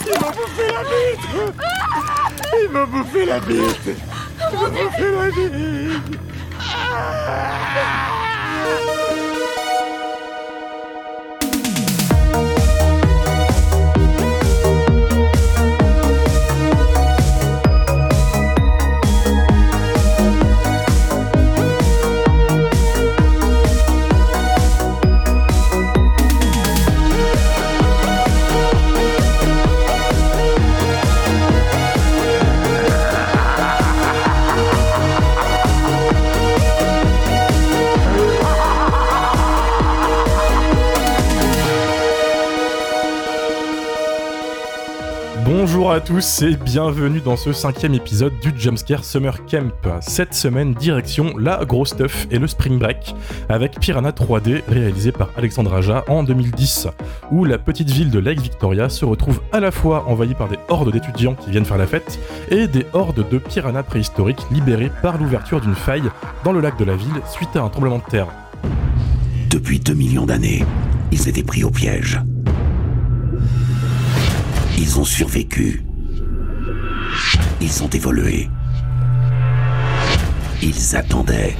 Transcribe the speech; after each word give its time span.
Il 0.00 0.20
m'a 0.20 0.30
bouffé 0.30 0.66
la 0.72 0.82
bite. 0.84 1.26
Il 2.62 2.68
m'a 2.70 2.86
bouffé 2.86 3.24
la 3.24 3.40
bite. 3.40 3.96
Il 4.52 4.58
m'a 4.58 4.68
bouffé 4.68 5.06
la 5.10 5.30
bite 5.30 6.22
Bonjour 45.92 46.04
à 46.04 46.08
tous 46.08 46.40
et 46.40 46.56
bienvenue 46.56 47.20
dans 47.20 47.36
ce 47.36 47.52
cinquième 47.52 47.92
épisode 47.92 48.32
du 48.40 48.50
Jumpscare 48.56 49.04
Summer 49.04 49.44
Camp. 49.44 49.74
Cette 50.00 50.32
semaine, 50.32 50.72
direction 50.72 51.36
la 51.36 51.66
grosse 51.66 51.90
stuff 51.90 52.26
et 52.30 52.38
le 52.38 52.46
Spring 52.46 52.78
Break 52.78 53.14
avec 53.50 53.78
Piranha 53.78 54.10
3D 54.10 54.62
réalisé 54.66 55.12
par 55.12 55.28
Alexandre 55.36 55.74
Aja 55.74 56.02
en 56.08 56.22
2010, 56.22 56.88
où 57.30 57.44
la 57.44 57.58
petite 57.58 57.90
ville 57.90 58.10
de 58.10 58.18
Lake 58.18 58.40
Victoria 58.40 58.88
se 58.88 59.04
retrouve 59.04 59.42
à 59.52 59.60
la 59.60 59.70
fois 59.70 60.08
envahie 60.08 60.32
par 60.32 60.48
des 60.48 60.58
hordes 60.70 60.90
d'étudiants 60.90 61.34
qui 61.34 61.50
viennent 61.50 61.66
faire 61.66 61.76
la 61.76 61.86
fête 61.86 62.18
et 62.50 62.68
des 62.68 62.86
hordes 62.94 63.28
de 63.28 63.36
piranhas 63.36 63.82
préhistoriques 63.82 64.46
libérés 64.50 64.90
par 65.02 65.18
l'ouverture 65.18 65.60
d'une 65.60 65.74
faille 65.74 66.10
dans 66.42 66.52
le 66.52 66.62
lac 66.62 66.78
de 66.78 66.86
la 66.86 66.96
ville 66.96 67.20
suite 67.30 67.54
à 67.54 67.60
un 67.60 67.68
tremblement 67.68 67.98
de 67.98 68.10
terre. 68.10 68.28
Depuis 69.50 69.78
2 69.78 69.92
millions 69.92 70.24
d'années, 70.24 70.64
ils 71.10 71.28
étaient 71.28 71.42
pris 71.42 71.64
au 71.64 71.70
piège. 71.70 72.18
Ils 74.78 74.98
ont 74.98 75.04
survécu. 75.04 75.82
Ils 77.60 77.82
ont 77.82 77.88
évolué. 77.88 78.48
Ils 80.62 80.96
attendaient. 80.96 81.56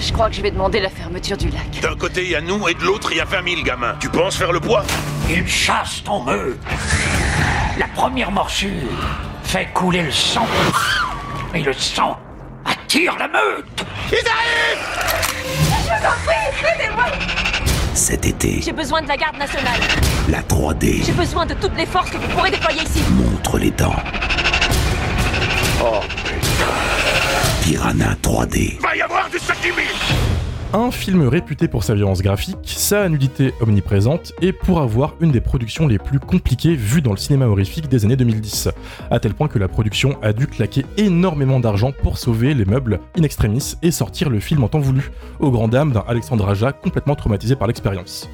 Je 0.00 0.12
crois 0.12 0.28
que 0.28 0.36
je 0.36 0.42
vais 0.42 0.50
demander 0.50 0.80
la 0.80 0.90
fermeture 0.90 1.36
du 1.36 1.48
lac. 1.50 1.80
D'un 1.80 1.94
côté, 1.96 2.24
il 2.24 2.30
y 2.30 2.34
a 2.34 2.40
nous 2.40 2.68
et 2.68 2.74
de 2.74 2.82
l'autre, 2.82 3.10
il 3.12 3.18
y 3.18 3.20
a 3.20 3.24
20 3.24 3.48
000 3.48 3.62
gamins. 3.62 3.94
Tu 4.00 4.08
penses 4.08 4.36
faire 4.36 4.52
le 4.52 4.60
poids? 4.60 4.84
Ils 5.30 5.46
chassent 5.46 6.02
ton 6.04 6.22
meute. 6.24 6.58
La 7.78 7.86
première 7.88 8.30
morsure 8.30 8.70
fait 9.44 9.68
couler 9.72 10.02
le 10.02 10.10
sang. 10.10 10.46
Et 11.54 11.62
le 11.62 11.72
sang 11.72 12.18
attire 12.64 13.16
la 13.18 13.28
meute. 13.28 13.84
Cet 17.94 18.26
été, 18.26 18.60
J'ai 18.60 18.72
besoin 18.72 19.02
de 19.02 19.08
la 19.08 19.16
garde 19.16 19.36
nationale. 19.38 19.78
la 20.28 20.42
3D 20.42 21.04
J'ai 21.04 21.12
besoin 21.12 21.46
de 21.46 21.54
toutes 21.54 21.76
les 21.76 21.86
forces 21.86 22.10
que 22.10 22.16
vous 22.16 22.26
pourrez 22.28 22.50
déployer 22.50 22.82
ici. 22.82 23.02
montre 23.10 23.58
les 23.58 23.70
dents. 23.70 23.94
Oh, 25.80 26.00
Piranha 27.62 28.16
3D. 28.22 28.80
va 28.80 28.96
y 28.96 29.00
avoir 29.02 29.28
du 29.30 29.38
sashimi 29.38 29.84
Un 30.76 30.90
film 30.90 31.28
réputé 31.28 31.68
pour 31.68 31.84
sa 31.84 31.94
violence 31.94 32.20
graphique, 32.20 32.58
sa 32.64 33.08
nudité 33.08 33.54
omniprésente 33.60 34.32
et 34.42 34.52
pour 34.52 34.80
avoir 34.80 35.14
une 35.20 35.30
des 35.30 35.40
productions 35.40 35.86
les 35.86 35.98
plus 35.98 36.18
compliquées 36.18 36.74
vues 36.74 37.00
dans 37.00 37.12
le 37.12 37.16
cinéma 37.16 37.46
horrifique 37.46 37.88
des 37.88 38.04
années 38.04 38.16
2010, 38.16 38.70
à 39.08 39.20
tel 39.20 39.34
point 39.34 39.46
que 39.46 39.60
la 39.60 39.68
production 39.68 40.18
a 40.20 40.32
dû 40.32 40.48
claquer 40.48 40.84
énormément 40.96 41.60
d'argent 41.60 41.92
pour 41.92 42.18
sauver 42.18 42.54
les 42.54 42.64
meubles 42.64 42.98
in 43.16 43.22
extremis 43.22 43.76
et 43.82 43.92
sortir 43.92 44.30
le 44.30 44.40
film 44.40 44.64
en 44.64 44.68
temps 44.68 44.80
voulu, 44.80 45.12
au 45.38 45.52
grand 45.52 45.68
dam 45.68 45.92
d'un 45.92 46.02
Alexandre 46.08 46.48
Aja 46.48 46.72
complètement 46.72 47.14
traumatisé 47.14 47.54
par 47.54 47.68
l'expérience. 47.68 48.28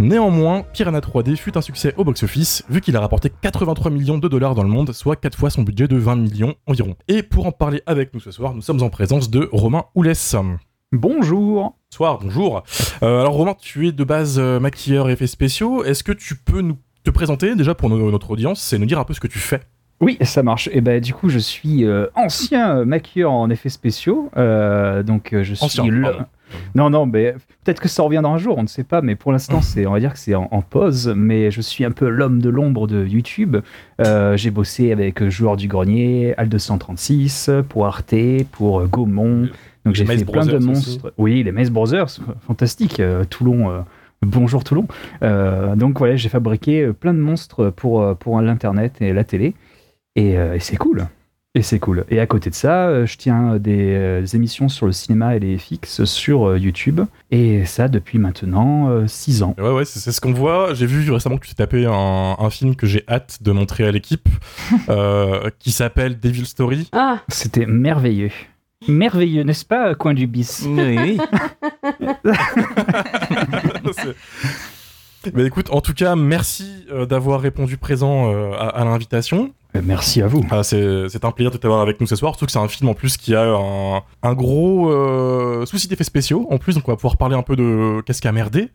Néanmoins, 0.00 0.64
Piranha 0.72 0.98
3D 0.98 1.36
fut 1.36 1.56
un 1.56 1.62
succès 1.62 1.94
au 1.96 2.02
box-office, 2.02 2.64
vu 2.68 2.80
qu'il 2.80 2.96
a 2.96 3.00
rapporté 3.00 3.30
83 3.42 3.92
millions 3.92 4.18
de 4.18 4.26
dollars 4.26 4.56
dans 4.56 4.64
le 4.64 4.70
monde, 4.70 4.92
soit 4.92 5.14
4 5.14 5.38
fois 5.38 5.50
son 5.50 5.62
budget 5.62 5.86
de 5.86 5.96
20 5.96 6.16
millions 6.16 6.56
environ. 6.66 6.96
Et 7.06 7.22
pour 7.22 7.46
en 7.46 7.52
parler 7.52 7.80
avec 7.86 8.12
nous 8.12 8.18
ce 8.18 8.32
soir, 8.32 8.54
nous 8.54 8.62
sommes 8.62 8.82
en 8.82 8.90
présence 8.90 9.30
de 9.30 9.48
Romain 9.52 9.84
Oulès. 9.94 10.34
Bonjour. 10.92 11.76
Soir, 11.90 12.18
bonjour. 12.20 12.64
Euh, 13.04 13.20
alors 13.20 13.34
Romain, 13.34 13.54
tu 13.56 13.86
es 13.86 13.92
de 13.92 14.02
base 14.02 14.40
euh, 14.40 14.58
maquilleur 14.58 15.08
et 15.08 15.12
effets 15.12 15.28
spéciaux. 15.28 15.84
Est-ce 15.84 16.02
que 16.02 16.10
tu 16.10 16.34
peux 16.34 16.62
nous 16.62 16.76
te 17.04 17.10
présenter 17.10 17.54
déjà 17.54 17.76
pour 17.76 17.88
no- 17.88 18.10
notre 18.10 18.32
audience 18.32 18.72
et 18.72 18.78
nous 18.78 18.86
dire 18.86 18.98
un 18.98 19.04
peu 19.04 19.14
ce 19.14 19.20
que 19.20 19.28
tu 19.28 19.38
fais? 19.38 19.60
Oui, 20.00 20.18
ça 20.22 20.42
marche. 20.42 20.68
Et 20.72 20.80
ben 20.80 21.00
du 21.00 21.14
coup, 21.14 21.28
je 21.28 21.38
suis 21.38 21.84
euh, 21.84 22.06
ancien 22.16 22.84
maquilleur 22.84 23.30
en 23.30 23.50
effets 23.50 23.68
spéciaux. 23.68 24.30
Donc 24.34 25.28
je 25.32 25.54
suis 25.54 25.64
Ancien, 25.64 25.84
le- 25.86 26.02
pardon. 26.02 26.24
Non, 26.74 26.90
non, 26.90 27.06
mais 27.06 27.36
peut-être 27.64 27.80
que 27.80 27.86
ça 27.88 28.02
reviendra 28.02 28.32
un 28.32 28.38
jour, 28.38 28.58
on 28.58 28.62
ne 28.62 28.66
sait 28.68 28.82
pas. 28.82 29.00
Mais 29.02 29.14
pour 29.14 29.30
l'instant, 29.30 29.62
c'est, 29.62 29.86
on 29.86 29.92
va 29.92 30.00
dire 30.00 30.12
que 30.12 30.18
c'est 30.18 30.34
en, 30.34 30.48
en 30.50 30.62
pause. 30.62 31.12
Mais 31.16 31.52
je 31.52 31.60
suis 31.60 31.84
un 31.84 31.92
peu 31.92 32.08
l'homme 32.08 32.42
de 32.42 32.48
l'ombre 32.48 32.88
de 32.88 33.06
YouTube. 33.06 33.58
Euh, 34.00 34.36
j'ai 34.36 34.50
bossé 34.50 34.90
avec 34.90 35.28
Joueur 35.28 35.56
du 35.56 35.68
Grenier, 35.68 36.34
Al 36.36 36.48
236, 36.48 37.50
pour 37.68 37.86
Arte, 37.86 38.14
pour 38.50 38.84
Gaumont. 38.88 39.48
Donc 39.90 39.96
j'ai 39.96 40.04
fait 40.06 40.14
Maze 40.14 40.24
plein 40.24 40.46
de 40.46 40.58
monstres. 40.58 41.12
Oui, 41.18 41.42
les 41.42 41.52
Maze 41.52 41.70
Brothers, 41.70 42.08
fantastique. 42.46 43.00
euh, 43.00 43.24
Toulon. 43.24 43.70
euh, 43.70 43.80
Bonjour 44.22 44.62
Toulon. 44.64 44.86
Euh, 45.22 45.74
donc 45.76 45.98
voilà, 45.98 46.14
j'ai 46.16 46.28
fabriqué 46.28 46.82
euh, 46.82 46.92
plein 46.92 47.14
de 47.14 47.18
monstres 47.18 47.70
pour, 47.70 48.02
euh, 48.02 48.14
pour 48.14 48.40
l'internet 48.40 48.96
et 49.00 49.12
la 49.14 49.24
télé. 49.24 49.54
Et, 50.14 50.36
euh, 50.36 50.54
et 50.56 50.60
c'est 50.60 50.76
cool. 50.76 51.06
Et 51.56 51.62
c'est 51.62 51.78
cool. 51.80 52.04
Et 52.10 52.20
à 52.20 52.26
côté 52.26 52.48
de 52.50 52.54
ça, 52.54 52.86
euh, 52.88 53.06
je 53.06 53.16
tiens 53.16 53.56
des, 53.56 53.94
euh, 53.96 54.24
émissions 54.34 54.68
sur 54.68 54.86
le 54.86 54.92
cinéma 54.92 55.34
et 55.34 55.40
les 55.40 55.56
FX 55.58 56.04
sur 56.04 56.46
euh, 56.50 56.58
YouTube. 56.58 57.00
Et 57.32 57.64
ça 57.64 57.88
depuis 57.88 58.18
maintenant 58.18 59.06
6 59.08 59.42
ans. 59.42 59.56
Ouais, 59.58 59.70
ouais, 59.72 59.84
c'est 59.86 59.98
c'est 59.98 60.12
ce 60.12 60.20
qu'on 60.20 60.32
voit. 60.32 60.74
J'ai 60.74 60.86
vu 60.86 61.10
récemment 61.10 61.38
que 61.38 61.46
tu 61.46 61.54
t'es 61.54 61.62
tapé 61.64 61.86
un, 61.86 62.36
un 62.38 62.50
film 62.50 62.76
que 62.76 62.86
j'ai 62.86 63.02
hâte 63.08 63.38
de 63.42 63.50
montrer 63.52 63.84
à 63.86 63.90
l'équipe, 63.90 64.28
euh, 64.90 65.48
qui 65.58 65.72
s'appelle 65.72 66.20
Devil 66.20 66.44
Story. 66.46 66.88
Ah, 66.92 67.20
C'était 67.28 67.66
merveilleux. 67.66 68.30
Merveilleux, 68.88 69.42
n'est-ce 69.42 69.66
pas, 69.66 69.94
coin 69.94 70.14
du 70.14 70.26
bis? 70.26 70.64
Oui, 70.66 71.18
Mais 75.34 75.44
écoute, 75.44 75.68
en 75.70 75.82
tout 75.82 75.92
cas, 75.92 76.16
merci 76.16 76.86
euh, 76.90 77.04
d'avoir 77.04 77.42
répondu 77.42 77.76
présent 77.76 78.32
euh, 78.32 78.52
à, 78.52 78.68
à 78.68 78.84
l'invitation. 78.86 79.52
Euh, 79.76 79.82
Merci 79.84 80.22
à 80.22 80.26
vous. 80.26 80.42
Ah, 80.50 80.62
c'est 80.62 81.24
un 81.24 81.30
plaisir 81.30 81.50
de 81.50 81.58
t'avoir 81.58 81.82
avec 81.82 82.00
nous 82.00 82.06
ce 82.06 82.16
soir, 82.16 82.32
surtout 82.32 82.46
que 82.46 82.52
c'est 82.52 82.58
un 82.58 82.68
film 82.68 82.88
en 82.88 82.94
plus 82.94 83.18
qui 83.18 83.34
a 83.34 83.42
un, 83.44 84.00
un 84.22 84.32
gros 84.32 84.90
euh, 84.90 85.66
souci 85.66 85.86
d'effets 85.88 86.04
spéciaux 86.04 86.46
en 86.50 86.56
plus, 86.56 86.74
donc 86.74 86.88
on 86.88 86.92
va 86.92 86.96
pouvoir 86.96 87.18
parler 87.18 87.36
un 87.36 87.42
peu 87.42 87.56
de 87.56 88.00
qu'est-ce 88.06 88.22
qui 88.22 88.28
a 88.28 88.32
merdé. 88.32 88.70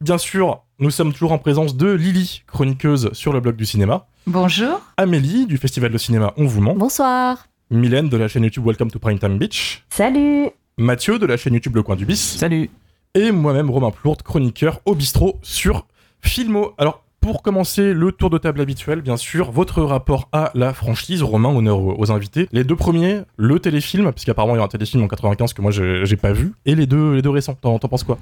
Bien 0.00 0.18
sûr, 0.18 0.62
nous 0.78 0.90
sommes 0.90 1.12
toujours 1.12 1.32
en 1.32 1.38
présence 1.38 1.76
de 1.76 1.90
Lily, 1.90 2.44
chroniqueuse 2.46 3.10
sur 3.12 3.32
le 3.32 3.40
blog 3.40 3.56
du 3.56 3.66
cinéma, 3.66 4.06
Bonjour. 4.28 4.80
Amélie 4.96 5.46
du 5.46 5.56
festival 5.58 5.90
de 5.92 5.98
cinéma 5.98 6.32
On 6.36 6.46
vous 6.46 6.60
ment, 6.60 6.74
Bonsoir. 6.76 7.46
Mylène 7.74 8.08
de 8.08 8.16
la 8.16 8.28
chaîne 8.28 8.44
YouTube 8.44 8.66
Welcome 8.66 8.90
to 8.90 8.98
Primetime 8.98 9.38
Beach, 9.38 9.84
salut. 9.90 10.48
Mathieu 10.78 11.18
de 11.18 11.26
la 11.26 11.36
chaîne 11.36 11.54
YouTube 11.54 11.76
Le 11.76 11.82
Coin 11.82 11.96
du 11.96 12.04
Bis, 12.06 12.36
salut. 12.38 12.70
et 13.14 13.30
moi-même 13.32 13.70
Romain 13.70 13.90
Plourde, 13.90 14.22
chroniqueur 14.22 14.80
au 14.86 14.94
bistrot 14.94 15.38
sur 15.42 15.86
Filmo. 16.20 16.72
Alors, 16.78 17.02
pour 17.20 17.42
commencer 17.42 17.94
le 17.94 18.12
tour 18.12 18.28
de 18.28 18.36
table 18.36 18.60
habituel, 18.60 19.00
bien 19.00 19.16
sûr, 19.16 19.50
votre 19.50 19.82
rapport 19.82 20.28
à 20.32 20.50
la 20.54 20.74
franchise, 20.74 21.22
Romain, 21.22 21.48
honneur 21.48 21.80
aux, 21.98 22.12
invités. 22.12 22.48
Les 22.52 22.64
deux 22.64 22.76
premiers, 22.76 23.20
le 23.38 23.58
téléfilm, 23.60 24.12
puisqu'apparemment 24.12 24.54
il 24.56 24.58
y 24.58 24.60
a 24.60 24.64
un 24.64 24.68
téléfilm 24.68 25.02
en 25.04 25.08
95 25.08 25.54
que 25.54 25.62
moi 25.62 25.70
j'ai 25.70 26.16
pas 26.16 26.32
vu, 26.32 26.52
et 26.66 26.74
les 26.74 26.86
deux, 26.86 27.14
les 27.14 27.22
deux 27.22 27.30
récents. 27.30 27.54
T'en 27.54 27.78
t'en 27.78 27.88
penses 27.88 28.04
quoi? 28.04 28.18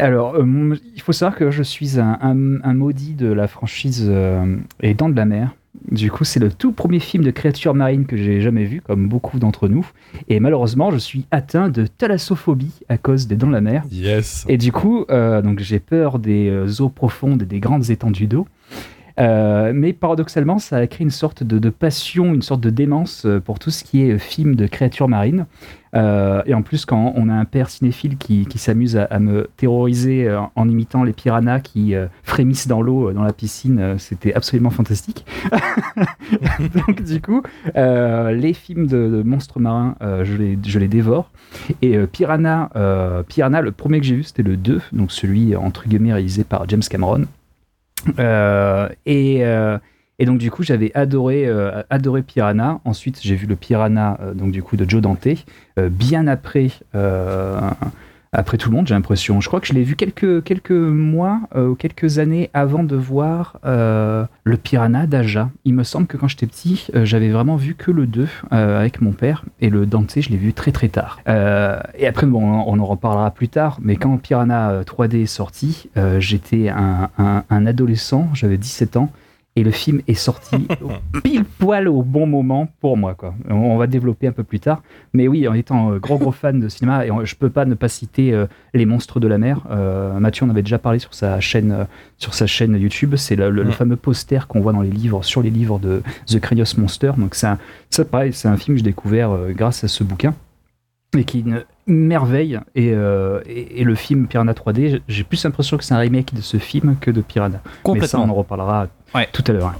Alors, 0.00 0.34
euh, 0.34 0.74
il 0.96 1.00
faut 1.02 1.12
savoir 1.12 1.38
que 1.38 1.50
je 1.52 1.62
suis 1.62 2.00
un, 2.00 2.18
un- 2.20 2.60
un 2.64 2.74
maudit 2.74 3.14
de 3.14 3.28
la 3.32 3.46
franchise 3.46 4.06
euh, 4.08 4.56
Les 4.80 4.94
Dents 4.94 5.08
de 5.08 5.14
la 5.16 5.24
Mer. 5.24 5.50
Du 5.90 6.10
coup, 6.10 6.24
c'est 6.24 6.40
le 6.40 6.50
tout 6.50 6.72
premier 6.72 7.00
film 7.00 7.24
de 7.24 7.30
créatures 7.30 7.74
marines 7.74 8.06
que 8.06 8.16
j'ai 8.16 8.40
jamais 8.40 8.64
vu, 8.64 8.80
comme 8.80 9.08
beaucoup 9.08 9.38
d'entre 9.38 9.68
nous. 9.68 9.86
Et 10.28 10.38
malheureusement, 10.40 10.90
je 10.90 10.98
suis 10.98 11.26
atteint 11.30 11.68
de 11.68 11.86
thalassophobie 11.86 12.80
à 12.88 12.98
cause 12.98 13.26
des 13.26 13.36
Dents 13.36 13.48
de 13.48 13.52
la 13.52 13.60
Mer. 13.60 13.84
Yes. 13.90 14.44
Et 14.48 14.58
du 14.58 14.72
coup, 14.72 15.04
euh, 15.10 15.42
donc 15.42 15.58
j'ai 15.60 15.80
peur 15.80 16.18
des 16.18 16.48
euh, 16.48 16.80
eaux 16.80 16.88
profondes 16.88 17.42
et 17.42 17.46
des 17.46 17.60
grandes 17.60 17.90
étendues 17.90 18.26
d'eau. 18.26 18.46
Euh, 19.18 19.72
mais 19.74 19.92
paradoxalement, 19.92 20.58
ça 20.58 20.76
a 20.78 20.86
créé 20.86 21.04
une 21.04 21.10
sorte 21.10 21.42
de, 21.42 21.70
passion, 21.70 22.34
une 22.34 22.42
sorte 22.42 22.60
de 22.60 22.70
démence 22.70 23.24
euh, 23.26 23.40
pour 23.40 23.58
tout 23.58 23.70
ce 23.70 23.84
qui 23.84 24.02
est 24.02 24.12
euh, 24.12 24.18
film 24.18 24.54
de 24.54 24.66
créatures 24.66 25.08
marines. 25.08 25.46
Et 25.94 26.54
en 26.54 26.62
plus, 26.62 26.86
quand 26.86 27.12
on 27.16 27.28
a 27.28 27.34
un 27.34 27.44
père 27.44 27.68
cinéphile 27.68 28.16
qui, 28.16 28.46
s'amuse 28.56 28.96
à, 28.96 29.18
me 29.18 29.50
terroriser 29.58 30.26
en 30.56 30.66
imitant 30.66 31.04
les 31.04 31.12
piranhas 31.12 31.60
qui 31.60 31.92
frémissent 32.22 32.66
dans 32.66 32.80
l'eau, 32.80 33.12
dans 33.12 33.24
la 33.24 33.34
piscine, 33.34 33.96
c'était 33.98 34.32
absolument 34.32 34.70
fantastique. 34.70 35.26
Donc 36.86 37.02
du 37.02 37.20
coup, 37.20 37.42
les 37.74 38.54
films 38.54 38.86
de, 38.86 39.22
monstres 39.22 39.60
marins, 39.60 39.94
je, 40.00 40.78
les, 40.78 40.88
dévore. 40.88 41.30
Et 41.82 41.98
Piranha, 42.06 42.70
Piranha, 43.28 43.60
le 43.60 43.72
premier 43.72 44.00
que 44.00 44.06
j'ai 44.06 44.16
vu, 44.16 44.22
c'était 44.22 44.42
le 44.42 44.56
2, 44.56 44.80
donc 44.92 45.12
celui 45.12 45.54
entre 45.54 45.86
guillemets 45.86 46.14
réalisé 46.14 46.42
par 46.42 46.66
James 46.70 46.80
Cameron. 46.88 47.26
Euh, 48.18 48.88
et, 49.06 49.44
euh, 49.44 49.78
et 50.18 50.26
donc 50.26 50.38
du 50.38 50.50
coup 50.50 50.62
j'avais 50.62 50.90
adoré, 50.94 51.46
euh, 51.46 51.82
adoré 51.90 52.22
Piranha. 52.22 52.80
Ensuite 52.84 53.20
j'ai 53.22 53.34
vu 53.34 53.46
le 53.46 53.56
Piranha 53.56 54.18
donc 54.34 54.52
du 54.52 54.62
coup 54.62 54.76
de 54.76 54.88
Joe 54.88 55.02
Dante 55.02 55.28
bien 55.76 56.26
après. 56.26 56.70
Après 58.34 58.56
tout 58.56 58.70
le 58.70 58.76
monde, 58.76 58.86
j'ai 58.86 58.94
l'impression. 58.94 59.42
Je 59.42 59.48
crois 59.48 59.60
que 59.60 59.66
je 59.66 59.74
l'ai 59.74 59.82
vu 59.82 59.94
quelques, 59.94 60.42
quelques 60.42 60.70
mois 60.70 61.40
euh, 61.54 61.68
ou 61.68 61.74
quelques 61.74 62.18
années 62.18 62.48
avant 62.54 62.82
de 62.82 62.96
voir 62.96 63.58
euh, 63.66 64.24
le 64.44 64.56
Piranha 64.56 65.06
d'Aja. 65.06 65.50
Il 65.66 65.74
me 65.74 65.82
semble 65.82 66.06
que 66.06 66.16
quand 66.16 66.28
j'étais 66.28 66.46
petit, 66.46 66.86
euh, 66.94 67.04
j'avais 67.04 67.28
vraiment 67.28 67.56
vu 67.56 67.74
que 67.74 67.90
le 67.90 68.06
2 68.06 68.26
euh, 68.52 68.80
avec 68.80 69.02
mon 69.02 69.12
père. 69.12 69.44
Et 69.60 69.68
le 69.68 69.84
Dante, 69.84 70.14
je 70.18 70.30
l'ai 70.30 70.38
vu 70.38 70.54
très 70.54 70.72
très 70.72 70.88
tard. 70.88 71.20
Et 71.26 72.06
après, 72.06 72.26
bon, 72.26 72.42
on 72.42 72.78
en 72.78 72.86
reparlera 72.86 73.30
plus 73.32 73.48
tard. 73.48 73.78
Mais 73.82 73.96
quand 73.96 74.16
Piranha 74.16 74.70
euh, 74.70 74.82
3D 74.82 75.22
est 75.22 75.26
sorti, 75.26 75.90
j'étais 76.18 76.70
un 76.70 77.66
adolescent, 77.66 78.30
j'avais 78.32 78.56
17 78.56 78.96
ans. 78.96 79.10
Et 79.54 79.62
le 79.64 79.70
film 79.70 80.00
est 80.08 80.14
sorti 80.14 80.66
pile 81.22 81.44
poil 81.44 81.86
au 81.86 82.02
bon 82.02 82.26
moment 82.26 82.68
pour 82.80 82.96
moi. 82.96 83.14
Quoi. 83.14 83.34
On, 83.50 83.76
va 83.76 83.86
développer 83.86 84.26
un 84.26 84.32
peu 84.32 84.44
plus 84.44 84.60
tard. 84.60 84.82
Mais 85.12 85.28
oui, 85.28 85.46
en 85.46 85.52
étant 85.52 85.92
euh, 85.92 85.98
gros 85.98 86.16
gros 86.16 86.32
fan 86.32 86.58
de 86.58 86.68
cinéma, 86.70 87.04
et 87.06 87.10
je 87.24 87.34
peux 87.36 87.50
pas 87.50 87.66
ne 87.66 87.74
pas 87.74 87.88
citer 87.88 88.32
euh, 88.32 88.46
Les 88.72 88.86
Monstres 88.86 89.20
de 89.20 89.28
la 89.28 89.36
Mer. 89.36 89.60
Euh, 89.70 90.18
Mathieu 90.18 90.46
en 90.46 90.48
avait 90.50 90.62
déjà 90.62 90.78
parlé 90.78 90.98
sur 90.98 91.12
sa 91.12 91.38
chaîne, 91.40 91.70
euh, 91.72 91.84
sur 92.16 92.32
sa 92.32 92.46
chaîne 92.46 92.76
YouTube. 92.80 93.14
C'est 93.16 93.36
le, 93.36 93.50
le- 93.50 93.62
le 93.62 93.68
Mm. 93.68 93.72
fameux 93.72 93.96
poster 93.96 94.46
qu'on 94.48 94.60
voit 94.60 94.72
dans 94.72 94.80
les 94.80 94.90
livres, 94.90 95.22
sur 95.22 95.42
les 95.42 95.50
livres 95.50 95.78
de 95.78 96.02
The 96.28 96.40
Kranios 96.40 96.78
Monster. 96.78 97.12
Donc 97.18 97.34
ça, 97.34 97.58
ça 97.90 98.06
pareil, 98.06 98.32
c'est 98.32 98.48
un 98.48 98.56
film 98.56 98.76
que 98.76 98.78
j'ai 98.78 98.88
découvert 98.90 99.36
grâce 99.50 99.84
à 99.84 99.88
ce 99.88 100.02
bouquin 100.02 100.34
et 101.14 101.24
qui 101.24 101.40
est 101.40 101.42
une 101.42 101.62
merveille. 101.86 102.58
Et, 102.74 102.92
euh, 102.94 103.40
et, 103.46 103.82
et 103.82 103.84
le 103.84 103.94
film 103.96 104.28
Piranha 104.28 104.54
3D, 104.54 105.02
j'ai 105.08 105.24
plus 105.24 105.44
l'impression 105.44 105.76
que 105.76 105.84
c'est 105.84 105.92
un 105.92 105.98
remake 105.98 106.32
de 106.34 106.40
ce 106.40 106.56
film 106.56 106.96
que 107.00 107.10
de 107.10 107.20
Piranha. 107.20 107.60
Mais 107.64 107.68
ça, 107.68 107.78
on 107.78 107.82
Complètement. 107.82 108.22
en 108.24 108.34
reparlera 108.34 108.88
Ouais. 109.14 109.28
tout 109.32 109.44
à 109.46 109.52
l'heure. 109.52 109.66
hein. 109.66 109.74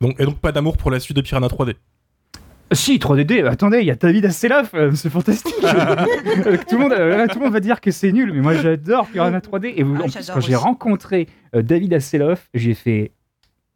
Donc, 0.00 0.18
et 0.18 0.24
donc 0.24 0.38
pas 0.38 0.52
d'amour 0.52 0.76
pour 0.76 0.90
la 0.90 0.98
suite 1.00 1.16
de 1.16 1.22
Piranha 1.22 1.46
3D. 1.48 1.74
Si, 2.72 2.96
3DD, 2.98 3.46
attendez, 3.46 3.80
il 3.80 3.86
y 3.86 3.90
a 3.90 3.94
David 3.96 4.24
Hasselhoff, 4.24 4.72
euh, 4.74 4.92
c'est 4.94 5.10
fantastique. 5.10 5.54
Euh, 5.64 6.56
tout, 6.68 6.76
le 6.76 6.78
monde, 6.78 6.92
euh, 6.92 7.26
tout 7.28 7.38
le 7.38 7.44
monde 7.44 7.52
va 7.52 7.60
dire 7.60 7.80
que 7.80 7.90
c'est 7.90 8.10
nul, 8.12 8.32
mais 8.32 8.40
moi 8.40 8.54
j'adore 8.54 9.06
Piranha 9.06 9.38
3D. 9.40 9.74
Et 9.76 9.82
vous, 9.82 9.94
Ah, 10.00 10.04
en 10.04 10.08
plus, 10.08 10.30
quand 10.32 10.40
j'ai 10.40 10.54
rencontré 10.56 11.28
euh, 11.54 11.62
David 11.62 11.92
Hasselhoff, 11.94 12.48
j'ai 12.54 12.74
fait 12.74 13.12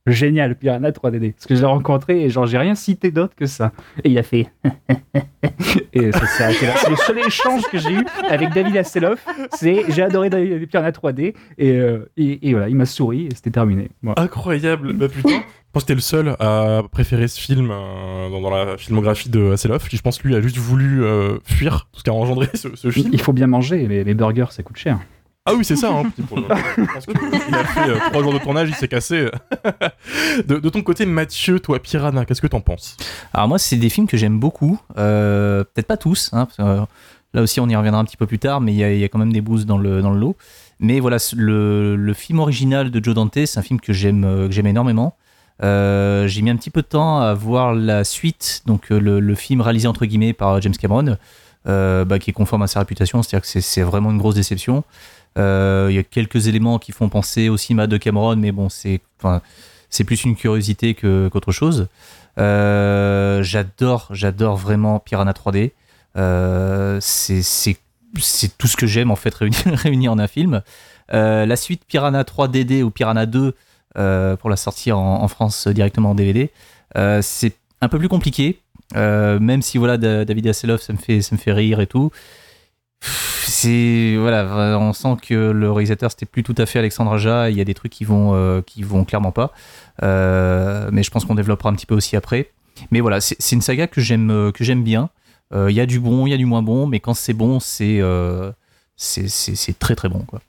génial 0.06 0.56
Piranha 0.56 0.90
3DD. 0.90 1.32
Parce 1.32 1.46
que 1.46 1.54
je 1.54 1.60
l'ai 1.60 1.66
rencontré 1.66 2.22
et 2.22 2.30
genre 2.30 2.46
j'ai 2.46 2.58
rien 2.58 2.74
cité 2.74 3.10
d'autre 3.10 3.34
que 3.34 3.46
ça. 3.46 3.72
Et 4.04 4.10
il 4.10 4.18
a 4.18 4.22
fait. 4.22 4.46
et 5.92 6.12
ça 6.12 6.50
là. 6.50 6.74
C'est 6.76 6.90
le 6.90 6.96
seul 6.96 7.18
échange 7.18 7.62
que 7.70 7.78
j'ai 7.78 7.92
eu 7.92 8.04
avec 8.28 8.50
David 8.50 8.76
Hasselhoff. 8.76 9.24
C'est 9.52 9.84
j'ai 9.90 10.02
adoré 10.02 10.30
Piranha 10.66 10.90
3D. 10.90 11.34
Et, 11.58 11.70
euh, 11.70 12.10
et, 12.16 12.48
et 12.48 12.52
voilà, 12.52 12.68
il 12.68 12.76
m'a 12.76 12.86
souri 12.86 13.26
et 13.26 13.34
c'était 13.34 13.50
terminé. 13.50 13.88
Voilà. 14.02 14.22
Incroyable, 14.22 14.92
bah 14.92 15.08
putain. 15.08 15.28
Je 15.76 15.80
pense 15.80 15.84
que 15.84 15.88
t'es 15.88 15.94
le 15.94 16.00
seul 16.00 16.36
à 16.38 16.82
préférer 16.90 17.28
ce 17.28 17.38
film 17.38 17.70
euh, 17.70 18.30
dans, 18.30 18.40
dans 18.40 18.50
la 18.50 18.78
filmographie 18.78 19.28
de 19.28 19.52
Hasselhoff, 19.52 19.88
qui 19.88 19.98
je 19.98 20.02
pense 20.02 20.22
lui 20.22 20.34
a 20.34 20.40
juste 20.40 20.56
voulu 20.56 21.04
euh, 21.04 21.36
fuir 21.44 21.88
tout 21.92 21.98
ce 21.98 22.04
qu'a 22.04 22.14
engendré 22.14 22.48
ce, 22.54 22.74
ce 22.74 22.90
film. 22.90 23.10
Il 23.12 23.20
faut 23.20 23.34
bien 23.34 23.46
manger, 23.46 23.86
les, 23.86 24.02
les 24.02 24.14
burgers 24.14 24.46
ça 24.50 24.62
coûte 24.62 24.78
cher. 24.78 24.98
Ah 25.48 25.54
oui, 25.54 25.64
c'est 25.64 25.76
ça. 25.76 25.92
Hein, 25.92 26.02
pour 26.28 26.38
le- 26.38 26.44
je 26.48 27.54
a 27.54 27.64
fait 27.64 27.88
euh, 27.88 27.98
trois 28.10 28.20
jours 28.20 28.32
de 28.32 28.38
tournage, 28.38 28.68
il 28.68 28.74
s'est 28.74 28.88
cassé. 28.88 29.28
de, 30.46 30.68
ton 30.68 30.82
côté, 30.82 31.06
Mathieu, 31.06 31.60
toi, 31.60 31.78
Piranha, 31.78 32.24
qu'est-ce 32.24 32.40
que 32.42 32.48
t'en 32.48 32.60
penses? 32.60 32.96
Alors 33.32 33.46
moi, 33.46 33.58
c'est 33.60 33.76
des 33.76 33.88
films 33.88 34.08
que 34.08 34.16
j'aime 34.16 34.40
beaucoup. 34.40 34.80
Euh, 34.98 35.62
Peut-être 35.62 35.86
pas 35.86 35.96
tous. 35.96 36.30
hein, 36.32 36.48
euh, 36.58 36.80
là 37.32 37.42
aussi, 37.42 37.60
on 37.60 37.68
y 37.68 37.76
reviendra 37.76 38.00
un 38.00 38.04
petit 38.04 38.16
peu 38.16 38.26
plus 38.26 38.40
tard, 38.40 38.60
mais 38.60 38.72
il 38.74 38.78
y, 38.78 39.04
a- 39.04 39.08
quand 39.08 39.20
même 39.20 39.32
des 39.32 39.40
boosts 39.40 39.66
dans 39.66 39.78
le, 39.78 40.02
dans 40.02 40.10
le 40.10 40.18
lot. 40.18 40.36
Mais 40.80 40.98
voilà, 40.98 41.18
le, 41.36 41.94
le 41.94 42.12
film 42.12 42.40
original 42.40 42.90
de 42.90 43.02
Joe 43.04 43.14
Dante, 43.14 43.46
c'est 43.46 43.58
un 43.58 43.62
film 43.62 43.78
que 43.78 43.92
j'aime 43.92 44.50
énormément. 44.66 45.16
J'ai 45.62 46.42
mis 46.42 46.50
un 46.50 46.56
petit 46.56 46.70
peu 46.70 46.82
de 46.82 46.88
temps 46.88 47.20
à 47.20 47.34
voir 47.34 47.72
la 47.72 48.02
suite, 48.02 48.62
donc 48.66 48.90
le, 48.90 49.34
film 49.36 49.60
réalisé 49.60 49.86
entre 49.86 50.06
guillemets 50.06 50.32
par 50.32 50.60
James 50.60 50.76
Cameron, 50.76 51.16
bah, 51.64 52.18
qui 52.20 52.30
est 52.30 52.34
conforme 52.34 52.62
à 52.62 52.66
sa 52.66 52.80
réputation, 52.80 53.22
c'est-à-dire 53.22 53.48
que 53.48 53.60
c'est 53.60 53.82
vraiment 53.82 54.10
une 54.10 54.18
grosse 54.18 54.34
déception. 54.34 54.82
Euh, 55.36 55.88
Il 55.90 55.96
y 55.96 55.98
a 55.98 56.02
quelques 56.02 56.46
éléments 56.48 56.78
qui 56.78 56.92
font 56.92 57.08
penser 57.08 57.48
au 57.48 57.56
cinéma 57.56 57.86
de 57.86 57.96
Cameron, 57.96 58.36
mais 58.36 58.52
bon, 58.52 58.68
c'est 58.68 59.00
plus 60.04 60.24
une 60.24 60.36
curiosité 60.36 60.94
qu'autre 60.94 61.52
chose. 61.52 61.88
Euh, 62.38 63.42
j'adore, 63.42 64.08
j'adore 64.10 64.56
vraiment 64.56 65.00
Piranha 65.00 65.32
3D. 65.32 65.72
Euh, 66.16 66.98
c'est 67.00 67.76
tout 68.58 68.66
ce 68.66 68.76
que 68.76 68.86
j'aime 68.86 69.10
en 69.10 69.16
fait 69.16 69.34
réuni, 69.34 69.56
réuni 69.66 70.08
en 70.08 70.18
un 70.18 70.26
film. 70.26 70.62
La 71.10 71.56
suite 71.56 71.82
Piranha 71.86 72.22
3DD 72.22 72.82
ou 72.82 72.90
Piranha 72.90 73.26
2 73.26 73.54
euh, 73.98 74.36
pour 74.36 74.50
la 74.50 74.56
sortie 74.56 74.92
en, 74.92 75.26
France 75.28 75.68
directement 75.68 76.10
en 76.10 76.14
DVD, 76.14 76.50
c'est 77.22 77.52
un 77.80 77.88
peu 77.88 77.98
plus 77.98 78.08
compliqué. 78.08 78.60
Même 78.94 79.62
si 79.62 79.78
voilà 79.78 79.96
Da- 79.98 80.24
David 80.24 80.46
Hasselhoff 80.48 80.82
ça 80.82 80.92
me 80.92 80.98
fait 81.38 81.52
rire 81.52 81.80
et 81.80 81.86
tout. 81.86 82.10
C'est 83.00 84.16
voilà, 84.18 84.78
on 84.78 84.92
sent 84.92 85.16
que 85.22 85.34
le 85.34 85.70
réalisateur 85.70 86.10
c'était 86.10 86.26
plus 86.26 86.42
tout 86.42 86.54
à 86.58 86.66
fait 86.66 86.78
Alexandre 86.78 87.12
Aja. 87.12 87.50
Il 87.50 87.56
y 87.56 87.60
a 87.60 87.64
des 87.64 87.74
trucs 87.74 87.92
qui 87.92 88.04
vont 88.04 88.34
euh, 88.34 88.60
qui 88.60 88.82
vont 88.82 89.04
clairement 89.04 89.32
pas. 89.32 89.52
Euh, 90.02 90.88
mais 90.92 91.02
je 91.02 91.10
pense 91.10 91.24
qu'on 91.24 91.34
développera 91.34 91.70
un 91.70 91.74
petit 91.74 91.86
peu 91.86 91.94
aussi 91.94 92.16
après. 92.16 92.50
Mais 92.90 93.00
voilà, 93.00 93.20
c'est 93.20 93.52
une 93.52 93.62
saga 93.62 93.86
que 93.86 94.00
j'aime 94.00 94.30
euh, 94.30 94.52
bien. 94.76 95.10
Il 95.54 95.70
y 95.70 95.80
a 95.80 95.86
du 95.86 96.00
bon, 96.00 96.26
il 96.26 96.30
y 96.30 96.34
a 96.34 96.36
du 96.36 96.44
moins 96.44 96.62
bon, 96.62 96.86
mais 96.86 97.00
quand 97.00 97.14
c'est 97.14 97.32
bon, 97.32 97.60
c'est 97.60 98.02
c'est 98.96 99.78
très 99.78 99.94
très 99.94 100.08
bon 100.08 100.20
quoi. 100.20 100.40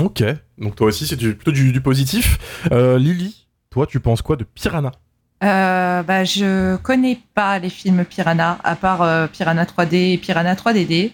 Ok, 0.00 0.22
donc 0.58 0.76
toi 0.76 0.86
aussi, 0.86 1.06
c'est 1.06 1.16
plutôt 1.16 1.52
du, 1.52 1.72
du 1.72 1.80
positif. 1.80 2.38
Lily, 2.70 3.46
toi, 3.70 3.86
tu 3.86 4.00
penses 4.00 4.22
quoi 4.22 4.36
de 4.36 4.44
Piranha? 4.44 4.92
Euh, 5.44 6.02
bah, 6.02 6.24
je 6.24 6.76
connais 6.76 7.20
pas 7.34 7.58
les 7.58 7.70
films 7.70 8.04
Piranha, 8.04 8.58
à 8.64 8.74
part 8.74 9.02
euh, 9.02 9.26
Piranha 9.28 9.64
3D 9.64 10.14
et 10.14 10.18
Piranha 10.18 10.54
3DD. 10.54 11.12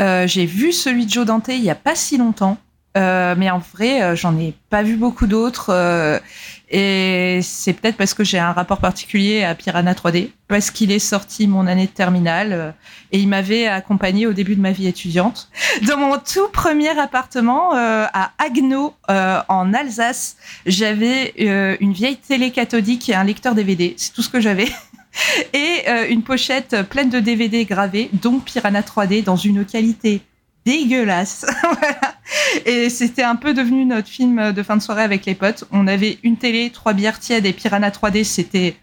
Euh, 0.00 0.26
J'ai 0.26 0.46
vu 0.46 0.72
celui 0.72 1.06
de 1.06 1.10
Joe 1.10 1.26
Dante 1.26 1.48
il 1.48 1.62
y 1.64 1.70
a 1.70 1.74
pas 1.74 1.96
si 1.96 2.16
longtemps, 2.16 2.56
euh, 2.96 3.34
mais 3.36 3.50
en 3.50 3.58
vrai, 3.58 4.02
euh, 4.02 4.14
j'en 4.16 4.38
ai 4.38 4.54
pas 4.70 4.82
vu 4.82 4.96
beaucoup 4.96 5.26
d'autres. 5.26 5.70
euh, 5.70 6.18
et 6.70 7.40
c'est 7.42 7.72
peut-être 7.72 7.96
parce 7.96 8.14
que 8.14 8.24
j'ai 8.24 8.38
un 8.38 8.52
rapport 8.52 8.78
particulier 8.78 9.44
à 9.44 9.54
Piranha 9.54 9.92
3D, 9.92 10.30
parce 10.48 10.70
qu'il 10.70 10.90
est 10.92 10.98
sorti 10.98 11.46
mon 11.46 11.66
année 11.66 11.86
de 11.86 11.92
terminale 11.92 12.52
euh, 12.52 12.70
et 13.12 13.18
il 13.18 13.28
m'avait 13.28 13.66
accompagné 13.66 14.26
au 14.26 14.32
début 14.32 14.56
de 14.56 14.60
ma 14.60 14.72
vie 14.72 14.86
étudiante. 14.86 15.50
Dans 15.86 15.98
mon 15.98 16.18
tout 16.18 16.48
premier 16.52 16.98
appartement 16.98 17.72
à 17.74 18.32
Agno, 18.38 18.94
en 19.08 19.74
Alsace, 19.74 20.36
j'avais 20.66 21.34
une 21.80 21.92
vieille 21.92 22.16
télé 22.16 22.50
cathodique 22.50 23.08
et 23.08 23.14
un 23.14 23.24
lecteur 23.24 23.54
DVD. 23.54 23.94
C'est 23.96 24.12
tout 24.12 24.22
ce 24.22 24.28
que 24.28 24.40
j'avais. 24.40 24.68
Et 25.52 25.84
une 26.08 26.22
pochette 26.22 26.82
pleine 26.90 27.08
de 27.08 27.20
DVD 27.20 27.64
gravés, 27.64 28.10
dont 28.14 28.40
Piranha 28.40 28.80
3D, 28.80 29.22
dans 29.22 29.36
une 29.36 29.64
qualité 29.64 30.22
dégueulasse. 30.64 31.46
Voilà. 31.62 32.14
Et 32.66 32.88
c'était 32.88 33.22
un 33.22 33.36
peu 33.36 33.52
devenu 33.52 33.84
notre 33.84 34.08
film 34.08 34.52
de 34.52 34.62
fin 34.62 34.76
de 34.76 34.82
soirée 34.82 35.02
avec 35.02 35.26
les 35.26 35.34
potes. 35.34 35.64
On 35.72 35.86
avait 35.86 36.18
une 36.22 36.36
télé, 36.36 36.70
trois 36.70 36.92
bières 36.92 37.18
tièdes 37.20 37.46
et 37.46 37.52
Piranha 37.52 37.90
3D, 37.90 38.24
c'était 38.24 38.76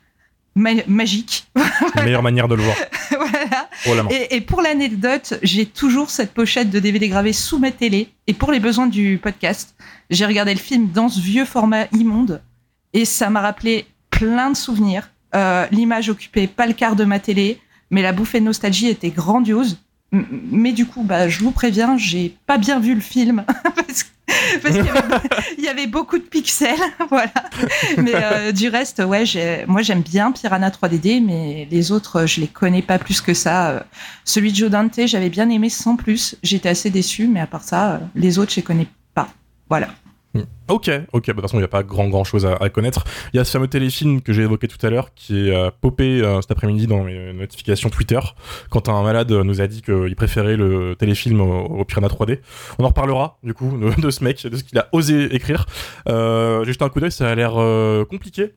ma- 0.55 0.85
magique. 0.87 1.47
Meilleure 1.95 2.21
manière 2.23 2.47
de 2.47 2.55
le 2.55 2.63
voir. 2.63 2.75
voilà. 3.85 4.03
La 4.03 4.33
et 4.33 4.41
pour 4.41 4.61
l'anecdote, 4.61 5.39
j'ai 5.41 5.65
toujours 5.65 6.09
cette 6.09 6.33
pochette 6.33 6.69
de 6.69 6.79
DVD 6.79 7.07
gravée 7.09 7.33
sous 7.33 7.57
ma 7.59 7.71
télé. 7.71 8.09
Et 8.27 8.33
pour 8.33 8.51
les 8.51 8.59
besoins 8.59 8.87
du 8.87 9.19
podcast, 9.21 9.75
j'ai 10.09 10.25
regardé 10.25 10.53
le 10.53 10.59
film 10.59 10.89
dans 10.91 11.09
ce 11.09 11.19
vieux 11.19 11.45
format 11.45 11.85
immonde. 11.93 12.41
Et 12.93 13.05
ça 13.05 13.29
m'a 13.29 13.41
rappelé 13.41 13.85
plein 14.09 14.51
de 14.51 14.57
souvenirs. 14.57 15.09
Euh, 15.33 15.65
L'image 15.71 16.09
occupait 16.09 16.47
pas 16.47 16.67
le 16.67 16.73
quart 16.73 16.95
de 16.95 17.05
ma 17.05 17.19
télé, 17.19 17.59
mais 17.89 18.01
la 18.01 18.11
bouffée 18.11 18.39
de 18.39 18.45
nostalgie 18.45 18.87
était 18.87 19.09
grandiose. 19.09 19.77
Mais 20.11 20.73
du 20.73 20.85
coup, 20.85 21.03
bah, 21.03 21.29
je 21.29 21.39
vous 21.39 21.51
préviens, 21.51 21.97
j'ai 21.97 22.35
pas 22.45 22.57
bien 22.57 22.79
vu 22.79 22.93
le 22.95 23.01
film 23.01 23.43
parce 23.75 24.03
qu'il 24.75 24.85
y, 24.85 24.89
avait- 24.89 25.01
il 25.57 25.63
y 25.63 25.67
avait 25.69 25.87
beaucoup 25.87 26.17
de 26.17 26.23
pixels, 26.23 26.75
voilà. 27.09 27.31
Mais 27.97 28.11
euh, 28.15 28.51
du 28.51 28.67
reste, 28.69 28.99
ouais, 28.99 29.23
moi 29.67 29.81
j'aime 29.81 30.01
bien 30.01 30.31
Piranha 30.31 30.69
3DD, 30.69 31.23
mais 31.25 31.67
les 31.71 31.91
autres, 31.91 32.25
je 32.25 32.41
les 32.41 32.47
connais 32.47 32.81
pas 32.81 32.99
plus 32.99 33.21
que 33.21 33.33
ça. 33.33 33.85
Celui 34.25 34.51
de 34.51 34.57
Joe 34.57 34.69
Dante, 34.69 34.99
j'avais 35.05 35.29
bien 35.29 35.49
aimé 35.49 35.69
sans 35.69 35.95
plus. 35.95 36.35
J'étais 36.43 36.69
assez 36.69 36.89
déçu, 36.89 37.27
mais 37.27 37.39
à 37.39 37.47
part 37.47 37.63
ça, 37.63 38.01
les 38.15 38.37
autres, 38.39 38.51
je 38.51 38.57
les 38.57 38.63
connais 38.63 38.87
pas. 39.13 39.29
Voilà. 39.69 39.87
Ok, 40.69 40.89
ok, 41.11 41.11
bah, 41.11 41.19
de 41.19 41.21
toute 41.33 41.41
façon, 41.41 41.57
il 41.57 41.59
n'y 41.59 41.65
a 41.65 41.67
pas 41.67 41.83
grand 41.83 42.07
grand 42.07 42.23
chose 42.23 42.45
à, 42.45 42.53
à 42.55 42.69
connaître. 42.69 43.03
Il 43.33 43.37
y 43.37 43.39
a 43.41 43.43
ce 43.43 43.51
fameux 43.51 43.67
téléfilm 43.67 44.21
que 44.21 44.31
j'ai 44.31 44.43
évoqué 44.43 44.69
tout 44.69 44.77
à 44.85 44.89
l'heure 44.89 45.13
qui 45.13 45.49
est 45.49 45.53
euh, 45.53 45.69
popé 45.81 46.21
euh, 46.21 46.39
cet 46.39 46.51
après-midi 46.51 46.87
dans 46.87 47.03
mes 47.03 47.33
notifications 47.33 47.89
Twitter 47.89 48.19
quand 48.69 48.87
un 48.87 49.03
malade 49.03 49.29
nous 49.31 49.59
a 49.59 49.67
dit 49.67 49.81
qu'il 49.81 50.15
préférait 50.15 50.55
le 50.55 50.95
téléfilm 50.97 51.41
au, 51.41 51.63
au 51.79 51.83
Piranha 51.83 52.07
3D. 52.07 52.39
On 52.79 52.85
en 52.85 52.87
reparlera 52.87 53.39
du 53.43 53.53
coup 53.53 53.77
de, 53.77 54.01
de 54.01 54.09
ce 54.09 54.23
mec, 54.23 54.41
de 54.47 54.55
ce 54.55 54.63
qu'il 54.63 54.77
a 54.79 54.87
osé 54.93 55.35
écrire. 55.35 55.65
Euh, 56.07 56.63
j'ai 56.63 56.71
jeté 56.71 56.85
un 56.85 56.89
coup 56.89 57.01
d'œil, 57.01 57.11
ça 57.11 57.27
a 57.29 57.35
l'air 57.35 57.53
euh, 57.57 58.05
compliqué 58.05 58.53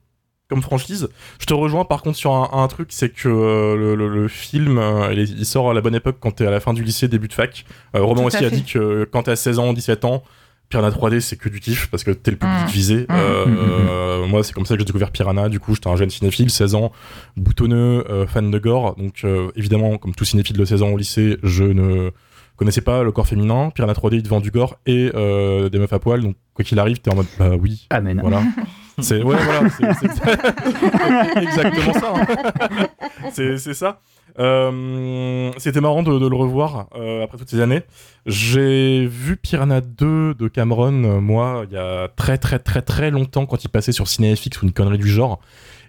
comme 0.49 0.62
franchise. 0.62 1.09
Je 1.40 1.47
te 1.47 1.54
rejoins 1.54 1.85
par 1.87 2.02
contre 2.02 2.19
sur 2.19 2.33
un, 2.35 2.50
un 2.52 2.69
truc, 2.69 2.88
c'est 2.93 3.09
que 3.09 3.28
euh, 3.28 3.75
le, 3.76 3.95
le- 3.97 4.09
le 4.09 4.28
film, 4.28 4.78
euh, 4.78 5.12
il, 5.12 5.45
sort 5.47 5.71
à 5.71 5.75
la 5.75 5.81
bonne 5.81 5.95
époque 5.97 6.19
quand 6.21 6.31
t'es 6.33 6.47
à 6.47 6.50
la 6.52 6.61
fin 6.61 6.73
du 6.75 6.85
lycée, 6.85 7.09
début 7.09 7.26
de 7.28 7.33
fac. 7.33 7.64
Euh, 7.97 8.02
Roman 8.02 8.25
aussi 8.25 8.45
a 8.45 8.50
dit 8.50 8.62
que 8.64 9.09
quand 9.11 9.25
t'as 9.25 9.35
16 9.37 9.59
ans, 9.59 9.73
17 9.73 10.04
ans, 10.04 10.23
Piranha 10.68 10.90
3D, 10.90 11.21
c'est 11.21 11.37
que 11.37 11.49
du 11.49 11.61
kiff 11.61 11.88
parce 11.90 12.02
que 12.04 12.11
t'es 12.11 12.30
le 12.33 12.37
public 12.37 12.56
Mm. 12.64 12.66
visé. 12.68 12.97
Mm. 13.02 13.06
Euh, 13.11 14.26
Moi, 14.26 14.42
c'est 14.42 14.52
comme 14.52 14.66
ça 14.66 14.75
que 14.75 14.80
j'ai 14.80 14.85
découvert 14.87 15.11
Piranha. 15.11 15.49
Du 15.49 15.61
coup, 15.61 15.75
j'étais 15.75 15.88
un 15.88 15.97
jeune 15.97 16.11
cinéphile, 16.11 16.50
16 16.50 16.75
ans, 16.75 16.90
boutonneux, 17.37 18.04
euh, 18.11 18.26
fan 18.26 18.50
de 18.50 18.59
gore. 18.59 18.97
Donc, 18.97 19.21
euh, 19.25 19.50
évidemment, 19.56 19.99
comme 19.99 20.14
tout 20.14 20.25
cinéphile 20.25 20.56
de 20.56 20.64
16 20.64 20.83
ans 20.83 20.88
au 20.88 20.97
lycée, 20.97 21.37
je 21.42 21.64
ne 21.64 22.11
connaissais 22.56 22.80
pas 22.80 23.02
le 23.02 23.12
corps 23.12 23.26
féminin. 23.26 23.71
Piranha 23.75 23.92
3D, 23.92 24.16
il 24.16 24.23
te 24.23 24.28
vend 24.28 24.40
du 24.40 24.50
gore 24.50 24.76
et 24.87 25.11
euh, 25.14 25.68
des 25.68 25.78
meufs 25.78 25.92
à 25.92 25.99
poil. 25.99 26.23
Donc, 26.23 26.37
quoi 26.54 26.64
qu'il 26.64 26.78
arrive, 26.78 26.99
t'es 27.00 27.11
en 27.12 27.16
mode, 27.16 27.26
bah 27.38 27.50
oui, 27.61 27.87
Amen. 27.90 28.18
voilà. 28.21 28.42
C'est 29.00 29.25
ouais, 29.25 29.35
voilà, 29.42 29.68
c'est 29.71 29.83
exactement 31.42 31.92
ça. 31.94 32.14
hein. 32.16 32.87
C'est 33.33 33.59
c'est 33.59 33.75
ça. 33.75 33.99
Euh, 34.38 35.53
C'était 35.59 35.81
marrant 35.81 36.03
de, 36.03 36.11
le 36.11 36.37
revoir 36.37 36.88
euh, 36.97 37.23
après 37.23 37.38
toutes 37.38 37.50
ces 37.50 37.61
années. 37.61 37.83
J'ai 38.26 39.07
vu 39.07 39.37
Piranha 39.37 39.81
2 39.81 40.35
de 40.35 40.49
Cameron, 40.49 41.05
euh, 41.05 41.21
moi, 41.21 41.64
il 41.69 41.75
y 41.75 41.79
a 41.79 42.09
très 42.09 42.38
très 42.38 42.59
très 42.59 42.83
très 42.83 43.11
longtemps 43.11 43.47
quand 43.47 43.62
il 43.64 43.69
passait 43.69 43.93
sur 43.93 44.09
CinéFX 44.09 44.62
ou 44.62 44.67
une 44.67 44.73
connerie 44.73 44.99
du 44.99 45.09
genre. 45.09 45.41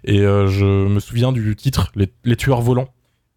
Et 0.04 0.18
je 0.18 0.86
me 0.86 1.00
souviens 1.00 1.32
du 1.32 1.56
titre, 1.56 1.90
Les, 1.96 2.36
tueurs 2.36 2.60
volants. 2.60 2.88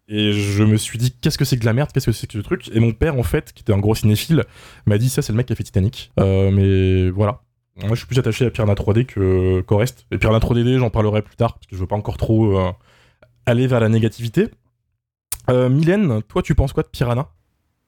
Et 0.06 0.32
je 0.32 0.62
me 0.62 0.76
suis 0.76 0.98
dit, 0.98 1.12
qu'est-ce 1.12 1.38
que 1.38 1.44
c'est 1.44 1.56
que 1.56 1.60
de 1.62 1.66
la 1.66 1.72
merde? 1.72 1.90
Qu'est-ce 1.92 2.06
que 2.06 2.12
c'est 2.12 2.26
que 2.26 2.32
ce 2.34 2.38
truc? 2.38 2.70
Et 2.72 2.80
mon 2.80 2.92
père, 2.92 3.16
en 3.18 3.22
fait, 3.24 3.52
qui 3.52 3.62
était 3.62 3.72
un 3.72 3.78
gros 3.78 3.94
cinéphile, 3.94 4.44
m'a 4.86 4.98
dit, 4.98 5.08
ça, 5.08 5.22
c'est 5.22 5.32
le 5.32 5.36
mec 5.36 5.46
qui 5.46 5.52
a 5.52 5.56
fait 5.56 5.64
Titanic. 5.64 6.12
Mais 6.16 7.10
voilà. 7.10 7.42
Moi, 7.76 7.90
je 7.90 7.96
suis 7.96 8.06
plus 8.06 8.18
attaché 8.18 8.46
à 8.46 8.50
Piranha 8.50 8.74
3D 8.74 9.04
que- 9.04 9.62
qu'au 9.62 9.78
reste. 9.78 10.06
Et 10.12 10.18
Piranha 10.18 10.38
3D, 10.38 10.78
j'en 10.78 10.90
parlerai 10.90 11.22
plus 11.22 11.36
tard, 11.36 11.54
parce 11.54 11.66
que 11.66 11.74
je 11.74 11.80
veux 11.80 11.86
pas 11.88 11.96
encore 11.96 12.18
trop 12.18 12.56
aller 13.46 13.66
vers 13.66 13.80
la 13.80 13.88
négativité. 13.88 14.48
Euh, 15.50 15.68
Mylène, 15.68 16.22
toi, 16.22 16.42
tu 16.42 16.54
penses 16.54 16.72
quoi 16.72 16.82
de 16.82 16.88
Piranha? 16.88 17.28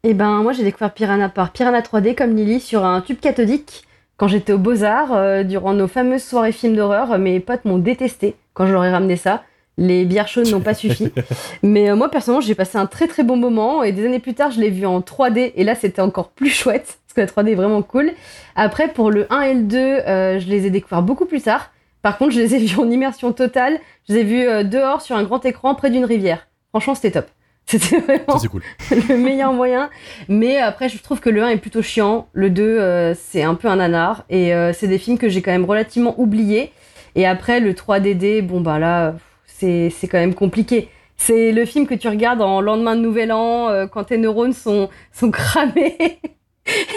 Eh 0.03 0.15
ben, 0.15 0.43
moi, 0.43 0.53
j'ai 0.53 0.65
découvert 0.65 0.93
Piranha 0.93 1.29
par 1.29 1.53
Piranha 1.53 1.81
3D, 1.81 2.17
comme 2.17 2.35
Lily, 2.35 2.61
sur 2.61 2.85
un 2.85 3.01
tube 3.01 3.21
cathodique. 3.21 3.85
Quand 4.17 4.27
j'étais 4.27 4.53
au 4.53 4.59
Beaux-Arts, 4.59 5.13
euh, 5.13 5.43
durant 5.45 5.73
nos 5.73 5.87
fameuses 5.87 6.25
soirées 6.25 6.53
films 6.53 6.75
d'horreur, 6.75 7.19
mes 7.19 7.39
potes 7.41 7.65
m'ont 7.65 7.79
détesté 7.79 8.35
quand 8.53 8.67
je 8.67 8.73
leur 8.73 8.85
ai 8.85 8.91
ramené 8.91 9.17
ça. 9.17 9.45
Les 9.79 10.05
bières 10.05 10.29
chaudes 10.29 10.49
n'ont 10.49 10.61
pas 10.61 10.75
suffi. 10.75 11.13
Mais 11.63 11.89
euh, 11.89 11.97
moi, 11.97 12.11
personnellement, 12.11 12.41
j'ai 12.45 12.55
passé 12.55 12.79
un 12.79 12.87
très 12.87 13.07
très 13.07 13.23
bon 13.23 13.37
moment. 13.37 13.85
Et 13.85 13.93
des 13.93 14.05
années 14.05 14.19
plus 14.19 14.35
tard, 14.35 14.51
je 14.51 14.61
l'ai 14.61 14.71
vu 14.71 14.85
en 14.85 15.01
3D. 15.01 15.53
Et 15.55 15.65
là, 15.65 15.75
c'était 15.77 16.03
encore 16.03 16.31
plus 16.31 16.51
chouette. 16.51 16.99
Parce 17.07 17.15
que 17.15 17.21
la 17.21 17.45
3D 17.45 17.53
est 17.53 17.55
vraiment 17.55 17.83
cool. 17.83 18.13
Après, 18.57 18.89
pour 18.89 19.11
le 19.11 19.33
1 19.33 19.41
et 19.43 19.55
le 19.55 19.63
2, 19.63 19.79
euh, 19.79 20.41
je 20.41 20.49
les 20.49 20.67
ai 20.67 20.71
découverts 20.71 21.03
beaucoup 21.03 21.27
plus 21.27 21.43
tard. 21.43 21.71
Par 22.03 22.19
contre, 22.19 22.33
je 22.33 22.41
les 22.41 22.55
ai 22.57 22.59
vus 22.59 22.79
en 22.79 22.91
immersion 22.91 23.33
totale. 23.33 23.79
Je 24.09 24.15
les 24.15 24.21
ai 24.21 24.25
vus 24.25 24.65
dehors 24.65 25.01
sur 25.01 25.17
un 25.17 25.23
grand 25.23 25.45
écran 25.47 25.77
près 25.77 25.91
d'une 25.91 26.05
rivière. 26.05 26.49
Franchement, 26.71 26.97
c'était 26.97 27.13
top. 27.13 27.27
C'était 27.67 27.99
vraiment 27.99 28.39
Ça, 28.39 28.49
cool. 28.49 28.63
le 28.91 29.17
meilleur 29.17 29.53
moyen. 29.53 29.89
Mais 30.29 30.59
après, 30.59 30.89
je 30.89 30.99
trouve 31.03 31.21
que 31.21 31.31
le 31.31 31.43
1 31.43 31.51
est 31.51 31.57
plutôt 31.57 31.83
chiant. 31.83 32.29
Le 32.33 32.51
2, 32.51 32.63
euh, 32.63 33.15
c'est 33.15 33.43
un 33.43 33.55
peu 33.55 33.69
un 33.69 33.77
nanar. 33.77 34.25
Et 34.31 34.55
euh, 34.55 34.73
c'est 34.73 34.89
des 34.89 34.99
films 34.99 35.19
que 35.19 35.29
j'ai 35.29 35.43
quand 35.43 35.53
même 35.53 35.65
relativement 35.65 36.19
oubliés. 36.19 36.73
Et 37.15 37.27
après, 37.27 37.61
le 37.61 37.73
3DD, 37.73 38.43
bon, 38.43 38.61
bah 38.61 38.79
là, 38.79 39.15
c'est 39.47 39.91
c'est 39.91 40.09
quand 40.09 40.19
même 40.19 40.35
compliqué. 40.35 40.89
C'est 41.17 41.53
le 41.53 41.65
film 41.65 41.87
que 41.87 41.95
tu 41.95 42.09
regardes 42.09 42.43
en 42.43 42.61
lendemain 42.61 42.97
de 42.97 43.01
Nouvel 43.01 43.33
An, 43.33 43.69
euh, 43.69 43.87
quand 43.87 44.05
tes 44.05 44.19
neurones 44.19 44.55
sont, 44.55 44.91
sont 45.13 45.31
cramés. 45.31 45.97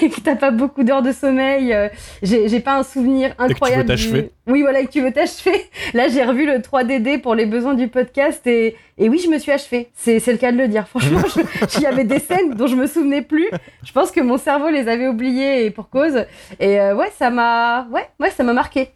et 0.01 0.10
que 0.10 0.22
t'as 0.22 0.36
pas 0.36 0.51
beaucoup 0.51 0.84
d'heures 0.84 1.01
de 1.01 1.12
sommeil. 1.12 1.74
euh, 1.74 1.89
J'ai 2.22 2.60
pas 2.60 2.77
un 2.77 2.84
souvenir 2.84 3.31
tu 3.36 3.43
veux 3.43 3.51
incroyable. 3.51 3.84
du- 3.84 3.88
t'achever. 3.88 4.31
Oui, 4.48 4.62
voilà, 4.62 4.81
et 4.81 4.86
que 4.86 4.91
tu 4.91 5.01
veux 5.01 5.12
t'achever. 5.12 5.60
Là, 5.93 6.07
j'ai 6.07 6.24
revu 6.24 6.45
le 6.45 6.60
3DD 6.60 7.19
pour 7.22 7.34
les 7.34 7.45
besoins 7.48 7.74
du 7.74 7.88
podcast 7.88 8.45
et, 8.45 8.75
et 8.98 9.10
oui, 9.10 9.19
je 9.24 9.27
me 9.29 9.39
suis 9.39 9.51
achevé. 9.51 9.89
C'est 9.95 10.19
c'est 10.19 10.31
le 10.31 10.38
cas 10.38 10.51
de 10.51 10.57
le 10.57 10.67
dire. 10.67 10.88
Franchement, 10.88 11.22
il 11.77 11.81
y 11.81 11.86
avait 11.88 12.03
des 12.03 12.19
scènes 12.19 12.53
dont 12.53 12.67
je 12.67 12.75
me 12.75 12.86
souvenais 12.88 13.24
plus. 13.24 13.48
Je 13.84 13.91
pense 13.91 14.12
que 14.12 14.22
mon 14.22 14.38
cerveau 14.38 14.69
les 14.69 14.88
avait 14.88 15.07
oubliées 15.07 15.65
et 15.65 15.72
pour 15.72 15.89
cause. 15.89 16.25
Et 16.60 16.79
euh, 16.79 16.95
ouais, 16.95 17.12
ça 17.17 17.29
m'a 17.31 17.88
ouais, 17.91 18.07
ouais, 18.19 18.29
ça 18.29 18.43
m'a 18.43 18.53
marqué. 18.53 18.89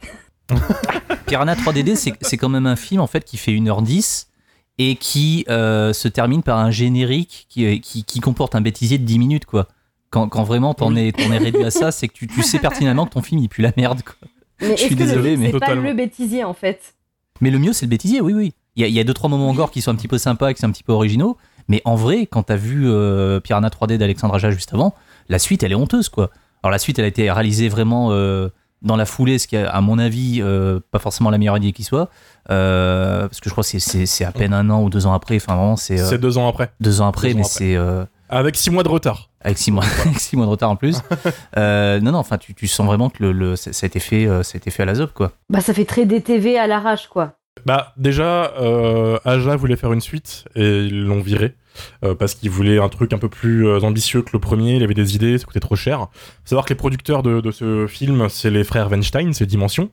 Piranha 1.25 1.55
3DD, 1.55 1.95
c'est 1.95 2.13
c'est 2.21 2.37
quand 2.37 2.49
même 2.49 2.65
un 2.65 2.75
film 2.75 3.01
en 3.01 3.07
fait 3.07 3.23
qui 3.23 3.37
fait 3.37 3.51
1h10 3.51 4.27
et 4.77 4.95
qui 4.95 5.45
euh, 5.49 5.93
se 5.93 6.07
termine 6.07 6.41
par 6.43 6.57
un 6.59 6.71
générique 6.71 7.45
qui, 7.49 7.81
qui, 7.81 8.03
qui 8.03 8.19
comporte 8.19 8.55
un 8.55 8.61
bêtisier 8.61 8.97
de 8.97 9.03
10 9.03 9.19
minutes 9.19 9.45
quoi. 9.45 9.67
Quand, 10.11 10.27
quand 10.27 10.43
vraiment 10.43 10.73
t'en 10.73 10.95
es, 10.95 11.11
t'en 11.11 11.31
es 11.31 11.37
réduit 11.37 11.63
à 11.63 11.71
ça, 11.71 11.91
c'est 11.91 12.07
que 12.07 12.13
tu, 12.13 12.27
tu 12.27 12.41
sais 12.41 12.57
pertinemment 12.59 13.05
que 13.05 13.11
ton 13.11 13.21
film 13.21 13.41
il 13.41 13.49
pue 13.49 13.61
la 13.61 13.71
merde 13.77 14.01
quoi. 14.03 14.15
Mais 14.61 14.75
Je 14.75 14.83
suis 14.83 14.95
désolé, 14.95 15.37
mais- 15.37 15.51
c'est 15.51 15.59
pas 15.59 15.75
le 15.75 15.93
bêtisier 15.93 16.43
en 16.43 16.53
fait? 16.53 16.95
Mais 17.41 17.51
le 17.51 17.59
mieux 17.59 17.73
c'est 17.73 17.85
le 17.85 17.89
bêtisier, 17.91 18.19
oui 18.21 18.33
oui. 18.33 18.53
Il 18.75 18.81
y 18.81 18.85
a, 18.85 18.87
il 18.87 18.93
y 18.93 18.99
a 18.99 19.03
deux 19.03 19.13
trois 19.13 19.29
moments 19.29 19.49
encore 19.49 19.71
qui 19.71 19.81
sont 19.81 19.91
un 19.91 19.95
petit 19.95 20.07
peu 20.07 20.17
sympas, 20.17 20.53
qui 20.53 20.61
sont 20.61 20.67
un 20.67 20.71
petit 20.71 20.83
peu 20.83 20.93
originaux, 20.93 21.37
mais 21.67 21.81
en 21.85 21.95
vrai 21.95 22.25
quand 22.25 22.43
t'as 22.43 22.55
vu 22.55 22.83
euh, 22.89 23.39
Piranha 23.39 23.69
3D 23.69 23.97
d'Alexandre 23.97 24.35
Aja 24.35 24.49
juste 24.51 24.73
avant, 24.73 24.95
la 25.27 25.37
suite 25.39 25.63
elle 25.63 25.71
est 25.71 25.75
honteuse 25.75 26.09
quoi. 26.09 26.31
Alors 26.63 26.71
la 26.71 26.79
suite 26.79 26.97
elle 26.99 27.05
a 27.05 27.09
été 27.09 27.29
réalisée 27.31 27.69
vraiment 27.69 28.11
euh, 28.11 28.49
dans 28.81 28.95
la 28.95 29.05
foulée, 29.05 29.37
ce 29.37 29.47
qui 29.47 29.55
est 29.57 29.63
à 29.65 29.81
mon 29.81 29.99
avis 29.99 30.39
euh, 30.41 30.79
pas 30.91 30.99
forcément 30.99 31.29
la 31.29 31.37
meilleure 31.37 31.57
idée 31.57 31.71
qui 31.71 31.83
soit, 31.83 32.09
euh, 32.49 33.27
parce 33.27 33.39
que 33.39 33.49
je 33.49 33.53
crois 33.53 33.63
que 33.63 33.79
c'est- 33.79 34.23
à 34.25 34.31
peine 34.31 34.53
un 34.53 34.69
an 34.69 34.81
ou 34.83 34.89
deux 34.89 35.05
ans 35.05 35.13
après, 35.13 35.35
enfin 35.35 35.55
vraiment 35.55 35.75
c'est 35.75 35.99
euh, 35.99 36.09
C'est 36.09 36.17
deux 36.17 36.37
ans 36.37 36.47
après. 36.47 36.71
deux 36.79 37.01
ans 37.01 37.07
après, 37.07 37.29
deux 37.33 37.37
mais 37.39 37.43
c'est 37.43 37.75
euh, 37.75 38.05
Avec 38.29 38.55
six 38.55 38.69
mois 38.69 38.83
de 38.83 38.89
retard. 38.89 39.29
avec 39.41 39.57
six 39.57 39.71
mois, 39.71 39.83
avec 40.05 40.19
six 40.19 40.35
mois 40.37 40.45
de 40.45 40.51
retard 40.51 40.69
en 40.69 40.75
plus. 40.75 40.97
Euh, 41.57 41.99
non 41.99 42.11
non, 42.11 42.19
enfin 42.19 42.37
tu, 42.37 42.53
tu 42.53 42.67
sens 42.67 42.85
vraiment 42.85 43.09
que 43.09 43.23
le, 43.23 43.31
le- 43.31 43.55
ça, 43.55 43.71
a 43.81 43.85
été 43.87 43.99
fait, 43.99 44.27
euh, 44.27 44.43
ça 44.43 44.55
a 44.55 44.57
été 44.57 44.69
fait 44.71 44.83
à 44.83 44.85
la 44.85 44.95
zob 44.95 45.09
quoi. 45.13 45.31
Bah, 45.49 45.61
ça 45.61 45.73
fait 45.73 45.85
très 45.85 46.05
DTV 46.05 46.57
à 46.57 46.67
l'arrache 46.67 47.07
quoi. 47.07 47.33
Bah 47.65 47.93
déjà, 47.97 48.53
euh, 48.61 49.17
Aja 49.25 49.55
voulait 49.57 49.75
faire 49.75 49.91
une 49.91 49.99
suite 49.99 50.45
et 50.55 50.83
ils 50.83 51.03
l'ont 51.03 51.19
viré 51.21 51.55
euh, 52.05 52.15
parce 52.15 52.35
qu'il 52.35 52.49
voulait 52.51 52.79
un 52.79 52.87
truc 52.87 53.11
un 53.11 53.17
peu 53.17 53.27
plus 53.27 53.67
ambitieux 53.83 54.21
que 54.21 54.29
le 54.31 54.39
premier. 54.39 54.75
Il 54.75 54.83
avait 54.83 54.93
des 54.93 55.15
idées, 55.15 55.37
ça 55.37 55.45
coûtait 55.45 55.59
trop 55.59 55.75
cher. 55.75 55.99
Faut 56.13 56.45
savoir 56.45 56.63
que 56.65 56.69
les 56.69 56.77
producteurs 56.77 57.21
de, 57.23 57.41
de 57.41 57.51
ce 57.51 57.87
film, 57.87 58.29
c'est 58.29 58.49
les 58.51 58.63
frères 58.63 58.89
Weinstein, 58.89 59.33
c'est 59.33 59.45
Dimension. 59.45 59.89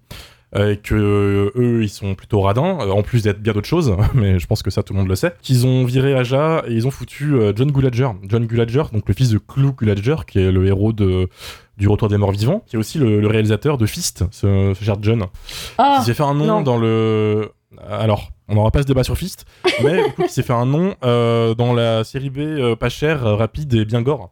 Euh, 0.56 0.72
Et 0.72 0.76
que 0.76 0.94
euh, 0.94 1.50
eux, 1.56 1.82
ils 1.82 1.88
sont 1.88 2.14
plutôt 2.14 2.40
radins, 2.40 2.78
euh, 2.80 2.90
en 2.90 3.02
plus 3.02 3.22
d'être 3.22 3.40
bien 3.40 3.52
d'autres 3.52 3.68
choses, 3.68 3.96
mais 4.14 4.38
je 4.38 4.46
pense 4.46 4.62
que 4.62 4.70
ça 4.70 4.82
tout 4.82 4.92
le 4.92 4.98
monde 4.98 5.08
le 5.08 5.16
sait. 5.16 5.34
Qu'ils 5.42 5.66
ont 5.66 5.84
viré 5.84 6.14
Aja 6.14 6.64
et 6.66 6.72
ils 6.72 6.86
ont 6.86 6.90
foutu 6.90 7.34
John 7.54 7.70
Gulager. 7.70 8.08
John 8.24 8.46
Gulager, 8.46 8.84
donc 8.92 9.08
le 9.08 9.14
fils 9.14 9.30
de 9.30 9.38
Clou 9.38 9.72
Gulager, 9.72 10.16
qui 10.26 10.38
est 10.38 10.50
le 10.50 10.66
héros 10.66 10.92
de, 10.92 11.28
du 11.76 11.88
Retour 11.88 12.08
des 12.08 12.16
Morts 12.16 12.32
Vivants, 12.32 12.62
qui 12.66 12.76
est 12.76 12.78
aussi 12.78 12.98
le, 12.98 13.20
le 13.20 13.26
réalisateur 13.26 13.78
de 13.78 13.86
Fist, 13.86 14.24
ce, 14.30 14.72
ce 14.78 14.84
cher 14.84 14.96
John. 15.00 15.26
Ah, 15.78 15.98
Il 16.00 16.04
s'est 16.04 16.14
fait 16.14 16.22
un 16.22 16.34
nom 16.34 16.46
non. 16.46 16.62
dans 16.62 16.78
le. 16.78 17.50
Alors, 17.88 18.30
on 18.48 18.54
n'aura 18.54 18.70
pas 18.70 18.82
ce 18.82 18.86
débat 18.86 19.04
sur 19.04 19.16
Fist, 19.16 19.44
mais 19.84 20.04
du 20.04 20.12
coup, 20.12 20.22
il 20.22 20.30
s'est 20.30 20.42
fait 20.42 20.52
un 20.52 20.66
nom 20.66 20.94
euh, 21.04 21.54
dans 21.54 21.72
la 21.72 22.04
série 22.04 22.30
B 22.30 22.38
euh, 22.38 22.76
pas 22.76 22.88
cher, 22.88 23.26
euh, 23.26 23.34
rapide 23.34 23.74
et 23.74 23.84
bien 23.84 24.02
gore. 24.02 24.30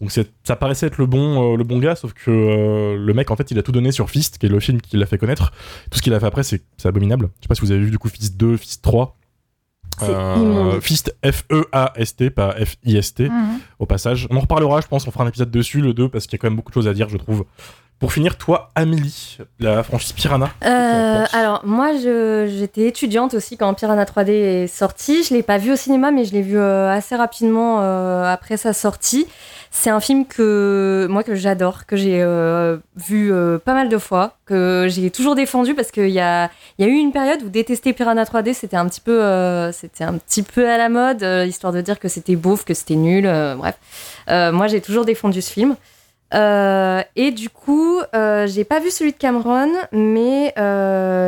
Donc 0.00 0.10
ça 0.10 0.56
paraissait 0.56 0.86
être 0.86 0.98
le 0.98 1.06
bon, 1.06 1.52
euh, 1.52 1.56
le 1.56 1.64
bon 1.64 1.78
gars, 1.78 1.94
sauf 1.94 2.12
que 2.14 2.30
euh, 2.30 2.96
le 2.96 3.12
mec, 3.14 3.30
en 3.30 3.36
fait, 3.36 3.50
il 3.50 3.58
a 3.58 3.62
tout 3.62 3.72
donné 3.72 3.92
sur 3.92 4.08
Fist, 4.08 4.38
qui 4.38 4.46
est 4.46 4.48
le 4.48 4.58
film 4.60 4.80
qui 4.80 4.96
l'a 4.96 5.04
fait 5.06 5.18
connaître. 5.18 5.52
Tout 5.90 5.98
ce 5.98 6.02
qu'il 6.02 6.14
a 6.14 6.20
fait 6.20 6.26
après, 6.26 6.42
c'est 6.42 6.62
abominable. 6.84 7.28
Je 7.40 7.44
sais 7.44 7.48
pas 7.48 7.54
si 7.54 7.60
vous 7.60 7.70
avez 7.70 7.80
vu 7.80 7.90
du 7.90 7.98
coup 7.98 8.08
Fist 8.08 8.36
2, 8.36 8.56
Fist 8.56 8.82
3. 8.82 9.16
C'est 9.98 10.06
immonde. 10.10 10.80
Fist 10.80 11.14
F-E-A-S-T, 11.22 12.30
pas 12.30 12.52
F-I-S-T 12.52 13.28
Mhm. 13.28 13.58
au 13.78 13.84
passage. 13.86 14.26
On 14.30 14.36
en 14.36 14.40
reparlera, 14.40 14.80
je 14.80 14.86
pense, 14.86 15.06
on 15.06 15.10
fera 15.10 15.24
un 15.24 15.28
épisode 15.28 15.50
dessus, 15.50 15.80
le 15.82 15.92
2, 15.92 16.08
parce 16.08 16.24
qu'il 16.26 16.32
y 16.32 16.36
a 16.36 16.38
quand 16.38 16.48
même 16.48 16.56
beaucoup 16.56 16.70
de 16.70 16.74
choses 16.74 16.88
à 16.88 16.94
dire, 16.94 17.08
je 17.10 17.18
trouve. 17.18 17.44
Pour 17.98 18.14
finir, 18.14 18.38
toi, 18.38 18.70
Amélie, 18.74 19.36
la 19.58 19.82
franchise 19.82 20.12
Piranha. 20.12 20.48
Euh, 20.64 21.24
alors 21.34 21.60
moi 21.66 21.90
j'étais 21.98 22.86
étudiante 22.88 23.34
aussi 23.34 23.58
quand 23.58 23.74
Piranha 23.74 24.04
3D 24.06 24.30
est 24.30 24.66
sorti. 24.68 25.22
Je 25.22 25.34
l'ai 25.34 25.42
pas 25.42 25.58
vu 25.58 25.70
au 25.72 25.76
cinéma 25.76 26.10
mais 26.10 26.24
je 26.24 26.32
l'ai 26.32 26.40
vu 26.40 26.56
euh, 26.56 26.90
assez 26.90 27.14
rapidement 27.14 27.80
euh, 27.82 28.24
après 28.24 28.56
sa 28.56 28.72
sortie. 28.72 29.26
C'est 29.72 29.90
un 29.90 30.00
film 30.00 30.26
que 30.26 31.06
moi 31.08 31.22
que 31.22 31.36
j'adore, 31.36 31.86
que 31.86 31.94
j'ai 31.96 32.20
euh, 32.22 32.76
vu 32.96 33.32
euh, 33.32 33.56
pas 33.58 33.72
mal 33.72 33.88
de 33.88 33.98
fois, 33.98 34.34
que 34.44 34.86
j'ai 34.88 35.10
toujours 35.12 35.36
défendu 35.36 35.74
parce 35.76 35.92
qu'il 35.92 36.10
y 36.10 36.18
a, 36.18 36.50
y 36.80 36.84
a 36.84 36.88
eu 36.88 36.94
une 36.94 37.12
période 37.12 37.40
où 37.44 37.48
détester 37.48 37.92
Piranha 37.92 38.24
3D 38.24 38.52
c'était 38.52 38.76
un 38.76 38.88
petit 38.88 39.00
peu 39.00 39.22
euh, 39.22 39.70
c'était 39.70 40.02
un 40.02 40.14
petit 40.14 40.42
peu 40.42 40.68
à 40.68 40.76
la 40.76 40.88
mode, 40.88 41.22
histoire 41.46 41.72
de 41.72 41.80
dire 41.80 42.00
que 42.00 42.08
c'était 42.08 42.34
beauf, 42.34 42.64
que 42.64 42.74
c'était 42.74 42.96
nul, 42.96 43.30
bref. 43.58 43.76
Moi 44.28 44.66
j'ai 44.66 44.80
toujours 44.80 45.04
défendu 45.04 45.40
ce 45.40 45.52
film. 45.52 45.76
Et 46.32 47.30
du 47.32 47.48
coup, 47.48 47.98
euh, 48.14 48.46
j'ai 48.46 48.64
pas 48.64 48.80
vu 48.80 48.90
celui 48.90 49.12
de 49.12 49.16
Cameron, 49.18 49.70
mais 49.92 50.52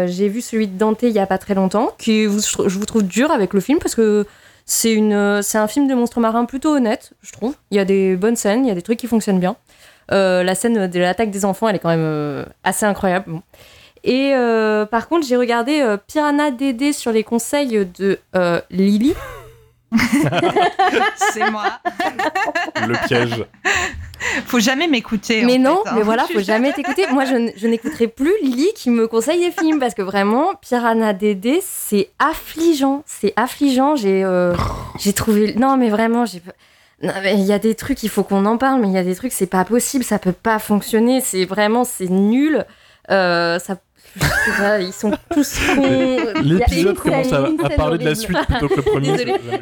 j'ai 0.08 0.28
vu 0.28 0.40
celui 0.40 0.66
de 0.66 0.76
Dante 0.76 1.02
il 1.02 1.11
y 1.11 1.18
a 1.20 1.26
pas 1.26 1.38
très 1.38 1.54
longtemps, 1.54 1.92
qui 1.96 2.26
vous- 2.26 2.40
je 2.40 2.78
vous 2.78 2.87
trouve 2.87 3.04
dur 3.04 3.30
avec 3.30 3.54
le 3.54 3.61
film 3.61 3.78
parce 3.78 3.94
que 3.94 4.26
c'est 4.64 4.92
une, 4.92 5.42
c'est 5.42 5.59
un 5.59 5.69
film 5.69 5.88
de 5.88 5.95
monstre 5.95 6.21
marin 6.21 6.45
plutôt 6.45 6.75
honnête, 6.75 7.12
je 7.23 7.33
trouve. 7.33 7.54
Il 7.71 7.76
y 7.76 7.81
a 7.81 7.85
des 7.85 8.16
bonnes 8.16 8.37
scènes, 8.37 8.64
il 8.64 8.69
y 8.69 8.73
a 8.73 8.75
des 8.75 8.83
trucs 8.83 8.99
qui 8.99 9.07
fonctionnent 9.07 9.40
bien. 9.40 9.57
Euh, 10.11 10.42
la 10.42 10.54
scène 10.54 10.88
de 10.88 10.99
l'attaque 10.99 11.31
des 11.31 11.45
enfants, 11.45 11.69
elle 11.69 11.76
est 11.76 11.78
quand 11.78 11.88
même 11.88 12.00
euh, 12.00 12.45
assez 12.64 12.85
incroyable. 12.85 13.40
Et 14.04 14.33
euh, 14.35 14.85
par 14.85 15.09
contre, 15.09 15.26
j'ai 15.26 15.37
regardé 15.37 15.81
euh, 15.81 15.97
Piranha 15.97 16.50
DD 16.50 16.92
sur 16.92 17.12
les 17.12 17.23
conseils 17.23 17.87
de 17.99 18.19
euh, 18.35 18.61
Lily. 18.71 19.14
C'est 21.32 21.50
moi. 21.50 21.80
Le 22.87 23.06
piège. 23.06 23.46
Faut 24.46 24.61
jamais 24.61 24.87
m'écouter. 24.87 25.44
Mais 25.44 25.56
en 25.56 25.62
non, 25.62 25.82
fait, 25.82 25.90
hein. 25.90 25.92
mais 25.96 26.02
voilà, 26.02 26.26
faut 26.32 26.40
jamais 26.40 26.72
t'écouter. 26.72 27.06
Moi, 27.11 27.25
je, 27.25 27.66
n'écouterai 27.66 28.08
plus 28.08 28.32
Lily 28.42 28.68
qui 28.75 28.90
me 28.90 29.08
conseille 29.08 29.40
des 29.40 29.50
films 29.50 29.78
parce 29.78 29.94
que 29.94 30.02
vraiment, 30.02 30.54
Piranha 30.61 31.12
DD, 31.12 31.61
c'est 31.62 32.11
affligeant. 32.18 33.02
C'est 33.06 33.32
affligeant. 33.37 33.96
J'ai 33.96 34.25
euh, 34.25 34.54
j'ai 34.99 35.12
trouvé. 35.12 35.54
Non, 35.54 35.76
mais 35.76 35.90
vraiment, 35.90 36.25
j'ai. 36.25 36.42
Il 37.02 37.40
y 37.40 37.52
a 37.52 37.58
des 37.58 37.75
trucs, 37.75 38.04
il 38.04 38.08
faut 38.08 38.22
qu'on 38.22 38.46
en 38.46 38.58
parle, 38.58 38.80
mais 38.80 38.87
il 38.87 38.94
y 38.94 38.99
a 38.99 39.02
des 39.02 39.16
trucs, 39.16 39.32
c'est 39.32 39.46
pas 39.46 39.64
possible, 39.64 40.04
ça 40.04 40.20
peut 40.20 40.30
pas 40.30 40.61
fonctionner, 40.61 41.20
c'est 41.20 41.44
vraiment, 41.44 41.82
c'est 41.82 42.08
nul. 42.08 42.64
Euh, 43.11 43.58
ça, 43.58 43.76
je 44.16 44.25
sais 44.25 44.59
pas, 44.59 44.81
ils 44.81 44.92
sont 44.92 45.12
tous 45.31 45.59
cons. 45.75 46.19
L'épisode 46.42 46.99
commence 46.99 47.33
à, 47.33 47.49
parler 47.76 47.99
de 47.99 48.04
la 48.04 48.14
suite 48.14 48.37
plutôt 48.47 48.69
que 48.69 48.76
le 48.76 48.83
premier. 48.83 49.16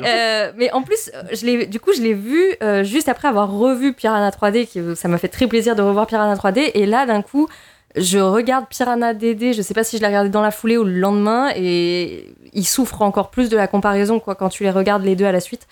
Euh, 0.05 0.53
mais 0.57 0.73
en 0.73 0.83
plus, 0.83 1.11
euh, 1.15 1.23
je 1.33 1.67
du 1.67 1.81
coup, 1.81 1.93
je 1.95 2.03
l'ai 2.03 2.15
vu 2.15 2.55
euh, 2.63 2.83
juste 2.85 3.09
après 3.09 3.29
avoir 3.29 3.51
revu 3.51 3.93
Piranha 3.93 4.31
3D. 4.31 4.67
Qui, 4.67 4.81
ça 4.97 5.09
m'a 5.09 5.19
fait 5.19 5.29
très 5.29 5.47
plaisir 5.47 5.77
de 5.77 5.83
revoir 5.83 6.07
Piranha 6.07 6.35
3D. 6.35 6.71
Et 6.75 6.87
là, 6.87 7.07
d'un 7.07 7.23
coup, 7.23 7.49
je 7.97 8.19
regarde 8.19 8.67
Piranha 8.69 9.15
DD. 9.15 9.53
Je 9.53 9.63
sais 9.63 9.75
pas 9.75 9.85
si 9.85 9.97
je 9.97 10.03
l'ai 10.03 10.09
regardé 10.09 10.31
dans 10.31 10.43
la 10.43 10.51
foulée 10.51 10.79
ou 10.79 10.85
le 10.85 10.99
lendemain. 10.99 11.51
Et 11.55 12.35
il 12.53 12.67
souffre 12.67 13.03
encore 13.03 13.31
plus 13.31 13.49
de 13.49 13.57
la 13.57 13.67
comparaison 13.67 14.19
quoi, 14.19 14.35
quand 14.35 14.49
tu 14.49 14.65
les 14.65 14.71
regardes 14.71 15.05
les 15.05 15.17
deux 15.17 15.27
à 15.27 15.33
la 15.33 15.41
suite. 15.41 15.67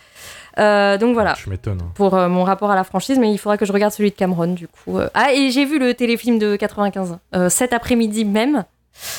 Euh, 0.58 0.98
donc 0.98 1.14
voilà. 1.14 1.34
Je 1.38 1.48
m'étonne. 1.50 1.80
Pour 1.94 2.14
euh, 2.14 2.28
mon 2.28 2.44
rapport 2.44 2.70
à 2.70 2.74
la 2.74 2.84
franchise, 2.84 3.18
mais 3.18 3.32
il 3.32 3.38
faudra 3.38 3.56
que 3.56 3.64
je 3.64 3.72
regarde 3.72 3.92
celui 3.92 4.10
de 4.10 4.16
Cameron 4.16 4.48
du 4.48 4.68
coup. 4.68 4.98
Euh, 4.98 5.08
Ah, 5.14 5.32
et 5.32 5.50
j'ai 5.50 5.64
vu 5.64 5.78
le 5.78 5.94
téléfilm 5.94 6.38
de 6.38 6.56
95 6.56 7.18
euh, 7.34 7.48
cet 7.48 7.72
après-midi 7.72 8.24
même. 8.24 8.64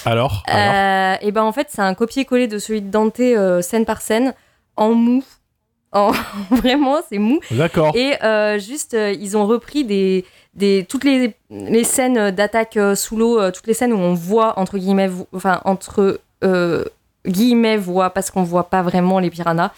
Alors, 0.06 0.44
alors 0.48 1.18
et 1.22 1.32
ben 1.32 1.44
en 1.44 1.54
fait, 1.54 1.68
c'est 1.70 1.82
un 1.82 1.94
copier-coller 1.94 2.48
de 2.48 2.60
celui 2.60 2.82
de 2.82 2.90
Dante 2.90 3.22
scène 3.62 3.86
par 3.86 4.02
scène 4.02 4.34
en 4.76 4.94
mou. 4.94 5.24
En... 5.92 6.12
Vraiment, 6.52 7.00
c'est 7.10 7.18
mou. 7.18 7.40
D'accord. 7.50 7.96
Et 7.96 8.14
euh, 8.24 8.60
juste, 8.60 8.94
euh, 8.94 9.12
ils 9.12 9.36
ont 9.36 9.48
repris 9.48 9.84
des, 9.84 10.24
des, 10.54 10.86
toutes 10.88 11.04
les, 11.04 11.34
les 11.50 11.84
scènes 11.84 12.30
d'attaque 12.30 12.78
euh, 12.78 12.94
sous 12.94 13.18
l'eau, 13.18 13.50
toutes 13.50 13.66
les 13.66 13.74
scènes 13.74 13.94
où 13.94 13.98
on 13.98 14.14
voit, 14.14 14.60
entre 14.60 14.78
guillemets, 14.78 15.10
enfin, 15.34 15.62
entre 15.66 16.20
guillemets, 17.26 17.78
voit, 17.78 18.12
parce 18.12 18.30
qu'on 18.30 18.44
voit 18.44 18.70
pas 18.70 18.84
vraiment 18.84 19.18
les 19.18 19.32
piranhas. 19.32 19.72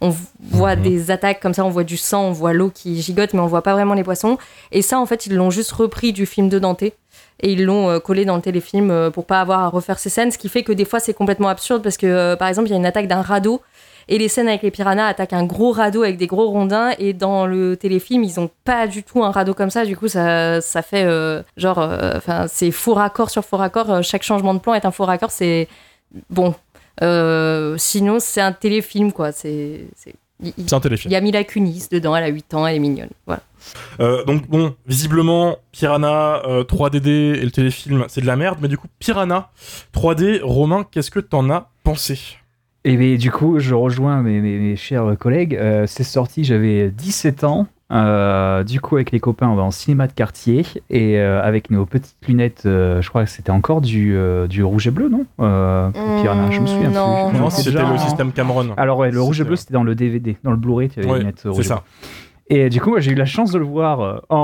On 0.00 0.14
voit 0.50 0.76
Mhm. 0.76 0.82
des 0.82 1.10
attaques 1.10 1.40
comme 1.40 1.54
ça, 1.54 1.64
on 1.64 1.70
voit 1.70 1.84
du 1.84 1.96
sang, 1.96 2.24
on 2.24 2.32
voit 2.32 2.52
l'eau 2.52 2.70
qui 2.70 3.00
gigote, 3.00 3.32
mais 3.34 3.40
on 3.40 3.46
voit 3.46 3.62
pas 3.62 3.72
vraiment 3.72 3.94
les 3.94 4.04
poissons. 4.04 4.36
Et 4.72 4.82
ça, 4.82 4.98
en 5.00 5.06
fait, 5.06 5.26
ils 5.26 5.34
l'ont 5.34 5.50
juste 5.50 5.72
repris 5.72 6.12
du 6.12 6.26
film 6.26 6.48
de 6.48 6.58
Dante. 6.58 6.82
Et 6.82 7.52
ils 7.52 7.64
l'ont 7.64 7.88
euh, 7.90 7.98
collé 7.98 8.24
dans 8.24 8.36
le 8.36 8.42
téléfilm 8.42 8.90
euh, 8.90 9.10
pour 9.10 9.24
pas 9.26 9.40
avoir 9.40 9.60
à 9.60 9.68
refaire 9.68 9.98
ces 9.98 10.08
scènes, 10.10 10.30
ce 10.30 10.38
qui 10.38 10.48
fait 10.48 10.62
que 10.62 10.72
des 10.72 10.84
fois 10.86 11.00
c'est 11.00 11.12
complètement 11.14 11.48
absurde 11.48 11.82
parce 11.82 11.96
que 11.98 12.06
euh, 12.06 12.34
par 12.36 12.48
exemple 12.48 12.68
il 12.68 12.72
y 12.72 12.74
a 12.74 12.78
une 12.78 12.86
attaque 12.86 13.08
d'un 13.08 13.20
radeau 13.20 13.60
et 14.08 14.16
les 14.18 14.28
scènes 14.28 14.48
avec 14.48 14.62
les 14.62 14.70
piranhas 14.70 15.06
attaquent 15.06 15.34
un 15.34 15.44
gros 15.44 15.72
radeau 15.72 16.02
avec 16.02 16.16
des 16.16 16.26
gros 16.26 16.46
rondins 16.48 16.92
et 16.98 17.12
dans 17.12 17.44
le 17.46 17.76
téléfilm 17.76 18.22
ils 18.24 18.40
ont 18.40 18.48
pas 18.64 18.86
du 18.86 19.02
tout 19.02 19.22
un 19.22 19.30
radeau 19.32 19.52
comme 19.52 19.68
ça 19.70 19.84
du 19.84 19.96
coup 19.98 20.08
ça, 20.08 20.62
ça 20.62 20.80
fait 20.80 21.04
euh, 21.04 21.42
genre 21.58 21.78
euh, 21.78 22.12
enfin 22.16 22.46
c'est 22.48 22.70
faux 22.70 22.94
raccord 22.94 23.28
sur 23.28 23.44
faux 23.44 23.58
raccord 23.58 23.90
euh, 23.90 24.00
chaque 24.02 24.22
changement 24.22 24.54
de 24.54 24.58
plan 24.60 24.72
est 24.72 24.86
un 24.86 24.90
faux 24.90 25.04
raccord 25.04 25.30
c'est 25.30 25.68
bon 26.30 26.48
Euh, 26.48 26.52
sinon 27.78 28.18
c'est 28.20 28.40
un 28.40 28.52
téléfilm 28.52 29.12
quoi 29.12 29.32
c'est 29.32 29.86
c'est- 29.96 30.14
un 30.72 30.80
téléfilm. 30.80 31.10
il 31.10 31.14
y 31.14 31.16
a 31.16 31.20
Mila 31.20 31.44
Kunis 31.44 31.88
dedans 31.90 32.14
elle 32.14 32.24
a 32.24 32.28
8 32.28 32.52
ans 32.54 32.66
elle 32.66 32.76
est 32.76 32.80
mignonne 32.80 33.10
voilà 33.26 33.42
Euh, 33.98 34.22
donc 34.24 34.46
bon, 34.48 34.76
visiblement, 34.86 35.56
Piranha 35.72 36.40
euh, 36.46 36.62
3DD 36.62 37.08
et 37.08 37.40
le 37.44 37.50
téléfilm, 37.50 38.04
c'est 38.06 38.20
de 38.20 38.26
la 38.26 38.36
merde, 38.36 38.58
mais 38.62 38.68
du 38.68 38.78
coup, 38.78 38.86
Piranha 39.00 39.50
3D, 39.92 40.38
Romain, 40.40 40.86
qu'est-ce 40.88 41.10
que 41.10 41.18
t'en 41.18 41.50
as 41.50 41.68
pensé? 41.82 42.16
Et 42.84 42.96
bien, 42.96 43.16
du 43.16 43.32
coup, 43.32 43.58
je 43.58 43.74
rejoins 43.74 44.22
mes, 44.22 44.40
mes- 44.40 44.58
mes 44.60 44.76
chers 44.76 45.18
collègues. 45.18 45.56
Euh, 45.56 45.84
c'est 45.88 46.04
sorti, 46.04 46.44
j'avais 46.44 46.90
17 46.92 47.42
ans. 47.42 47.66
Euh, 47.92 48.64
du 48.64 48.80
coup, 48.80 48.96
avec 48.96 49.12
les 49.12 49.20
copains, 49.20 49.48
on 49.48 49.54
va 49.54 49.62
en 49.62 49.70
cinéma 49.70 50.06
de 50.08 50.12
quartier. 50.12 50.64
Et 50.90 51.18
euh, 51.18 51.40
avec 51.42 51.70
nos 51.70 51.86
petites 51.86 52.16
lunettes, 52.26 52.62
euh, 52.66 53.00
je 53.00 53.08
crois 53.08 53.24
que 53.24 53.30
c'était 53.30 53.50
encore 53.50 53.80
du, 53.80 54.16
euh, 54.16 54.46
du 54.48 54.64
rouge 54.64 54.88
et 54.88 54.90
bleu, 54.90 55.08
non? 55.08 55.24
Euh, 55.40 55.90
Piranha, 56.20 56.50
je 56.50 56.60
me 56.60 56.66
souviens 56.66 56.90
non. 56.90 57.30
plus. 57.30 57.38
Non, 57.38 57.50
c'est 57.50 57.62
c'était 57.70 57.84
le 57.84 57.98
système 57.98 58.32
Cameron. 58.32 58.70
Alors, 58.76 58.98
ouais, 58.98 59.10
le 59.10 59.20
rouge 59.20 59.40
et 59.40 59.44
bleu, 59.44 59.56
c'était 59.56 59.74
dans 59.74 59.84
le 59.84 59.94
DVD. 59.94 60.36
Dans 60.42 60.50
le 60.50 60.56
Blu-ray, 60.56 60.88
tu 60.88 60.98
avais 60.98 61.08
Ouais, 61.08 61.14
les 61.14 61.20
lunettes 61.20 61.38
c'est 61.42 61.48
rouge 61.48 61.60
et 61.60 61.62
ça. 61.64 61.84
Et 62.48 62.70
du 62.70 62.80
coup, 62.80 62.90
moi, 62.90 63.00
j'ai 63.00 63.10
eu 63.10 63.16
la 63.16 63.24
chance 63.24 63.50
de 63.50 63.58
le 63.58 63.64
voir 63.64 64.22
en, 64.28 64.36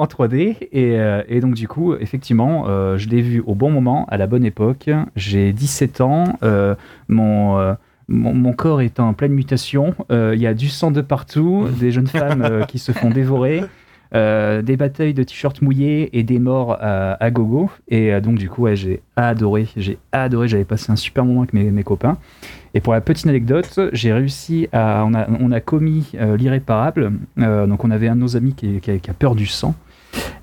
en 0.00 0.04
3D. 0.06 0.56
Et, 0.72 0.98
et 1.28 1.40
donc, 1.40 1.54
du 1.54 1.68
coup, 1.68 1.94
effectivement, 1.94 2.64
euh, 2.68 2.96
je 2.98 3.08
l'ai 3.08 3.22
vu 3.22 3.42
au 3.46 3.54
bon 3.54 3.70
moment, 3.70 4.06
à 4.08 4.16
la 4.16 4.26
bonne 4.26 4.44
époque. 4.44 4.90
J'ai 5.14 5.52
17 5.52 6.00
ans. 6.00 6.36
euh, 6.42 6.74
mon, 7.08 7.58
euh, 7.58 7.74
mon, 8.08 8.34
mon 8.34 8.52
corps 8.52 8.80
est 8.82 9.00
en 9.00 9.12
pleine 9.14 9.32
mutation. 9.32 9.94
euh, 10.10 10.32
Il 10.34 10.40
y 10.42 10.46
a 10.46 10.54
du 10.54 10.68
sang 10.68 10.90
de 10.90 11.00
partout, 11.00 11.66
des 11.80 11.90
jeunes 11.90 12.06
femmes 12.06 12.42
euh, 12.42 12.64
qui 12.64 12.78
se 12.78 12.92
font 12.92 13.10
dévorer. 13.10 13.64
euh, 14.14 14.62
des 14.62 14.76
batailles 14.76 15.14
de 15.14 15.24
t-shirts 15.24 15.60
mouillés 15.60 16.16
et 16.16 16.22
des 16.22 16.38
morts 16.38 16.76
à, 16.80 17.14
à 17.14 17.30
gogo. 17.32 17.70
Et 17.88 18.12
euh, 18.14 18.20
donc, 18.20 18.36
du 18.38 18.48
coup, 18.48 18.62
ouais, 18.62 18.76
j'ai 18.76 19.02
adoré. 19.16 19.66
J'ai 19.76 19.98
adoré. 20.12 20.46
J'avais 20.46 20.64
passé 20.64 20.92
un 20.92 20.96
super 20.96 21.24
moment 21.24 21.40
avec 21.40 21.52
mes, 21.52 21.70
mes 21.70 21.82
copains. 21.82 22.16
Et 22.74 22.80
pour 22.80 22.92
la 22.92 23.00
petite 23.00 23.26
anecdote, 23.26 23.80
j'ai 23.92 24.12
réussi 24.12 24.68
à. 24.72 25.04
On 25.06 25.14
a, 25.14 25.26
on 25.40 25.50
a 25.50 25.60
commis 25.60 26.12
euh, 26.14 26.36
l'irréparable. 26.36 27.12
Donc, 27.36 27.84
on 27.84 27.90
avait 27.90 28.06
un 28.08 28.14
de 28.14 28.20
nos 28.20 28.36
amis 28.36 28.54
qui, 28.54 28.78
qui 28.80 28.90
a, 28.92 28.98
qui 28.98 29.10
a 29.10 29.14
peur 29.14 29.34
du 29.34 29.46
sang. 29.46 29.74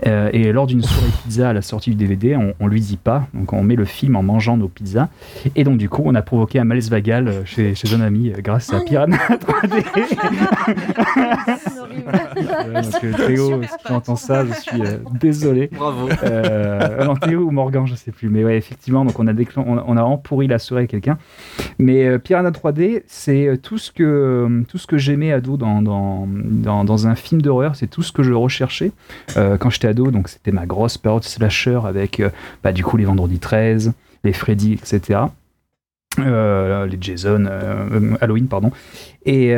Euh, 0.08 0.30
et 0.34 0.52
lors 0.52 0.68
d'une 0.68 0.82
soirée 0.82 1.12
pizza 1.24 1.50
à 1.50 1.54
la 1.54 1.62
sortie 1.62 1.92
du 1.92 1.96
DVD, 1.96 2.36
on, 2.36 2.54
on 2.60 2.68
lui 2.68 2.82
dit 2.82 2.98
pas. 2.98 3.28
Donc, 3.34 3.54
on 3.54 3.62
met 3.64 3.76
le 3.76 3.86
film 3.86 4.16
en 4.16 4.24
mangeant 4.24 4.58
nos 4.58 4.68
pizzas. 4.68 5.10
Et 5.56 5.64
donc, 5.64 5.78
du 5.78 5.90
coup, 5.90 6.02
on 6.06 6.16
a 6.16 6.22
provoqué 6.22 6.60
un 6.60 6.64
malaise 6.64 6.90
vagal 6.90 7.28
euh, 7.28 7.42
chez, 7.46 7.76
chez 7.76 7.94
un 7.94 8.02
ami 8.02 8.30
euh, 8.32 8.42
grâce 8.42 8.74
à 8.74 8.80
Piranha 8.82 9.18
3D. 9.30 9.84
Ouais, 11.92 12.82
donc, 12.82 13.04
euh, 13.04 13.28
Théo, 13.28 13.62
si 13.64 13.70
tu 13.86 13.92
entends 13.92 14.16
ça, 14.16 14.46
je 14.46 14.54
suis 14.54 14.82
euh, 14.82 14.98
désolé. 15.20 15.70
Bravo. 15.72 16.10
Euh, 16.24 17.04
non, 17.06 17.16
Théo 17.16 17.42
ou 17.42 17.52
Morgan, 17.52 17.86
je 17.86 17.96
sais 17.96 18.12
plus. 18.12 18.30
Mais 18.30 18.44
ouais, 18.44 18.58
effectivement, 18.58 19.06
donc 19.06 19.20
on 19.20 19.28
a, 19.28 19.34
déclen- 19.34 19.64
on 19.66 19.78
a, 19.78 19.84
on 19.88 19.98
a 19.98 20.02
vraiment 20.02 20.18
pourri 20.18 20.48
la 20.48 20.60
soirée 20.60 20.82
avec 20.82 20.92
quelqu'un. 20.92 21.18
Mais 21.80 22.06
euh, 22.08 22.18
Piranha 22.18 22.52
3D, 22.52 23.04
c'est 23.08 23.48
euh, 23.48 23.58
tout 23.58 23.78
ce 23.78 23.92
que, 23.92 24.04
euh, 24.04 24.64
tout 24.68 24.78
ce 24.78 24.88
que 24.88 24.98
j'aimais 24.98 25.32
ado 25.32 25.58
dans, 25.58 25.82
dans, 25.82 26.28
dans, 26.28 26.84
dans 26.84 27.08
un 27.08 27.16
film 27.16 27.42
d'horreur. 27.42 27.76
C'est 27.76 27.88
tout 27.88 28.02
ce 28.04 28.12
que 28.12 28.24
je 28.24 28.34
recherchais 28.34 28.92
euh, 29.38 29.58
quand 29.62 29.70
j'étais 29.70 29.88
ado. 29.88 30.12
Donc 30.12 30.28
c'était 30.28 30.52
ma 30.52 30.66
grosse 30.66 30.98
période 30.98 31.24
slasher 31.24 31.80
avec 31.86 32.20
euh, 32.20 32.30
bah, 32.64 32.74
du 32.74 32.84
coup 32.84 32.98
les 32.98 33.06
Vendredi 33.06 33.40
13, 33.40 33.94
les 34.24 34.34
Freddy, 34.34 34.74
etc. 34.74 35.22
Euh, 36.20 36.86
les 36.88 36.98
Jason, 37.00 37.46
euh, 37.50 38.16
Halloween, 38.20 38.48
pardon. 38.48 38.72
Et, 39.26 39.54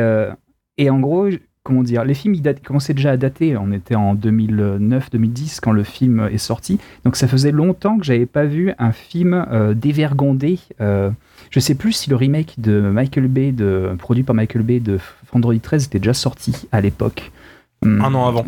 et 0.76 0.90
en 0.90 1.00
gros, 1.00 1.28
comment 1.62 1.82
dire, 1.82 2.04
les 2.04 2.14
films 2.14 2.34
ils 2.34 2.54
commençaient 2.62 2.94
déjà 2.94 3.12
à 3.12 3.16
dater. 3.16 3.56
On 3.56 3.72
était 3.72 3.94
en 3.94 4.14
2009-2010 4.14 5.60
quand 5.62 5.72
le 5.72 5.82
film 5.82 6.28
est 6.30 6.38
sorti. 6.38 6.78
Donc 7.04 7.16
ça 7.16 7.26
faisait 7.26 7.50
longtemps 7.50 7.98
que 7.98 8.04
j'avais 8.04 8.26
pas 8.26 8.44
vu 8.44 8.72
un 8.78 8.92
film 8.92 9.46
dévergondé. 9.74 10.60
Je 10.78 11.60
sais 11.60 11.74
plus 11.74 11.92
si 11.92 12.10
le 12.10 12.16
remake 12.16 12.56
de 12.58 12.80
Michael 12.80 13.28
Bay, 13.28 13.54
produit 13.98 14.22
par 14.22 14.34
Michael 14.34 14.62
Bay 14.62 14.80
de 14.80 14.98
Vendredi 15.32 15.60
13 15.60 15.86
était 15.86 15.98
déjà 15.98 16.14
sorti 16.14 16.68
à 16.70 16.82
l'époque. 16.82 17.32
Hum, 17.84 18.00
Un 18.02 18.14
an 18.14 18.26
avant. 18.26 18.44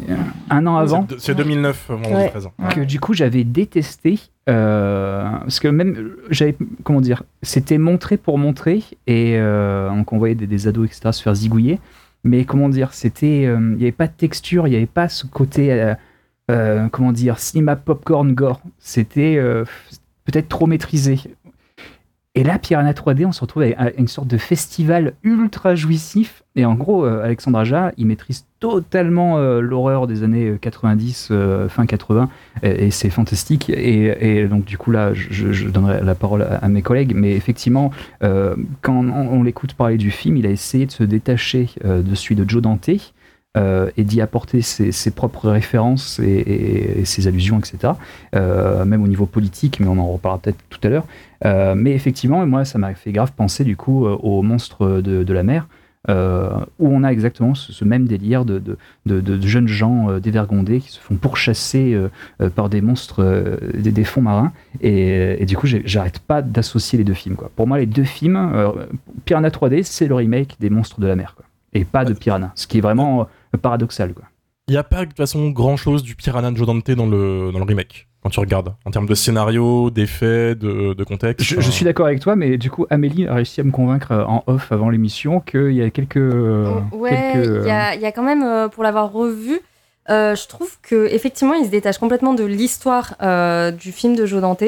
Un 0.51 0.67
an 0.67 0.77
avant 0.77 1.07
C'est- 1.11 1.19
C'est 1.21 1.35
2009, 1.35 1.87
vendredi 1.91 2.15
Ouais. 2.15 2.29
13 2.31 2.47
ans. 2.47 2.53
que 2.71 2.81
du 2.81 2.99
coup 3.01 3.13
j'avais 3.15 3.45
détesté 3.45 4.19
euh, 4.49 5.29
parce 5.41 5.61
que 5.61 5.69
même 5.69 5.95
euh, 5.97 6.23
j'avais 6.31 6.57
comment 6.85 7.01
dire 7.01 7.23
c'était 7.43 7.79
montré 7.79 8.17
pour 8.17 8.39
montrer 8.39 8.83
et 9.07 9.35
euh, 9.39 9.89
donc 9.91 10.13
on 10.13 10.19
voyait 10.19 10.35
des, 10.35 10.47
des 10.47 10.69
ados 10.69 10.87
etc 10.87 11.11
se 11.13 11.23
faire 11.23 11.35
zigouiller 11.35 11.81
mais 12.25 12.45
comment 12.45 12.69
dire 12.69 12.93
c'était 12.93 13.45
euh, 13.47 13.59
il 13.73 13.77
n'y 13.79 13.83
avait 13.83 13.93
pas 13.93 14.07
de 14.07 14.13
texture 14.17 14.67
il 14.67 14.71
n'y 14.71 14.77
avait 14.77 14.87
pas 14.87 15.09
ce 15.09 15.27
côté 15.27 15.73
euh, 15.73 15.95
euh, 16.51 16.89
comment 16.91 17.13
dire 17.13 17.39
cinéma 17.41 17.75
popcorn 17.77 18.33
gore 18.35 18.61
c'était 18.79 19.37
euh, 19.37 19.65
peut-être 20.25 20.49
trop 20.49 20.67
maîtrisé 20.67 21.19
et 22.37 22.45
là, 22.45 22.59
Piranha 22.59 22.93
3D, 22.93 23.25
on 23.25 23.33
se 23.33 23.41
retrouve 23.41 23.63
un- 23.63 23.91
une 23.97 24.09
sorte 24.09 24.29
de 24.29 24.37
festival 24.37 25.15
ultra 25.23 25.75
jouissif. 25.75 26.45
Et 26.55 26.67
en 26.67 26.75
gros, 26.75 27.07
euh, 27.07 27.25
Alexandre 27.25 27.59
Aja, 27.59 27.93
il 27.97 28.07
maîtrise 28.07 28.45
totalement 28.61 29.39
euh, 29.39 29.61
l'horreur 29.61 30.07
des 30.07 30.23
années 30.23 30.59
90, 30.61 31.29
euh, 31.31 31.67
fin 31.71 31.87
80, 31.87 32.29
et, 32.63 32.91
c'est 32.91 33.09
fantastique. 33.09 33.71
Et, 33.71 34.47
donc, 34.49 34.67
du 34.67 34.77
coup, 34.77 34.91
là, 34.91 35.15
je, 35.15 35.69
donnerai 35.69 36.03
la 36.05 36.15
parole 36.15 36.43
à, 36.43 36.57
à 36.57 36.69
mes 36.69 36.83
collègues. 36.83 37.15
Mais 37.15 37.35
effectivement, 37.35 37.91
quand 38.21 38.95
on, 38.95 39.09
on 39.09 39.43
l'écoute 39.43 39.73
parler 39.73 39.97
du 39.97 40.11
film, 40.11 40.37
il 40.37 40.47
a 40.47 40.51
essayé 40.51 40.85
de 40.85 40.93
se 40.93 41.05
détacher 41.05 41.71
de 41.85 42.15
celui 42.15 42.35
de 42.35 42.49
Joe 42.49 42.61
Dante. 42.61 42.91
Euh, 43.57 43.91
et 43.97 44.05
d'y 44.05 44.21
apporter 44.21 44.61
ses, 44.63 44.93
ses 44.93 45.11
propres 45.11 45.49
références 45.51 46.19
et, 46.19 46.25
et- 46.27 47.01
et 47.01 47.05
ses 47.05 47.27
allusions, 47.27 47.59
etc. 47.59 47.95
Euh, 48.35 48.85
même 48.85 49.03
au 49.03 49.09
niveau 49.09 49.27
politique, 49.27 49.81
mais 49.81 49.87
on 49.87 49.99
en 49.99 50.07
reparlera 50.13 50.41
peut-être 50.41 50.59
tout 50.71 50.81
à 50.83 50.89
l'heure. 50.89 51.07
Euh, 51.45 51.75
mais 51.77 51.93
effectivement, 51.93 52.45
moi, 52.47 52.65
ça 52.65 52.79
m'a 52.79 52.95
fait 52.95 53.13
grave 53.13 53.33
penser 53.37 53.65
du 53.65 53.77
coup 53.77 54.07
aux 54.07 54.43
monstres 54.43 55.01
de, 55.01 55.23
de 55.25 55.33
la 55.33 55.43
mer, 55.43 55.67
où 56.09 56.13
on 56.89 57.03
a 57.03 57.09
exactement 57.11 57.55
ce, 57.57 57.73
ce 57.73 57.85
même 57.85 58.07
délire 58.07 58.45
de, 58.45 58.59
de, 58.61 58.77
de- 59.07 59.21
de 59.21 59.47
jeunes 59.47 59.67
gens 59.67 60.19
dévergondés 60.21 60.79
qui 60.81 60.91
se 60.93 61.01
font 61.01 61.17
pourchasser 61.17 61.99
par 62.55 62.69
des 62.69 62.81
monstres 62.81 63.59
des, 63.77 63.91
des 63.91 64.05
fonds 64.05 64.23
marins. 64.23 64.53
Et, 64.83 65.43
et 65.43 65.47
du 65.47 65.57
coup, 65.57 65.67
j'arrête 65.67 66.21
pas 66.21 66.43
d'associer 66.43 66.97
les 66.99 67.05
deux 67.05 67.15
films. 67.15 67.35
Quoi. 67.35 67.51
Pour 67.57 67.67
moi, 67.67 67.79
les 67.79 67.87
deux 67.87 68.05
films, 68.05 68.39
Piranha 69.25 69.49
3D, 69.49 69.83
c'est 69.83 70.07
le 70.07 70.15
remake 70.15 70.57
des 70.61 70.71
monstres 70.71 71.01
de 71.01 71.07
la 71.09 71.17
mer, 71.17 71.35
quoi, 71.37 71.45
et 71.73 71.85
pas 71.85 72.05
de 72.05 72.13
Piranha, 72.13 72.53
ce 72.55 72.67
qui 72.69 72.79
est 72.79 72.83
vraiment 72.83 73.27
paradoxal. 73.59 74.15
Quoi. 74.15 74.25
Il 74.69 74.73
n'y 74.73 74.79
a 74.79 74.85
pas 74.85 75.01
de 75.01 75.05
toute 75.07 75.17
façon 75.17 75.51
grand 75.51 75.77
chose 75.77 76.03
du 76.03 76.17
Piranha 76.17 76.51
de 76.51 76.57
Joe 76.57 76.67
Dante 76.67 76.91
dans 76.91 77.07
le, 77.07 77.51
dans 77.53 77.59
le 77.59 77.65
remake. 77.65 78.09
quand 78.23 78.31
tu 78.31 78.41
regardes, 78.41 78.75
en 78.85 78.91
termes 78.91 79.07
de 79.07 79.15
scénario, 79.15 79.91
d'effets, 79.91 80.57
de, 80.57 80.93
de 80.95 81.05
contexte. 81.05 81.47
Je, 81.47 81.61
je 81.61 81.71
suis 81.71 81.85
d'accord 81.85 82.07
avec 82.07 82.19
toi, 82.19 82.35
mais 82.35 82.59
du 82.59 82.69
coup, 82.71 82.85
Amélie 82.91 83.29
a 83.29 83.35
réussi 83.35 83.61
à 83.61 83.65
me 83.65 83.71
convaincre 83.71 84.11
euh, 84.11 84.25
en 84.25 84.43
off 84.49 84.73
avant 84.73 84.91
l'émission 84.91 85.39
qu'il 85.39 85.71
y 85.73 85.83
a 85.83 85.91
quelques. 85.91 86.17
euh, 86.17 86.81
Ouais, 86.91 87.31
quelques, 87.35 87.63
il 87.63 87.69
y, 87.69 87.71
a, 87.71 87.95
il 87.95 88.01
y 88.01 88.07
a 88.07 88.11
quand 88.11 88.25
même, 88.25 88.43
euh, 88.43 88.67
pour 88.69 88.83
l'avoir 88.83 89.13
revu, 89.13 89.61
euh, 90.11 90.35
je 90.35 90.49
trouve 90.49 90.77
que 90.83 91.07
effectivement, 91.13 91.55
il 91.55 91.65
se 91.67 91.71
détache 91.71 91.99
complètement 91.99 92.35
de 92.35 92.43
l'histoire 92.45 93.15
euh, 93.23 93.71
du 93.71 93.93
film 93.93 94.17
de 94.17 94.27
Joe 94.27 94.41
Dante, 94.41 94.65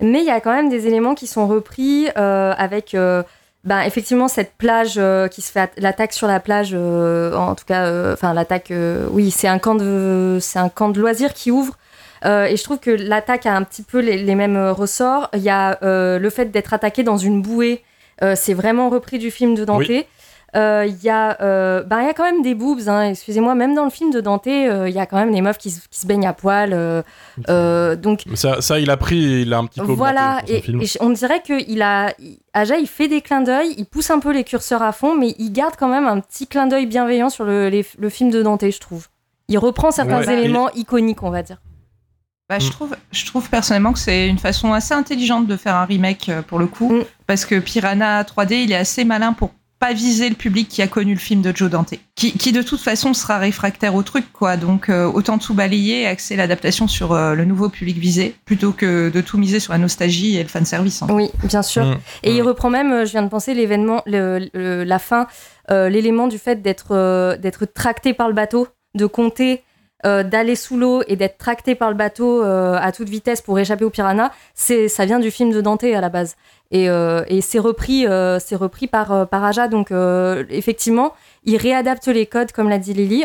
mais 0.00 0.20
il 0.20 0.26
y 0.26 0.30
a 0.30 0.40
quand 0.40 0.54
même 0.54 0.70
des 0.70 0.86
éléments 0.86 1.14
qui 1.14 1.26
sont 1.26 1.46
repris 1.46 2.06
euh, 2.16 2.54
avec, 2.56 2.94
euh, 2.94 3.22
ben, 3.64 3.80
effectivement, 3.82 4.28
cette 4.28 4.54
plage 4.54 4.94
euh, 4.98 5.26
qui 5.28 5.40
se 5.40 5.50
fait, 5.50 5.60
at- 5.60 5.70
l'attaque 5.78 6.12
sur 6.12 6.26
la 6.26 6.38
plage, 6.38 6.70
euh, 6.74 7.34
en 7.34 7.54
tout 7.54 7.64
cas, 7.64 7.86
euh, 7.86 8.12
enfin 8.12 8.34
l'attaque, 8.34 8.72
oui, 9.10 9.30
c'est 9.30 9.48
un 9.48 9.58
camp 9.58 9.74
de, 9.74 10.38
c'est 10.40 10.58
un 10.58 10.68
camp 10.68 10.90
de 10.90 11.00
loisirs 11.00 11.32
qui 11.34 11.50
ouvre. 11.50 11.74
Et 12.26 12.56
je 12.56 12.64
trouve 12.64 12.78
que 12.78 12.90
l'attaque 12.90 13.44
a 13.44 13.54
un 13.54 13.62
petit 13.64 13.82
peu 13.82 14.00
les, 14.00 14.34
mêmes 14.34 14.56
ressorts. 14.70 15.28
Il 15.34 15.42
y 15.42 15.50
a 15.50 15.78
le 15.82 16.30
fait 16.30 16.46
d'être 16.46 16.72
attaqué 16.72 17.02
dans 17.02 17.18
une 17.18 17.42
bouée, 17.42 17.82
c'est 18.34 18.54
vraiment 18.54 18.88
repris 18.88 19.18
du 19.18 19.30
film 19.30 19.54
de 19.54 19.66
Dante. 19.66 19.82
Euh, 20.56 20.86
Il 20.88 21.02
y, 21.02 21.10
a, 21.10 21.36
euh, 21.42 21.82
bah, 21.82 22.02
il 22.02 22.06
y 22.06 22.08
a 22.08 22.14
quand 22.14 22.22
même 22.24 22.42
des 22.42 22.54
boobs, 22.54 22.88
hein, 22.88 23.10
excusez-moi, 23.10 23.54
même 23.56 23.74
dans 23.74 23.82
le 23.84 23.90
film 23.90 24.10
de 24.12 24.20
Dante, 24.20 24.46
euh, 24.46 24.88
il 24.88 24.94
y 24.94 25.00
a 25.00 25.06
quand 25.06 25.16
même 25.16 25.32
des 25.32 25.40
meufs 25.40 25.58
qui, 25.58 25.70
se- 25.70 25.80
qui 25.88 25.98
se 25.98 26.06
baignent 26.06 26.26
à 26.28 26.32
poil. 26.32 26.70
euh, 26.72 27.02
euh, 27.48 27.96
donc 27.96 28.22
Ça, 28.34 28.60
ça, 28.60 28.78
il 28.78 28.88
a 28.90 28.96
pris, 28.96 29.42
il 29.42 29.52
a 29.52 29.58
un 29.58 29.66
petit 29.66 29.80
peu 29.80 29.86
voilà, 29.92 30.42
et, 30.46 30.60
film. 30.60 30.80
et 30.82 30.86
je- 30.86 30.98
on 31.00 31.10
dirait 31.10 31.42
qu'il 31.42 31.82
a. 31.82 32.12
il- 32.20 32.38
Aja, 32.52 32.76
il 32.78 32.86
fait 32.86 33.08
des 33.08 33.20
clins 33.20 33.40
d'œil, 33.40 33.74
il 33.78 33.84
pousse 33.86 34.10
un 34.10 34.20
peu 34.20 34.32
les 34.32 34.44
curseurs 34.44 34.82
à 34.82 34.92
fond, 34.92 35.16
mais 35.16 35.34
il 35.38 35.50
garde 35.50 35.74
quand 35.76 35.88
même 35.88 36.06
un 36.06 36.20
petit 36.20 36.46
clin 36.46 36.66
d'œil 36.68 36.86
bienveillant 36.86 37.30
sur 37.30 37.44
le, 37.44 37.68
les- 37.68 37.84
le 37.98 38.08
film 38.08 38.30
de 38.30 38.42
Dante, 38.42 38.70
je 38.70 38.78
trouve. 38.78 39.08
Il 39.48 39.58
reprend 39.58 39.90
certains 39.90 40.24
Ouais. 40.24 40.38
éléments 40.38 40.70
iconiques, 40.70 41.22
on 41.24 41.30
va 41.30 41.42
dire. 41.42 41.58
Bah, 42.48 42.58
je, 42.58 42.70
trouve, 42.70 42.94
je 43.10 43.24
trouve 43.26 43.48
personnellement 43.50 43.92
que 43.94 43.98
c'est 43.98 44.28
une 44.28 44.38
façon 44.38 44.72
assez 44.72 44.92
intelligente 44.94 45.46
de 45.46 45.56
faire 45.56 45.74
un 45.76 45.86
remake 45.86 46.28
euh, 46.28 46.42
pour 46.42 46.58
le 46.58 46.66
coup, 46.66 46.92
Mm. 46.92 47.04
parce 47.26 47.44
que 47.44 47.58
Piranha 47.58 48.22
3D, 48.22 48.62
il 48.64 48.70
est 48.70 48.76
assez 48.76 49.04
malin 49.04 49.32
pour 49.32 49.50
pas 49.86 49.92
viser 49.92 50.28
le 50.30 50.34
public 50.34 50.68
qui 50.68 50.80
a 50.82 50.86
connu 50.86 51.12
le 51.14 51.18
film 51.20 51.42
de 51.42 51.52
Joe 51.54 51.68
Dante, 51.70 51.94
qui, 52.14 52.32
qui 52.32 52.52
de 52.52 52.62
toute 52.62 52.80
façon 52.80 53.12
sera 53.12 53.38
réfractaire 53.38 53.94
au 53.94 54.02
truc, 54.02 54.24
quoi. 54.32 54.56
Donc 54.56 54.88
euh, 54.88 55.04
autant 55.04 55.36
tout 55.38 55.52
balayer 55.52 56.02
et 56.02 56.06
axer 56.06 56.36
l'adaptation 56.36 56.88
sur 56.88 57.12
euh, 57.12 57.34
le 57.34 57.44
nouveau 57.44 57.68
public 57.68 57.98
visé, 57.98 58.34
plutôt 58.46 58.72
que 58.72 59.10
de 59.10 59.20
tout 59.20 59.36
miser 59.36 59.60
sur 59.60 59.72
la 59.72 59.78
nostalgie 59.78 60.36
et 60.38 60.42
le 60.42 60.48
fanservice. 60.48 61.02
hein. 61.02 61.08
Oui, 61.10 61.30
bien 61.44 61.62
sûr. 61.62 61.84
Mm. 61.84 61.96
Et 62.22 62.34
il 62.36 62.42
reprend 62.42 62.70
même, 62.70 62.92
euh, 62.92 63.04
je 63.04 63.10
viens 63.12 63.22
de 63.22 63.28
penser, 63.28 63.52
l'événement, 63.52 64.02
le- 64.06 64.48
le- 64.54 64.84
la 64.84 64.98
fin, 64.98 65.26
euh, 65.70 65.88
l'élément 65.90 66.28
du 66.28 66.38
fait 66.38 66.62
d'être 66.62 66.92
euh, 66.92 67.36
d'être 67.36 67.66
tracté 67.66 68.14
par 68.14 68.28
le 68.28 68.34
bateau, 68.34 68.68
de 68.94 69.06
compter, 69.06 69.62
euh, 70.04 70.22
d'aller 70.22 70.54
sous 70.54 70.76
l'eau 70.76 71.02
et 71.08 71.16
d'être 71.16 71.38
tracté 71.38 71.74
par 71.74 71.88
le 71.88 71.96
bateau 71.96 72.42
euh, 72.42 72.76
à 72.78 72.92
toute 72.92 73.08
vitesse 73.08 73.40
pour 73.40 73.58
échapper 73.58 73.86
au 73.86 73.90
piranha, 73.90 74.32
c'est 74.52 74.88
ça 74.88 75.06
vient 75.06 75.18
du 75.18 75.30
film 75.30 75.50
de 75.50 75.62
Dante 75.62 75.84
à 75.84 76.00
la 76.00 76.10
base. 76.10 76.36
Et, 76.70 76.90
euh, 76.90 77.22
c'est 77.40 77.58
repris, 77.58 78.06
repris 78.06 78.86
par, 78.86 79.28
par 79.28 79.44
Aja. 79.44 79.68
Donc 79.68 79.92
effectivement, 80.50 81.14
il 81.44 81.56
réadapte 81.56 82.06
les 82.08 82.26
codes, 82.26 82.52
comme 82.52 82.68
l'a 82.68 82.78
dit 82.78 82.92
Lily, 82.92 83.24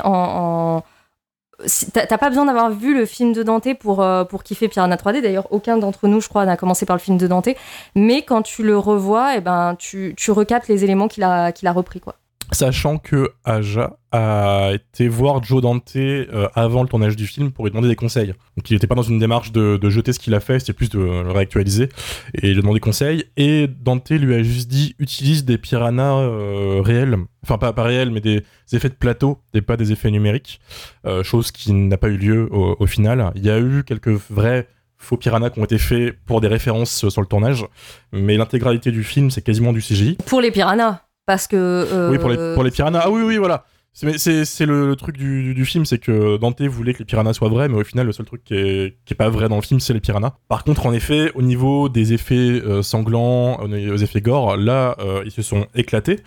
T'as 1.92 2.18
pas 2.18 2.30
besoin 2.30 2.46
d'avoir 2.46 2.72
vu 2.72 2.96
le 2.96 3.06
film 3.06 3.34
de 3.34 3.44
Dante 3.44 3.74
pour, 3.78 4.06
pour 4.30 4.44
kiffer 4.44 4.70
Piranha 4.70 4.96
3D. 4.96 5.22
D'ailleurs, 5.22 5.52
aucun 5.52 5.78
d'entre 5.78 6.08
nous, 6.08 6.22
je 6.22 6.30
crois, 6.30 6.46
n'a 6.46 6.56
commencé 6.56 6.86
par 6.86 6.96
le 6.96 7.02
film 7.02 7.18
de 7.18 7.28
Dante. 7.28 7.50
Mais 7.96 8.22
quand 8.22 8.44
tu 8.44 8.64
le 8.64 8.78
revois, 8.78 9.36
eh 9.36 9.42
ben, 9.42 9.76
tu, 9.78 10.14
tu 10.16 10.32
recaptes 10.32 10.70
les 10.70 10.86
éléments 10.86 11.10
qu'il 11.10 11.24
a, 11.24 11.52
a 11.52 11.72
repris. 11.74 12.00
Quoi. 12.00 12.16
Sachant 12.52 12.98
que 12.98 13.32
Aja 13.46 13.98
a 14.12 14.72
été 14.74 15.08
voir 15.08 15.44
Joe 15.44 15.62
Dante 15.62 15.96
euh, 15.96 16.48
avant 16.56 16.82
le 16.82 16.90
tournage 16.90 17.16
du 17.16 17.28
film 17.28 17.52
pour 17.52 17.66
lui 17.66 17.72
demander 17.72 17.88
des 17.88 17.96
conseils. 17.96 18.34
Donc 18.58 18.70
il 18.70 18.74
n'était 18.74 18.88
pas 18.88 18.96
dans 18.96 19.04
une 19.04 19.20
démarche 19.20 19.52
de, 19.52 19.80
jeter 19.90 20.14
ce 20.14 20.20
qu'il 20.20 20.34
a 20.34 20.40
fait, 20.40 20.60
c'était 20.60 20.74
plus 20.74 20.90
de 20.90 21.00
le 21.00 21.32
réactualiser 21.32 21.90
et 22.34 22.48
lui 22.48 22.58
a 22.58 22.62
demandé 22.62 22.80
conseil. 22.80 23.26
Et 23.38 23.68
Dante 23.68 24.10
lui 24.10 24.34
a 24.34 24.42
juste 24.42 24.68
dit 24.68 24.96
utilise 24.98 25.46
des 25.46 25.58
piranhas 25.58 26.18
euh, 26.22 26.82
réels, 26.84 27.18
enfin 27.44 27.58
pas, 27.58 27.72
pas 27.72 27.84
réels, 27.84 28.10
mais 28.10 28.22
des 28.22 28.44
effets 28.74 28.90
de 28.90 28.96
plateau 28.96 29.40
et 29.54 29.62
pas 29.62 29.78
des 29.78 29.92
effets 29.92 30.12
numériques, 30.12 30.60
Euh, 31.06 31.24
chose 31.24 31.52
qui 31.52 31.72
n'a 31.74 31.98
pas 31.98 32.10
eu 32.10 32.18
lieu 32.18 32.50
au, 32.52 32.76
au 32.80 32.86
final. 32.86 33.32
Il 33.36 33.46
y 33.46 33.50
a 33.50 33.60
eu 33.60 33.84
quelques 33.84 34.10
vrais 34.30 34.68
faux 34.98 35.18
piranhas 35.18 35.50
qui 35.50 35.60
ont 35.60 35.64
été 35.64 35.78
faits 35.78 36.18
pour 36.26 36.42
des 36.42 36.48
références 36.48 37.08
sur 37.08 37.22
le 37.22 37.28
tournage, 37.28 37.66
mais 38.12 38.38
l'intégralité 38.38 38.92
du 38.92 39.04
film 39.04 39.32
c'est 39.32 39.42
quasiment 39.42 39.72
du 39.72 39.82
CGI. 39.82 40.18
Pour 40.26 40.42
les 40.42 40.52
piranhas. 40.52 41.02
Parce 41.30 41.46
que. 41.46 41.56
euh, 41.56 42.10
Oui, 42.10 42.18
pour 42.18 42.30
les, 42.32 42.54
pour 42.56 42.64
les 42.64 42.72
piranhas. 42.72 43.02
Ah 43.04 43.12
oui, 43.12 43.22
oui, 43.22 43.38
voilà. 43.38 43.66
C'est- 43.94 44.08
mais 44.08 44.18
C'est 44.18 44.46
c'est 44.46 44.66
le, 44.66 44.88
le 44.88 44.96
truc 44.96 45.16
du, 45.16 45.44
du- 45.44 45.54
du 45.54 45.64
film, 45.64 45.86
c'est 45.86 46.00
que 46.00 46.38
Dante 46.38 46.60
voulait 46.64 46.94
que 46.94 47.00
les 47.00 47.06
piranhas 47.06 47.34
soient 47.34 47.50
vrais, 47.50 47.70
mais 47.70 47.76
au 47.78 47.84
final, 47.84 48.08
le 48.08 48.12
seul 48.14 48.26
truc 48.26 48.44
qui 48.44 48.56
est, 48.56 48.98
qui 49.06 49.14
est 49.14 49.16
pas 49.16 49.30
vrai 49.30 49.48
dans 49.48 49.58
le 49.58 49.62
film, 49.62 49.80
c'est 49.80 49.94
les 49.94 50.00
piranhas. 50.00 50.34
Par 50.48 50.64
contre, 50.64 50.88
en 50.88 50.92
effet, 50.94 51.32
au 51.36 51.44
niveau 51.44 51.88
des 51.88 52.14
effets 52.14 52.34
euh, 52.36 52.82
sanglants, 52.82 53.60
aux 53.62 53.98
effets 53.98 54.22
gore, 54.22 54.58
là, 54.58 54.96
euh, 55.00 55.22
ils 55.24 55.32
se 55.32 55.44
sont 55.44 55.68
éclatés. 55.76 56.20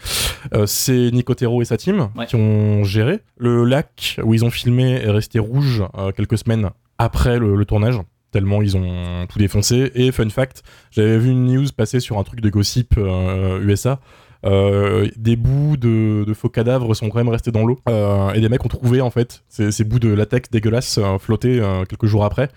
Euh, 0.54 0.66
c'est 0.66 1.10
Nicotero 1.10 1.62
et 1.62 1.64
sa 1.64 1.76
team 1.76 2.10
Ouais. 2.16 2.26
qui 2.26 2.36
ont 2.36 2.84
géré. 2.84 3.18
Le 3.38 3.64
lac 3.64 4.20
où 4.22 4.34
ils 4.34 4.44
ont 4.44 4.50
filmé 4.50 4.92
est 5.02 5.10
resté 5.10 5.40
rouge 5.40 5.82
euh, 5.98 6.12
quelques 6.12 6.38
semaines 6.38 6.70
après 6.98 7.40
le, 7.40 7.56
le 7.56 7.64
tournage. 7.64 7.98
Tellement 8.30 8.62
ils 8.62 8.76
ont 8.76 9.26
tout 9.28 9.38
défoncé. 9.38 9.90
Et 9.94 10.10
fun 10.12 10.28
fact, 10.30 10.62
j'avais 10.92 11.18
vu 11.18 11.30
une 11.30 11.44
news 11.52 11.66
passer 11.76 11.98
sur 12.00 12.18
un 12.18 12.22
truc 12.24 12.40
de 12.40 12.50
gossip 12.50 12.94
euh, 12.98 13.60
USA. 13.62 14.00
Euh, 14.44 15.08
des 15.16 15.36
bouts 15.36 15.76
de, 15.76 16.32
faux 16.34 16.48
cadavres 16.48 16.94
sont 16.94 17.08
quand 17.08 17.18
même 17.18 17.28
restés 17.28 17.52
dans 17.52 17.64
l'eau. 17.64 17.78
Euh, 17.88 18.32
et 18.32 18.40
des 18.40 18.48
mecs 18.48 18.64
ont 18.64 18.68
trouvé 18.68 19.00
en 19.00 19.10
fait 19.10 19.42
ces, 19.48 19.84
bouts 19.84 19.98
de 19.98 20.12
latex 20.12 20.50
dégueulasses 20.50 20.98
euh, 20.98 21.18
flottés 21.18 21.60
quelques 21.88 22.06
jours 22.06 22.24
après. 22.24 22.48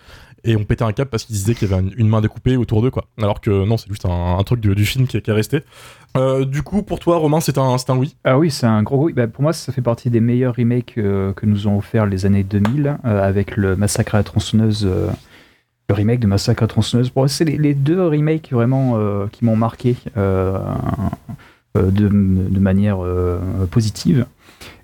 Et 0.48 0.56
ont 0.56 0.64
pété 0.64 0.84
un 0.84 0.92
câble 0.92 1.10
parce 1.10 1.24
qu'ils 1.24 1.36
disaient 1.36 1.56
qu'il 1.56 1.72
y 1.72 1.74
avait 1.74 1.84
une, 1.98 2.08
main 2.08 2.22
découpée 2.22 2.56
autour 2.56 2.84
d'eux, 2.84 2.92
quoi. 2.92 3.06
Alors 3.20 3.42
que 3.42 3.66
non, 3.66 3.78
c'est 3.78 3.90
juste 3.90 4.06
un, 4.06 4.44
truc 4.44 4.60
du, 4.60 4.86
film 4.86 5.08
qui, 5.08 5.20
qui 5.20 5.32
est 5.32 5.34
resté. 5.34 5.62
Du 6.48 6.62
coup, 6.62 6.84
pour 6.84 7.00
toi, 7.00 7.18
Romain, 7.18 7.40
c'est 7.40 7.58
un, 7.58 7.76
un 7.76 7.98
oui. 7.98 8.16
Ah 8.24 8.38
oui, 8.38 8.52
c'est 8.52 8.68
un 8.68 8.84
gros 8.84 9.06
oui. 9.06 9.14
Bah, 9.14 9.26
pour 9.26 9.42
moi, 9.42 9.54
ça 9.54 9.74
fait 9.74 9.82
partie 9.82 10.12
des 10.12 10.20
meilleurs 10.20 10.56
remakes 10.56 10.94
que 10.94 11.46
nous 11.46 11.68
ont 11.68 11.80
offert 11.80 12.06
les 12.06 12.28
années 12.28 12.44
2000 12.44 12.98
euh, 13.06 13.24
avec 13.24 13.58
le 13.58 13.76
Massacre 13.76 14.14
à 14.14 14.20
la 14.20 14.24
tronçonneuse. 14.24 14.86
le 14.86 15.94
remake 15.96 16.20
de 16.20 16.28
Massacre 16.28 16.62
à 16.62 16.66
la 16.66 16.70
tronçonneuse. 16.70 17.12
Moi, 17.16 17.28
c'est 17.28 17.46
les, 17.46 17.58
les 17.58 17.74
deux 17.74 18.06
remakes 18.06 18.52
vraiment 18.52 19.00
qui 19.32 19.46
m'ont 19.46 19.56
marqué 19.56 19.96
de, 21.76 22.08
de 22.08 22.60
manière 22.60 23.04
euh, 23.04 23.40
positive. 23.70 24.26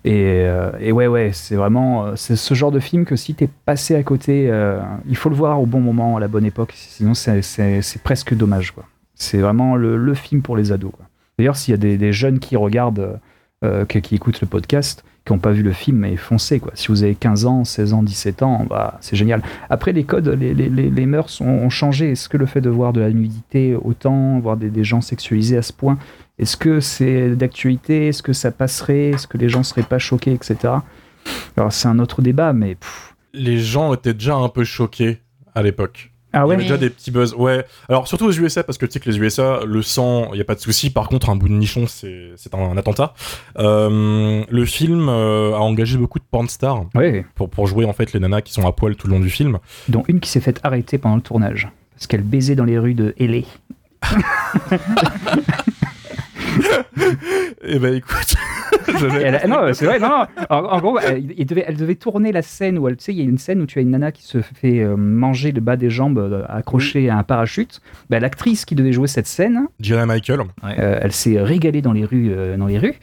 Et, 0.04 0.42
euh, 0.46 0.70
et 0.80 0.90
ouais, 0.90 1.06
ouais, 1.06 1.30
c'est 1.32 1.54
vraiment 1.54 2.06
euh, 2.06 2.12
c'est 2.16 2.34
ce 2.34 2.54
genre 2.54 2.72
de 2.72 2.80
film 2.80 3.04
que 3.04 3.14
si 3.14 3.34
t'es 3.34 3.48
passé 3.64 3.94
à 3.94 4.02
côté, 4.02 4.48
euh, 4.50 4.80
il 5.08 5.16
faut 5.16 5.28
le 5.28 5.36
voir 5.36 5.60
au 5.60 5.66
bon 5.66 5.80
moment, 5.80 6.16
à 6.16 6.20
la 6.20 6.28
bonne 6.28 6.44
époque. 6.44 6.72
Sinon, 6.74 7.14
c'est- 7.14 8.02
presque 8.02 8.34
dommage. 8.34 8.74
C'est 9.14 9.38
vraiment 9.38 9.76
le, 9.76 9.96
le 9.96 10.14
film 10.14 10.42
pour 10.42 10.56
les 10.56 10.72
ados. 10.72 10.92
D'ailleurs, 11.38 11.56
s'il 11.56 11.72
y 11.72 11.74
a 11.74 11.96
des, 11.96 12.12
jeunes 12.12 12.40
qui 12.40 12.56
regardent, 12.56 13.20
euh, 13.64 13.84
qui, 13.84 14.14
écoutent 14.14 14.40
le 14.40 14.48
podcast, 14.48 15.04
qui 15.24 15.32
n'ont 15.32 15.38
pas 15.38 15.52
vu 15.52 15.62
le 15.62 15.72
film, 15.72 15.98
mais 15.98 16.16
foncez. 16.16 16.58
Quoi. 16.58 16.72
Si 16.74 16.88
vous 16.88 17.04
avez 17.04 17.14
15 17.14 17.46
ans, 17.46 17.64
16 17.64 17.92
ans, 17.94 18.02
17 18.02 18.42
ans, 18.42 18.66
bah, 18.68 18.98
c'est 19.00 19.14
génial. 19.14 19.40
Après, 19.70 19.92
les 19.92 20.02
codes, 20.02 20.28
les, 20.28 20.52
les, 20.52 20.68
les, 20.68 20.90
les 20.90 21.06
mœurs 21.06 21.40
ont, 21.40 21.46
ont 21.46 21.70
changé. 21.70 22.10
Est-ce 22.10 22.28
que 22.28 22.36
le 22.36 22.46
fait 22.46 22.60
de 22.60 22.70
voir 22.70 22.92
de 22.92 23.00
la 23.00 23.10
nudité 23.10 23.76
autant, 23.76 24.40
voir 24.40 24.56
des, 24.56 24.68
des 24.70 24.82
gens 24.82 25.00
sexualisés 25.00 25.56
à 25.56 25.62
ce 25.62 25.72
point, 25.72 25.96
est-ce 26.38 26.56
que 26.56 26.80
c'est 26.80 27.36
d'actualité? 27.36 28.08
Est-ce 28.08 28.22
que 28.22 28.32
ça 28.32 28.50
passerait? 28.50 29.10
Est-ce 29.10 29.26
que 29.26 29.38
les 29.38 29.48
gens 29.48 29.62
seraient 29.62 29.82
pas 29.82 29.98
choqués, 29.98 30.32
etc. 30.32 30.74
Alors, 31.56 31.72
c'est 31.72 31.88
un 31.88 31.98
autre 31.98 32.22
débat, 32.22 32.52
mais. 32.52 32.74
pff. 32.74 33.14
Les 33.34 33.58
gens 33.58 33.94
étaient 33.94 34.14
déjà 34.14 34.34
un 34.34 34.48
peu 34.48 34.64
choqués 34.64 35.20
à 35.54 35.62
l'époque. 35.62 36.10
Ah 36.34 36.44
Il 36.46 36.50
y 36.50 36.52
avait 36.54 36.62
déjà 36.62 36.78
des 36.78 36.88
petits 36.88 37.10
buzz. 37.10 37.34
Ouais. 37.34 37.64
Alors, 37.90 38.08
surtout 38.08 38.24
aux 38.24 38.32
USA, 38.32 38.64
parce 38.64 38.78
que 38.78 38.86
tu 38.86 38.92
sais 38.92 39.00
que 39.00 39.10
les 39.10 39.18
USA, 39.18 39.60
le 39.66 39.82
sang, 39.82 40.28
il 40.32 40.36
n'y 40.36 40.40
a 40.40 40.44
pas 40.44 40.54
de 40.54 40.60
souci. 40.60 40.88
Par 40.88 41.08
contre, 41.08 41.28
un 41.28 41.36
bout 41.36 41.48
de 41.48 41.52
nichon, 41.52 41.86
c'est 41.86 42.30
c'est 42.36 42.54
un, 42.54 42.76
attentat. 42.78 43.12
Euh, 43.58 44.42
le 44.48 44.64
film 44.64 45.08
euh, 45.10 45.52
a 45.54 45.58
engagé 45.58 45.98
beaucoup 45.98 46.18
de 46.18 46.24
porn 46.30 46.48
stars 46.48 46.86
Ouais. 46.94 47.26
pour, 47.34 47.50
pour 47.50 47.66
jouer 47.66 47.84
en 47.84 47.92
fait 47.92 48.14
les 48.14 48.20
nanas 48.20 48.40
qui 48.40 48.54
sont 48.54 48.66
à 48.66 48.72
poil 48.72 48.96
tout 48.96 49.08
le 49.08 49.12
long 49.12 49.20
du 49.20 49.28
film. 49.28 49.58
Dont 49.90 50.04
une 50.08 50.20
qui 50.20 50.30
s'est 50.30 50.40
faite 50.40 50.60
arrêter 50.62 50.96
pendant 50.96 51.16
le 51.16 51.22
tournage. 51.22 51.68
Parce 51.94 52.06
qu'elle 52.06 52.22
baisait 52.22 52.54
dans 52.54 52.64
les 52.64 52.78
rues 52.78 52.94
de 52.94 53.14
LA. 53.18 53.42
Eh 57.64 57.78
ben 57.78 57.94
écoute, 57.94 58.34
Elle- 59.20 59.48
non, 59.48 59.72
c'est 59.72 59.84
vrai, 59.86 59.98
non, 59.98 60.08
non. 60.08 60.24
En, 60.50 60.56
en 60.64 60.80
gros, 60.80 60.98
elle, 60.98 61.26
devait, 61.46 61.64
elle 61.66 61.76
devait 61.76 61.94
tourner 61.94 62.32
la 62.32 62.42
scène 62.42 62.78
où 62.78 62.88
elle, 62.88 62.96
tu 62.96 63.04
sais, 63.04 63.12
il 63.12 63.18
y 63.18 63.20
a 63.20 63.24
une 63.24 63.38
scène 63.38 63.60
où 63.60 63.66
tu 63.66 63.78
as 63.78 63.82
une 63.82 63.90
nana 63.90 64.10
qui 64.12 64.22
se 64.24 64.40
fait 64.40 64.80
euh, 64.80 64.96
manger 64.96 65.52
le 65.52 65.60
bas 65.60 65.76
des 65.76 65.90
jambes 65.90 66.18
euh, 66.18 66.42
accrochée 66.48 67.08
à 67.08 67.16
un 67.18 67.22
parachute. 67.22 67.80
Bah, 68.10 68.18
L'actrice 68.20 68.64
qui 68.64 68.74
devait 68.74 68.92
jouer 68.92 69.06
cette 69.08 69.26
scène, 69.26 69.66
Gianna 69.80 70.06
Michael. 70.06 70.40
euh, 70.64 70.98
elle 71.00 71.12
s'est 71.12 71.40
régalée 71.40 71.82
dans 71.82 71.92
les 71.92 72.04
rues, 72.04 72.30
euh, 72.32 72.56
dans 72.56 72.66
les 72.66 72.78
rues, 72.78 72.94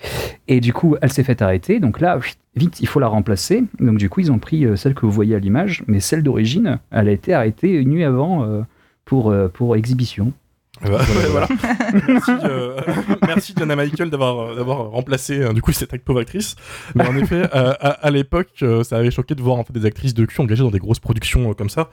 et 0.47 0.59
du 0.59 0.73
coup, 0.73 0.95
elle 1.01 1.11
s'est 1.11 1.23
faite 1.23 1.41
arrêter. 1.41 1.79
Donc 1.79 1.99
là, 2.01 2.19
vite, 2.55 2.79
il 2.81 2.87
faut 2.87 2.99
la 2.99 3.07
remplacer. 3.07 3.63
Donc 3.79 3.97
du 3.97 4.09
coup, 4.09 4.19
ils 4.19 4.31
ont 4.31 4.39
pris 4.39 4.65
celle 4.75 4.93
que 4.93 5.05
vous 5.05 5.11
voyez 5.11 5.35
à 5.35 5.39
l'image, 5.39 5.83
mais 5.87 5.99
celle 5.99 6.23
d'origine, 6.23 6.79
elle 6.91 7.07
a 7.07 7.11
été 7.11 7.33
arrêtée 7.33 7.73
une 7.73 7.89
nuit 7.89 8.03
avant 8.03 8.43
euh, 8.43 8.61
pour 9.05 9.31
euh, 9.31 9.47
pour 9.47 9.75
exhibition. 9.75 10.33
Voilà. 11.31 11.47
merci, 12.07 12.31
euh, 12.43 12.79
merci 13.27 13.53
Gianna 13.57 13.75
Michael 13.75 14.09
d'avoir 14.09 14.39
euh, 14.39 14.55
d'avoir 14.55 14.89
remplacé 14.91 15.39
euh, 15.41 15.53
du 15.53 15.61
coup 15.61 15.71
cette 15.71 15.95
pauvre 16.03 16.21
actrice. 16.21 16.55
Mais 16.95 17.05
en 17.07 17.15
effet, 17.17 17.43
euh, 17.55 17.73
à, 17.79 17.89
à 17.89 18.09
l'époque, 18.11 18.63
ça 18.83 18.97
avait 18.97 19.11
choqué 19.11 19.35
de 19.35 19.41
voir 19.41 19.57
en 19.57 19.63
fait 19.63 19.73
des 19.73 19.85
actrices 19.85 20.13
de 20.13 20.25
cul 20.25 20.41
engagées 20.41 20.63
dans 20.63 20.71
des 20.71 20.79
grosses 20.79 20.99
productions 20.99 21.53
comme 21.53 21.69
ça. 21.69 21.89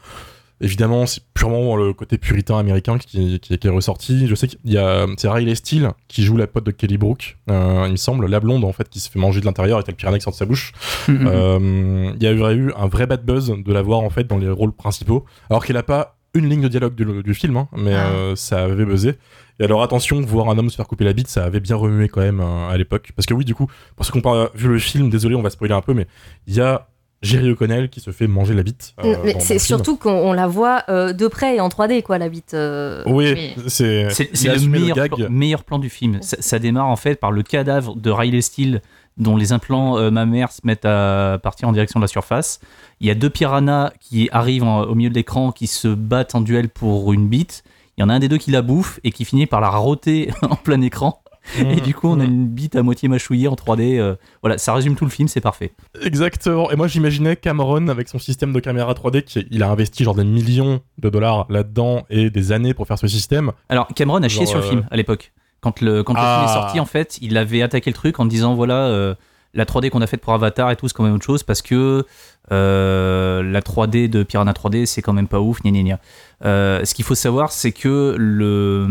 Évidemment, 0.62 1.05
c'est 1.05 1.20
purement 1.35 1.77
le 1.77 1.92
côté 1.92 2.16
puritain 2.16 2.57
américain 2.59 2.96
qui, 2.96 3.38
qui- 3.40 3.59
qui 3.59 3.66
est 3.66 3.70
ressorti. 3.70 4.27
Je 4.27 4.35
sais 4.35 4.49
qu'il 4.49 4.59
y 4.64 4.79
a 4.79 5.05
c'est 5.18 5.29
Riley 5.29 5.55
Steele 5.55 5.90
qui 6.09 6.25
joue 6.25 6.38
la 6.38 6.46
pote 6.46 6.64
de 6.64 6.70
Kelly 6.70 6.96
Brook, 6.96 7.37
euh, 7.51 7.83
il 7.87 7.92
me 7.92 7.96
semble, 7.96 8.27
la 8.27 8.40
blonde 8.40 8.64
en 8.64 8.72
fait 8.72 8.88
qui 8.88 8.99
se 9.01 9.11
fait 9.11 9.18
manger 9.18 9.40
de 9.40 9.44
l'intérieur 9.44 9.81
et 9.81 9.85
le 9.87 9.92
piranha 9.94 10.16
qui 10.16 10.22
sort 10.25 10.33
de 10.33 10.38
sa 10.38 10.46
bouche. 10.46 10.72
Mhm. 11.09 11.27
Euh, 11.31 12.12
Il 12.16 12.22
y 12.22 12.27
a 12.27 12.33
eu, 12.33 12.40
eu 12.68 12.72
un 12.75 12.87
vrai 12.87 13.07
bad 13.07 13.22
buzz 13.27 13.53
de 13.55 13.72
la 13.72 13.83
voir 13.83 14.01
en 14.01 14.09
fait 14.09 14.25
dans 14.25 14.38
les 14.38 14.49
rôles 14.49 14.72
principaux, 14.72 15.27
alors 15.51 15.62
qu'elle 15.62 15.77
a 15.77 15.83
pas 15.83 16.15
une 16.37 16.49
ligne 16.49 16.62
de 16.62 16.68
dialogue 16.68 16.94
du, 16.94 17.22
du 17.22 17.35
film, 17.35 17.57
hein, 17.57 17.68
mais 17.77 17.94
Ah. 17.94 18.09
euh, 18.11 18.37
ça 18.37 18.62
avait 18.64 18.85
buzzé. 18.85 19.14
Et 19.59 19.64
alors 19.64 19.83
attention, 19.83 20.20
voir 20.20 20.51
un 20.51 20.59
homme 20.59 20.68
se 20.70 20.77
faire 20.77 20.87
couper 20.87 21.05
la 21.05 21.12
bite, 21.14 21.29
ça 21.29 21.44
avait 21.44 21.61
bien 21.61 21.77
remué 21.77 22.09
quand 22.09 22.20
même 22.20 22.40
euh, 22.40 22.68
à 22.68 22.77
l'époque. 22.77 23.11
Parce 23.16 23.25
que 23.27 23.35
oui, 23.35 23.44
du 23.44 23.55
coup, 23.55 23.66
pour 23.96 24.05
ceux 24.05 24.12
qui 24.12 24.20
n'ont 24.22 24.49
vu 24.55 24.68
le 24.68 24.79
film, 24.79 25.09
désolé, 25.11 25.35
on 25.35 25.42
va 25.42 25.51
spoiler 25.51 25.75
un 25.75 25.81
peu, 25.81 25.94
mais 25.94 26.07
il 26.46 26.55
y 26.55 26.61
a 26.61 26.88
Jerry 27.22 27.51
O'Connell 27.51 27.88
qui 27.88 28.01
se 28.01 28.11
fait 28.11 28.27
manger 28.27 28.53
la 28.53 28.62
bite. 28.62 28.92
euh, 29.03 29.16
Mais 29.25 29.35
c'est 29.40 29.55
le 29.55 29.59
surtout 29.61 29.96
qu'on 29.96 30.11
on 30.12 30.33
la 30.35 30.46
voit 30.46 30.83
euh, 30.90 31.14
de 31.14 31.27
près 31.29 31.57
et 31.57 31.61
en 31.61 31.68
3D, 31.68 32.03
quoi, 32.03 32.18
la 32.18 32.29
bite. 32.29 32.53
euh. 32.53 33.03
Oui, 33.07 33.55
c'est 33.68 34.05
le 34.05 34.68
meilleur, 34.68 34.94
gag. 34.96 35.14
plan, 35.14 35.27
meilleur 35.31 35.64
plan 35.64 35.79
du 35.79 35.88
film. 35.88 36.18
Ça, 36.20 36.37
ça 36.40 36.59
démarre 36.59 36.88
en 36.88 36.96
fait 36.96 37.14
par 37.16 37.33
le 37.33 37.42
cadavre 37.42 37.96
de 37.96 38.11
Riley 38.11 38.42
Steele 38.42 38.83
dont 39.16 39.37
les 39.37 39.52
implants 39.52 39.96
euh, 39.98 40.11
mammaires 40.11 40.52
se 40.52 40.61
mettent 40.64 40.85
à 40.85 41.38
partir 41.42 41.68
en 41.68 41.72
direction 41.72 41.98
de 42.00 42.05
la 42.05 42.09
surface. 42.09 42.61
Il 43.00 43.07
y 43.07 43.11
a 43.11 43.14
deux 43.14 43.31
piranhas 43.31 43.92
qui 44.00 44.29
arrivent 44.33 44.64
en- 44.64 44.83
au 44.83 44.94
milieu 44.94 45.11
de 45.11 45.14
l'écran 45.14 45.52
qui 45.52 45.66
se 45.66 45.88
battent 45.88 46.35
en 46.35 46.40
duel 46.40 46.68
pour 46.68 47.12
une 47.12 47.29
bite. 47.29 47.64
Il 47.96 48.02
y 48.02 48.05
en 48.05 48.09
a 48.11 48.14
un 48.14 48.18
des 48.18 48.29
deux 48.29 48.37
qui 48.38 48.50
la 48.50 48.61
bouffe 48.62 49.00
et 49.05 49.11
qui 49.12 49.24
finit 49.24 49.46
par 49.46 49.61
la 49.61 49.70
roter 49.70 50.31
en 50.42 50.57
plein 50.57 50.81
écran. 50.83 51.22
Et 51.61 51.81
du 51.81 51.94
coup, 51.94 52.09
on 52.09 52.18
a 52.18 52.24
une 52.24 52.48
bite 52.48 52.74
à 52.74 52.83
moitié 52.83 53.09
mâchouillée 53.09 53.46
en 53.46 53.55
3D. 53.55 53.98
euh, 54.00 54.16
voilà, 54.42 54.59
ça 54.59 54.74
résume 54.74 54.96
tout 54.96 55.05
le 55.05 55.11
film, 55.12 55.29
c'est 55.29 55.40
parfait. 55.40 55.72
Exactement. 56.02 56.70
Et 56.72 56.76
moi, 56.76 56.88
j'imaginais 56.88 57.37
Cameron 57.37 57.87
avec 57.87 58.09
son 58.09 58.18
système 58.18 58.52
de 58.52 58.59
caméra 58.59 58.92
3D, 58.94 59.22
qui, 59.22 59.46
il 59.52 59.62
a 59.62 59.70
investi 59.70 60.02
genre 60.02 60.16
des 60.16 60.24
millions 60.24 60.81
de 60.98 61.09
dollars 61.09 61.46
là-dedans 61.48 62.02
et 62.11 62.31
des 62.31 62.50
années 62.50 62.74
pour 62.74 62.88
faire 62.88 62.98
ce 62.98 63.07
système. 63.07 63.52
Alors, 63.68 63.87
Cameron 63.94 64.22
a 64.24 64.29
chié 64.29 64.40
Genre, 64.40 64.48
sur 64.48 64.59
le 64.59 64.64
euh, 64.64 64.68
film 64.68 64.87
à 64.90 64.96
l'époque. 64.96 65.33
Quand 65.61 65.81
le, 65.81 66.03
quand 66.03 66.12
le 66.14 66.21
Ah. 66.23 66.38
film 66.47 66.51
est 66.51 66.61
sorti, 66.62 66.81
en 66.81 66.85
fait, 66.87 67.19
il 67.23 67.37
avait 67.37 67.62
attaqué 67.62 67.90
le 67.90 67.95
truc 67.95 68.21
en 68.21 68.25
disant 68.27 68.55
voilà, 68.55 68.87
euh, 68.87 69.14
la 69.55 69.64
3D 69.64 69.88
qu'on 69.90 70.03
a 70.03 70.07
faite 70.07 70.21
pour 70.21 70.33
Avatar 70.35 70.71
et 70.71 70.77
tout, 70.77 70.87
c'est 70.88 70.95
quand 70.95 71.03
même 71.05 71.14
autre 71.14 71.25
chose 71.25 71.42
parce 71.42 71.62
que 71.62 72.05
euh, 72.53 73.42
la 73.42 73.61
3D 73.61 74.09
de 74.09 74.23
Piranha 74.23 74.53
3D, 74.53 74.87
c'est 74.87 75.03
quand 75.03 75.12
même 75.12 75.29
pas 75.29 75.40
ouf, 75.40 75.61
gna 75.62 75.71
gna 75.71 75.83
gna. 75.83 75.99
Euh, 76.45 76.85
ce 76.85 76.95
qu'il 76.95 77.05
faut 77.05 77.14
savoir, 77.14 77.51
c'est 77.53 77.73
que 77.73 78.14
le, 78.19 78.87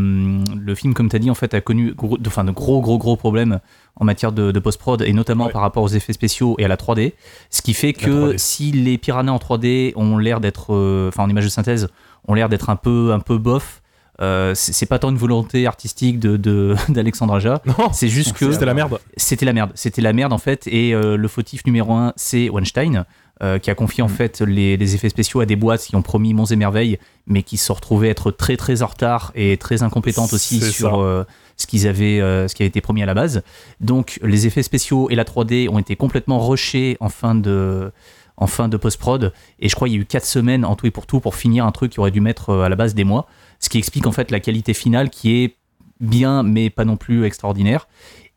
le 0.55 0.75
film, 0.75 0.93
comme 0.93 1.09
tu 1.09 1.15
as 1.15 1.19
dit, 1.19 1.29
en 1.29 1.35
fait, 1.35 1.53
a 1.53 1.61
connu 1.61 1.93
gros, 1.93 2.17
de, 2.17 2.27
enfin, 2.27 2.43
de 2.43 2.51
gros, 2.51 2.81
gros, 2.81 2.97
gros 2.97 3.15
problèmes 3.15 3.59
en 3.97 4.03
matière 4.05 4.31
de, 4.31 4.51
de 4.51 4.59
post-prod 4.59 5.01
et 5.03 5.13
notamment 5.13 5.45
Ouais. 5.45 5.51
par 5.51 5.61
rapport 5.61 5.83
aux 5.83 5.87
effets 5.89 6.13
spéciaux 6.13 6.55
et 6.57 6.65
à 6.65 6.67
la 6.67 6.75
3D. 6.77 7.13
Ce 7.49 7.61
qui 7.61 7.73
fait 7.73 7.93
que 7.93 8.33
3D. 8.33 8.37
si 8.37 8.71
les 8.71 8.97
piranhas 8.97 9.31
en 9.31 9.37
3D 9.37 9.93
ont 9.95 10.17
l'air 10.17 10.39
d'être, 10.39 10.73
euh, 10.73 11.09
enfin 11.09 11.23
en 11.23 11.29
image 11.29 11.45
de 11.45 11.49
synthèse, 11.49 11.87
ont 12.27 12.33
l'air 12.33 12.49
d'être 12.49 12.69
un 12.69 12.75
peu, 12.75 13.11
un 13.13 13.19
peu 13.19 13.37
bof, 13.37 13.81
euh, 14.21 14.53
c'est 14.55 14.85
pas 14.85 14.99
tant 14.99 15.09
une 15.09 15.17
volonté 15.17 15.67
artistique 15.67 16.19
de 16.19 16.75
d'Alexandre 16.89 17.35
Aja, 17.35 17.61
c'est 17.91 18.07
juste 18.07 18.33
que 18.33 18.51
c'était 18.51 18.65
la 18.65 18.73
merde. 18.73 18.99
c'était 19.17 19.45
la 19.45 19.53
merde. 19.53 19.71
C'était 19.75 20.01
la 20.01 20.13
merde 20.13 20.33
en 20.33 20.37
fait. 20.37 20.67
Et 20.67 20.93
euh, 20.93 21.17
le 21.17 21.27
fautif 21.27 21.65
numéro 21.65 21.93
un, 21.93 22.13
c'est 22.15 22.49
Weinstein, 22.49 23.05
euh, 23.43 23.59
qui 23.59 23.69
a 23.69 23.75
confié 23.75 24.01
Mm. 24.01 24.05
en 24.05 24.07
fait 24.07 24.39
les, 24.39 24.77
les 24.77 24.95
effets 24.95 25.09
spéciaux 25.09 25.41
à 25.41 25.45
des 25.45 25.57
boîtes 25.57 25.81
qui 25.81 25.95
ont 25.97 26.01
promis 26.01 26.33
monts 26.33 26.45
et 26.45 26.55
merveilles, 26.55 26.97
mais 27.27 27.43
qui 27.43 27.57
se 27.57 27.65
sont 27.65 27.73
retrouvées 27.73 28.07
être 28.07 28.31
très 28.31 28.55
très 28.55 28.81
en 28.81 28.87
retard 28.87 29.33
et 29.35 29.57
très 29.57 29.83
incompétentes 29.83 30.31
aussi 30.31 30.61
sur 30.61 31.01
euh, 31.01 31.25
ce 31.57 31.67
qu'ils 31.67 31.85
avaient, 31.85 32.21
euh, 32.21 32.47
ce 32.47 32.55
qui 32.55 32.63
avait 32.63 32.69
été 32.69 32.79
promis 32.79 33.03
à 33.03 33.05
la 33.05 33.13
base. 33.13 33.43
Donc 33.81 34.19
les 34.23 34.47
effets 34.47 34.63
spéciaux 34.63 35.09
et 35.09 35.15
la 35.15 35.25
3D 35.25 35.67
ont 35.67 35.79
été 35.79 35.97
complètement 35.97 36.47
rushés 36.47 36.95
en 37.01 37.09
fin 37.09 37.35
de 37.35 37.91
en 38.37 38.47
fin 38.47 38.69
de 38.69 38.77
post-prod 38.77 39.33
et 39.59 39.67
je 39.67 39.75
crois 39.75 39.89
qu'il 39.89 39.97
y 39.97 39.99
a 39.99 40.01
eu 40.01 40.05
4 40.05 40.25
semaines 40.25 40.63
en 40.63 40.75
tout 40.77 40.87
et 40.87 40.91
pour 40.91 41.05
tout 41.05 41.19
pour 41.19 41.35
finir 41.35 41.65
un 41.65 41.71
truc 41.73 41.91
qui 41.91 41.99
aurait 41.99 42.11
dû 42.11 42.21
mettre 42.21 42.53
à 42.53 42.69
la 42.69 42.75
base 42.77 42.93
des 42.95 43.03
mois 43.03 43.27
ce 43.59 43.69
qui 43.69 43.77
explique 43.77 44.07
en 44.07 44.11
fait 44.11 44.31
la 44.31 44.39
qualité 44.39 44.73
finale 44.73 45.09
qui 45.09 45.43
est 45.43 45.55
bien 45.99 46.43
mais 46.43 46.69
pas 46.69 46.85
non 46.85 46.97
plus 46.97 47.25
extraordinaire. 47.25 47.87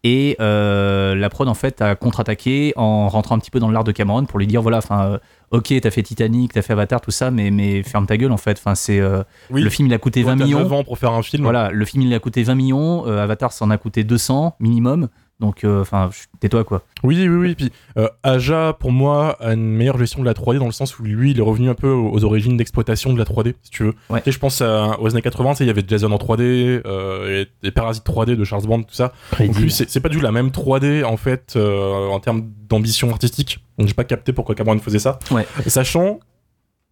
Et 0.04 0.36
euh, 0.40 1.16
la 1.16 1.28
prod 1.28 1.48
en 1.48 1.54
fait 1.54 1.82
a 1.82 1.96
contre-attaqué 1.96 2.72
en 2.76 3.08
rentrant 3.08 3.34
un 3.34 3.40
petit 3.40 3.50
peu 3.50 3.58
dans 3.58 3.68
l'art 3.68 3.82
de 3.82 3.90
Cameron 3.90 4.26
pour 4.26 4.38
lui 4.38 4.46
dire 4.46 4.62
voilà 4.62 4.78
enfin 4.78 5.04
euh, 5.14 5.18
ok 5.50 5.74
t'as 5.82 5.90
fait 5.90 6.04
Titanic 6.04 6.52
t'as 6.52 6.62
fait 6.62 6.72
Avatar 6.72 7.00
tout 7.00 7.10
ça 7.10 7.32
mais 7.32 7.50
mais 7.50 7.82
ferme 7.82 8.06
ta 8.06 8.16
gueule 8.16 8.30
en 8.30 8.36
fait. 8.36 8.58
Enfin 8.58 8.76
c'est 8.76 9.00
euh, 9.00 9.24
Oui. 9.50 9.60
le 9.60 9.68
film 9.70 9.88
il 9.88 9.94
a 9.94 9.98
coûté 9.98 10.22
Toi, 10.22 10.32
20 10.32 10.38
t'as 10.38 10.44
millions. 10.44 10.58
9 10.60 10.72
ans 10.72 10.84
pour 10.84 10.98
faire 10.98 11.12
un 11.12 11.22
film. 11.22 11.42
voilà 11.42 11.70
le 11.72 11.84
film 11.84 12.04
il 12.04 12.14
a 12.14 12.20
coûté 12.20 12.44
20 12.44 12.54
millions. 12.54 13.08
Euh, 13.08 13.18
Avatar 13.22 13.52
ça 13.52 13.64
en 13.64 13.70
a 13.70 13.76
coûté 13.76 14.04
200 14.04 14.54
minimum 14.60 15.08
donc 15.40 15.62
euh, 15.62 15.82
enfin 15.82 16.10
tais-toi 16.40 16.64
quoi 16.64 16.82
Oui, 17.04 17.16
oui, 17.28 17.36
oui. 17.36 17.54
Puis 17.54 17.72
euh, 17.96 18.08
Aja, 18.22 18.72
pour 18.78 18.90
moi, 18.90 19.36
a 19.40 19.52
une 19.54 19.70
meilleure 19.70 19.98
gestion 19.98 20.20
de 20.20 20.26
la 20.26 20.34
3D 20.34 20.58
dans 20.58 20.66
le 20.66 20.72
sens 20.72 20.98
où 20.98 21.04
lui, 21.04 21.30
il 21.30 21.38
est 21.38 21.42
revenu 21.42 21.68
un 21.68 21.74
peu 21.74 21.90
aux 21.90 22.24
origines 22.24 22.56
d'exploitation 22.56 23.12
de 23.12 23.18
la 23.18 23.24
3D, 23.24 23.54
si 23.62 23.70
tu 23.70 23.84
veux. 23.84 23.94
Ouais. 24.10 24.20
Tu 24.20 24.24
sais, 24.26 24.32
je 24.32 24.38
pense 24.38 24.60
à, 24.62 24.98
aux 25.00 25.08
années 25.08 25.22
80, 25.22 25.50
tu 25.52 25.56
sais, 25.58 25.64
il 25.64 25.66
y 25.68 25.70
avait 25.70 25.84
Jason 25.86 26.10
en 26.10 26.16
3D, 26.16 26.82
euh, 26.86 27.42
et 27.42 27.48
des 27.62 27.70
Parasites 27.70 28.04
3D 28.04 28.34
de 28.34 28.44
Charles 28.44 28.66
Band, 28.66 28.82
tout 28.82 28.94
ça. 28.94 29.12
Donc 29.38 29.56
lui, 29.58 29.70
c'est 29.70 29.88
c'est 29.88 30.00
pas 30.00 30.08
du 30.08 30.16
tout 30.16 30.22
la 30.22 30.32
même 30.32 30.48
3D, 30.48 31.04
en 31.04 31.16
fait, 31.16 31.54
euh, 31.56 32.08
en 32.08 32.18
termes 32.20 32.44
d'ambition 32.68 33.10
artistique. 33.10 33.60
Donc 33.78 33.86
j'ai 33.86 33.94
pas 33.94 34.04
capté 34.04 34.32
pourquoi 34.32 34.54
Cameron 34.54 34.78
faisait 34.80 34.98
ça. 34.98 35.18
Ouais. 35.30 35.46
Sachant 35.66 36.18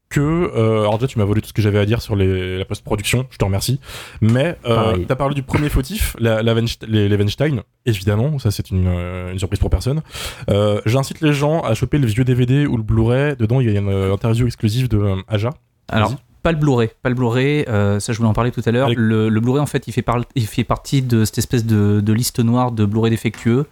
que, 0.09 0.21
euh, 0.21 0.81
alors 0.81 0.99
déjà 0.99 1.09
tu 1.09 1.19
m'as 1.19 1.25
volé 1.25 1.41
tout 1.41 1.49
ce 1.49 1.53
que 1.53 1.63
j'avais 1.63 1.79
à 1.79 1.87
dire 1.87 2.01
sur 2.01 2.17
les, 2.17 2.59
la 2.59 2.65
post-production, 2.65 3.27
je 3.31 3.39
te 3.39 3.45
remercie. 3.45 3.81
Mais 4.21 4.57
euh, 4.67 4.97
t'as 5.07 5.17
parlé 5.17 5.35
du 5.35 5.43
premier 5.43 5.69
fautif, 5.69 6.17
la, 6.19 6.43
la 6.43 6.55
les, 6.55 7.09
les 7.09 7.17
Weinstein, 7.17 7.63
évidemment, 7.87 8.39
ça 8.39 8.51
c'est 8.51 8.71
une, 8.71 8.87
euh, 8.87 9.33
une 9.33 9.39
surprise 9.39 9.59
pour 9.61 9.71
personne. 9.71 10.03
Euh, 10.51 10.81
J'incite 10.87 11.21
les 11.21 11.33
gens 11.33 11.61
à 11.61 11.75
choper 11.75 11.99
le 11.99 12.07
vieux 12.07 12.25
DVD 12.25 12.67
ou 12.67 12.77
le 12.77 12.83
Blu-ray. 12.83 13.37
Dedans, 13.37 13.61
il 13.61 13.71
y 13.71 13.77
a 13.77 13.81
une 13.81 13.89
euh, 13.89 14.15
interview 14.15 14.47
exclusive 14.47 14.89
de 14.89 14.99
euh, 14.99 15.17
Aja. 15.29 15.51
Alors. 15.89 16.15
Pas 16.47 16.53
le 16.53 16.59
Blu-ray. 16.59 16.91
Pas 17.03 17.09
le 17.09 17.17
Blu-ray, 17.17 17.65
euh, 17.69 17.99
ça 17.99 18.13
je 18.13 18.19
voulais 18.19 18.29
en 18.29 18.33
parler 18.33 18.53
tout 18.53 18.63
à 18.65 18.71
l'heure. 18.71 18.89
Le, 18.97 19.29
le 19.29 19.41
Blu-ray, 19.41 19.61
en 19.61 19.67
fait, 19.67 19.89
il 19.89 19.93
fait, 19.93 20.03
par- 20.03 20.21
il 20.37 20.47
fait 20.47 20.63
partie 20.63 21.03
de 21.03 21.25
cette 21.25 21.39
espèce 21.39 21.65
de, 21.67 22.01
de 22.01 22.13
liste 22.13 22.39
noire 22.39 22.71
de 22.71 22.85
Blu-ray 22.85 23.11
défectueux 23.11 23.67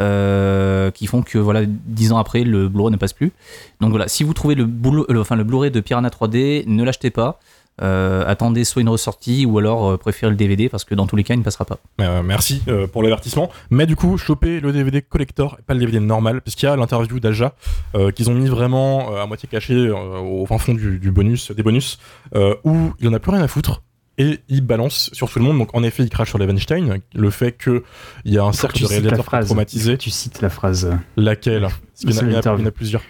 euh, 0.00 0.90
qui 0.90 1.06
font 1.06 1.22
que, 1.22 1.38
voilà, 1.38 1.62
dix 1.66 2.12
ans 2.12 2.18
après, 2.18 2.44
le 2.44 2.68
Blu-ray 2.68 2.92
ne 2.92 2.96
passe 2.96 3.12
plus. 3.12 3.32
Donc 3.80 3.90
voilà, 3.90 4.08
si 4.08 4.24
vous 4.24 4.32
trouvez 4.34 4.54
le, 4.54 4.64
Blu- 4.64 5.04
le- 5.08 5.20
enfin, 5.20 5.36
le 5.36 5.44
Blu-ray 5.44 5.70
de 5.70 5.80
Piranha 5.80 6.08
3D, 6.08 6.64
ne 6.66 6.82
l'achetez 6.84 7.10
pas. 7.10 7.38
Euh, 7.82 8.22
attendez 8.26 8.62
soit 8.64 8.82
une 8.82 8.88
ressortie 8.88 9.46
ou 9.46 9.58
alors 9.58 9.90
euh, 9.90 9.96
préférez 9.96 10.30
le 10.30 10.36
DVD 10.36 10.68
parce 10.68 10.84
que 10.84 10.94
dans 10.94 11.06
tous 11.08 11.16
les 11.16 11.24
cas, 11.24 11.34
il 11.34 11.38
ne 11.38 11.42
passera 11.42 11.64
pas. 11.64 11.78
Euh, 12.00 12.22
merci 12.22 12.62
euh, 12.68 12.86
pour 12.86 13.02
l'avertissement. 13.02 13.50
Mais 13.70 13.86
du 13.86 13.96
coup, 13.96 14.16
choper 14.16 14.60
le 14.60 14.70
DVD 14.72 15.02
collector 15.02 15.56
et 15.58 15.62
pas 15.62 15.74
le 15.74 15.80
DVD 15.80 15.98
normal, 15.98 16.40
puisqu'il 16.40 16.66
y 16.66 16.68
a 16.68 16.76
l'interview 16.76 17.18
d'Aja 17.18 17.54
euh, 17.96 18.12
qu'ils 18.12 18.30
ont 18.30 18.34
mis 18.34 18.46
vraiment 18.48 19.12
euh, 19.12 19.22
à 19.22 19.26
moitié 19.26 19.48
caché 19.50 19.74
euh, 19.74 19.94
au 20.18 20.46
fin 20.46 20.58
fond 20.58 20.74
du, 20.74 20.98
du 21.00 21.10
bonus, 21.10 21.50
des 21.50 21.62
bonus, 21.64 21.98
euh, 22.36 22.54
où 22.62 22.92
il 23.00 23.08
en 23.08 23.12
a 23.12 23.18
plus 23.18 23.32
rien 23.32 23.42
à 23.42 23.48
foutre. 23.48 23.82
Et 24.16 24.38
il 24.48 24.60
balance 24.60 25.10
sur 25.12 25.28
tout 25.28 25.40
le 25.40 25.44
monde. 25.44 25.58
Donc 25.58 25.70
en 25.74 25.82
effet, 25.82 26.04
il 26.04 26.08
crache 26.10 26.28
sur 26.28 26.38
Levenstein. 26.38 27.00
Le 27.12 27.30
fait 27.30 27.58
qu'il 27.60 27.82
y 28.26 28.38
a 28.38 28.44
un 28.44 28.52
cercle 28.52 28.80
de 28.80 28.86
réalisateurs 28.86 29.24
traumatisés. 29.48 29.98
Tu 29.98 30.10
cites 30.10 30.40
la 30.40 30.50
phrase. 30.50 30.88
Laquelle? 31.16 31.62
Parce 31.62 31.72
qu'il 31.98 32.10
y 32.10 32.12
il 32.12 32.16
y 32.16 32.18
en 32.18 32.22
a- 32.22 32.26
il 32.26 32.30
y 32.30 32.34
l'interview. 32.34 32.64
en 32.64 32.68
a 32.68 32.70
plusieurs. 32.70 33.02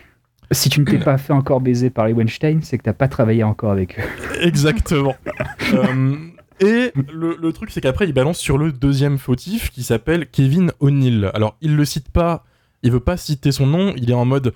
Si 0.50 0.68
tu 0.68 0.80
ne 0.80 0.84
t'es 0.84 0.98
pas 0.98 1.18
fait 1.18 1.32
encore 1.32 1.60
baiser 1.60 1.90
par 1.90 2.06
les 2.06 2.12
Weinstein, 2.12 2.60
c'est 2.62 2.78
que 2.78 2.82
t'as 2.84 2.92
pas 2.92 3.08
travaillé 3.08 3.42
encore 3.42 3.70
avec 3.72 3.98
eux. 3.98 4.02
Exactement. 4.42 5.14
Euh, 5.72 6.14
et 6.60 6.92
le, 7.12 7.36
le 7.40 7.52
truc, 7.52 7.70
c'est 7.72 7.80
qu'après, 7.80 8.04
il 8.06 8.12
balance 8.12 8.38
sur 8.38 8.58
le 8.58 8.70
deuxième 8.70 9.18
fautif 9.18 9.70
qui 9.70 9.82
s'appelle 9.82 10.28
Kevin 10.30 10.70
O'Neill. 10.78 11.30
Alors, 11.34 11.56
il 11.60 11.74
le 11.74 11.84
cite 11.84 12.10
pas, 12.10 12.44
il 12.84 12.92
veut 12.92 13.00
pas 13.00 13.16
citer 13.16 13.50
son 13.50 13.66
nom, 13.66 13.92
il 13.96 14.08
est 14.10 14.14
en 14.14 14.24
mode. 14.24 14.54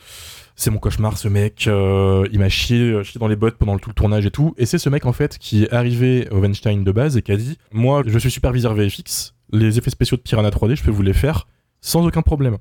C'est 0.54 0.70
mon 0.70 0.78
cauchemar, 0.78 1.16
ce 1.18 1.26
mec. 1.28 1.66
euh, 1.66 2.28
il 2.30 2.38
m'a 2.38 2.48
chié, 2.48 2.78
euh, 2.78 3.02
chié 3.02 3.18
dans 3.18 3.26
les 3.26 3.34
bottes 3.36 3.56
pendant 3.56 3.78
tout 3.78 3.90
le 3.90 3.94
tournage 3.94 4.26
et 4.26 4.30
tout. 4.30 4.54
Et 4.58 4.66
c'est 4.66 4.78
ce 4.78 4.88
mec, 4.88 5.06
en 5.06 5.12
fait, 5.12 5.38
qui 5.38 5.64
est 5.64 5.72
arrivé 5.72 6.28
au 6.30 6.38
Weinstein 6.40 6.84
de 6.84 6.92
base 6.92 7.16
et 7.16 7.22
qui 7.22 7.32
a 7.32 7.36
dit 7.36 7.58
Moi, 7.72 8.02
je 8.06 8.18
suis 8.18 8.30
superviseur 8.30 8.74
VFX. 8.74 9.34
Les 9.52 9.78
effets 9.78 9.90
spéciaux 9.90 10.16
de 10.16 10.22
Piranha 10.22 10.50
3D, 10.50 10.76
je 10.76 10.82
peux 10.84 10.90
vous 10.92 11.02
les 11.02 11.14
faire 11.14 11.48
sans 11.80 12.06
aucun 12.06 12.22
problème. 12.22 12.58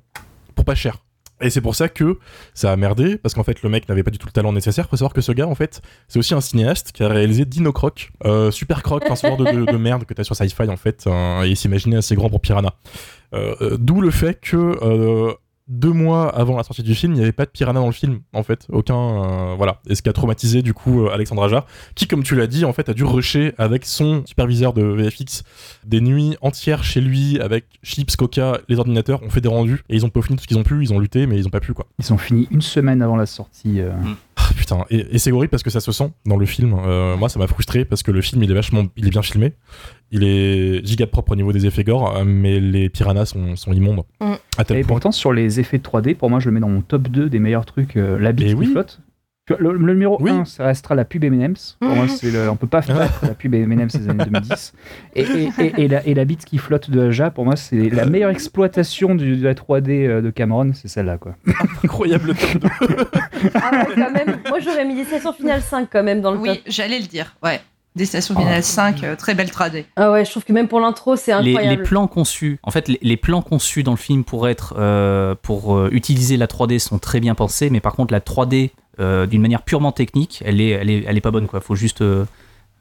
Pour 0.56 0.64
pas 0.64 0.74
cher. 0.74 0.98
Et 1.40 1.50
c'est 1.50 1.60
pour 1.60 1.74
ça 1.76 1.88
que 1.88 2.18
ça 2.54 2.72
a 2.72 2.76
merdé, 2.76 3.16
parce 3.16 3.34
qu'en 3.34 3.44
fait, 3.44 3.62
le 3.62 3.68
mec 3.68 3.88
n'avait 3.88 4.02
pas 4.02 4.10
du 4.10 4.18
tout 4.18 4.26
le 4.26 4.32
talent 4.32 4.52
nécessaire. 4.52 4.88
Faut 4.88 4.96
savoir 4.96 5.12
que 5.12 5.20
ce 5.20 5.30
gars, 5.32 5.46
en 5.46 5.54
fait, 5.54 5.80
c'est 6.08 6.18
aussi 6.18 6.34
un 6.34 6.40
cinéaste 6.40 6.90
qui 6.92 7.02
a 7.04 7.08
réalisé 7.08 7.44
Dino 7.44 7.72
Croc, 7.72 8.10
euh, 8.24 8.50
Super 8.50 8.82
Croc, 8.82 9.04
un 9.08 9.14
sport 9.14 9.36
de, 9.36 9.44
de- 9.44 9.70
de 9.70 9.76
merde 9.76 10.04
que 10.04 10.14
t'as 10.14 10.24
sur 10.24 10.34
Sci-Fi 10.34 10.68
en 10.68 10.76
fait, 10.76 11.04
euh, 11.06 11.44
et 11.44 11.50
il 11.50 11.56
s'imaginait 11.56 11.98
assez 11.98 12.14
grand 12.16 12.28
pour 12.28 12.40
Piranha. 12.40 12.74
Euh, 13.34 13.54
euh, 13.60 13.76
D'où 13.78 14.00
le 14.00 14.10
fait 14.10 14.40
que 14.40 14.56
euh, 14.56 15.32
deux 15.68 15.92
mois 15.92 16.28
avant 16.34 16.56
la 16.56 16.62
sortie 16.62 16.82
du 16.82 16.94
film, 16.94 17.12
il 17.12 17.16
n'y 17.16 17.22
avait 17.22 17.32
pas 17.32 17.44
de 17.44 17.50
Piranha 17.50 17.78
dans 17.80 17.86
le 17.86 17.92
film, 17.92 18.20
en 18.32 18.42
fait, 18.42 18.66
aucun, 18.70 18.94
euh, 18.96 19.54
voilà. 19.56 19.80
Et 19.88 19.94
ce 19.94 20.02
qui 20.02 20.08
a 20.08 20.12
traumatisé 20.12 20.62
du 20.62 20.72
coup 20.74 21.02
euh, 21.04 21.10
Alexandre 21.12 21.44
Aja, 21.44 21.66
qui, 21.94 22.06
comme 22.06 22.22
tu 22.22 22.34
l'as 22.34 22.46
dit, 22.46 22.64
en 22.64 22.72
fait, 22.72 22.88
a 22.88 22.94
dû 22.94 23.04
rusher 23.04 23.52
avec 23.58 23.84
son 23.84 24.22
superviseur 24.26 24.72
de 24.72 24.82
VFX 24.82 25.42
des 25.84 26.00
nuits 26.00 26.36
entières 26.40 26.84
chez 26.84 27.00
lui 27.00 27.38
avec 27.40 27.66
chips, 27.82 28.16
coca, 28.16 28.58
les 28.68 28.78
ordinateurs, 28.78 29.22
ont 29.22 29.30
fait 29.30 29.40
des 29.42 29.48
rendus 29.48 29.82
et 29.88 29.96
ils 29.96 30.04
ont 30.06 30.10
peaufiné 30.10 30.36
tout 30.36 30.42
ce 30.42 30.48
qu'ils 30.48 30.58
ont 30.58 30.62
pu, 30.64 30.82
ils 30.82 30.92
ont 30.92 30.98
lutté, 30.98 31.26
mais 31.26 31.36
ils 31.36 31.46
ont 31.46 31.50
pas 31.50 31.60
pu 31.60 31.74
quoi. 31.74 31.86
Ils 31.98 32.12
ont 32.12 32.18
fini 32.18 32.48
une 32.50 32.62
semaine 32.62 33.02
avant 33.02 33.16
la 33.16 33.26
sortie. 33.26 33.80
euh, 33.80 33.90
Ah, 34.02 34.08
putain, 34.54 34.84
et, 34.90 35.06
et 35.14 35.18
c'est 35.18 35.32
horrible 35.32 35.50
parce 35.50 35.62
que 35.62 35.70
ça 35.70 35.80
se 35.80 35.92
sent 35.92 36.10
dans 36.26 36.36
le 36.36 36.46
film. 36.46 36.74
Euh, 36.86 37.16
moi, 37.16 37.28
ça 37.28 37.38
m'a 37.38 37.46
frustré 37.46 37.84
parce 37.84 38.02
que 38.02 38.10
le 38.10 38.20
film, 38.20 38.42
il 38.42 38.50
est 38.50 38.54
vachement, 38.54 38.84
il 38.96 39.06
est 39.06 39.10
bien 39.10 39.22
filmé. 39.22 39.54
Il 40.10 40.24
est 40.24 40.84
giga 40.86 41.06
propre 41.06 41.32
au 41.32 41.36
niveau 41.36 41.52
des 41.52 41.66
effets 41.66 41.84
gore, 41.84 42.16
euh, 42.16 42.24
mais 42.24 42.60
les 42.60 42.88
piranhas 42.88 43.26
sont, 43.26 43.56
sont 43.56 43.72
immondes. 43.72 44.02
Mm. 44.20 44.32
À 44.56 44.64
tel 44.64 44.78
Et 44.78 44.80
point. 44.80 44.88
pourtant, 44.94 45.12
sur 45.12 45.32
les 45.32 45.60
effets 45.60 45.78
de 45.78 45.82
3D, 45.82 46.14
pour 46.14 46.30
moi, 46.30 46.40
je 46.40 46.46
le 46.48 46.52
mets 46.54 46.60
dans 46.60 46.68
mon 46.68 46.80
top 46.80 47.08
2 47.08 47.28
des 47.28 47.38
meilleurs 47.38 47.66
trucs. 47.66 47.96
euh, 47.96 48.18
la 48.18 48.32
bite 48.32 48.46
Et 48.46 48.50
qui 48.50 48.54
oui. 48.56 48.66
flotte. 48.72 49.00
Le, 49.58 49.72
le 49.72 49.92
numéro 49.94 50.16
Oui. 50.20 50.30
1, 50.30 50.44
ça 50.44 50.66
restera 50.66 50.94
la 50.94 51.04
pub 51.04 51.24
M&M's. 51.24 51.76
Pour 51.80 51.88
moi, 51.90 52.06
c'est 52.08 52.30
le, 52.30 52.50
on 52.50 52.56
peut 52.56 52.66
pas 52.66 52.82
faire 52.82 52.98
la 53.22 53.34
pub 53.34 53.54
M&M's 53.54 53.96
des 53.96 54.08
années 54.08 54.24
2010. 54.24 54.72
Et, 55.14 55.22
et, 55.22 55.50
et, 55.58 55.72
et 55.84 55.88
la, 55.88 56.06
et 56.06 56.14
la 56.14 56.24
bite 56.24 56.44
qui 56.44 56.58
flotte 56.58 56.90
de 56.90 57.08
Aja, 57.08 57.30
pour 57.30 57.44
moi, 57.44 57.56
c'est 57.56 57.88
la 57.90 58.04
meilleure 58.06 58.30
exploitation 58.30 59.14
du- 59.14 59.36
de 59.36 59.44
la 59.44 59.54
3D 59.54 60.06
euh, 60.06 60.20
de 60.20 60.30
Cameron, 60.30 60.72
c'est 60.74 60.88
celle-là, 60.88 61.18
quoi. 61.18 61.34
Incroyable 61.84 62.34
top 62.34 62.62
2. 62.62 62.68
Ah 63.54 63.70
ouais, 63.72 63.94
quand 63.94 64.10
même. 64.12 64.38
Moi, 64.48 64.60
j'aurais 64.60 64.84
mis 64.84 64.94
Destination 64.96 65.32
Finale 65.32 65.62
5 65.62 65.88
quand 65.90 66.02
même 66.02 66.20
dans 66.20 66.32
le 66.32 66.38
Oui, 66.38 66.48
top. 66.48 66.58
j'allais 66.66 66.98
le 66.98 67.06
dire. 67.06 67.34
Ouais. 67.42 67.60
Destination 67.96 68.36
Finale 68.38 68.62
5, 68.62 69.02
euh, 69.02 69.16
très 69.16 69.34
belle 69.34 69.50
tradée. 69.50 69.84
Ah 69.96 70.12
ouais, 70.12 70.24
je 70.24 70.30
trouve 70.30 70.44
que 70.44 70.52
même 70.52 70.68
pour 70.68 70.78
l'intro, 70.78 71.16
c'est 71.16 71.32
les, 71.42 71.50
incroyable. 71.52 71.82
les 71.82 71.88
plans 71.88 72.06
conçus, 72.06 72.60
en 72.62 72.70
fait, 72.70 72.86
les, 72.86 72.98
les 73.02 73.16
plans 73.16 73.42
conçus 73.42 73.82
dans 73.82 73.90
le 73.92 73.96
film 73.96 74.22
pour 74.24 74.46
être, 74.48 74.74
euh, 74.78 75.34
pour 75.42 75.76
euh, 75.76 75.88
utiliser 75.90 76.36
la 76.36 76.46
3D 76.46 76.78
sont 76.78 76.98
très 76.98 77.18
bien 77.18 77.34
pensés, 77.34 77.70
mais 77.70 77.80
par 77.80 77.94
contre 77.94 78.12
la 78.12 78.20
3D 78.20 78.70
euh, 79.00 79.26
d'une 79.26 79.42
manière 79.42 79.62
purement 79.62 79.92
technique, 79.92 80.42
elle 80.44 80.60
est, 80.60 80.70
elle 80.70 80.90
est, 80.90 81.04
elle 81.06 81.16
est 81.16 81.20
pas 81.20 81.30
bonne 81.30 81.46
quoi. 81.46 81.60
Faut 81.60 81.74
juste 81.76 82.02
euh, 82.02 82.24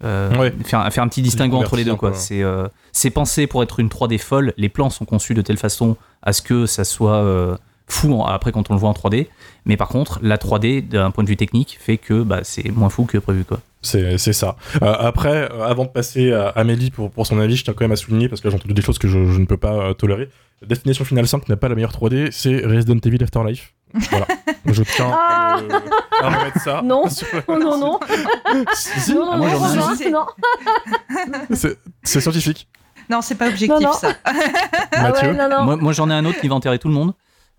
euh, 0.03 0.35
Ouais. 0.37 0.53
faire, 0.63 0.91
faire 0.93 1.03
un 1.03 1.07
petit 1.07 1.21
distinguo 1.21 1.57
entre 1.57 1.75
les 1.75 1.83
deux 1.85 1.95
quoi. 1.95 2.13
C'est, 2.13 2.43
c'est 2.91 3.09
pensé 3.09 3.47
pour 3.47 3.63
être 3.63 3.79
une 3.79 3.89
3D 3.89 4.17
folle. 4.19 4.53
Les 4.57 4.69
plans 4.69 4.89
sont 4.89 5.05
conçus 5.05 5.33
de 5.33 5.41
telle 5.41 5.57
façon 5.57 5.95
à 6.23 6.33
ce 6.33 6.41
que 6.41 6.65
ça 6.65 6.83
soit 6.83 7.57
fou 7.89 8.13
en- 8.13 8.25
après 8.25 8.51
quand 8.51 8.69
on 8.69 8.73
le 8.73 8.79
voit 8.79 8.89
en 8.89 8.93
3D. 8.93 9.27
Mais 9.65 9.77
par 9.77 9.87
contre, 9.87 10.19
la 10.21 10.37
3D 10.37 10.81
d'un 10.87 11.09
point 11.11 11.23
de 11.23 11.29
vue 11.29 11.37
technique 11.37 11.77
fait 11.79 11.97
que 11.97 12.21
bah, 12.23 12.39
c'est 12.43 12.69
moins 12.71 12.89
fou 12.89 13.05
que 13.05 13.17
prévu 13.17 13.43
quoi. 13.43 13.59
C'est 13.81 14.17
c'est 14.17 14.33
ça. 14.33 14.57
Euh, 14.81 14.93
après, 14.99 15.49
euh, 15.51 15.63
avant 15.65 15.85
de 15.85 15.89
passer 15.89 16.33
à 16.33 16.49
Amélie 16.49 16.89
pour, 16.91 17.11
pour 17.11 17.25
son 17.27 17.39
avis, 17.39 17.55
je 17.55 17.63
tiens 17.63 17.73
quand 17.73 17.85
même 17.85 17.91
à 17.91 17.95
souligner, 17.95 18.27
parce 18.27 18.41
que 18.41 18.49
j'ai 18.49 18.55
entendu 18.55 18.73
des 18.73 18.81
choses 18.81 18.97
que 18.97 19.07
je, 19.07 19.25
je 19.31 19.39
ne 19.39 19.45
peux 19.45 19.55
pas 19.57 19.73
euh, 19.73 19.93
tolérer. 19.93 20.29
Destination 20.65 21.05
Finale 21.05 21.27
5 21.27 21.47
n'a 21.47 21.55
pas 21.57 21.69
la 21.69 21.75
meilleure 21.75 21.91
3D, 21.91 22.29
c'est 22.31 22.65
Resident 22.65 22.97
Evil 23.05 23.23
Afterlife. 23.23 23.73
Voilà. 23.93 24.27
je 24.65 24.83
tiens 24.83 25.09
à, 25.11 25.57
euh, 25.59 25.79
à 26.21 26.29
remettre 26.29 26.61
ça. 26.61 26.81
Non. 26.83 27.05
la- 27.33 27.41
Oh 27.47 27.57
non, 27.57 27.77
non. 27.77 27.99
Si, 28.73 29.13
Non, 29.13 29.25
non, 29.25 29.31
Ah, 29.33 29.37
moi, 29.37 29.49
non, 29.51 29.59
non, 29.59 29.67
un. 29.67 30.09
non, 30.11 30.25
non. 31.49 31.55
c'est- 31.55 32.19
scientifique. 32.19 32.67
Non, 33.09 33.21
c'est 33.21 33.35
pas 33.35 33.47
objectif 33.47 33.69
Non, 33.69 33.79
non. 33.79 33.93
ça. 33.93 34.13
Ah 34.91 35.01
Mathieu 35.03 35.29
ouais, 35.29 35.33
non, 35.37 35.49
non. 35.49 35.63
Moi, 35.63 35.75
moi, 35.77 35.93
j'en 35.93 36.09
ai 36.09 36.13
un 36.13 36.25
autre 36.25 36.39
qui 36.41 36.47
va 36.47 36.55
enterrer 36.55 36.79
tout 36.79 36.89
le 36.89 36.93
monde. 36.93 37.13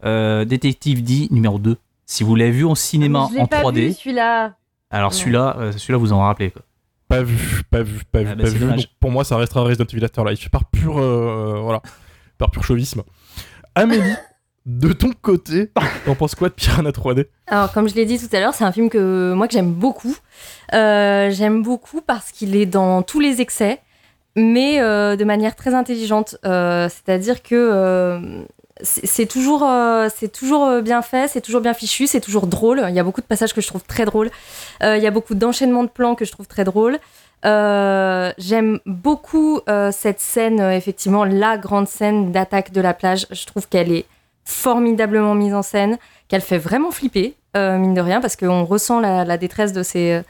Euh, 0.05 0.45
Détective 0.45 1.03
D 1.03 1.29
numéro 1.31 1.59
2. 1.59 1.77
Si 2.07 2.23
vous 2.25 2.35
l'avez 2.37 2.51
vu 2.51 2.64
au 2.64 2.75
cinéma 2.75 3.29
en 3.38 3.47
pas 3.47 3.62
3D, 3.62 3.88
vu, 3.88 3.93
celui-là. 3.95 4.55
alors 4.91 5.11
Non. 5.11 5.17
celui-là, 5.17 5.57
euh, 5.59 5.73
celui-là 5.73 5.99
vous 5.99 6.12
en 6.12 6.21
rappelez 6.21 6.51
quoi. 6.51 6.62
Pas 7.09 7.23
vu, 7.23 7.62
pas 7.71 7.83
vu, 7.83 8.03
pas 8.12 8.21
vu, 8.21 8.29
Ah 8.33 8.35
bah, 8.35 8.43
pas 8.45 8.49
vu. 8.51 8.67
Donc 8.67 8.85
pour 9.01 9.11
moi, 9.11 9.25
ça 9.25 9.37
restera 9.38 9.62
Resident 9.62 9.87
Evil 9.91 10.05
Afterlife. 10.05 10.49
Par 10.51 10.67
pur, 10.67 10.99
euh, 10.99 11.59
voilà, 11.62 11.81
par 12.37 12.51
pur 12.51 12.62
chauvisme. 12.64 13.03
Amélie, 13.75 14.14
de 14.69 14.93
ton 14.93 15.13
côté, 15.23 15.71
t'en 16.05 16.15
penses 16.15 16.35
quoi 16.35 16.51
de 16.51 16.55
Piranha 16.55 16.91
3D 16.91 17.27
Alors, 17.47 17.73
comme 17.73 17.89
je 17.89 17.95
l'ai 17.95 18.05
dit 18.05 18.19
tout 18.19 18.35
à 18.37 18.39
l'heure, 18.39 18.53
c'est 18.55 18.65
un 18.65 18.71
film 18.71 18.91
que 18.91 19.33
moi 19.33 19.49
que 19.49 19.55
j'aime 19.55 19.73
beaucoup. 19.73 20.15
Euh, 20.75 21.31
j'aime 21.31 21.63
beaucoup 21.63 22.03
parce 22.03 22.31
qu'il 22.31 22.55
est 22.55 22.67
dans 22.67 23.01
tous 23.03 23.19
les 23.19 23.41
excès, 23.41 23.81
mais 24.37 24.79
euh, 24.81 25.17
de 25.17 25.25
manière 25.25 25.57
très 25.57 25.73
intelligente. 25.75 26.37
Euh, 26.45 26.89
C'est-à-dire 26.91 27.43
que 27.43 27.55
euh, 27.55 28.21
c'est 28.83 29.07
c'est 29.07 29.27
toujours, 29.27 29.65
euh, 29.65 30.09
c'est 30.15 30.29
toujours 30.31 30.67
euh, 30.67 30.83
bien 30.83 31.01
fait, 31.01 31.29
c'est 31.29 31.41
toujours 31.41 31.63
bien 31.63 31.73
fichu, 31.73 32.07
c'est 32.07 32.21
toujours 32.21 32.47
drôle. 32.47 32.85
Il 32.91 32.95
y 32.95 33.01
a 33.01 33.05
beaucoup 33.05 33.23
de 33.23 33.27
passages 33.27 33.55
que 33.55 33.63
je 33.63 33.67
trouve 33.69 33.83
très 33.85 34.05
drôles. 34.05 34.31
Euh, 34.83 34.99
il 34.99 35.03
y 35.03 35.07
a 35.07 35.11
beaucoup 35.11 35.35
d'enchaînements 35.35 35.83
de 35.83 35.89
plans 35.89 36.15
que 36.15 36.27
je 36.27 36.31
trouve 36.33 36.47
très 36.47 36.65
drôles. 36.65 36.99
Euh, 37.47 38.33
J'aime 38.37 38.81
beaucoup 38.85 39.61
euh, 39.69 39.91
cette 39.93 40.21
scène, 40.21 40.61
euh, 40.61 40.77
effectivement, 40.77 41.25
la 41.25 41.57
grande 41.57 41.89
scène 41.89 42.33
d'attaque 42.33 42.71
de 42.73 42.83
la 42.83 42.93
plage. 42.93 43.27
Je 43.31 43.47
trouve 43.47 43.67
qu'elle 43.67 43.93
est 43.93 44.05
formidablement 44.49 45.35
mise 45.35 45.53
en 45.53 45.63
scène, 45.63 45.99
qu'elle 46.27 46.41
fait 46.41 46.57
vraiment 46.57 46.91
flipper, 46.91 47.35
euh, 47.55 47.77
mine 47.77 47.93
de 47.93 48.01
rien, 48.01 48.21
parce 48.23 48.35
qu'on 48.35 48.65
ressent 48.65 48.99
la, 48.99 49.37
détresse 49.37 49.75
de 49.75 49.83
ces, 49.83 50.23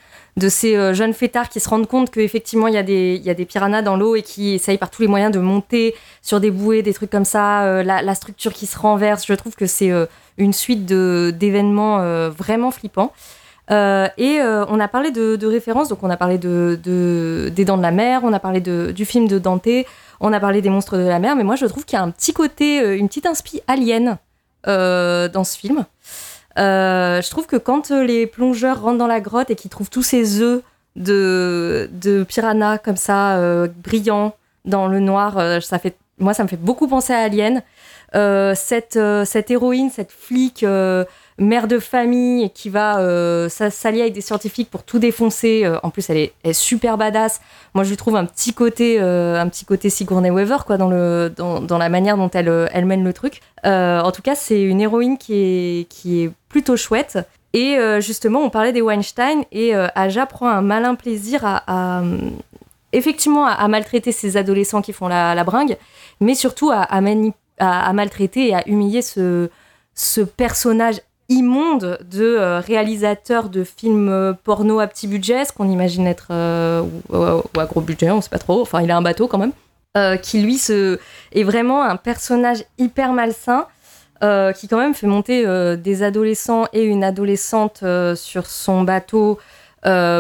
euh, 0.75 0.93
jeunes 0.93 1.13
fêtards 1.15 1.49
qui 1.49 1.61
se 1.61 1.69
rendent 1.69 1.87
compte 1.87 2.11
qu'effectivement, 2.11 2.67
il 2.67 2.75
y, 2.75 2.79
a 2.79 2.83
des- 2.83 3.17
y 3.25 3.31
a 3.31 3.35
des 3.35 3.45
piranhas 3.45 3.83
dans 3.83 3.97
l'eau 3.97 4.17
et 4.17 4.23
qui 4.23 4.55
essayent 4.55 4.77
par 4.77 4.91
tous 4.91 5.03
les 5.03 5.09
moyens 5.09 5.33
de 5.33 5.39
monter 5.39 5.95
sur 6.21 6.41
des 6.41 6.51
bouées, 6.51 6.83
des 6.83 6.93
trucs 6.95 7.11
comme 7.11 7.25
ça, 7.25 7.63
euh, 7.63 7.85
la, 7.85 8.15
structure 8.17 8.53
qui 8.53 8.67
se 8.67 8.77
renverse. 8.77 9.25
Je 9.25 9.35
trouve 9.35 9.55
que 9.55 9.67
c'est 9.67 9.93
une 10.37 10.53
suite 10.53 10.85
d'événements 10.85 12.29
vraiment 12.31 12.73
flippants. 12.73 13.13
Et 13.71 14.41
on 14.43 14.81
a 14.81 14.89
parlé 14.89 15.13
de, 15.13 15.47
références, 15.47 15.89
donc 15.89 16.03
on 16.03 16.11
a 16.11 16.17
parlé 16.17 16.39
de, 16.39 16.79
de- 16.83 17.53
des 17.55 17.65
Dents 17.65 17.77
de 17.77 17.83
la 17.83 17.93
Mer, 17.93 18.23
on 18.25 18.33
a 18.33 18.41
parlé 18.41 18.61
du 18.61 19.05
film 19.05 19.29
de 19.29 19.39
Dante, 19.39 19.69
on 20.21 20.33
a 20.33 20.41
parlé 20.41 20.63
des 20.63 20.71
monstres 20.71 20.97
de 20.97 21.05
la 21.05 21.19
mer, 21.19 21.37
mais 21.37 21.45
moi 21.45 21.57
je 21.57 21.67
trouve 21.67 21.85
qu'il 21.85 21.97
y 21.97 22.01
a 22.01 22.03
un 22.03 22.11
petit 22.11 22.33
côté, 22.33 22.81
euh, 22.81 22.97
une 22.97 23.09
petite 23.09 23.27
inspi 23.27 23.61
alien 23.67 24.19
euh, 24.67 25.29
dans 25.29 25.45
ce 25.45 25.57
film. 25.57 25.85
Euh, 26.59 27.23
je 27.23 27.31
trouve 27.31 27.47
que 27.47 27.57
quand 27.57 27.91
les 27.91 28.27
plongeurs 28.27 28.83
rentrent 28.83 28.99
dans 28.99 29.07
la 29.07 29.21
grotte 29.21 29.51
et 29.51 29.55
qu'ils 29.55 29.71
trouvent 29.71 29.91
tous 29.91 30.03
ces 30.03 30.41
œufs 30.41 30.63
de, 30.97 31.89
de 31.93 32.25
piranha 32.25 32.79
comme 32.79 32.97
ça, 32.97 33.39
brillants 33.85 34.35
dans 34.65 34.89
le 34.89 34.99
noir, 34.99 35.63
ça 35.63 35.79
fait, 35.79 35.97
moi 36.19 36.35
ça 36.35 36.43
me 36.43 36.49
fait 36.49 36.57
beaucoup 36.57 36.89
penser 36.89 37.13
à 37.13 37.19
Alien. 37.19 37.63
Cette, 38.57 38.99
cette 39.25 39.51
héroïne, 39.53 39.91
cette 39.91 40.11
flic, 40.11 40.65
mère 41.39 41.69
de 41.69 41.79
famille 41.79 42.51
qui 42.51 42.69
va 42.69 42.99
euh, 42.99 43.49
s'a- 43.49 43.71
s'allier 43.71 44.03
avec 44.03 44.13
des 44.13 44.21
scientifiques 44.21 44.71
pour 44.71 44.83
tout 44.83 44.99
défoncer. 44.99 45.63
euh, 45.65 45.79
en 45.83 45.91
plus, 45.91 46.09
elle 46.11 46.17
est, 46.17 46.53
super 46.53 46.99
badass. 46.99 47.41
Moi, 47.75 47.85
je 47.85 47.91
lui 47.91 47.97
trouve 47.97 48.17
un 48.17 48.25
petit 48.25 48.53
côté, 48.53 48.99
euh, 49.01 49.41
un 49.41 49.49
petit 49.49 49.65
côté 49.65 49.91
Sigourney 49.91 50.31
Weaver 50.31 50.59
quoi, 50.67 50.77
dans, 50.77 50.89
le, 50.89 51.33
dans, 51.37 51.79
la 51.79 51.89
manière 51.89 52.17
dont 52.17 52.31
elle, 52.31 52.69
elle 52.73 52.87
mène 52.87 53.05
le 53.05 53.13
truc. 53.13 53.41
En 53.65 54.11
tout 54.13 54.23
cas, 54.23 54.35
c'est 54.35 54.61
une 54.63 54.81
héroïne 54.81 55.19
qui 55.19 55.35
est, 55.35 55.89
qui 55.89 56.23
est 56.25 56.31
plutôt 56.49 56.77
chouette. 56.77 57.19
Et 57.55 57.77
justement, 58.01 58.41
on 58.41 58.51
parlait 58.51 58.73
des 58.73 58.83
Weinstein 58.83 59.45
et 59.53 59.75
Aja 59.75 60.27
prend 60.27 60.49
un 60.49 60.63
malin 60.63 60.95
plaisir 60.95 61.41
à, 61.45 62.03
effectivement 62.93 63.47
à, 63.47 63.69
maltraiter 63.69 64.13
ces 64.13 64.37
adolescents 64.37 64.83
qui 64.83 64.93
font 64.93 65.09
la, 65.09 65.35
la 65.35 65.45
bringue, 65.45 65.77
mais 66.21 66.35
surtout 66.35 66.71
à- 66.71 66.83
à 66.83 67.93
maltraiter 67.93 68.49
et 68.49 68.55
à 68.55 68.67
humilier 68.69 69.03
ce, 69.03 69.51
ce 69.95 70.21
personnage 70.21 71.01
immonde 71.29 71.99
de 72.11 72.25
euh, 72.25 72.61
réalisateur 72.61 73.51
de 73.51 73.65
films 73.65 74.09
euh, 74.09 74.33
porno 74.33 74.81
à 74.81 74.87
petit 74.87 75.07
budget, 75.07 75.45
ce 75.45 75.53
qu'on 75.53 75.69
imagine 75.69 76.07
être 76.07 76.29
euh, 76.31 76.83
ou, 77.11 77.61
à 77.61 77.67
gros 77.67 77.81
budget, 77.81 78.11
on 78.11 78.21
sait 78.21 78.31
pas 78.31 78.39
trop. 78.39 78.63
Enfin, 78.63 78.83
il 78.83 78.91
a 78.91 78.97
un 78.97 79.03
bateau 79.03 79.29
quand 79.29 79.39
même, 79.39 79.53
qui 80.23 80.41
lui 80.41 80.59
se, 80.59 80.99
est 81.33 81.43
vraiment 81.43 81.83
un 81.83 81.97
personnage 81.97 82.65
hyper 82.79 83.13
malsain. 83.13 83.67
qui 84.21 84.69
quand 84.69 84.79
même 84.79 84.95
fait 84.95 85.09
monter 85.09 85.45
des 85.77 86.03
adolescents 86.05 86.67
et 86.73 86.85
une 86.85 87.03
adolescente 87.03 87.83
sur 88.15 88.47
son 88.47 88.83
bateau 88.83 89.39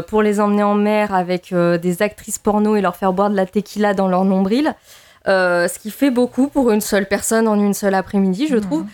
pour 0.09 0.23
les 0.23 0.41
emmener 0.41 0.65
en 0.65 0.75
mer 0.75 1.15
avec 1.15 1.55
des 1.55 2.03
actrices 2.03 2.39
porno 2.39 2.75
et 2.75 2.81
leur 2.81 2.97
faire 2.97 3.13
boire 3.13 3.31
de 3.31 3.37
la 3.37 3.47
tequila 3.47 3.95
dans 3.95 4.09
leur 4.09 4.25
nombril. 4.25 4.75
Euh, 5.29 5.69
ce 5.69 5.79
qui 5.79 5.91
fait 5.91 6.11
beaucoup 6.11 6.49
pour 6.49 6.71
une 6.71 6.81
seule 6.81 7.07
personne 7.07 7.47
en 7.49 7.55
une 7.57 7.75
seule 7.75 7.95
après-midi, 7.95 8.47
je 8.49 8.57
trouve. 8.57 8.85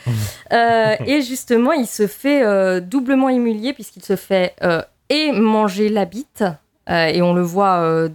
Euh, 0.53 0.97
et 1.07 1.23
justement, 1.23 1.73
il 1.73 1.87
se 1.87 2.07
fait 2.07 2.43
euh, 2.45 2.81
doublement 2.81 3.29
humilier 3.29 3.73
puisqu'il 3.73 4.05
se 4.05 4.17
fait 4.17 4.55
euh, 4.63 4.83
et 5.11 5.31
manger 5.33 5.89
la 5.89 6.05
bite, 6.07 6.45
euh, 6.91 7.07
et 7.07 7.23
on 7.23 7.35
le 7.35 7.43
voit 7.43 7.77
euh, 7.83 8.09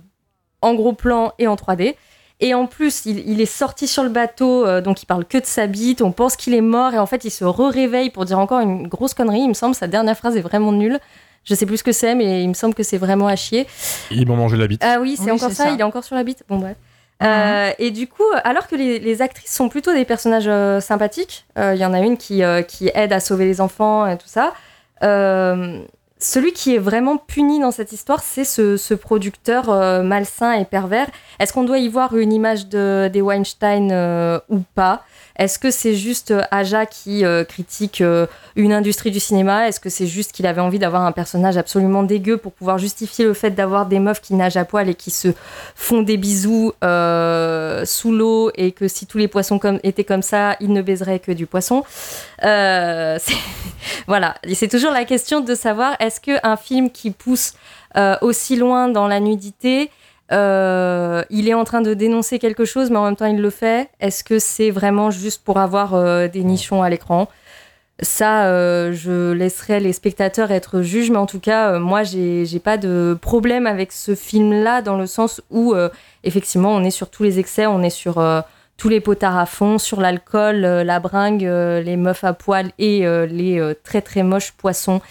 en 0.61 0.73
gros 0.73 0.93
plan 0.93 1.31
et 1.39 1.47
en 1.47 1.55
3D. 1.55 1.95
Et 2.41 2.53
en 2.53 2.67
plus, 2.67 3.05
il, 3.05 3.19
il 3.29 3.41
est 3.41 3.45
sorti 3.45 3.85
sur 3.87 4.03
le 4.03 4.09
bateau, 4.09 4.65
euh, 4.65 4.79
donc 4.81 5.01
il 5.03 5.05
parle 5.05 5.25
que 5.25 5.37
de 5.37 5.45
sa 5.45 5.67
bite, 5.67 6.01
on 6.01 6.11
pense 6.13 6.35
qu'il 6.37 6.53
est 6.53 6.61
mort, 6.61 6.93
et 6.93 6.97
en 6.99 7.05
fait, 7.05 7.25
il 7.25 7.31
se 7.31 7.43
re-réveille 7.43 8.09
pour 8.11 8.25
dire 8.25 8.39
encore 8.39 8.59
une 8.61 8.87
grosse 8.87 9.13
connerie. 9.13 9.41
Il 9.41 9.49
me 9.49 9.53
semble, 9.53 9.75
sa 9.75 9.87
dernière 9.87 10.17
phrase 10.17 10.37
est 10.37 10.41
vraiment 10.41 10.71
nulle. 10.71 10.99
Je 11.45 11.53
sais 11.55 11.65
plus 11.65 11.77
ce 11.77 11.83
que 11.83 11.91
c'est, 11.93 12.15
mais 12.15 12.43
il 12.43 12.47
me 12.49 12.53
semble 12.53 12.73
que 12.75 12.83
c'est 12.83 12.97
vraiment 12.97 13.27
à 13.27 13.35
chier. 13.35 13.65
Ils 14.11 14.27
m'ont 14.27 14.35
mangé 14.35 14.55
la 14.57 14.67
bite. 14.67 14.81
Ah 14.85 14.99
oui, 15.01 15.15
c'est 15.17 15.25
Oui, 15.25 15.31
encore 15.31 15.51
ça. 15.51 15.69
il 15.69 15.79
est 15.79 15.83
encore 15.83 16.03
sur 16.03 16.15
la 16.15 16.23
bite. 16.23 16.43
Bon, 16.49 16.57
bref. 16.59 16.75
Euh, 17.21 17.71
et 17.79 17.91
du 17.91 18.07
coup, 18.07 18.23
alors 18.43 18.67
que 18.67 18.75
les, 18.75 19.21
actrices 19.21 19.53
sont 19.53 19.69
plutôt 19.69 19.93
des 19.93 20.05
personnages 20.05 20.47
euh, 20.47 20.79
sympathiques, 20.79 21.45
euh, 21.57 21.75
il 21.75 21.81
y 21.81 21.85
en 21.85 21.93
a 21.93 21.99
une 21.99 22.17
qui, 22.17 22.41
qui 22.67 22.91
aide 22.93 23.11
à 23.11 23.19
sauver 23.19 23.45
les 23.45 23.61
enfants 23.61 24.07
et 24.07 24.17
tout 24.17 24.27
ça. 24.27 24.53
celui 26.21 26.51
qui 26.51 26.75
est 26.75 26.79
vraiment 26.79 27.17
puni 27.17 27.59
dans 27.59 27.71
cette 27.71 27.91
histoire, 27.91 28.21
c'est 28.23 28.43
ce, 28.43 28.77
ce 28.77 28.93
producteur 28.93 30.03
malsain 30.03 30.53
et 30.53 30.65
pervers. 30.65 31.07
Est-ce 31.39 31.53
qu'on 31.53 31.63
doit 31.63 31.79
y 31.79 31.87
voir 31.87 32.15
une 32.15 32.33
image 32.33 32.67
de, 32.67 33.09
des 33.11 33.21
Weinstein 33.21 34.41
ou 34.49 34.59
pas? 34.75 35.03
Est-ce 35.39 35.57
que 35.57 35.71
c'est 35.71 35.95
juste 35.95 36.31
euh, 36.31 36.43
Aja 36.51 36.85
qui 36.85 37.23
euh, 37.23 37.45
critique 37.45 38.01
euh, 38.01 38.27
une 38.57 38.73
industrie 38.73 39.09
du 39.09 39.21
cinéma? 39.21 39.69
Est-ce 39.69 39.79
que 39.79 39.89
c'est 39.89 40.05
juste 40.05 40.33
qu'il 40.33 40.45
avait 40.45 40.59
envie 40.59 40.79
d'avoir 40.79 41.03
un 41.03 41.13
personnage 41.13 41.55
absolument 41.55 42.03
dégueu 42.03 42.35
pour 42.35 42.51
pouvoir 42.51 42.77
justifier 42.77 43.23
le 43.23 43.33
fait 43.33 43.51
d'avoir 43.51 43.85
des 43.85 43.99
meufs 43.99 44.19
qui 44.19 44.33
nagent 44.33 44.57
à 44.57 44.65
poil 44.65 44.89
et 44.89 44.95
qui 44.95 45.11
se 45.11 45.29
font 45.75 46.01
des 46.01 46.17
bisous 46.17 46.73
sous 46.73 48.11
l'eau 48.11 48.51
et 48.55 48.73
que 48.73 48.89
si 48.89 49.05
tous 49.05 49.17
les 49.17 49.29
poissons 49.29 49.61
étaient 49.83 50.03
comme 50.03 50.21
ça, 50.21 50.57
ils 50.59 50.73
ne 50.73 50.81
baiseraient 50.81 51.19
que 51.19 51.31
du 51.31 51.45
poisson? 51.45 51.83
Voilà, 54.07 54.35
c'est 54.53 54.67
toujours 54.67 54.91
la 54.91 55.05
question 55.05 55.39
de 55.39 55.55
savoir 55.55 55.95
est-ce 55.99 56.19
qu'un 56.19 56.57
film 56.57 56.89
qui 56.89 57.11
pousse 57.11 57.53
aussi 58.21 58.55
loin 58.57 58.89
dans 58.89 59.07
la 59.07 59.19
nudité, 59.19 59.89
euh, 60.31 61.23
il 61.29 61.47
est 61.47 61.53
en 61.53 61.63
train 61.63 61.81
de 61.81 61.93
dénoncer 61.93 62.39
quelque 62.39 62.65
chose, 62.65 62.91
mais 62.91 62.97
en 62.97 63.05
même 63.05 63.15
temps 63.15 63.25
il 63.25 63.41
le 63.41 63.49
fait. 63.49 63.89
Est-ce 63.99 64.23
que 64.23 64.39
c'est 64.39 64.71
vraiment 64.71 65.11
juste 65.11 65.43
pour 65.43 65.57
avoir 65.57 65.93
euh, 65.93 66.27
des 66.27 66.43
nichons 66.43 66.83
à 66.83 66.89
l'écran? 66.89 67.27
Ça, 68.01 68.45
euh, 68.45 68.93
je 68.93 69.33
laisserai 69.33 69.81
les 69.81 69.91
spectateurs 69.91 70.51
être 70.51 70.81
juges, 70.81 71.11
mais 71.11 71.17
en 71.17 71.25
tout 71.25 71.41
cas, 71.41 71.79
moi, 71.79 72.03
j'ai 72.03 72.61
pas 72.63 72.77
de 72.77 73.17
problème 73.19 73.67
avec 73.67 73.91
ce 73.91 74.15
film-là, 74.15 74.81
dans 74.81 74.97
le 74.97 75.05
sens 75.05 75.41
où, 75.49 75.75
effectivement, 76.23 76.71
on 76.73 76.85
est 76.85 76.91
sur 76.91 77.09
tous 77.09 77.23
les 77.23 77.39
excès, 77.39 77.67
on 77.67 77.83
est 77.83 77.89
sur 77.89 78.21
tous 78.79 78.89
les 78.89 79.01
potards 79.01 79.37
à 79.37 79.45
fond, 79.45 79.77
sur 79.77 79.99
l'alcool, 79.99 80.63
euh, 80.63 80.83
la 80.83 80.99
bringue, 80.99 81.45
euh, 81.45 81.81
les 81.81 81.97
meufs 81.97 82.23
à 82.23 82.33
poil 82.33 82.71
et 82.79 83.05
euh, 83.05 83.25
les 83.27 83.61
très 83.83 84.01
très 84.01 84.23
moches 84.23 84.53
poissons 84.53 85.01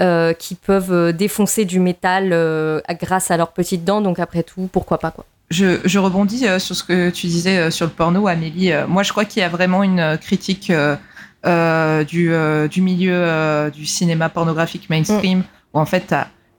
euh, 0.00 0.32
qui 0.32 0.54
peuvent 0.54 0.92
euh, 0.92 1.12
défoncer 1.12 1.64
du 1.64 1.78
métal 1.78 2.30
euh, 2.32 2.80
grâce 3.00 3.30
à 3.30 3.36
leurs 3.36 3.52
petites 3.52 3.84
dents. 3.84 4.00
Donc, 4.00 4.18
après 4.18 4.42
tout, 4.42 4.68
pourquoi 4.72 4.98
pas, 4.98 5.10
quoi. 5.10 5.24
Je, 5.50 5.80
je 5.84 5.98
rebondis 5.98 6.46
sur 6.58 6.76
ce 6.76 6.84
que 6.84 7.10
tu 7.10 7.26
disais 7.26 7.72
sur 7.72 7.84
le 7.84 7.92
porno, 7.92 8.28
Amélie. 8.28 8.72
Moi, 8.86 9.02
je 9.02 9.10
crois 9.10 9.24
qu'il 9.24 9.42
y 9.42 9.44
a 9.44 9.48
vraiment 9.48 9.82
une 9.82 10.16
critique 10.18 10.70
du, 10.72 12.32
du 12.70 12.82
milieu 12.82 13.70
du 13.74 13.84
cinéma 13.84 14.28
pornographique 14.28 14.88
mainstream, 14.88 15.42
où 15.74 15.80
en 15.80 15.86
fait, 15.86 16.14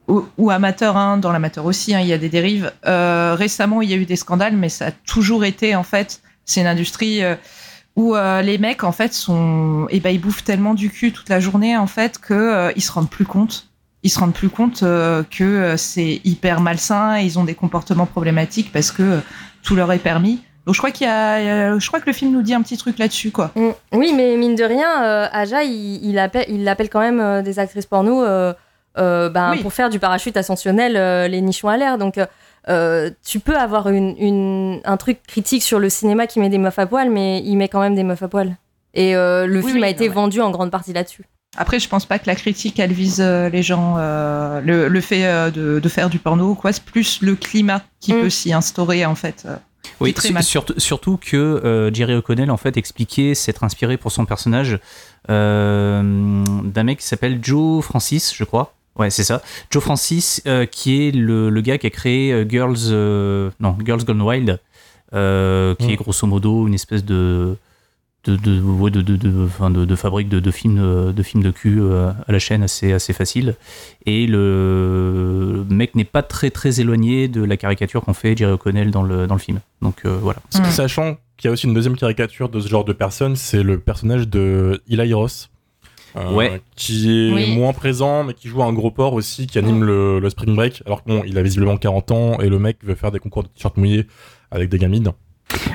ou, 0.10 0.26
ou 0.38 0.52
amateur, 0.52 0.98
hein, 0.98 1.16
dans 1.16 1.32
l'amateur 1.32 1.64
aussi, 1.64 1.96
hein, 1.96 2.02
il 2.02 2.08
y 2.08 2.14
a 2.14 2.18
des 2.18 2.28
dérives. 2.28 2.70
Récemment, 2.84 3.82
il 3.82 3.90
y 3.90 3.94
a 3.94 3.96
eu 3.96 4.04
des 4.04 4.18
scandales, 4.18 4.58
mais 4.58 4.68
ça 4.68 4.88
a 4.88 4.92
toujours 4.92 5.46
été, 5.46 5.74
en 5.74 5.84
fait, 5.84 6.20
c'est 6.44 6.60
une 6.60 6.68
industrie 6.68 7.22
où 7.96 8.16
euh, 8.16 8.42
les 8.42 8.58
mecs, 8.58 8.84
en 8.84 8.92
fait, 8.92 9.14
sont, 9.14 9.88
eh 9.90 10.00
ben, 10.00 10.10
ils 10.10 10.22
bouffent 10.22 10.44
tellement 10.44 10.74
du 10.74 10.90
cul 10.90 11.12
toute 11.12 11.30
la 11.30 11.40
journée, 11.40 11.78
en 11.78 11.88
fait, 11.88 12.20
que 12.20 12.34
euh, 12.34 12.72
ils 12.76 12.82
se 12.82 12.92
rendent 12.92 13.10
plus 13.10 13.26
compte. 13.26 13.68
Ils 14.04 14.10
se 14.10 14.20
rendent 14.20 14.34
plus 14.34 14.50
compte 14.50 14.82
euh, 14.84 15.24
que 15.30 15.44
euh, 15.44 15.78
c'est 15.78 16.22
hyper 16.24 16.62
malsain, 16.62 17.20
et 17.20 17.24
ils 17.24 17.38
ont 17.38 17.44
des 17.44 17.54
comportements 17.54 18.06
problématiques 18.06 18.72
parce 18.72 18.92
que 18.92 19.20
tout 19.62 19.76
leur 19.76 19.92
est 19.92 20.00
permis. 20.00 20.42
Donc 20.66 20.76
je 20.76 20.80
crois 20.80 20.92
qu'il 20.92 21.08
y 21.08 21.10
a, 21.10 21.78
je 21.78 21.88
crois 21.88 22.00
que 22.00 22.06
le 22.06 22.14
film 22.14 22.32
nous 22.32 22.44
dit 22.44 22.54
un 22.54 22.62
petit 22.62 22.78
truc 22.78 22.98
là-dessus, 22.98 23.32
quoi. 23.32 23.52
Mm. 23.56 23.70
Oui, 23.94 24.14
mais 24.16 24.38
mine 24.38 24.56
de 24.56 24.64
rien, 24.64 24.88
Aja, 25.32 25.64
il, 25.64 26.04
il 26.04 26.18
appelle, 26.18 26.46
il 26.50 26.68
appelle 26.68 26.90
quand 26.90 27.00
même 27.00 27.44
des 27.44 27.60
actrices 27.60 27.88
porno 27.88 28.22
ben, 28.96 29.52
Oui. 29.52 29.62
pour 29.62 29.74
faire 29.74 29.90
du 29.90 30.00
parachute 30.00 30.38
ascensionnel, 30.38 31.30
les 31.30 31.42
nichons 31.42 31.68
à 31.68 31.78
l'air. 31.78 31.98
Donc, 31.98 32.20
euh, 32.70 33.10
tu 33.26 33.40
peux 33.40 33.58
avoir 33.58 33.90
une, 33.90 34.16
une- 34.20 34.82
un 34.86 34.98
truc 34.98 35.20
critique 35.28 35.64
sur 35.64 35.80
le 35.80 35.90
cinéma 35.90 36.28
qui 36.28 36.40
met 36.40 36.50
des 36.50 36.58
meufs 36.58 36.78
à 36.80 36.86
poil, 36.86 37.10
mais 37.10 37.40
il 37.44 37.56
met 37.56 37.68
quand 37.70 37.80
même 37.82 37.96
des 37.96 38.04
meufs 38.04 38.22
à 38.24 38.28
poil. 38.28 38.56
Et 38.94 39.16
euh, 39.16 39.46
le 39.48 39.60
Oui, 39.62 39.66
film 39.72 39.78
oui, 39.78 39.84
a 39.86 39.90
été 39.90 40.08
non, 40.10 40.14
vendu 40.16 40.42
en 40.42 40.52
grande 40.52 40.70
partie 40.72 40.94
là-dessus. 40.94 41.24
Après, 41.58 41.80
je 41.80 41.90
pense 41.90 42.06
pas 42.06 42.18
que 42.20 42.28
la 42.28 42.36
critique, 42.36 42.80
elle 42.80 42.94
vise 42.94 43.20
euh, 43.20 43.50
les 43.50 43.62
gens, 43.64 43.96
euh, 43.98 44.62
le, 44.62 44.88
le 44.88 45.02
fait 45.02 45.26
euh, 45.26 45.50
de, 45.52 45.80
de 45.80 45.90
faire 45.90 46.10
du 46.10 46.18
porno 46.20 46.52
ou 46.52 46.56
quoi. 46.56 46.72
C'est 46.72 46.84
plus 46.84 47.22
le 47.22 47.36
climat 47.36 47.82
qui 48.00 48.14
Mm. 48.14 48.22
peut 48.22 48.30
s'y 48.30 48.54
instaurer, 48.54 49.06
en 49.06 49.16
fait. 49.16 49.44
euh. 49.46 49.56
Oui, 50.00 50.14
très 50.14 50.28
su- 50.30 50.34
mal. 50.34 50.44
surtout, 50.44 50.74
surtout 50.78 51.18
que 51.18 51.36
euh, 51.38 51.94
Jerry 51.94 52.16
O'Connell 52.16 52.52
en 52.52 52.58
fait 52.58 52.78
expliquait 52.78 53.34
s'être 53.36 53.64
inspiré 53.64 53.98
pour 53.98 54.12
son 54.12 54.26
personnage 54.26 54.80
euh, 55.30 56.02
d'un 56.64 56.84
mec 56.84 57.00
qui 57.00 57.06
s'appelle 57.08 57.40
Joe 57.42 57.84
Francis, 57.84 58.34
je 58.36 58.44
crois. 58.44 58.74
Ouais, 58.98 59.10
c'est 59.10 59.24
ça. 59.24 59.42
Joe 59.72 59.82
Francis, 59.82 60.42
euh, 60.48 60.66
qui 60.66 61.08
est 61.08 61.12
le, 61.12 61.50
le 61.50 61.62
gars 61.62 61.78
qui 61.78 61.88
a 61.88 61.90
créé 61.90 62.34
euh, 62.34 62.46
Girls, 62.48 62.78
euh, 62.90 63.50
non, 63.60 63.76
Girls 63.86 64.04
Gone 64.04 64.22
Wild, 64.22 64.60
euh, 65.14 65.76
qui 65.76 65.88
Mm. 65.88 65.92
est 65.92 65.96
grosso 65.96 66.28
modo 66.28 66.68
une 66.68 66.74
espèce 66.74 67.04
de 67.06 67.56
de, 68.26 68.36
de, 68.36 68.62
ouais, 68.62 68.92
de, 68.92 69.02
de, 69.02 69.16
de, 69.16 69.46
enfin, 69.46 69.72
de, 69.72 69.84
de 69.84 69.96
fabrique 69.96 70.30
de, 70.30 70.40
de 70.40 70.52
films 70.52 70.78
euh, 70.80 71.12
de 71.12 71.24
films 71.24 71.42
de 71.42 71.50
cul 71.50 71.80
euh, 71.82 72.12
à 72.28 72.32
la 72.32 72.38
chaîne 72.38 72.62
assez 72.62 72.94
assez 72.94 73.14
facile 73.14 73.56
et 74.06 74.28
le 74.28 75.66
mec 75.70 75.96
n'est 75.96 76.04
pas 76.04 76.22
très 76.24 76.50
très 76.52 76.80
éloigné 76.82 77.28
de 77.28 77.44
la 77.44 77.58
caricature 77.58 78.02
qu'ont 78.04 78.14
fait 78.14 78.38
Jerry 78.38 78.54
O'Connell 78.54 78.92
dans 78.92 79.04
le 79.04 79.28
dans 79.28 79.36
le 79.36 79.40
film 79.40 79.60
donc 79.82 80.02
euh, 80.06 80.18
voilà 80.22 80.40
Mm. 80.54 80.66
Sachant 80.70 81.18
qu'il 81.38 81.48
y 81.48 81.50
a 81.50 81.52
aussi 81.54 81.66
une 81.66 81.74
deuxième 81.74 81.96
caricature 81.96 82.50
de 82.50 82.60
ce 82.60 82.68
genre 82.68 82.84
de 82.86 82.94
personne, 82.94 83.36
c'est 83.36 83.64
le 83.64 83.80
personnage 83.80 84.28
de 84.28 84.82
Eli 84.90 85.14
Ross. 85.14 85.50
Euh, 86.16 86.34
Ouais. 86.36 86.62
Qui 86.76 87.30
est 87.30 87.34
Oui. 87.34 87.56
moins 87.56 87.74
présent, 87.74 88.24
mais 88.24 88.34
qui 88.34 88.48
joue 88.48 88.64
un 88.64 88.74
gros 88.74 88.92
porc 88.92 89.14
aussi, 89.14 89.48
qui 89.48 89.58
anime 89.60 89.84
le, 89.84 90.20
le 90.20 90.30
Spring 90.30 90.56
Break. 90.56 90.84
Alors 90.86 91.04
que 91.04 91.10
bon, 91.10 91.24
il 91.26 91.38
a 91.38 91.42
visiblement 91.44 91.78
40 91.78 92.12
ans 92.12 92.40
et 92.40 92.50
le 92.50 92.60
mec 92.60 92.78
veut 92.84 92.96
faire 92.96 93.12
des 93.12 93.20
concours 93.20 93.44
de 93.44 93.48
t-shirt 93.50 93.78
mouillés 93.78 94.08
avec 94.52 94.70
des 94.70 94.78
gamines. 94.78 95.12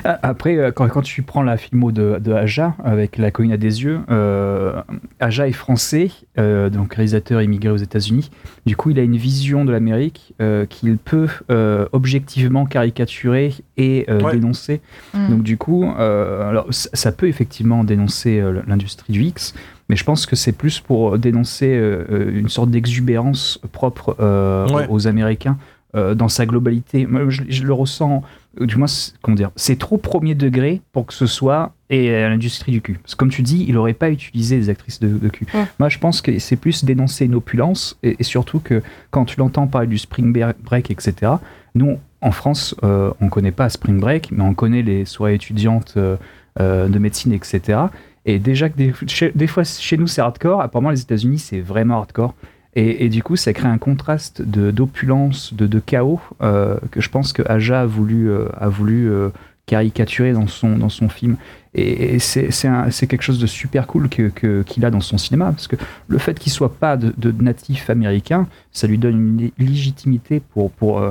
Ah, 0.03 0.17
Après, 0.23 0.57
euh, 0.57 0.71
quand, 0.71 0.87
quand 0.87 1.03
tu 1.03 1.21
prends 1.21 1.43
la 1.43 1.55
filmo 1.55 1.91
de, 1.91 2.17
de 2.19 2.31
Aja 2.33 2.75
avec 2.83 3.17
La 3.17 3.29
colline 3.29 3.51
à 3.51 3.57
des 3.57 3.83
yeux, 3.83 3.99
euh, 4.09 4.81
Aja 5.19 5.47
est 5.47 5.51
français, 5.51 6.09
euh, 6.39 6.71
donc 6.71 6.95
réalisateur 6.95 7.43
immigré 7.43 7.69
aux 7.69 7.77
États-Unis. 7.77 8.31
Du 8.65 8.75
coup, 8.75 8.89
il 8.89 8.97
a 8.97 9.03
une 9.03 9.17
vision 9.17 9.65
de 9.65 9.71
l'Amérique 9.71 10.33
euh, 10.41 10.65
qu'il 10.65 10.97
peut 10.97 11.27
euh, 11.51 11.85
objectivement 11.91 12.65
caricaturer 12.65 13.53
et 13.77 14.05
euh, 14.09 14.19
Ouais. 14.21 14.31
dénoncer. 14.31 14.81
Mm. 15.13 15.29
Donc, 15.29 15.43
du 15.43 15.57
coup, 15.57 15.85
euh, 15.99 16.49
alors, 16.49 16.65
ça, 16.71 16.89
ça 16.93 17.11
peut 17.11 17.27
effectivement 17.27 17.83
dénoncer 17.83 18.39
euh, 18.39 18.61
l'industrie 18.65 19.13
du 19.13 19.23
X, 19.25 19.53
mais 19.89 19.95
je 19.95 20.03
pense 20.03 20.25
que 20.25 20.35
c'est 20.35 20.51
plus 20.51 20.79
pour 20.79 21.17
dénoncer 21.17 21.67
euh, 21.75 22.05
euh, 22.11 22.31
une 22.39 22.49
sorte 22.49 22.69
d'exubérance 22.71 23.59
propre 23.71 24.15
euh, 24.19 24.67
Ouais. 24.69 24.85
aux 24.89 25.07
Américains 25.07 25.57
euh, 25.95 26.13
dans 26.15 26.27
sa 26.27 26.45
globalité. 26.45 27.05
Moi, 27.05 27.29
je, 27.29 27.43
je 27.47 27.63
le 27.63 27.71
ressens, 27.73 28.21
euh, 28.59 28.65
du 28.65 28.75
moins, 28.75 28.87
c'est- 28.87 29.13
comment 29.21 29.35
dire, 29.35 29.51
c'est 29.55 29.79
trop 29.79 29.97
premier 29.97 30.35
degré 30.35 30.81
pour 30.91 31.05
que 31.05 31.13
ce 31.13 31.25
soit 31.25 31.71
et 31.89 32.09
euh, 32.11 32.27
l'industrie 32.27 32.73
du 32.73 32.81
cul. 32.81 32.99
Parce 33.01 33.15
que 33.15 33.19
comme 33.19 33.29
tu 33.29 33.41
dis, 33.41 33.63
il 33.67 33.75
n'aurait 33.75 33.93
pas 33.93 34.09
utilisé 34.09 34.57
des 34.57 34.69
actrices 34.69 34.99
de, 34.99 35.07
de 35.07 35.29
cul. 35.29 35.45
Ouais. 35.53 35.63
Moi, 35.79 35.87
je 35.87 35.97
pense 35.99 36.21
que 36.21 36.37
c'est 36.39 36.57
plus 36.57 36.83
dénoncer 36.83 37.25
une 37.25 37.35
opulence 37.35 37.97
et, 38.03 38.17
et 38.19 38.23
surtout 38.23 38.59
que 38.59 38.83
quand 39.11 39.23
tu 39.23 39.39
l'entends 39.39 39.67
parler 39.67 39.87
du 39.87 39.97
spring 39.97 40.33
break, 40.63 40.91
etc., 40.91 41.31
nous, 41.75 41.97
en 42.19 42.31
France, 42.31 42.75
euh, 42.83 43.11
on 43.21 43.29
connaît 43.29 43.51
pas 43.51 43.69
spring 43.69 43.99
break, 43.99 44.31
mais 44.31 44.43
on 44.43 44.53
connaît 44.53 44.81
les 44.81 45.05
soirées 45.05 45.35
étudiantes 45.35 45.93
euh, 45.95 46.17
euh, 46.59 46.87
de 46.89 46.97
médecine, 46.99 47.31
etc. 47.31 47.79
Et 48.27 48.37
déjà 48.37 48.69
que 48.69 48.77
des, 48.77 48.93
chez- 49.07 49.31
des 49.33 49.47
fois 49.47 49.63
chez 49.63 49.97
nous 49.97 50.05
c'est 50.05 50.21
hardcore, 50.21 50.61
apparemment 50.61 50.91
les 50.91 51.01
États-Unis 51.01 51.39
c'est 51.39 51.61
vraiment 51.61 51.97
hardcore. 51.97 52.35
Et, 52.75 53.05
et 53.05 53.09
du 53.09 53.23
coup, 53.23 53.35
ça 53.35 53.53
crée 53.53 53.67
un 53.69 53.79
contraste 53.79 54.43
de- 54.43 54.69
d'opulence, 54.69 55.51
de, 55.55 55.65
de 55.65 55.79
chaos 55.79 56.19
euh, 56.43 56.77
que 56.91 57.01
je 57.01 57.09
pense 57.09 57.33
que 57.33 57.41
Aja 57.47 57.81
a 57.81 57.85
voulu, 57.87 58.29
euh, 58.29 58.49
a 58.55 58.67
voulu 58.69 59.09
euh, 59.09 59.29
caricaturer 59.65 60.31
dans 60.33 60.45
son, 60.45 60.77
dans 60.77 60.89
son 60.89 61.09
film. 61.09 61.37
Et, 61.73 62.15
et 62.15 62.19
c'est 62.19 63.07
quelque 63.07 63.23
chose 63.23 63.39
de 63.39 63.47
super 63.47 63.87
cool 63.87 64.09
que- 64.09 64.29
que- 64.29 64.61
qu'il 64.61 64.85
a 64.85 64.91
dans 64.91 65.01
son 65.01 65.17
cinéma, 65.17 65.45
parce 65.51 65.67
que 65.67 65.75
le 66.07 66.17
fait 66.19 66.37
qu'il 66.37 66.51
soit 66.51 66.75
pas 66.75 66.97
de, 66.97 67.13
de 67.17 67.31
natif 67.41 67.89
américain, 67.89 68.47
ça 68.71 68.85
lui 68.85 68.99
donne 68.99 69.15
une 69.17 69.37
lé- 69.37 69.53
légitimité 69.57 70.39
pour, 70.53 70.69
pour, 70.71 71.01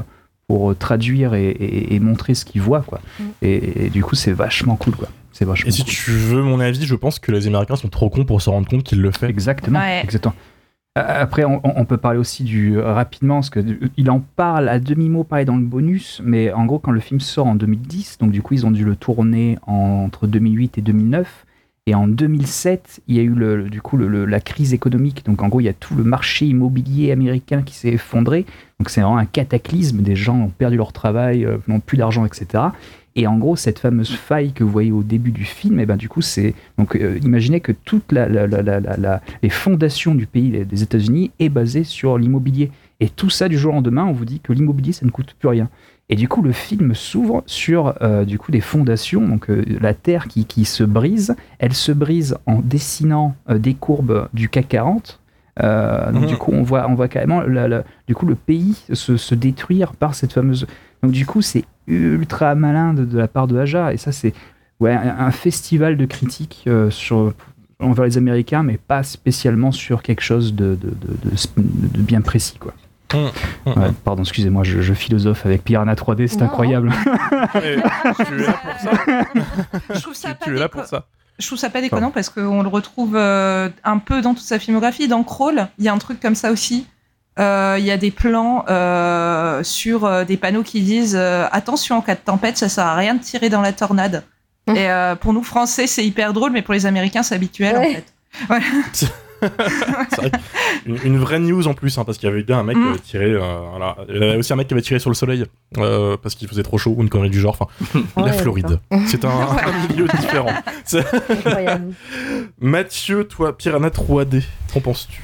pour 0.47 0.77
traduire 0.77 1.35
et, 1.35 1.51
et- 1.51 1.99
montrer 2.01 2.35
ce 2.35 2.45
qu'il 2.45 2.61
voit. 2.63 2.83
Quoi. 2.83 3.01
Mm. 3.19 3.23
Et, 3.43 3.87
et 3.87 3.91
du 3.91 4.05
coup, 4.05 4.15
c'est 4.15 4.33
vachement 4.33 4.77
cool. 4.77 4.95
Quoi. 4.95 5.09
C'est 5.37 5.45
vachement 5.45 5.69
Et 5.69 5.73
si 5.73 5.83
cool. 5.85 5.93
tu 5.93 6.11
veux 6.13 6.43
mon 6.43 6.61
avis, 6.61 6.87
je 6.87 6.95
pense 6.95 7.19
que 7.19 7.31
les 7.31 7.47
Américains 7.47 7.77
sont 7.77 7.89
trop 7.89 8.09
cons 8.09 8.25
pour 8.25 8.41
se 8.41 8.49
rendre 8.49 8.67
compte 8.69 8.85
qu'il 8.85 9.03
le 9.03 9.11
fait. 9.11 9.29
Exactement. 9.29 9.79
Ouais. 9.79 10.01
exactement. 10.03 10.35
Après, 10.95 11.45
on, 11.45 11.61
on 11.63 11.85
peut 11.85 11.99
parler 11.99 12.19
aussi 12.19 12.43
du 12.43 12.79
euh, 12.79 12.95
rapidement, 12.95 13.35
parce 13.37 13.51
que 13.51 13.61
il 13.99 14.11
en 14.11 14.21
parle 14.21 14.71
à 14.71 14.79
demi-mot, 14.81 15.25
pareil 15.25 15.45
dans 15.45 15.59
le 15.59 15.65
bonus, 15.67 16.23
mais 16.25 16.51
en 16.55 16.65
gros, 16.65 16.79
quand 16.79 16.91
le 16.91 17.01
film 17.01 17.21
sort 17.21 17.47
en 17.49 17.55
2010, 17.55 18.17
donc 18.19 18.31
du 18.31 18.41
coup, 18.41 18.55
ils 18.55 18.65
ont 18.65 18.71
dû 18.71 18.83
le 18.83 18.97
tourner 18.97 19.59
en- 19.67 20.05
entre 20.07 20.27
2008 20.27 20.79
et 20.79 20.81
2009. 20.81 21.45
Et 21.89 21.95
en 21.95 22.09
2007, 22.09 23.03
il 23.09 23.17
y 23.17 23.21
a 23.21 23.23
eu 23.23 23.29
le, 23.35 23.65
du 23.69 23.83
coup 23.83 23.99
le- 23.99 24.09
le- 24.09 24.25
la 24.25 24.41
crise 24.41 24.73
économique. 24.73 25.25
Donc 25.27 25.43
en 25.43 25.49
gros, 25.49 25.61
il 25.61 25.65
y 25.65 25.69
a 25.69 25.75
tout 25.75 25.95
le 25.95 26.03
marché 26.03 26.47
immobilier 26.47 27.13
américain 27.13 27.61
qui 27.63 27.75
s'est 27.75 27.91
effondré. 27.91 28.47
Donc 28.81 28.89
c'est 28.89 29.03
vraiment 29.03 29.19
un 29.19 29.27
cataclysme. 29.27 29.99
Des 30.01 30.17
gens 30.17 30.37
ont 30.41 30.49
perdu 30.49 30.79
leur 30.79 30.95
travail, 30.95 31.45
euh, 31.45 31.59
n'ont 31.69 31.79
plus 31.81 31.99
d'argent, 31.99 32.25
etc. 32.25 32.65
Et 33.19 33.27
en 33.27 33.39
gros, 33.39 33.57
cette 33.57 33.79
fameuse 33.79 34.15
faille 34.15 34.53
que 34.53 34.63
vous 34.63 34.71
voyez 34.71 34.93
au 34.93 35.03
début 35.03 35.31
du 35.33 35.45
film, 35.45 35.81
et 35.81 35.87
ben 35.87 35.97
du 35.97 36.09
coup, 36.09 36.21
c'est 36.23 36.55
donc 36.79 36.95
euh, 36.97 37.19
imaginez 37.23 37.61
que 37.61 37.73
toutes 37.73 38.13
la, 38.13 38.29
les 39.43 39.49
fondations 39.49 40.15
du 40.15 40.27
pays 40.27 40.65
des 40.65 40.83
États-Unis 40.83 41.31
est 41.39 41.49
basée 41.49 41.83
sur 41.85 42.19
l'immobilier. 42.19 42.71
Et 43.01 43.09
tout 43.09 43.31
ça 43.31 43.49
du 43.49 43.59
jour 43.59 43.73
au 43.73 43.77
lendemain, 43.77 44.05
on 44.05 44.13
vous 44.13 44.25
dit 44.25 44.41
que 44.41 44.53
l'immobilier 44.53 44.93
ça 44.93 45.05
ne 45.07 45.11
coûte 45.11 45.35
plus 45.39 45.49
rien. 45.49 45.69
Et 46.09 46.15
du 46.15 46.29
coup, 46.29 46.41
le 46.43 46.53
film 46.53 46.95
s'ouvre 46.95 47.43
sur 47.47 47.95
euh, 48.01 48.25
du 48.25 48.39
coup 48.39 48.53
des 48.53 48.61
fondations, 48.61 49.27
donc 49.27 49.51
euh, 49.51 49.65
la 49.81 49.93
terre 49.93 50.29
qui, 50.29 50.45
qui 50.45 50.65
se 50.65 50.85
brise. 50.85 51.35
Elle 51.59 51.73
se 51.75 51.93
brise 51.93 52.37
en 52.47 52.61
dessinant 52.61 53.35
euh, 53.51 53.59
des 53.59 53.75
courbes 53.75 54.29
du 54.33 54.49
CAC 54.49 54.69
40. 54.69 55.21
Euh, 55.63 56.13
donc 56.13 56.23
Mhm. 56.25 56.29
du 56.29 56.37
coup, 56.37 56.53
on 56.53 56.63
voit, 56.63 56.87
on 56.89 56.95
voit 56.95 57.09
carrément 57.09 57.41
la- 57.41 57.67
la- 57.67 57.85
du 58.07 58.15
coup 58.15 58.27
le 58.27 58.35
pays 58.35 58.77
se, 58.93 59.17
se 59.17 59.35
détruire 59.35 59.95
par 59.95 60.15
cette 60.15 60.33
fameuse. 60.35 60.67
Donc 61.07 61.13
du 61.15 61.25
coup, 61.25 61.41
c'est 61.41 61.65
ultra 61.87 62.57
malin 62.57 62.93
de, 62.95 63.05
de 63.05 63.17
la 63.17 63.29
part 63.29 63.47
de 63.47 63.57
Aja. 63.57 63.93
Et 63.93 63.97
ça, 63.97 64.11
c'est 64.11 64.35
ouais, 64.81 64.93
un, 64.93 65.31
festival 65.31 65.97
de 65.97 66.05
critiques 66.05 66.65
euh, 66.67 66.91
sur 66.91 67.33
envers 67.79 68.07
les 68.07 68.19
Américains, 68.19 68.65
mais 68.65 68.77
pas 68.77 69.05
spécialement 69.05 69.71
sur 69.71 70.03
quelque 70.03 70.23
chose 70.23 70.53
de, 70.55 70.77
de, 70.81 70.89
de- 70.91 71.31
de- 71.63 71.89
de 71.99 72.03
bien 72.03 72.23
précis, 72.23 72.59
quoi. 72.59 72.75
Hum, 73.15 73.31
hum, 73.67 73.73
Ouais, 73.83 73.91
pardon, 74.05 74.23
excusez-moi, 74.25 74.65
je, 74.65 74.81
je 74.81 74.93
philosophe 74.95 75.47
avec 75.47 75.63
Piranha 75.63 75.95
3D, 75.95 76.27
c'est 76.27 76.43
incroyable. 76.43 76.91
Et 77.55 77.77
tu 78.25 78.35
es 78.35 78.47
là 78.47 78.55
pour 78.65 78.79
ça. 78.81 78.91
Je 79.95 80.01
trouve 80.01 80.15
ça 80.15 80.31
Tu- 80.31 80.35
pas 80.39 80.45
tu 80.47 80.57
es 80.57 80.59
là 80.59 80.67
déco- 80.67 80.71
pour 80.71 80.85
ça. 80.87 81.07
Je 81.39 81.47
trouve 81.47 81.59
ça 81.59 81.71
pas 81.71 81.81
déconnant 81.83 82.11
parce 82.11 82.31
qu'on 82.31 82.63
le 82.63 82.69
retrouve 82.69 83.15
euh, 83.15 83.69
un 83.85 83.99
peu 83.99 84.23
dans 84.23 84.35
toute 84.35 84.43
sa 84.43 84.59
filmographie. 84.59 85.07
Dans 85.07 85.23
Crawl, 85.23 85.69
il 85.79 85.85
y 85.85 85.89
a 85.89 85.93
un 85.93 85.99
truc 85.99 86.19
comme 86.19 86.35
ça 86.35 86.51
aussi. 86.51 86.87
Euh, 87.39 87.77
Il 87.79 87.85
y 87.85 87.91
a 87.91 87.97
des 87.97 88.11
plans 88.11 88.65
euh, 88.69 89.63
sur 89.63 90.05
euh, 90.05 90.25
des 90.25 90.37
panneaux 90.37 90.63
qui 90.63 90.81
disent 90.83 91.17
euh, 91.19 91.47
attention 91.53 91.97
en 91.99 92.01
cas 92.01 92.15
de 92.15 92.21
tempête, 92.21 92.57
ça 92.57 92.69
sert 92.69 92.87
à 92.87 92.95
rien 92.97 93.15
de 93.15 93.21
tirer 93.23 93.49
dans 93.51 93.61
la 93.61 93.73
tornade. 93.73 94.25
Mmh. 94.67 94.77
Et 94.77 94.91
euh, 94.91 95.15
pour 95.17 95.33
nous 95.33 95.43
Français, 95.43 95.87
c'est 95.87 96.05
hyper 96.05 96.33
drôle, 96.33 96.51
mais 96.53 96.63
pour 96.63 96.75
les 96.75 96.87
Américains, 96.87 97.23
c'est 97.23 97.35
habituel 97.35 97.77
en 97.77 97.83
fait. 97.83 98.05
Voilà. 98.49 98.65
Vrai 100.17 100.31
une, 100.87 100.99
une 101.05 101.19
vraie 101.19 101.39
news 101.39 101.67
en 101.69 101.75
plus, 101.75 101.99
hein, 101.99 102.05
parce 102.05 102.17
qu'il 102.19 102.27
y 102.29 102.33
avait 102.33 102.43
bien 102.43 102.59
un 102.59 102.63
mec 102.63 102.77
qui 102.77 102.83
avait 102.89 102.99
tiré. 102.99 103.25
euh, 103.27 103.59
voilà. 103.71 103.97
Il 104.09 104.15
y 104.15 104.25
avait 104.25 104.37
aussi 104.37 104.53
un 104.53 104.57
mec 104.57 104.67
qui 104.67 104.73
avait 104.75 104.83
tiré 104.83 104.99
sur 104.99 105.11
le 105.11 105.15
soleil 105.15 105.45
euh, 105.77 106.17
parce 106.23 106.35
qu'il 106.35 106.49
faisait 106.49 106.63
trop 106.63 106.79
chaud 106.79 106.95
ou 106.97 107.03
une 107.03 107.11
connerie 107.11 107.29
du 107.31 107.39
genre. 107.41 107.57
Enfin, 107.61 108.03
la 108.27 108.33
Floride. 108.33 108.81
C'est 109.07 109.25
un, 109.27 109.29
un 109.31 109.89
milieu 109.89 110.07
différent. 110.09 110.49
Mathieu, 112.61 113.25
toi, 113.25 113.57
Piranha 113.57 113.89
3D, 113.91 114.43
qu'en 114.73 114.81
penses-tu? 114.81 115.23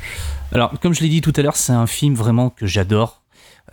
Alors, 0.53 0.79
comme 0.81 0.95
je 0.95 1.01
l'ai 1.01 1.09
dit 1.09 1.21
tout 1.21 1.33
à 1.37 1.43
l'heure, 1.43 1.57
c'est 1.57 1.73
un 1.73 1.87
film 1.87 2.15
vraiment 2.15 2.51
que 2.51 2.67
j'adore 2.67 3.23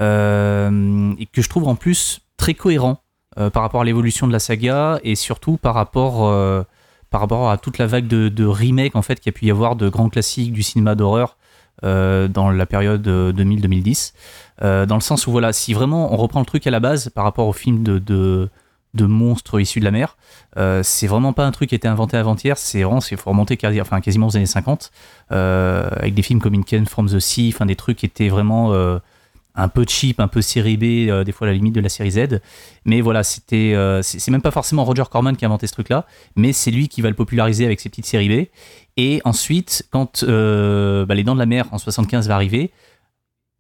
euh, 0.02 1.14
et 1.20 1.26
que 1.26 1.42
je 1.42 1.50
trouve 1.50 1.68
en 1.68 1.76
plus 1.76 2.22
très 2.38 2.54
cohérent 2.54 3.02
euh, 3.38 3.50
par 3.50 3.64
rapport 3.64 3.82
à 3.82 3.86
l'évolution 3.86 4.28
de 4.28 4.32
la 4.32 4.40
saga 4.40 5.00
et 5.04 5.16
surtout 5.16 5.58
par 5.58 5.76
rapport, 5.76 6.28
euh, 6.28 6.64
à 7.12 7.58
toute 7.58 7.78
la 7.80 7.86
vague 7.86 8.08
de, 8.08 8.46
remakes 8.46 8.96
en 8.96 9.02
fait 9.02 9.20
qu'il 9.20 9.32
y 9.32 9.36
a 9.36 9.38
pu 9.38 9.46
y 9.46 9.52
avoir 9.52 9.76
de 9.76 9.90
grands 9.90 10.10
classiques 10.10 10.54
du 10.54 10.64
cinéma 10.64 10.96
d'horreur 10.96 11.36
dans 11.82 12.52
la 12.52 12.66
période 12.66 13.08
euh, 13.08 13.32
2000-2010. 13.32 14.14
Euh, 14.62 14.86
dans 14.86 14.96
le 14.96 15.02
sens 15.02 15.28
où 15.28 15.32
voilà, 15.32 15.54
si 15.54 15.74
vraiment 15.74 16.14
on 16.14 16.18
reprend 16.18 16.40
le 16.40 16.46
truc 16.46 16.68
à 16.68 16.72
la 16.72 16.80
base 16.80 17.10
par 17.10 17.24
rapport 17.24 17.48
au 17.48 17.54
film 17.54 17.84
de, 17.84 18.50
de 18.94 19.06
monstres 19.06 19.60
issus 19.60 19.80
de 19.80 19.86
la 19.86 19.92
mer, 19.92 20.18
euh, 20.58 20.82
c'est 20.84 21.08
vraiment 21.08 21.34
pas 21.34 21.46
un 21.46 21.52
truc 21.52 21.70
qui 21.70 21.76
a 21.76 21.78
été 21.78 21.88
inventé 21.88 22.18
avant-hier, 22.18 22.58
c'est 22.58 22.84
vraiment, 22.84 23.02
il 23.12 23.18
faut 23.18 23.30
remonter 23.30 23.58
quasiment 23.58 24.28
aux 24.28 24.36
années 24.36 24.46
50 24.46 24.92
euh, 25.32 25.90
avec 25.92 26.14
des 26.14 26.22
films 26.22 26.40
comme 26.40 26.56
Inken 26.56 26.86
from 26.86 27.08
the 27.08 27.20
Sea, 27.20 27.52
enfin 27.54 27.66
des 27.66 27.76
trucs 27.76 27.98
qui 27.98 28.06
étaient 28.08 28.30
vraiment 28.30 28.74
euh, 28.74 28.98
un 29.56 29.68
peu 29.68 29.86
cheap, 29.88 30.20
un 30.20 30.28
peu 30.28 30.42
série 30.42 30.78
B, 30.78 31.24
des 31.24 31.32
fois 31.32 31.48
à 31.48 31.52
la 31.52 31.56
limite 31.56 31.76
de 31.76 31.82
la 31.82 31.90
série 31.90 32.12
Z. 32.12 32.40
Mais 32.86 33.02
voilà, 33.02 33.24
c'était, 33.24 33.76
c'est 34.02 34.20
c'est 34.20 34.32
même 34.32 34.42
pas 34.42 34.52
forcément 34.52 34.86
Roger 34.86 35.04
Corman 35.12 35.36
qui 35.36 35.44
a 35.44 35.48
inventé 35.50 35.68
ce 35.68 35.74
truc-là, 35.74 36.06
mais 36.36 36.54
c'est 36.54 36.72
lui 36.72 36.88
qui 36.88 37.02
va 37.02 37.10
le 37.10 37.16
populariser 37.16 37.66
avec 37.66 37.82
ses 37.82 37.90
petites 37.90 38.06
séries 38.06 38.30
B. 38.30 38.48
Et 38.96 39.22
ensuite, 39.26 39.86
quand 39.92 40.24
bah, 40.24 41.16
Les 41.16 41.24
Dents 41.24 41.34
de 41.34 41.40
la 41.40 41.46
Mer 41.46 41.66
en 41.72 41.78
75 41.78 42.30
va 42.30 42.36
arriver, 42.36 42.72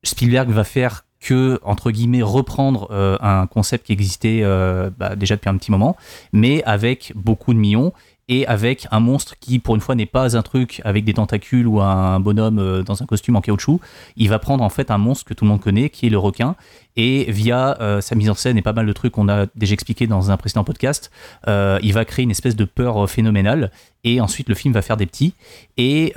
Spielberg 0.03 0.49
va 0.49 0.63
faire 0.63 1.03
que, 1.20 1.59
entre 1.63 1.91
guillemets, 1.91 2.22
reprendre 2.22 2.88
euh, 2.91 3.17
un 3.22 3.45
concept 3.47 3.88
qui 3.88 3.93
existait 3.93 4.41
euh, 4.43 4.89
bah, 4.97 5.15
déjà 5.15 5.36
depuis 5.36 5.49
un 5.49 5.57
petit 5.57 5.72
moment, 5.72 5.95
mais 6.32 6.63
avec 6.63 7.11
beaucoup 7.15 7.53
de 7.53 7.59
millions 7.59 7.93
et 8.32 8.45
avec 8.45 8.88
un 8.91 8.99
monstre 8.99 9.36
qui, 9.39 9.57
pour 9.57 9.74
une 9.74 9.82
fois, 9.82 9.95
n'est 9.95 10.05
pas 10.05 10.38
un 10.38 10.43
truc 10.43 10.82
avec 10.86 11.03
des 11.03 11.15
tentacules 11.15 11.67
ou 11.67 11.82
un 11.82 12.20
bonhomme 12.20 12.59
euh, 12.59 12.84
dans 12.84 13.01
un 13.01 13.05
costume 13.05 13.36
en 13.36 13.41
caoutchouc. 13.41 13.82
Il 14.17 14.30
va 14.30 14.39
prendre 14.39 14.63
en 14.63 14.70
fait 14.70 14.91
un 14.91 14.99
monstre 14.99 15.26
que 15.26 15.34
tout 15.34 15.45
le 15.45 15.49
monde 15.49 15.59
connaît, 15.59 15.89
qui 15.89 16.05
est 16.05 16.09
le 16.09 16.20
requin, 16.20 16.55
et 16.95 17.32
via 17.32 17.78
sa 18.01 18.15
mise 18.15 18.30
en 18.30 18.34
scène 18.34 18.57
et 18.57 18.61
pas 18.61 18.74
mal 18.74 18.86
de 18.86 18.91
trucs 18.91 19.13
qu'on 19.13 19.30
a 19.30 19.45
déjà 19.55 19.74
expliqué 19.74 20.05
dans 20.05 20.32
un 20.32 20.38
précédent 20.38 20.65
podcast, 20.65 21.11
il 21.47 21.93
va 21.93 22.03
créer 22.03 22.24
une 22.24 22.32
espèce 22.32 22.57
de 22.57 22.65
peur 22.65 23.09
phénoménale. 23.09 23.72
Et 24.03 24.20
ensuite, 24.20 24.49
le 24.49 24.55
film 24.55 24.74
va 24.74 24.82
faire 24.82 24.97
des 24.97 25.05
petits. 25.05 25.34
Et 25.78 26.11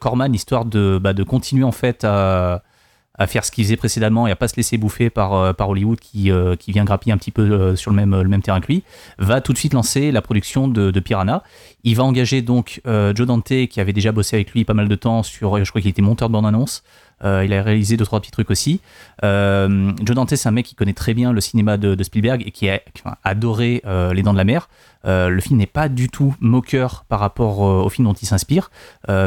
Corman, 0.00 0.34
histoire 0.34 0.64
de, 0.64 0.98
bah, 1.02 1.12
de 1.12 1.22
continuer 1.22 1.64
en 1.64 1.72
fait 1.72 2.04
à 2.04 2.62
à 3.18 3.26
faire 3.26 3.44
ce 3.44 3.50
qu'il 3.50 3.64
faisait 3.64 3.76
précédemment 3.76 4.26
et 4.26 4.30
à 4.30 4.36
pas 4.36 4.48
se 4.48 4.56
laisser 4.56 4.78
bouffer 4.78 5.10
par, 5.10 5.34
euh, 5.34 5.52
Hollywood 5.58 6.00
qui, 6.00 6.30
euh, 6.30 6.56
qui 6.56 6.72
vient 6.72 6.84
grappiller 6.84 7.12
un 7.12 7.18
petit 7.18 7.30
peu 7.30 7.42
euh, 7.42 7.76
sur 7.76 7.90
le 7.90 8.06
même, 8.06 8.42
terrain 8.42 8.60
que 8.60 8.68
lui, 8.68 8.84
va 9.18 9.40
tout 9.40 9.52
de 9.52 9.58
suite 9.58 9.74
lancer 9.74 10.10
la 10.10 10.22
production 10.22 10.66
de, 10.68 11.00
Piranha. 11.00 11.42
Il 11.84 11.96
va 11.96 12.04
engager 12.04 12.42
donc 12.42 12.80
Joe 12.84 13.26
Dante 13.26 13.66
qui 13.68 13.80
avait 13.80 13.92
déjà 13.92 14.12
bossé 14.12 14.36
avec 14.36 14.52
lui 14.52 14.64
pas 14.64 14.74
mal 14.74 14.88
de 14.88 14.94
temps 14.94 15.22
sur, 15.22 15.62
je 15.62 15.68
crois 15.68 15.80
qu'il 15.80 15.90
était 15.90 16.02
monteur 16.02 16.28
de 16.28 16.32
bande-annonce. 16.32 16.84
Euh, 17.24 17.44
il 17.44 17.52
a 17.52 17.62
réalisé 17.62 17.96
deux 17.96 18.04
trois 18.04 18.20
petits 18.20 18.30
trucs 18.30 18.50
aussi. 18.50 18.80
Euh, 19.24 19.92
Joe 20.02 20.16
Dante, 20.16 20.34
c'est 20.34 20.48
un 20.48 20.52
mec 20.52 20.66
qui 20.66 20.74
connaît 20.74 20.92
très 20.92 21.14
bien 21.14 21.32
le 21.32 21.40
cinéma 21.40 21.76
de, 21.76 22.02
Spielberg 22.02 22.42
et 22.46 22.50
qui 22.50 22.68
a 22.68 22.80
adoré 23.24 23.82
euh, 23.86 24.12
Les 24.12 24.22
Dents 24.22 24.32
de 24.32 24.38
la 24.38 24.44
Mer. 24.44 24.68
Le 25.04 25.40
film 25.40 25.58
n'est 25.58 25.66
pas 25.66 25.88
du 25.88 26.08
tout 26.08 26.34
moqueur 26.40 27.04
par 27.08 27.18
rapport 27.20 27.58
au 27.60 27.88
film 27.88 28.06
dont 28.06 28.12
il 28.14 28.26
s'inspire. 28.26 28.70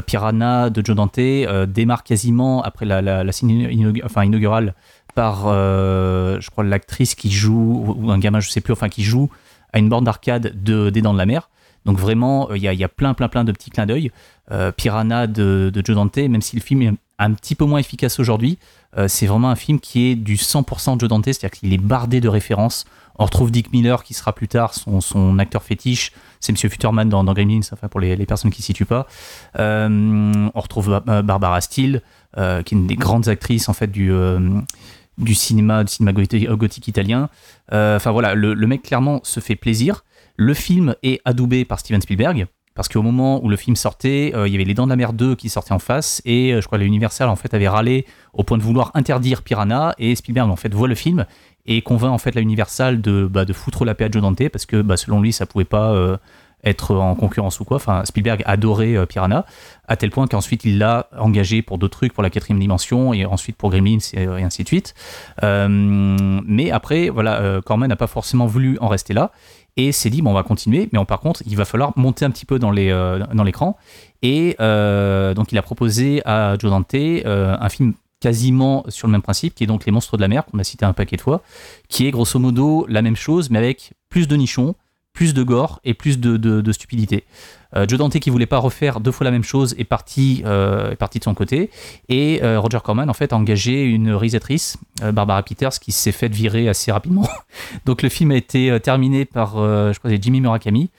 Piranha 0.06 0.70
de 0.70 0.86
Joe 0.86 0.96
Dante 0.96 1.20
démarre 1.68 2.04
quasiment 2.04 2.62
après 2.64 2.86
la, 2.86 3.02
la, 3.02 3.24
la 3.24 3.32
scène 3.32 3.50
inaugurale 3.50 4.74
par, 5.16 5.48
je 5.48 6.50
crois, 6.50 6.64
l'actrice 6.64 7.16
qui 7.16 7.30
joue, 7.30 7.96
ou 7.98 8.10
un 8.12 8.20
gamin, 8.20 8.40
je 8.40 8.50
sais 8.50 8.62
plus, 8.62 8.72
enfin 8.74 8.88
qui 8.90 9.04
joue 9.04 9.30
à 9.74 9.80
une 9.80 9.90
borne 9.90 10.06
d'arcade 10.06 10.54
de, 10.64 10.90
des 10.90 11.02
Dents 11.02 11.14
de 11.14 11.18
la 11.18 11.26
Mer. 11.26 11.50
Donc 11.86 12.00
vraiment, 12.00 12.52
il 12.54 12.62
y, 12.64 12.68
a- 12.68 12.74
y 12.74 12.84
a 12.84 12.90
plein, 12.90 13.14
plein, 13.14 13.28
plein 13.28 13.44
de 13.44 13.52
petits 13.52 13.70
clins 13.70 13.86
d'œil. 13.86 14.12
Euh, 14.52 14.72
Piranha 14.72 15.26
de, 15.28 15.72
Joe 15.74 15.96
Dante, 15.96 16.18
même 16.18 16.42
si 16.42 16.56
le 16.56 16.62
film 16.62 16.82
est 16.84 16.94
un 17.18 17.34
petit 17.34 17.56
peu 17.56 17.66
moins 17.66 17.80
efficace 17.80 18.20
aujourd'hui, 18.20 18.60
euh, 18.98 19.08
c'est 19.08 19.26
vraiment 19.26 19.50
un 19.50 19.56
film 19.56 19.80
qui 19.80 20.08
est 20.08 20.16
du 20.16 20.36
100% 20.36 20.96
de 20.96 21.00
Joe 21.00 21.10
Dante, 21.10 21.26
c'est-à-dire 21.26 21.52
qu'il 21.52 21.74
est 21.74 21.80
bardé 21.80 22.22
de 22.22 22.30
références. 22.30 22.86
On 23.18 23.26
retrouve 23.26 23.50
Dick 23.50 23.72
Miller, 23.72 24.04
qui 24.04 24.14
sera 24.14 24.34
plus 24.34 24.48
tard 24.48 24.74
son, 24.74 25.40
acteur 25.40 25.64
fétiche, 25.64 26.12
c'est 26.42 26.52
Monsieur 26.52 26.70
Futterman 26.70 27.10
dans, 27.10 27.24
dans 27.24 27.34
Gremlins, 27.34 27.62
enfin 27.72 27.88
pour 27.88 28.00
les, 28.00 28.18
personnes 28.26 28.52
qui 28.52 28.60
ne 28.60 28.64
s'y 28.64 28.68
situent 28.68 28.86
pas. 28.86 29.08
Euh, 29.58 30.50
on 30.54 30.60
retrouve 30.60 31.02
Ba- 31.06 31.22
Barbara 31.22 31.62
Steele, 31.62 32.02
qui 32.36 32.42
est 32.42 32.72
une 32.72 32.88
des 32.88 32.98
grandes 32.98 33.30
actrices 33.30 33.70
en 33.70 33.74
fait 33.74 33.90
du, 33.90 34.12
cinéma, 35.34 35.86
du 35.86 35.92
cinéma 35.94 36.12
gothique, 36.12 36.88
italien. 36.90 37.30
Enfin 37.72 38.12
voilà, 38.12 38.36
le, 38.36 38.54
le 38.54 38.68
mec 38.68 38.84
clairement 38.84 39.22
se 39.24 39.40
fait 39.40 39.56
plaisir. 39.56 40.04
Le 40.36 40.54
film 40.54 40.96
est 41.02 41.22
adoubé 41.24 41.64
par 41.64 41.80
Steven 41.80 42.02
Spielberg. 42.02 42.48
Parce 42.76 42.90
qu'au 42.90 43.02
moment 43.02 43.44
où 43.44 43.48
le 43.48 43.56
film 43.56 43.78
sortait, 43.78 44.34
euh, 44.36 44.50
il 44.50 44.52
y 44.52 44.56
avait 44.56 44.66
Les 44.66 44.74
Dents 44.74 44.84
de 44.84 44.90
la 44.90 44.98
Mer 44.98 45.14
2 45.14 45.36
qui 45.36 45.48
sortait 45.48 45.72
en 45.72 45.80
face, 45.80 46.22
et 46.26 46.52
euh, 46.52 46.62
je 46.62 46.68
crois 46.68 46.78
que 46.78 46.84
l'Universal 46.84 47.30
en 47.30 47.38
fait 47.38 47.54
avait 47.54 47.70
râlé 47.70 48.06
au 48.34 48.44
point 48.44 48.58
de 48.58 48.64
vouloir 48.64 48.92
interdire 48.96 49.44
Piranha, 49.44 49.96
et 49.98 50.14
Spielberg 50.14 50.52
en 50.52 50.58
fait 50.58 50.74
voit 50.74 50.90
le 50.90 50.96
film 50.96 51.26
et 51.66 51.82
convainc 51.82 52.12
en 52.12 52.18
fait 52.18 52.36
la 52.36 52.42
Universal 52.42 53.02
de, 53.02 53.28
bah, 53.32 53.46
de 53.46 53.54
foutre 53.54 53.86
la 53.86 53.96
paix 53.96 54.06
à 54.06 54.12
Joe 54.12 54.22
Dante 54.22 54.50
parce 54.50 54.66
que 54.66 54.82
bah, 54.82 54.98
selon 54.98 55.22
lui 55.22 55.32
ça 55.32 55.46
pouvait 55.46 55.64
pas 55.64 55.92
euh, 55.94 56.18
être 56.66 56.96
en 56.96 57.16
concurrence 57.16 57.60
ou 57.60 57.64
quoi. 57.64 57.78
Enfin, 57.78 58.04
Spielberg 58.04 58.44
adorait 58.46 59.06
Piranha 59.08 59.46
à 59.88 59.96
tel 59.96 60.10
point 60.10 60.28
qu'ensuite 60.28 60.66
il 60.66 60.78
l'a 60.78 61.08
engagé 61.18 61.62
pour 61.62 61.78
d'autres 61.78 61.98
trucs, 61.98 62.14
pour 62.14 62.24
la 62.24 62.30
quatrième 62.30 62.60
dimension 62.60 63.14
et 63.14 63.26
ensuite 63.26 63.56
pour 63.56 63.70
Gremlins 63.70 64.00
et, 64.14 64.26
ainsi 64.26 64.64
de 64.64 64.68
suite. 64.68 64.96
Mais 65.44 66.72
après, 66.72 67.10
voilà, 67.10 67.62
Corman 67.64 67.88
n'a 67.88 67.96
pas 67.96 68.08
forcément 68.08 68.48
voulu 68.48 68.80
en 68.82 68.88
rester 68.88 69.14
là 69.14 69.32
et 69.78 69.92
s'est 69.92 70.10
dit 70.10 70.22
bon 70.22 70.32
on 70.32 70.34
va 70.34 70.44
continuer 70.44 70.90
mais 70.92 71.04
par 71.06 71.20
contre 71.20 71.42
il 71.46 71.56
va 71.56 71.66
falloir 71.66 71.94
monter 71.98 72.26
un 72.26 72.32
petit 72.32 72.46
peu 72.46 72.60
dans 72.60 72.74
euh, 72.76 73.44
l'écran 73.44 73.78
et 74.22 74.56
euh, 74.60 75.34
donc 75.34 75.52
il 75.52 75.58
a 75.58 75.62
proposé 75.62 76.22
à 76.26 76.56
Joe 76.58 76.72
Dante 76.72 76.94
euh, 76.96 77.56
un 77.60 77.70
film 77.70 77.94
quasiment 78.22 78.84
sur 78.88 79.08
le 79.08 79.12
même 79.12 79.22
principe 79.22 79.54
qui 79.56 79.64
est 79.64 79.68
donc 79.68 79.86
les 79.86 79.92
monstres 79.92 80.16
de 80.18 80.22
la 80.22 80.28
mer 80.28 80.46
qu'on 80.46 80.60
a 80.60 80.64
cité 80.64 80.86
un 80.86 80.94
paquet 80.94 81.18
de 81.18 81.22
fois 81.22 81.42
qui 81.90 82.08
est 82.08 82.12
grosso 82.12 82.40
modo 82.40 82.86
la 82.88 83.02
même 83.02 83.16
chose 83.18 83.50
mais 83.50 83.60
avec 83.60 83.92
plus 84.10 84.28
de 84.28 84.36
nichons 84.36 84.76
plus 85.14 85.34
de 85.34 85.44
gore 85.44 85.80
et 85.86 85.94
plus 85.94 86.20
de, 86.20 86.36
de- 86.36 86.60
de 86.60 86.72
stupidité. 86.74 87.24
Euh, 87.76 87.86
Joe 87.88 88.00
Dante 88.00 88.20
qui 88.20 88.30
voulait 88.30 88.46
pas 88.46 88.58
refaire 88.58 89.00
deux 89.00 89.12
fois 89.12 89.26
la 89.26 89.32
même 89.32 89.44
chose 89.44 89.76
est 89.78 89.84
parti, 89.84 90.44
euh, 90.46 90.92
est 90.92 90.96
parti 90.96 91.20
de 91.20 91.24
son 91.24 91.34
côté 91.34 91.70
et 92.10 92.42
euh, 92.44 92.60
Roger 92.60 92.80
Corman 92.84 93.10
en 93.10 93.14
fait 93.14 93.34
a 93.34 93.36
engagé 93.36 93.84
une 93.84 94.12
réalisatrice 94.12 94.78
Barbara 95.02 95.44
Peters 95.44 95.80
qui 95.80 95.92
s'est 95.92 96.12
faite 96.12 96.34
virer 96.34 96.70
assez 96.70 96.92
rapidement. 96.92 97.28
Donc 97.86 98.02
le 98.02 98.10
film 98.10 98.32
a 98.32 98.36
été 98.36 98.78
terminé 98.82 99.26
par 99.26 99.56
je 99.56 99.98
crois 100.00 100.12
Jimmy 100.20 100.42
Murakami 100.42 100.90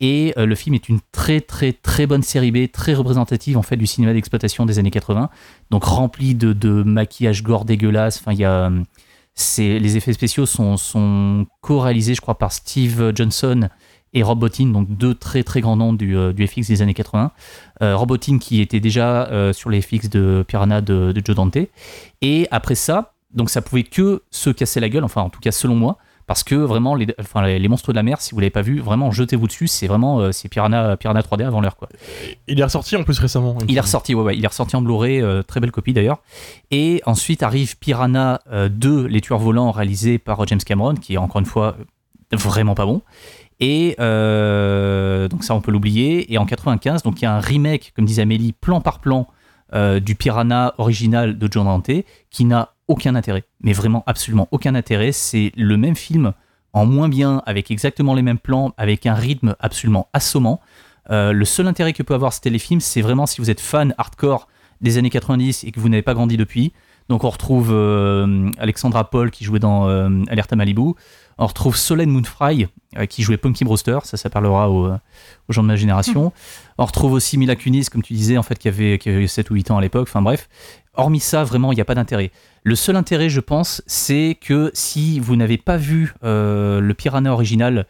et 0.00 0.34
le 0.36 0.54
film 0.54 0.74
est 0.74 0.88
une 0.88 1.00
très 1.12 1.40
très 1.40 1.72
très 1.72 2.06
bonne 2.06 2.22
série 2.22 2.50
B, 2.50 2.70
très 2.70 2.94
représentative 2.94 3.56
en 3.56 3.62
fait 3.62 3.76
du 3.76 3.86
cinéma 3.86 4.12
d'exploitation 4.12 4.66
des 4.66 4.78
années 4.78 4.90
80. 4.90 5.30
Donc 5.70 5.84
rempli 5.84 6.34
de, 6.34 6.52
de 6.52 6.82
maquillage 6.82 7.42
gore 7.42 7.64
dégueulasse. 7.64 8.18
Enfin 8.20 8.34
y 8.34 8.44
a 8.44 8.70
les 9.58 9.96
effets 9.96 10.12
spéciaux 10.12 10.46
sont, 10.46 10.76
sont 10.76 11.46
co-réalisés 11.60 12.14
je 12.14 12.20
crois 12.20 12.38
par 12.38 12.52
Steve 12.52 13.12
Johnson 13.14 13.68
et 14.12 14.22
Rob 14.22 14.38
Bottin, 14.38 14.66
donc 14.66 14.88
deux 14.88 15.14
très 15.14 15.42
très 15.42 15.60
grands 15.60 15.76
noms 15.76 15.92
du, 15.92 16.16
euh, 16.16 16.32
du 16.32 16.46
FX 16.46 16.68
des 16.68 16.82
années 16.82 16.94
80. 16.94 17.32
Euh, 17.82 17.96
Rob 17.96 18.08
Bottin 18.08 18.38
qui 18.38 18.60
était 18.60 18.80
déjà 18.80 19.26
euh, 19.26 19.52
sur 19.52 19.70
les 19.70 19.82
FX 19.82 20.08
de 20.08 20.44
Piranha 20.46 20.80
de, 20.80 21.12
de 21.12 21.22
Joe 21.24 21.36
Dante. 21.36 21.58
Et 22.22 22.48
après 22.50 22.74
ça, 22.74 23.12
donc 23.34 23.50
ça 23.50 23.62
pouvait 23.62 23.82
que 23.82 24.22
se 24.30 24.50
casser 24.50 24.80
la 24.80 24.88
gueule, 24.88 25.04
enfin 25.04 25.22
en 25.22 25.28
tout 25.28 25.40
cas 25.40 25.52
selon 25.52 25.74
moi, 25.74 25.98
parce 26.26 26.42
que 26.42 26.54
vraiment 26.54 26.94
les, 26.94 27.06
enfin, 27.20 27.46
les, 27.46 27.58
les 27.58 27.68
monstres 27.68 27.92
de 27.92 27.96
la 27.96 28.02
mer, 28.02 28.20
si 28.20 28.34
vous 28.34 28.40
l'avez 28.40 28.50
pas 28.50 28.62
vu, 28.62 28.80
vraiment 28.80 29.10
jetez-vous 29.10 29.46
dessus, 29.46 29.68
c'est 29.68 29.86
vraiment 29.86 30.20
euh, 30.20 30.32
c'est 30.32 30.48
Piranha, 30.48 30.96
Piranha 30.96 31.20
3D 31.20 31.44
avant 31.44 31.60
l'heure 31.60 31.76
quoi. 31.76 31.88
Il 32.48 32.58
est 32.58 32.64
ressorti 32.64 32.96
en 32.96 33.04
plus 33.04 33.18
récemment. 33.18 33.58
Il 33.68 33.76
est 33.76 33.80
ressorti, 33.80 34.14
ouais, 34.14 34.22
ouais, 34.22 34.36
il 34.36 34.44
est 34.44 34.48
ressorti 34.48 34.74
en 34.76 34.82
Blu-ray, 34.82 35.22
très 35.46 35.60
belle 35.60 35.72
copie 35.72 35.92
d'ailleurs. 35.92 36.22
Et 36.70 37.02
ensuite 37.06 37.42
arrive 37.42 37.76
Piranha 37.78 38.40
euh, 38.50 38.68
2, 38.68 39.06
Les 39.06 39.20
Tueurs 39.20 39.38
Volants, 39.38 39.70
réalisé 39.70 40.18
par 40.18 40.44
James 40.46 40.58
Cameron, 40.58 40.94
qui 40.94 41.14
est 41.14 41.18
encore 41.18 41.40
une 41.40 41.46
fois 41.46 41.76
vraiment 42.32 42.74
pas 42.74 42.86
bon. 42.86 43.02
Et 43.60 43.96
euh, 44.00 45.28
donc 45.28 45.44
ça, 45.44 45.54
on 45.54 45.60
peut 45.60 45.70
l'oublier. 45.70 46.32
Et 46.32 46.38
en 46.38 46.46
95, 46.46 47.02
donc 47.02 47.20
il 47.20 47.24
y 47.24 47.26
a 47.26 47.34
un 47.34 47.40
remake, 47.40 47.92
comme 47.96 48.04
disait 48.04 48.22
Amélie, 48.22 48.52
plan 48.52 48.80
par 48.80 49.00
plan 49.00 49.26
euh, 49.74 50.00
du 50.00 50.14
Piranha 50.14 50.74
original 50.78 51.38
de 51.38 51.48
John 51.50 51.64
Dante, 51.64 51.90
qui 52.30 52.44
n'a 52.44 52.74
aucun 52.88 53.14
intérêt. 53.14 53.44
Mais 53.60 53.72
vraiment, 53.72 54.04
absolument 54.06 54.48
aucun 54.50 54.74
intérêt. 54.74 55.12
C'est 55.12 55.52
le 55.56 55.76
même 55.76 55.96
film 55.96 56.32
en 56.72 56.84
moins 56.84 57.08
bien, 57.08 57.42
avec 57.46 57.70
exactement 57.70 58.14
les 58.14 58.22
mêmes 58.22 58.38
plans, 58.38 58.74
avec 58.76 59.06
un 59.06 59.14
rythme 59.14 59.56
absolument 59.60 60.08
assommant. 60.12 60.60
Euh, 61.10 61.32
le 61.32 61.44
seul 61.46 61.66
intérêt 61.66 61.94
que 61.94 62.02
peut 62.02 62.14
avoir 62.14 62.34
ce 62.34 62.40
téléfilm, 62.40 62.80
c'est 62.80 63.00
vraiment 63.00 63.24
si 63.24 63.40
vous 63.40 63.50
êtes 63.50 63.60
fan 63.60 63.94
hardcore 63.96 64.48
des 64.82 64.98
années 64.98 65.08
90 65.08 65.64
et 65.64 65.72
que 65.72 65.80
vous 65.80 65.88
n'avez 65.88 66.02
pas 66.02 66.12
grandi 66.12 66.36
depuis. 66.36 66.74
Donc 67.08 67.24
on 67.24 67.30
retrouve 67.30 67.72
Alexandra 68.58 69.08
Paul 69.08 69.30
qui 69.30 69.44
jouait 69.44 69.60
dans 69.60 69.86
Alerte 70.26 70.52
à 70.52 70.56
Malibu. 70.56 70.94
On 71.38 71.46
retrouve 71.46 71.76
Solène 71.76 72.08
Moonfry, 72.10 72.66
euh, 72.96 73.04
qui 73.06 73.22
jouait 73.22 73.36
Punky 73.36 73.64
Brewster, 73.64 73.98
ça, 74.04 74.16
ça 74.16 74.30
parlera 74.30 74.70
aux, 74.70 74.88
aux 74.88 75.52
gens 75.52 75.62
de 75.62 75.68
ma 75.68 75.76
génération. 75.76 76.32
On 76.78 76.84
retrouve 76.86 77.12
aussi 77.12 77.36
Mila 77.36 77.56
Kunis, 77.56 77.86
comme 77.90 78.02
tu 78.02 78.14
disais, 78.14 78.38
en 78.38 78.42
fait, 78.42 78.58
qui 78.58 78.68
avait, 78.68 78.98
qui 78.98 79.10
avait 79.10 79.26
7 79.26 79.50
ou 79.50 79.54
8 79.54 79.70
ans 79.70 79.76
à 79.78 79.80
l'époque, 79.82 80.08
enfin 80.08 80.22
bref. 80.22 80.48
Hormis 80.94 81.20
ça, 81.20 81.44
vraiment, 81.44 81.72
il 81.72 81.74
n'y 81.74 81.82
a 81.82 81.84
pas 81.84 81.94
d'intérêt. 81.94 82.30
Le 82.62 82.74
seul 82.74 82.96
intérêt, 82.96 83.28
je 83.28 83.40
pense, 83.40 83.82
c'est 83.86 84.38
que 84.40 84.70
si 84.72 85.20
vous 85.20 85.36
n'avez 85.36 85.58
pas 85.58 85.76
vu 85.76 86.14
euh, 86.24 86.80
le 86.80 86.94
Piranha 86.94 87.30
original, 87.32 87.86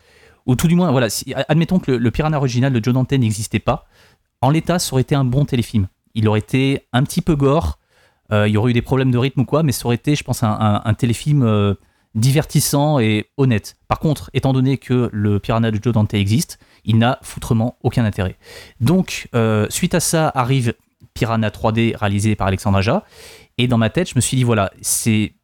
ou 0.46 0.56
tout 0.56 0.66
du 0.66 0.74
moins, 0.74 0.90
voilà, 0.90 1.08
si- 1.08 1.32
admettons 1.48 1.78
que 1.78 1.92
le, 1.92 1.98
le 1.98 2.10
Piranha 2.10 2.36
original 2.38 2.72
de 2.72 2.82
Joe 2.84 2.94
Dante 2.94 3.12
n'existait 3.12 3.60
pas, 3.60 3.86
en 4.40 4.50
l'état, 4.50 4.80
ça 4.80 4.92
aurait 4.92 5.02
été 5.02 5.14
un 5.14 5.24
bon 5.24 5.44
téléfilm. 5.44 5.86
Il 6.14 6.26
aurait 6.28 6.40
été 6.40 6.82
un 6.92 7.04
petit 7.04 7.22
peu 7.22 7.36
gore, 7.36 7.78
euh, 8.32 8.48
il 8.48 8.54
y 8.54 8.56
aurait 8.56 8.72
eu 8.72 8.74
des 8.74 8.82
problèmes 8.82 9.12
de 9.12 9.18
rythme 9.18 9.40
ou 9.42 9.44
quoi, 9.44 9.62
mais 9.62 9.70
ça 9.70 9.86
aurait 9.86 9.94
été, 9.94 10.16
je 10.16 10.24
pense, 10.24 10.42
un, 10.42 10.50
un- 10.50 10.82
un 10.84 10.94
téléfilm 10.94 11.44
euh, 11.44 11.74
divertissant 12.16 12.98
et 12.98 13.26
honnête. 13.36 13.76
Par 13.88 14.00
contre, 14.00 14.30
étant 14.34 14.52
donné 14.52 14.78
que 14.78 15.08
le 15.12 15.38
Piranha 15.38 15.70
de 15.70 15.78
Joe 15.82 15.92
Dante 15.92 16.14
existe, 16.14 16.58
il 16.84 16.98
n'a 16.98 17.18
foutrement 17.22 17.76
aucun 17.82 18.04
intérêt. 18.04 18.36
Donc, 18.80 19.28
euh, 19.34 19.66
suite 19.70 19.94
à 19.94 20.00
ça, 20.00 20.32
arrive 20.34 20.74
Piranha 21.14 21.50
3D 21.50 21.94
réalisé 21.96 22.34
par 22.34 22.46
Alexandre 22.48 22.78
Aja. 22.78 23.04
Et 23.58 23.68
dans 23.68 23.78
ma 23.78 23.90
tête, 23.90 24.08
je 24.10 24.14
me 24.16 24.20
suis 24.20 24.36
dit, 24.36 24.44
voilà, 24.44 24.70
c'est. 24.80 25.34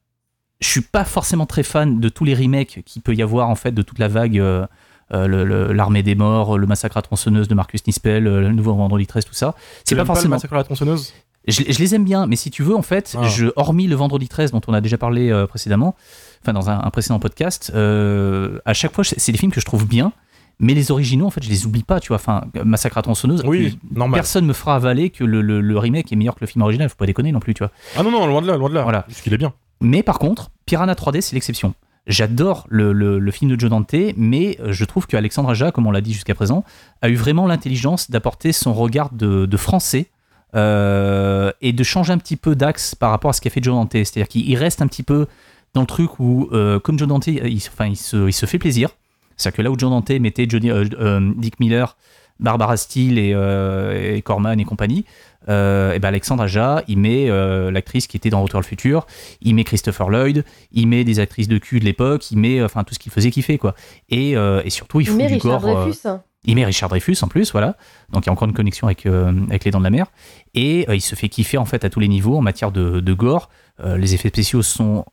Je 0.61 0.69
suis 0.69 0.81
pas 0.83 1.05
forcément 1.05 1.45
très 1.47 1.63
fan 1.65 1.99
de 2.01 2.09
tous 2.09 2.25
les 2.25 2.35
remakes 2.35 2.83
qu'il 2.87 3.03
peut 3.03 3.15
y 3.15 3.23
avoir, 3.23 3.49
en 3.49 3.55
fait, 3.57 3.73
de 3.73 3.83
toute 3.83 3.99
la 3.99 4.09
vague. 4.09 4.39
euh, 4.39 4.67
euh, 5.13 5.73
L'armée 5.75 6.03
des 6.03 6.15
morts, 6.15 6.57
le 6.57 6.67
massacre 6.67 6.97
à 6.97 7.03
tronçonneuse 7.03 7.47
de 7.49 7.55
Marcus 7.55 7.87
Nispel, 7.87 8.25
le 8.25 8.51
nouveau 8.53 8.75
Vendredi 8.75 9.07
13, 9.07 9.27
tout 9.27 9.35
ça. 9.35 9.55
C'est 9.85 9.95
pas 9.95 10.01
aimes 10.03 10.05
le 10.05 10.07
forcément. 10.07 10.37
massacre 10.37 10.55
à 10.55 10.57
la 10.59 10.65
tronçonneuse? 10.65 11.13
Je, 11.49 11.65
je 11.69 11.79
les 11.81 11.95
aime 11.95 12.05
bien, 12.05 12.27
mais 12.27 12.37
si 12.37 12.51
tu 12.51 12.63
veux, 12.63 12.75
en 12.77 12.81
fait, 12.83 13.15
Ah. 13.19 13.29
je, 13.29 13.49
hormis 13.57 13.89
le 13.89 13.97
vendredi 13.97 14.29
13 14.29 14.53
dont 14.53 14.61
on 14.69 14.73
a 14.73 14.81
déjà 14.81 14.97
parlé 14.97 15.31
précédemment, 15.49 15.97
enfin 16.43 16.53
dans 16.53 16.69
un, 16.71 16.81
un 16.83 16.91
précédent 16.91 17.19
podcast, 17.19 17.73
euh, 17.75 18.59
à 18.65 18.75
chaque 18.75 18.93
fois, 18.93 19.05
c'est 19.05 19.33
des 19.33 19.39
films 19.39 19.53
que 19.53 19.61
je 19.61 19.67
trouve 19.67 19.87
bien, 19.87 20.13
mais 20.61 20.75
les 20.75 20.91
originaux, 20.91 21.27
en 21.27 21.31
fait, 21.31 21.43
je 21.43 21.49
les 21.49 21.67
oublie 21.67 21.83
pas, 21.83 21.99
tu 22.01 22.09
vois. 22.09 22.17
Enfin, 22.17 22.43
Massacre 22.65 22.99
à 22.99 23.03
tronçonneuse, 23.03 23.43
Oui, 23.45 23.79
normal. 23.95 24.19
personne 24.19 24.47
me 24.47 24.53
fera 24.53 24.77
avaler 24.77 25.11
que 25.11 25.25
le, 25.25 25.41
le- 25.41 25.61
le 25.61 25.79
remake 25.79 26.13
est 26.13 26.17
meilleur 26.17 26.35
que 26.35 26.41
le 26.43 26.47
film 26.47 26.63
original, 26.63 26.89
faut 26.89 26.97
pas 26.97 27.07
déconner 27.07 27.33
non 27.33 27.41
plus, 27.41 27.55
tu 27.55 27.61
vois. 27.65 27.73
Ah 27.97 28.03
non, 28.03 28.11
non, 28.11 28.27
loin 28.27 28.43
de 28.43 28.47
là, 28.47 28.57
loin 28.57 28.69
de 28.69 28.75
là. 28.75 28.83
Voilà. 28.83 29.03
Parce 29.03 29.21
qu'il 29.23 29.33
est 29.35 29.39
bien. 29.39 29.53
Mais 29.81 30.03
par 30.03 30.19
contre, 30.19 30.51
Piranha 30.67 30.93
3D, 30.95 31.21
c'est 31.21 31.35
l'exception. 31.35 31.75
J'adore 32.07 32.67
le, 32.69 32.93
le- 32.93 33.19
le 33.19 33.31
film 33.31 33.51
de 33.51 33.59
Joe 33.59 33.71
Dante, 33.71 33.95
mais 34.17 34.57
euh, 34.61 34.73
je 34.73 34.85
trouve 34.85 35.07
qu'Alexandre 35.07 35.51
Aja, 35.51 35.71
comme 35.73 35.87
on 35.87 35.91
l'a 35.93 36.01
dit 36.01 36.13
jusqu'à 36.13 36.35
présent, 36.35 36.65
a 37.01 37.09
eu 37.09 37.15
vraiment 37.15 37.47
l'intelligence 37.47 38.11
d'apporter 38.11 38.53
son 38.53 38.73
regard 38.75 39.11
de, 39.13 39.47
de 39.47 39.57
français 39.57 40.07
euh, 40.55 41.51
et 41.61 41.73
de 41.73 41.83
changer 41.83 42.13
un 42.13 42.19
petit 42.19 42.37
peu 42.37 42.55
d'axe 42.55 42.95
par 42.95 43.11
rapport 43.11 43.31
à 43.31 43.33
ce 43.33 43.41
qu'a 43.41 43.51
fait 43.51 43.63
Joe 43.63 43.75
Dante. 43.75 43.93
C'est-à-dire 43.93 44.29
qu'il 44.29 44.57
reste 44.57 44.83
un 44.83 44.87
petit 44.87 45.03
peu 45.03 45.27
dans 45.75 45.81
le 45.83 45.87
truc 45.87 46.19
où, 46.21 46.49
euh, 46.53 46.79
comme 46.79 46.99
Joe 46.99 47.09
Dante, 47.09 47.27
il, 47.29 47.57
enfin, 47.57 47.87
il, 47.87 47.97
se, 47.97 48.29
il 48.29 48.33
se 48.33 48.47
fait 48.47 48.59
plaisir. 48.59 48.91
C'est-à-dire 49.37 49.57
que 49.57 49.63
là 49.63 49.71
où 49.71 49.79
Joe 49.79 49.91
Dante 49.91 50.11
mettait 50.11 50.47
Johnny, 50.49 50.71
euh, 50.71 50.85
euh, 51.01 51.33
Dick 51.37 51.59
Miller, 51.61 51.97
Barbara 52.41 52.77
Steele 52.77 53.19
et, 53.19 53.33
euh, 53.35 54.15
et 54.17 54.23
Corman 54.23 54.59
et 54.59 54.65
compagnie, 54.65 55.05
euh, 55.49 55.93
et 55.93 55.99
ben 55.99 56.09
Alexandre 56.09 56.43
Aja, 56.45 56.83
il 56.89 56.99
met 56.99 57.29
euh, 57.31 57.71
l'actrice 57.71 58.07
qui 58.07 58.17
était 58.17 58.31
dans 58.31 58.43
Retour 58.43 58.59
vers 58.61 58.63
le 58.63 58.67
futur, 58.67 59.07
il 59.41 59.55
met 59.55 59.65
Christopher 59.65 60.09
Lloyd, 60.09 60.45
il 60.73 60.87
met 60.89 61.05
des 61.05 61.19
actrices 61.21 61.49
de 61.49 61.59
cul 61.59 61.81
de 61.81 61.85
l'époque, 61.85 62.31
il 62.31 62.39
met 62.39 62.59
euh, 62.61 62.67
enfin 62.67 62.85
tout 62.85 62.95
ce 62.95 62.99
qu'il 62.99 63.11
faisait 63.13 63.31
kiffer 63.31 63.59
quoi. 63.59 63.75
Et, 64.09 64.37
euh, 64.37 64.63
et 64.65 64.71
surtout 64.71 65.01
il 65.01 65.05
Il 65.05 65.11
fout 65.11 65.19
met 65.19 65.27
du 65.29 65.35
Richard 65.35 65.61
gore. 65.61 65.71
euh, 65.71 65.83
Dreyfus. 65.85 66.09
hein. 66.09 66.23
il 66.45 66.55
met 66.57 66.65
Richard 66.65 66.89
Dreyfus 66.89 67.17
en 67.23 67.29
plus, 67.29 67.51
voilà. 67.53 67.77
Donc 68.13 68.25
il 68.25 68.27
y 68.27 68.31
a 68.31 68.33
encore 68.33 68.47
une 68.49 68.55
connexion 68.55 68.87
avec, 68.87 69.07
euh, 69.07 69.33
avec 69.49 69.65
les 69.65 69.71
dents 69.71 69.79
de 69.81 69.85
la 69.85 69.91
mer. 69.91 70.07
Et 70.55 70.85
euh, 70.89 70.95
il 70.97 71.01
se 71.01 71.15
fait 71.15 71.29
kiffer 71.29 71.59
en 71.59 71.65
fait 71.65 71.85
à 71.85 71.91
tous 71.91 72.01
les 72.01 72.09
niveaux 72.09 72.37
en 72.37 72.43
matière 72.43 72.71
de, 72.73 73.01
de 73.01 73.13
gore. 73.13 73.49
Euh, 73.81 73.97
les 73.97 74.15
effets 74.15 74.29
spéciaux 74.29 74.63
sont 74.63 75.05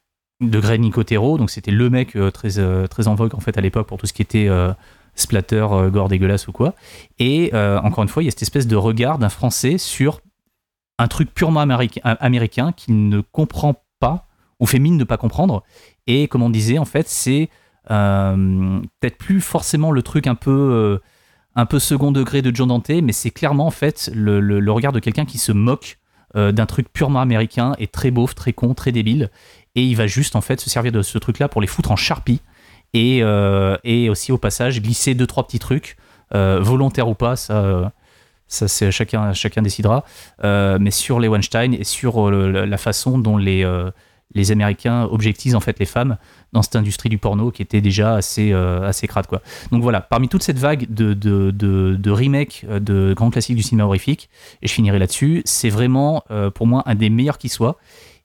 de 0.42 0.60
Greg 0.60 0.80
Nicotero, 0.80 1.38
donc 1.38 1.50
c'était 1.50 1.72
le 1.72 1.90
mec 1.90 2.16
euh, 2.16 2.32
très, 2.32 2.60
euh, 2.60 2.88
très 2.88 3.08
en 3.08 3.16
vogue 3.16 3.36
en 3.36 3.40
fait 3.40 3.58
à 3.58 3.62
l'époque 3.62 3.88
pour 3.88 3.98
tout 3.98 4.08
ce 4.08 4.14
qui 4.14 4.22
était 4.22 4.48
euh, 4.48 4.72
splatter, 5.16 5.68
gore 5.92 6.08
dégueulasse 6.08 6.48
ou 6.48 6.54
quoi. 6.54 6.76
Et 7.18 7.52
encore 7.54 8.04
une 8.04 8.10
fois, 8.10 8.24
il 8.24 8.28
y 8.28 8.30
a 8.30 8.32
cette 8.32 8.44
espèce 8.44 8.68
de 8.68 8.78
regard 8.78 9.18
d'un 9.18 9.28
Français 9.28 9.78
sur 9.78 10.22
un 10.98 11.08
truc 11.10 11.34
purement 11.34 11.60
américain, 11.60 12.72
qu'il 12.72 13.10
ne 13.10 13.20
comprend 13.20 13.84
pas 14.00 14.28
ou 14.62 14.66
fait 14.66 14.80
mine 14.80 14.98
de 14.98 15.04
pas 15.04 15.18
comprendre. 15.18 15.64
Et 16.08 16.30
comme 16.30 16.42
on 16.42 16.50
disait, 16.50 16.78
en 16.78 16.86
fait, 16.86 17.10
c'est 17.10 17.50
peut-être 17.88 19.18
plus 19.18 19.42
forcément 19.42 19.92
le 19.92 20.02
truc 20.04 20.26
un 20.26 20.36
peu, 20.36 21.02
un 21.54 21.66
peu 21.66 21.80
second 21.80 22.14
degré 22.14 22.42
de 22.42 22.56
John 22.56 22.70
Dante, 22.70 22.90
mais 23.04 23.12
c'est 23.12 23.32
clairement 23.32 23.68
en 23.68 23.72
fait 23.72 24.10
le, 24.14 24.72
regard 24.72 24.94
de 24.94 25.00
quelqu'un 25.00 25.26
qui 25.26 25.38
se 25.38 25.52
moque 25.52 26.00
d'un 26.34 26.66
truc 26.66 26.88
purement 26.94 27.20
américain 27.20 27.74
et 27.78 27.88
très 27.88 28.10
beauf, 28.10 28.36
très 28.36 28.54
con, 28.54 28.74
très 28.74 28.94
débile. 28.94 29.32
Et 29.76 29.84
il 29.84 29.96
va 29.96 30.08
juste 30.08 30.36
en 30.36 30.42
fait 30.42 30.60
se 30.60 30.70
servir 30.70 30.92
de 30.92 31.02
ce 31.02 31.18
truc-là 31.18 31.48
pour 31.48 31.62
les 31.62 31.68
foutre 31.68 31.92
en 31.92 31.96
charpie 31.96 32.42
et, 32.94 33.20
euh, 33.22 33.78
et 33.84 34.10
aussi 34.10 34.32
au 34.32 34.38
passage 34.38 34.82
glisser 34.82 35.14
deux 35.14 35.28
trois 35.28 35.46
petits 35.46 35.60
trucs, 35.60 35.96
euh, 36.34 36.60
volontaires 36.60 37.08
ou 37.08 37.14
pas, 37.14 37.36
ça. 37.36 37.92
ça, 38.48 38.68
c'est 38.68 38.92
chacun, 38.92 39.32
chacun 39.34 39.62
décidera. 39.62 40.04
Euh, 40.44 40.78
mais 40.82 40.92
sur 40.92 41.20
les 41.20 41.28
Weinstein 41.28 41.74
et 41.74 41.84
sur 41.84 42.32
la 42.32 42.78
façon 42.78 43.20
dont 43.20 43.38
les, 43.38 43.64
les 44.34 44.52
Américains 44.52 45.04
objectisent 45.06 45.56
en 45.56 45.60
fait 45.60 45.78
les 45.80 45.86
femmes 45.86 46.18
dans 46.52 46.64
cette 46.64 46.76
industrie 46.76 47.10
du 47.10 47.20
porno 47.20 47.52
qui 47.52 47.62
était 47.62 47.82
déjà 47.82 48.16
assez, 48.16 48.52
euh, 48.52 48.88
assez 48.88 49.08
crade. 49.08 49.28
Quoi. 49.28 49.42
Donc 49.72 49.84
voilà, 49.84 50.02
parmi 50.02 50.30
toute 50.30 50.42
cette 50.42 50.58
vague 50.58 50.92
de, 50.92 51.14
de, 51.14 51.52
de, 51.52 51.96
de 51.96 52.12
remakes 52.12 52.66
de 52.68 53.14
grands 53.16 53.30
classiques 53.30 53.56
du 53.56 53.64
cinéma 53.64 53.86
horrifique, 53.86 54.30
et 54.64 54.68
je 54.68 54.74
finirai 54.74 54.98
là-dessus, 54.98 55.44
c'est 55.46 55.70
vraiment 55.70 56.24
pour 56.56 56.66
moi 56.66 56.82
un 56.88 56.96
des 56.96 57.12
meilleurs 57.12 57.38
qui 57.38 57.50
soit. 57.50 57.78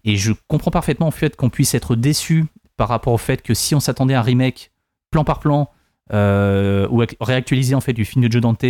Et 0.05 0.17
je 0.17 0.33
comprends 0.49 0.71
parfaitement 0.71 1.07
en 1.07 1.11
fait 1.13 1.37
qu'on 1.37 1.51
puisse 1.51 1.75
être 1.75 1.97
déçu 1.97 2.45
par 2.77 2.89
rapport 2.89 3.13
au 3.13 3.19
fait 3.19 3.43
que 3.43 3.55
si 3.55 3.75
on 3.75 3.81
s'attendait 3.81 4.15
à 4.15 4.21
un 4.21 4.23
remake 4.23 4.71
plan 5.11 5.25
par 5.25 5.39
plan 5.41 5.71
euh, 6.13 6.87
ou 6.91 7.03
ac- 7.03 7.17
réactualisé 7.21 7.75
en 7.75 7.81
fait 7.81 7.93
du 7.93 8.05
film 8.05 8.25
de 8.27 8.31
Joe 8.31 8.43
Dante, 8.43 8.65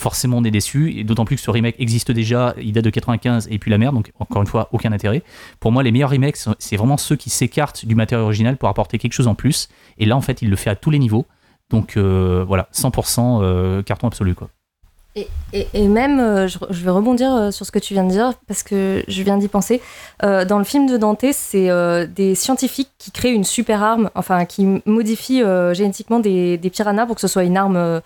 forcément 0.00 0.38
on 0.38 0.44
est 0.44 0.50
déçu, 0.50 0.98
et 0.98 1.04
d'autant 1.04 1.24
plus 1.24 1.36
que 1.36 1.42
ce 1.42 1.50
remake 1.50 1.76
existe 1.78 2.10
déjà, 2.10 2.54
il 2.60 2.72
date 2.72 2.84
de 2.84 2.90
95 2.90 3.48
et 3.50 3.58
puis 3.58 3.70
la 3.70 3.78
merde, 3.78 3.94
donc 3.94 4.10
encore 4.18 4.40
une 4.42 4.48
fois, 4.48 4.68
aucun 4.72 4.90
intérêt. 4.92 5.22
Pour 5.60 5.70
moi, 5.72 5.82
les 5.82 5.92
meilleurs 5.92 6.10
remakes, 6.10 6.38
c'est 6.58 6.76
vraiment 6.76 6.96
ceux 6.96 7.16
qui 7.16 7.30
s'écartent 7.30 7.84
du 7.84 7.94
matériau 7.94 8.24
original 8.24 8.56
pour 8.56 8.68
apporter 8.68 8.98
quelque 8.98 9.12
chose 9.12 9.28
en 9.28 9.34
plus, 9.34 9.68
et 9.98 10.06
là 10.06 10.16
en 10.16 10.20
fait, 10.20 10.42
il 10.42 10.50
le 10.50 10.56
fait 10.56 10.70
à 10.70 10.76
tous 10.76 10.90
les 10.90 10.98
niveaux. 10.98 11.26
Donc 11.70 11.96
euh, 11.96 12.44
voilà, 12.46 12.68
100% 12.72 13.40
euh, 13.42 13.82
carton 13.82 14.06
absolu 14.08 14.34
quoi. 14.34 14.48
Et, 15.16 15.86
même, 15.86 16.18
euh, 16.18 16.48
je, 16.48 16.58
vais 16.84 16.90
rebondir 16.90 17.32
euh, 17.32 17.50
sur 17.52 17.64
ce 17.64 17.70
que 17.70 17.78
tu 17.78 17.94
viens 17.94 18.02
de 18.02 18.10
dire, 18.10 18.32
parce 18.48 18.64
que 18.64 19.04
je 19.06 19.22
viens 19.22 19.36
d'y 19.36 19.46
penser. 19.46 19.80
Euh, 20.24 20.44
dans 20.44 20.58
le 20.58 20.64
film 20.64 20.88
de 20.88 20.96
Dante, 20.96 21.26
c'est 21.32 21.68
des 22.08 22.34
scientifiques 22.34 22.90
qui 22.98 23.12
créent 23.12 23.32
une 23.32 23.44
super 23.44 23.82
arme, 23.82 24.10
enfin, 24.16 24.44
qui 24.44 24.82
modifient 24.86 25.44
génétiquement 25.72 26.18
des, 26.18 26.58
piranhas 26.72 27.06
pour 27.06 27.14
que 27.14 27.20
ce 27.20 27.28
soit 27.28 27.44
une 27.44 27.56
arme, 27.56 28.00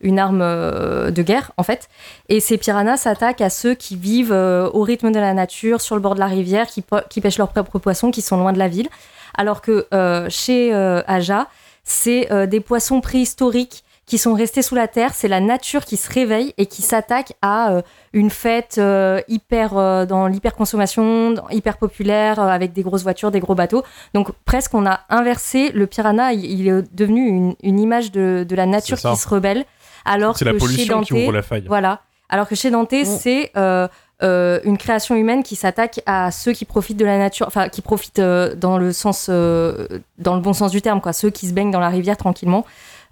une 0.00 0.18
arme 0.18 0.40
de 0.40 1.22
guerre, 1.22 1.52
en 1.58 1.62
fait. 1.62 1.88
Et 2.30 2.40
ces 2.40 2.56
piranhas 2.56 2.96
s'attaquent 2.96 3.42
à 3.42 3.50
ceux 3.50 3.74
qui 3.74 3.96
vivent 3.96 4.32
au 4.32 4.82
rythme 4.82 5.12
de 5.12 5.18
la 5.18 5.34
nature, 5.34 5.82
sur 5.82 5.96
le 5.96 6.00
bord 6.00 6.14
de 6.14 6.20
la 6.20 6.26
rivière, 6.26 6.66
qui, 6.66 7.20
pêchent 7.20 7.38
leurs 7.38 7.52
propres 7.52 7.78
poissons, 7.78 8.10
qui 8.10 8.22
sont 8.22 8.38
loin 8.38 8.54
de 8.54 8.58
la 8.58 8.68
ville. 8.68 8.88
Alors 9.36 9.60
que 9.60 9.86
chez 10.30 10.74
euh, 10.74 11.02
Aja, 11.06 11.48
c'est 11.84 12.28
des 12.48 12.60
poissons 12.60 13.02
préhistoriques 13.02 13.84
qui 14.06 14.18
sont 14.18 14.34
restés 14.34 14.62
sous 14.62 14.74
la 14.74 14.88
terre. 14.88 15.14
C'est 15.14 15.28
la 15.28 15.40
nature 15.40 15.84
qui 15.84 15.96
se 15.96 16.12
réveille 16.12 16.52
et 16.58 16.66
qui 16.66 16.82
s'attaque 16.82 17.32
à 17.42 17.72
euh, 17.72 17.82
une 18.12 18.30
fête 18.30 18.76
euh, 18.78 19.20
hyper 19.28 19.76
euh, 19.76 20.04
dans 20.06 20.26
l'hyperconsommation, 20.26 21.34
hyper 21.50 21.76
populaire, 21.78 22.38
euh, 22.40 22.48
avec 22.48 22.72
des 22.72 22.82
grosses 22.82 23.02
voitures, 23.02 23.30
des 23.30 23.40
gros 23.40 23.54
bateaux. 23.54 23.82
Donc 24.14 24.30
presque 24.44 24.74
on 24.74 24.86
a 24.86 25.00
inversé. 25.08 25.70
Le 25.72 25.86
piranha, 25.86 26.32
il, 26.32 26.44
il 26.44 26.68
est 26.68 26.94
devenu 26.94 27.26
une, 27.26 27.54
une 27.62 27.80
image 27.80 28.12
de, 28.12 28.44
de 28.48 28.56
la 28.56 28.66
nature 28.66 28.98
qui 28.98 29.16
se 29.16 29.28
rebelle. 29.28 29.64
Alors 30.04 30.36
C'est 30.36 30.44
que 30.44 30.50
la 30.50 30.58
chez 30.58 30.58
pollution 30.58 30.96
Dante, 30.96 31.06
qui 31.06 31.12
ouvre 31.14 31.32
la 31.32 31.42
faille. 31.42 31.64
voilà. 31.66 32.00
Alors 32.28 32.48
que 32.48 32.54
chez 32.54 32.70
Dante, 32.70 32.94
c'est 33.04 33.50
euh, 33.56 33.86
euh, 34.22 34.58
une 34.64 34.76
création 34.78 35.14
humaine 35.14 35.42
qui 35.42 35.56
s'attaque 35.56 36.00
à 36.06 36.30
ceux 36.30 36.52
qui 36.52 36.64
profitent 36.64 36.96
de 36.96 37.04
la 37.04 37.18
nature, 37.18 37.46
enfin 37.46 37.68
qui 37.68 37.80
profitent 37.82 38.18
euh, 38.18 38.54
dans 38.54 38.78
le 38.78 38.92
sens, 38.92 39.26
euh, 39.30 39.86
dans 40.18 40.34
le 40.34 40.40
bon 40.40 40.52
sens 40.52 40.70
du 40.70 40.82
terme, 40.82 41.00
quoi. 41.00 41.12
Ceux 41.12 41.30
qui 41.30 41.46
se 41.46 41.52
baignent 41.52 41.70
dans 41.70 41.80
la 41.80 41.88
rivière 41.90 42.16
tranquillement. 42.16 42.64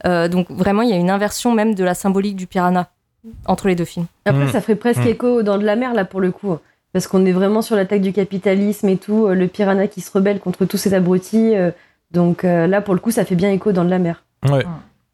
Euh, 0.07 0.29
donc 0.29 0.51
vraiment, 0.51 0.83
il 0.83 0.91
y 0.91 0.93
a 0.93 0.97
une 0.97 1.11
inversion 1.11 1.53
même 1.55 1.75
de 1.75 1.85
la 1.85 1.95
symbolique 1.95 2.37
du 2.37 2.47
piranha 2.47 2.91
entre 3.47 3.69
les 3.69 3.75
deux 3.77 3.85
films. 3.85 4.07
Après, 4.25 4.47
Mm. 4.47 4.51
ça 4.51 4.61
ferait 4.61 4.75
presque 4.77 5.05
Mm. 5.05 5.09
écho 5.09 5.43
dans 5.43 5.59
de 5.59 5.65
la 5.65 5.77
mer, 5.77 5.95
là, 5.95 6.05
pour 6.05 6.21
le 6.21 6.33
coup. 6.33 6.57
Parce 6.93 7.07
qu'on 7.07 7.25
est 7.25 7.33
vraiment 7.33 7.63
sur 7.63 7.77
l'attaque 7.77 8.03
du 8.03 8.13
capitalisme 8.13 8.89
et 8.89 8.97
tout, 8.99 9.27
euh, 9.27 9.35
le 9.35 9.47
piranha 9.49 9.87
qui 9.87 10.01
se 10.01 10.11
rebelle 10.11 10.41
contre 10.41 10.65
tous 10.67 10.77
ces 10.77 10.93
abrutis. 10.95 11.55
euh, 11.57 11.71
donc 12.11 12.45
euh, 12.45 12.67
là, 12.67 12.81
pour 12.83 12.93
le 12.95 13.01
coup, 13.01 13.11
ça 13.11 13.25
fait 13.25 13.37
bien 13.37 13.51
écho 13.51 13.73
dans 13.73 13.85
de 13.85 13.91
la 13.91 13.99
mer. 13.99 14.25
Ouais, 14.51 14.65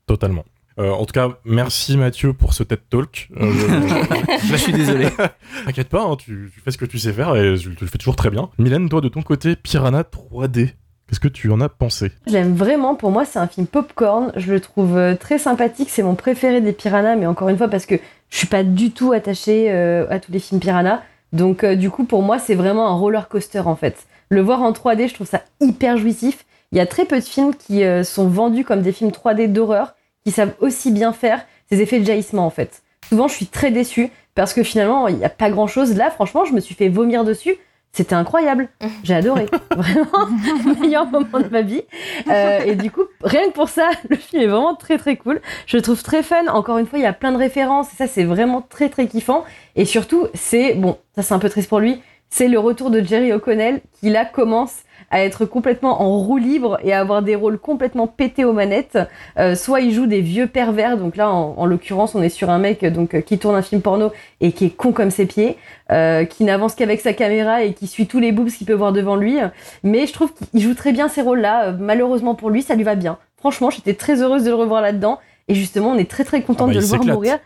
totalement. 0.07 0.45
Euh, 0.80 0.91
en 0.91 1.05
tout 1.05 1.12
cas, 1.12 1.28
merci 1.45 1.97
Mathieu 1.97 2.32
pour 2.32 2.55
ce 2.55 2.62
TED 2.62 2.80
Talk. 2.89 3.28
Euh, 3.41 3.53
je 4.45 4.57
suis 4.57 4.72
désolé. 4.72 5.09
T'inquiète 5.66 5.89
pas, 5.89 6.03
hein, 6.05 6.16
tu, 6.16 6.51
tu 6.55 6.61
fais 6.61 6.70
ce 6.70 6.78
que 6.78 6.84
tu 6.86 6.99
sais 6.99 7.12
faire 7.12 7.36
et 7.36 7.57
tu, 7.59 7.74
tu 7.74 7.84
le 7.84 7.91
fais 7.91 7.99
toujours 7.99 8.16
très 8.16 8.30
bien. 8.30 8.49
Mylène, 8.59 8.89
toi 8.89 9.01
de 9.01 9.09
ton 9.09 9.22
côté, 9.22 9.55
Piranha 9.57 10.03
3D, 10.03 10.70
qu'est-ce 11.09 11.20
que 11.20 11.28
tu 11.28 11.50
en 11.50 11.61
as 11.61 11.68
pensé? 11.68 12.12
J'aime 12.26 12.54
vraiment, 12.54 12.94
pour 12.94 13.11
moi, 13.11 13.24
c'est 13.24 13.38
un 13.38 13.46
film 13.46 13.66
popcorn. 13.66 14.32
Je 14.36 14.52
le 14.52 14.61
trouve 14.61 14.96
euh, 14.96 15.14
très 15.14 15.38
sympathique. 15.38 15.88
C'est 15.90 16.02
mon 16.02 16.14
préféré 16.14 16.61
des 16.61 16.72
piranhas, 16.72 17.16
mais 17.16 17.26
encore 17.26 17.48
une 17.48 17.56
fois, 17.56 17.68
parce 17.68 17.86
que 17.86 17.96
je 18.30 18.36
suis 18.36 18.46
pas 18.46 18.62
du 18.62 18.90
tout 18.90 19.12
attachée 19.12 19.70
euh, 19.70 20.06
à 20.11 20.18
tous 20.20 20.32
les 20.32 20.38
films 20.38 20.61
piranhas. 20.61 21.02
Donc, 21.32 21.64
euh, 21.64 21.74
du 21.74 21.90
coup, 21.90 22.04
pour 22.04 22.22
moi, 22.22 22.38
c'est 22.38 22.54
vraiment 22.54 22.88
un 22.88 22.94
roller 22.94 23.28
coaster 23.28 23.61
en 23.61 23.76
fait. 23.76 24.06
Le 24.28 24.40
voir 24.42 24.62
en 24.62 24.72
3D, 24.72 25.09
je 25.09 25.14
trouve 25.14 25.26
ça 25.26 25.42
hyper 25.61 25.96
jouissif. 25.96 26.44
Il 26.72 26.78
y 26.78 26.80
a 26.80 26.86
très 26.86 27.06
peu 27.06 27.18
de 27.18 27.24
films 27.24 27.54
qui 27.54 27.82
sont 28.04 28.28
vendus 28.28 28.62
comme 28.62 28.82
des 28.82 28.92
films 28.92 29.11
3D 29.11 29.50
d'horreur, 29.50 29.94
qui 30.22 30.32
savent 30.32 30.52
aussi 30.61 30.90
bien 30.90 31.14
faire 31.14 31.40
ces 31.70 31.80
effets 31.80 31.98
de 31.98 32.04
jaillissement 32.04 32.44
en 32.44 32.50
fait. 32.50 32.82
Souvent, 33.09 33.26
je 33.26 33.32
suis 33.32 33.46
très 33.46 33.70
déçue 33.70 34.11
parce 34.34 34.52
que 34.52 34.62
finalement, 34.62 35.09
il 35.09 35.16
n'y 35.16 35.24
a 35.24 35.30
pas 35.30 35.48
grand 35.48 35.66
chose. 35.66 35.96
Là, 35.96 36.11
franchement, 36.11 36.44
je 36.44 36.52
me 36.52 36.61
suis 36.61 36.74
fait 36.74 36.90
vomir 36.90 37.24
dessus. 37.24 37.56
C'était 37.93 38.14
incroyable. 38.14 38.68
J'ai 39.03 39.14
adoré. 39.14 39.47
Vraiment, 39.74 40.28
le 40.66 40.80
meilleur 40.80 41.07
moment 41.07 41.41
de 41.41 41.49
ma 41.49 41.62
vie. 41.62 41.82
Euh, 42.28 42.61
et 42.64 42.76
du 42.76 42.91
coup, 42.91 43.05
rien 43.22 43.49
que 43.49 43.53
pour 43.53 43.68
ça, 43.68 43.91
le 44.09 44.16
film 44.16 44.43
est 44.43 44.47
vraiment 44.47 44.74
très 44.74 44.99
très 44.99 45.16
cool. 45.16 45.41
Je 45.66 45.76
le 45.76 45.82
trouve 45.82 46.03
très 46.03 46.22
fun. 46.22 46.47
Encore 46.49 46.78
une 46.78 46.86
fois, 46.86 46.99
il 46.99 47.03
y 47.03 47.07
a 47.07 47.12
plein 47.12 47.32
de 47.32 47.39
références. 47.39 47.93
Et 47.93 47.97
ça, 47.97 48.07
c'est 48.07 48.24
vraiment 48.24 48.62
très 48.62 48.89
très 48.89 49.07
kiffant. 49.07 49.45
Et 49.74 49.84
surtout, 49.84 50.26
c'est, 50.34 50.74
bon, 50.74 50.99
ça 51.14 51.22
c'est 51.22 51.34
un 51.34 51.39
peu 51.39 51.49
triste 51.49 51.68
pour 51.68 51.80
lui, 51.80 52.01
c'est 52.30 52.49
le 52.49 52.59
retour 52.59 52.91
de 52.91 53.01
Jerry 53.01 53.32
O'Connell 53.32 53.80
qui 53.99 54.11
là 54.11 54.24
commence 54.24 54.82
à 55.11 55.22
être 55.24 55.44
complètement 55.44 56.02
en 56.02 56.18
roue 56.18 56.36
libre 56.36 56.78
et 56.82 56.92
à 56.92 57.00
avoir 57.00 57.22
des 57.22 57.34
rôles 57.34 57.59
complètement 57.59 58.06
pétés 58.06 58.44
aux 58.44 58.52
manettes. 58.52 58.98
Euh, 59.38 59.54
soit 59.54 59.80
il 59.80 59.92
joue 59.92 60.06
des 60.06 60.20
vieux 60.20 60.46
pervers, 60.46 60.96
donc 60.96 61.16
là 61.16 61.30
en, 61.30 61.54
en 61.56 61.66
l'occurrence 61.66 62.14
on 62.14 62.22
est 62.22 62.28
sur 62.28 62.50
un 62.50 62.59
mec 62.59 62.84
donc 62.84 63.14
euh, 63.14 63.20
qui 63.20 63.38
tourne 63.38 63.56
un 63.56 63.62
film 63.62 63.80
porno 63.80 64.12
et 64.40 64.52
qui 64.52 64.66
est 64.66 64.70
con 64.70 64.92
comme 64.92 65.11
ses 65.11 65.26
pieds, 65.26 65.56
euh, 65.90 66.24
qui 66.24 66.44
n'avance 66.44 66.74
qu'avec 66.74 67.00
sa 67.00 67.12
caméra 67.12 67.62
et 67.62 67.72
qui 67.72 67.86
suit 67.86 68.06
tous 68.06 68.20
les 68.20 68.32
boobs 68.32 68.50
qu'il 68.50 68.66
peut 68.66 68.74
voir 68.74 68.92
devant 68.92 69.16
lui. 69.16 69.38
Mais 69.82 70.06
je 70.06 70.12
trouve 70.12 70.32
qu'il 70.32 70.61
joue 70.61 70.74
très 70.74 70.92
bien 70.92 71.09
ces 71.09 71.22
rôles-là. 71.22 71.72
Malheureusement 71.72 72.34
pour 72.34 72.50
lui, 72.50 72.62
ça 72.62 72.74
lui 72.74 72.84
va 72.84 72.94
bien. 72.94 73.18
Franchement, 73.38 73.70
j'étais 73.70 73.94
très 73.94 74.20
heureuse 74.20 74.44
de 74.44 74.50
le 74.50 74.56
revoir 74.56 74.82
là-dedans. 74.82 75.18
Et 75.48 75.54
justement, 75.54 75.90
on 75.90 75.96
est 75.96 76.11
très 76.11 76.24
très 76.24 76.42
contente 76.42 76.70
Ah 76.70 76.74
bah, 76.74 76.80
de 76.80 76.80
le 76.80 76.86
voir 76.86 77.04
mourir. 77.04 77.38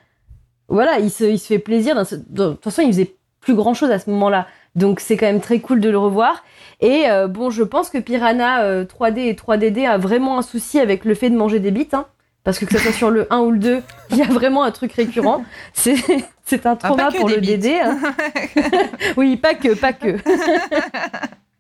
Voilà, 0.69 0.99
il 0.99 1.11
se, 1.11 1.25
il 1.25 1.39
se 1.39 1.47
fait 1.47 1.59
plaisir. 1.59 1.95
De 1.95 2.53
toute 2.53 2.65
façon, 2.65 2.83
il 2.83 2.89
faisait 2.89 3.15
plus 3.41 3.55
grand 3.55 3.75
chose 3.75 3.91
à 3.91 3.99
ce 3.99 4.09
moment-là. 4.11 4.47
Donc 4.75 5.01
c'est 5.01 5.17
quand 5.17 5.27
même 5.27 5.41
très 5.41 5.59
cool 5.61 5.81
de 5.81 5.91
le 5.91 5.99
revoir. 5.99 6.45
Et 6.81 7.05
euh, 7.11 7.29
bon, 7.29 7.51
je 7.51 7.63
pense 7.63 7.91
que 7.91 7.99
Piranha 7.99 8.63
euh, 8.63 8.85
3D 8.85 9.19
et 9.19 9.35
3DD 9.35 9.87
a 9.87 9.99
vraiment 9.99 10.39
un 10.39 10.43
souci 10.43 10.81
avec 10.81 11.05
le 11.05 11.15
fait 11.15 11.31
de 11.31 11.37
manger 11.37 11.59
des 11.61 11.71
bites. 11.71 11.95
hein. 11.95 12.07
parce 12.45 12.59
que 12.59 12.65
que 12.65 12.73
ce 12.77 12.79
soit 12.85 12.93
sur 12.93 13.11
le 13.11 13.27
1 13.33 13.39
ou 13.41 13.51
le 13.53 13.59
2, 13.59 13.83
il 14.11 14.17
y 14.17 14.23
a 14.23 14.27
vraiment 14.27 14.65
un 14.65 14.71
truc 14.71 14.93
récurrent. 14.95 15.45
C'est 15.75 15.97
c'est 16.45 16.67
un 16.67 16.75
trauma 16.77 17.09
Ah, 17.09 17.13
que 17.13 17.19
pour 17.19 17.29
le 17.29 17.37
bites. 17.37 17.61
DD. 17.61 17.79
hein. 17.83 17.99
oui, 19.17 19.37
pas 19.37 19.55
que, 19.55 19.75
pas 19.75 19.93
que. 19.93 20.17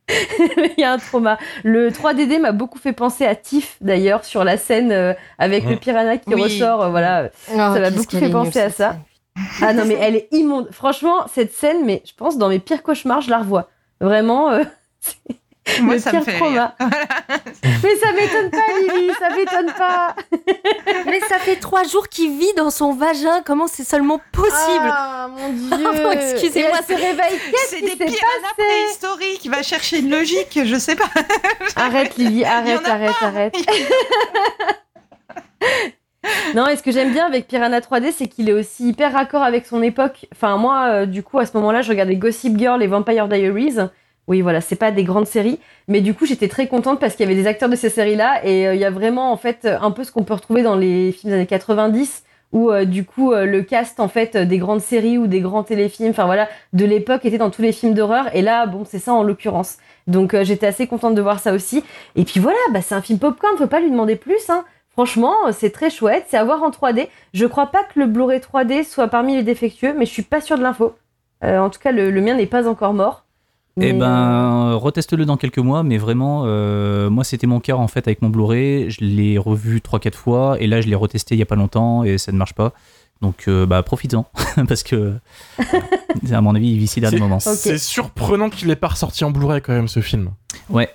Il 0.08 0.74
y 0.78 0.84
a 0.84 0.92
un 0.92 0.98
trauma. 0.98 1.38
Le 1.62 1.90
3DD 1.90 2.40
m'a 2.40 2.52
beaucoup 2.52 2.78
fait 2.78 2.92
penser 2.92 3.24
à 3.24 3.34
Tiff 3.34 3.76
d'ailleurs 3.80 4.24
sur 4.24 4.42
la 4.44 4.56
scène 4.56 4.90
euh, 4.92 5.14
avec 5.38 5.64
le 5.64 5.76
Mm. 5.76 5.78
piranha 5.78 6.16
qui 6.18 6.34
Oui. 6.34 6.42
ressort. 6.42 6.82
euh, 6.82 6.88
voilà, 6.90 7.28
Oh, 7.50 7.56
ça 7.56 7.78
m'a 7.80 7.90
beaucoup 7.90 8.16
fait 8.18 8.28
penser 8.28 8.60
à 8.60 8.70
ça. 8.70 8.96
Ah 9.60 9.72
non, 9.72 9.84
mais 9.84 9.96
elle 10.00 10.16
est 10.16 10.28
immonde. 10.32 10.68
Franchement, 10.72 11.26
cette 11.32 11.52
scène, 11.52 11.84
mais 11.84 12.02
je 12.04 12.12
pense 12.14 12.36
dans 12.38 12.48
mes 12.48 12.58
pires 12.58 12.82
cauchemars, 12.82 13.20
je 13.20 13.30
la 13.30 13.38
revois. 13.38 13.68
Vraiment, 14.00 14.50
euh, 14.50 14.64
Moi, 15.80 15.94
le 15.94 16.00
ça 16.00 16.12
me 16.12 16.16
pire 16.18 16.24
fait 16.24 16.38
trauma. 16.38 16.74
mais 16.80 17.96
ça 17.96 18.12
m'étonne 18.12 18.50
pas, 18.50 18.66
Lily, 18.80 19.12
ça 19.18 19.30
m'étonne 19.30 19.72
pas. 19.78 20.14
Mais 21.06 21.20
ça 21.20 21.38
fait 21.38 21.56
trois 21.56 21.84
jours 21.84 22.08
qu'il 22.08 22.36
vit 22.36 22.52
dans 22.56 22.70
son 22.70 22.92
vagin. 22.92 23.42
Comment 23.44 23.68
c'est 23.68 23.84
seulement 23.84 24.20
possible 24.32 24.90
Ah 24.90 25.28
mon 25.28 25.50
dieu. 25.50 25.68
Pardon, 25.82 26.10
excusez-moi, 26.12 26.78
elle 26.78 26.96
se 26.96 27.00
réveille. 27.00 27.38
Qu'est-ce 27.50 27.68
C'est 27.68 27.76
qui 27.76 27.96
des 27.96 28.08
s'est 28.08 28.20
passé 28.20 28.54
préhistoriques. 28.56 29.48
Va 29.48 29.62
chercher 29.62 30.00
une 30.00 30.10
logique, 30.10 30.58
je 30.64 30.76
sais 30.76 30.96
pas. 30.96 31.10
Arrête, 31.76 32.16
Lily, 32.16 32.44
arrête, 32.44 32.86
arrête, 32.86 33.12
pas. 33.20 33.26
arrête. 33.26 33.54
Non, 36.54 36.66
et 36.68 36.76
ce 36.76 36.82
que 36.82 36.90
j'aime 36.90 37.12
bien 37.12 37.26
avec 37.26 37.46
Piranha 37.46 37.80
3D, 37.80 38.12
c'est 38.12 38.28
qu'il 38.28 38.48
est 38.48 38.52
aussi 38.52 38.88
hyper 38.88 39.12
raccord 39.12 39.42
avec 39.42 39.66
son 39.66 39.82
époque. 39.82 40.26
Enfin, 40.32 40.56
moi, 40.58 40.88
euh, 40.88 41.06
du 41.06 41.22
coup, 41.22 41.38
à 41.38 41.46
ce 41.46 41.56
moment-là, 41.56 41.82
je 41.82 41.88
regardais 41.88 42.16
Gossip 42.16 42.58
Girl 42.58 42.82
et 42.82 42.86
Vampire 42.86 43.28
Diaries. 43.28 43.78
Oui, 44.28 44.40
voilà, 44.42 44.60
c'est 44.60 44.76
pas 44.76 44.90
des 44.90 45.02
grandes 45.02 45.26
séries, 45.26 45.58
mais 45.88 46.00
du 46.00 46.14
coup, 46.14 46.26
j'étais 46.26 46.48
très 46.48 46.68
contente 46.68 47.00
parce 47.00 47.16
qu'il 47.16 47.24
y 47.24 47.28
avait 47.30 47.40
des 47.40 47.48
acteurs 47.48 47.68
de 47.68 47.74
ces 47.74 47.88
séries-là 47.88 48.44
et 48.44 48.68
euh, 48.68 48.74
il 48.74 48.80
y 48.80 48.84
a 48.84 48.90
vraiment, 48.90 49.32
en 49.32 49.36
fait, 49.36 49.66
un 49.66 49.90
peu 49.90 50.04
ce 50.04 50.12
qu'on 50.12 50.22
peut 50.22 50.34
retrouver 50.34 50.62
dans 50.62 50.76
les 50.76 51.10
films 51.12 51.32
des 51.32 51.36
années 51.38 51.46
90 51.46 52.22
où, 52.52 52.70
euh, 52.70 52.84
du 52.84 53.04
coup, 53.04 53.32
euh, 53.32 53.46
le 53.46 53.62
cast, 53.62 53.98
en 53.98 54.08
fait, 54.08 54.36
des 54.36 54.58
grandes 54.58 54.80
séries 54.80 55.18
ou 55.18 55.26
des 55.26 55.40
grands 55.40 55.62
téléfilms, 55.62 56.10
enfin 56.10 56.26
voilà, 56.26 56.48
de 56.72 56.84
l'époque 56.84 57.24
était 57.24 57.38
dans 57.38 57.50
tous 57.50 57.62
les 57.62 57.72
films 57.72 57.94
d'horreur 57.94 58.34
et 58.34 58.42
là, 58.42 58.66
bon, 58.66 58.84
c'est 58.84 58.98
ça 58.98 59.14
en 59.14 59.22
l'occurrence. 59.22 59.78
Donc, 60.06 60.34
euh, 60.34 60.44
j'étais 60.44 60.66
assez 60.66 60.86
contente 60.86 61.14
de 61.14 61.22
voir 61.22 61.40
ça 61.40 61.52
aussi. 61.54 61.82
Et 62.14 62.24
puis 62.24 62.40
voilà, 62.40 62.58
bah, 62.72 62.82
c'est 62.82 62.94
un 62.94 63.02
film 63.02 63.18
popcorn, 63.18 63.56
faut 63.56 63.66
pas 63.66 63.80
lui 63.80 63.90
demander 63.90 64.16
plus, 64.16 64.50
hein. 64.50 64.64
Franchement, 64.92 65.34
c'est 65.52 65.70
très 65.70 65.90
chouette, 65.90 66.26
c'est 66.28 66.36
à 66.36 66.44
voir 66.44 66.62
en 66.62 66.70
3D. 66.70 67.08
Je 67.32 67.46
crois 67.46 67.66
pas 67.66 67.82
que 67.84 67.98
le 67.98 68.06
Blu-ray 68.06 68.40
3D 68.40 68.84
soit 68.84 69.08
parmi 69.08 69.34
les 69.36 69.42
défectueux, 69.42 69.94
mais 69.98 70.04
je 70.04 70.10
suis 70.10 70.22
pas 70.22 70.40
sûre 70.40 70.58
de 70.58 70.62
l'info. 70.62 70.94
Euh, 71.44 71.58
en 71.58 71.70
tout 71.70 71.80
cas, 71.80 71.92
le, 71.92 72.10
le 72.10 72.20
mien 72.20 72.34
n'est 72.34 72.46
pas 72.46 72.68
encore 72.68 72.92
mort. 72.92 73.24
Eh 73.80 73.94
ben, 73.94 74.74
reteste-le 74.74 75.24
dans 75.24 75.38
quelques 75.38 75.58
mois, 75.58 75.82
mais 75.82 75.96
vraiment, 75.96 76.42
euh, 76.44 77.08
moi 77.08 77.24
c'était 77.24 77.46
mon 77.46 77.58
cas 77.58 77.74
en 77.74 77.88
fait 77.88 78.06
avec 78.06 78.20
mon 78.20 78.28
Blu-ray. 78.28 78.90
Je 78.90 79.02
l'ai 79.02 79.38
revu 79.38 79.78
3-4 79.78 80.14
fois 80.14 80.56
et 80.60 80.66
là 80.66 80.82
je 80.82 80.88
l'ai 80.88 80.94
retesté 80.94 81.34
il 81.34 81.38
y 81.38 81.42
a 81.42 81.46
pas 81.46 81.54
longtemps 81.54 82.04
et 82.04 82.18
ça 82.18 82.32
ne 82.32 82.36
marche 82.36 82.52
pas. 82.52 82.72
Donc 83.22 83.44
euh, 83.48 83.64
bah 83.64 83.82
profites-en 83.82 84.26
parce 84.68 84.82
que 84.82 85.14
à 86.32 86.40
mon 86.42 86.54
avis 86.54 86.72
il 86.72 86.78
vit 86.78 86.84
ici 86.84 87.00
dernier 87.00 87.20
moment. 87.20 87.40
C'est 87.40 87.78
surprenant 87.78 88.50
qu'il 88.50 88.70
ait 88.70 88.76
pas 88.76 88.88
ressorti 88.88 89.24
en 89.24 89.30
Blu-ray 89.30 89.62
quand 89.62 89.72
même 89.72 89.88
ce 89.88 90.00
film. 90.00 90.32
Ouais. 90.68 90.90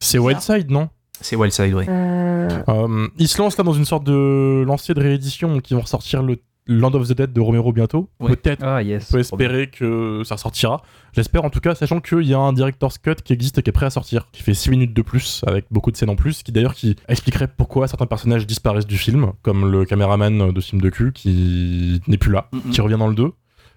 C'est 0.00 0.18
Wildside, 0.18 0.70
non? 0.70 0.88
C'est 1.20 1.36
Wildside, 1.36 1.74
oui. 1.74 1.84
euh, 1.88 2.48
Euh, 2.68 3.08
Ils 3.18 3.28
se 3.28 3.38
lancent 3.38 3.56
là 3.58 3.64
dans 3.64 3.72
une 3.72 3.84
sorte 3.84 4.04
de 4.04 4.62
lancée 4.66 4.94
de 4.94 5.00
réédition, 5.00 5.60
ils 5.70 5.74
vont 5.74 5.82
ressortir 5.82 6.22
le 6.22 6.36
Land 6.68 6.94
of 6.94 7.06
the 7.08 7.12
Dead 7.12 7.32
de 7.32 7.40
Romero 7.40 7.72
bientôt. 7.72 8.08
Ouais. 8.18 8.34
Peut-être. 8.34 8.64
Ah, 8.64 8.82
yes. 8.82 9.08
On 9.08 9.12
peut 9.12 9.20
espérer 9.20 9.68
que 9.70 10.22
ça 10.24 10.34
ressortira. 10.34 10.82
J'espère 11.12 11.44
en 11.44 11.50
tout 11.50 11.60
cas, 11.60 11.76
sachant 11.76 12.00
qu'il 12.00 12.22
y 12.22 12.34
a 12.34 12.38
un 12.40 12.52
director's 12.52 12.98
cut 12.98 13.14
qui 13.24 13.32
existe 13.32 13.58
et 13.58 13.62
qui 13.62 13.70
est 13.70 13.72
prêt 13.72 13.86
à 13.86 13.90
sortir, 13.90 14.26
qui 14.32 14.42
fait 14.42 14.52
6 14.52 14.70
minutes 14.70 14.92
de 14.92 15.02
plus, 15.02 15.42
avec 15.46 15.66
beaucoup 15.70 15.92
de 15.92 15.96
scènes 15.96 16.10
en 16.10 16.16
plus, 16.16 16.42
qui 16.42 16.50
d'ailleurs 16.50 16.74
qui 16.74 16.96
expliquerait 17.08 17.46
pourquoi 17.46 17.86
certains 17.86 18.06
personnages 18.06 18.48
disparaissent 18.48 18.86
du 18.88 18.98
film, 18.98 19.30
comme 19.42 19.70
le 19.70 19.84
caméraman 19.84 20.50
de 20.50 20.60
film 20.60 20.82
de 20.82 20.90
cul 20.90 21.12
qui 21.12 22.02
n'est 22.08 22.18
plus 22.18 22.32
là, 22.32 22.48
qui 22.72 22.80
revient 22.80 22.98
dans 22.98 23.06
le 23.08 23.14
2, 23.14 23.30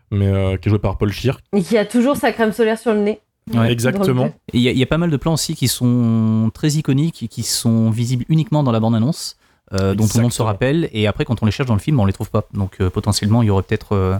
mais 0.10 0.26
euh, 0.28 0.58
qui 0.58 0.70
est 0.70 0.72
joué 0.72 0.80
par 0.80 0.98
Paul 0.98 1.12
Scheer. 1.12 1.38
Et 1.56 1.62
qui 1.62 1.78
a 1.78 1.86
toujours 1.86 2.16
sa 2.18 2.32
crème 2.32 2.52
solaire 2.54 2.80
sur 2.80 2.92
le 2.94 3.02
nez. 3.02 3.20
Ouais. 3.54 3.72
Exactement. 3.72 4.32
Il 4.54 4.62
y, 4.62 4.68
a- 4.68 4.72
il 4.72 4.78
y 4.78 4.84
a 4.84 4.86
pas 4.86 4.98
mal 4.98 5.10
de 5.10 5.18
plans 5.18 5.34
aussi 5.34 5.56
qui 5.56 5.68
sont 5.68 6.52
très 6.54 6.70
iconiques 6.74 7.24
et 7.24 7.28
qui 7.28 7.44
sont 7.44 7.90
visibles 7.90 8.26
uniquement 8.30 8.64
dans 8.64 8.72
la 8.72 8.80
bande-annonce, 8.80 9.38
euh, 9.74 9.96
dont 9.96 10.04
tout 10.08 10.18
le 10.18 10.24
monde 10.24 10.34
se 10.34 10.42
rappelle. 10.42 10.90
Et 10.94 11.08
après, 11.08 11.26
quand 11.26 11.42
on 11.42 11.46
les 11.46 11.52
cherche 11.52 11.68
dans 11.68 11.76
le 11.76 11.80
film, 11.80 12.00
on 12.00 12.06
les 12.06 12.14
trouve 12.14 12.30
pas. 12.30 12.44
Donc 12.54 12.78
euh, 12.82 12.90
potentiellement, 12.90 13.42
il 13.42 13.48
y 13.48 13.50
aurait 13.50 13.64
peut-être 13.64 13.94
euh, 13.96 14.16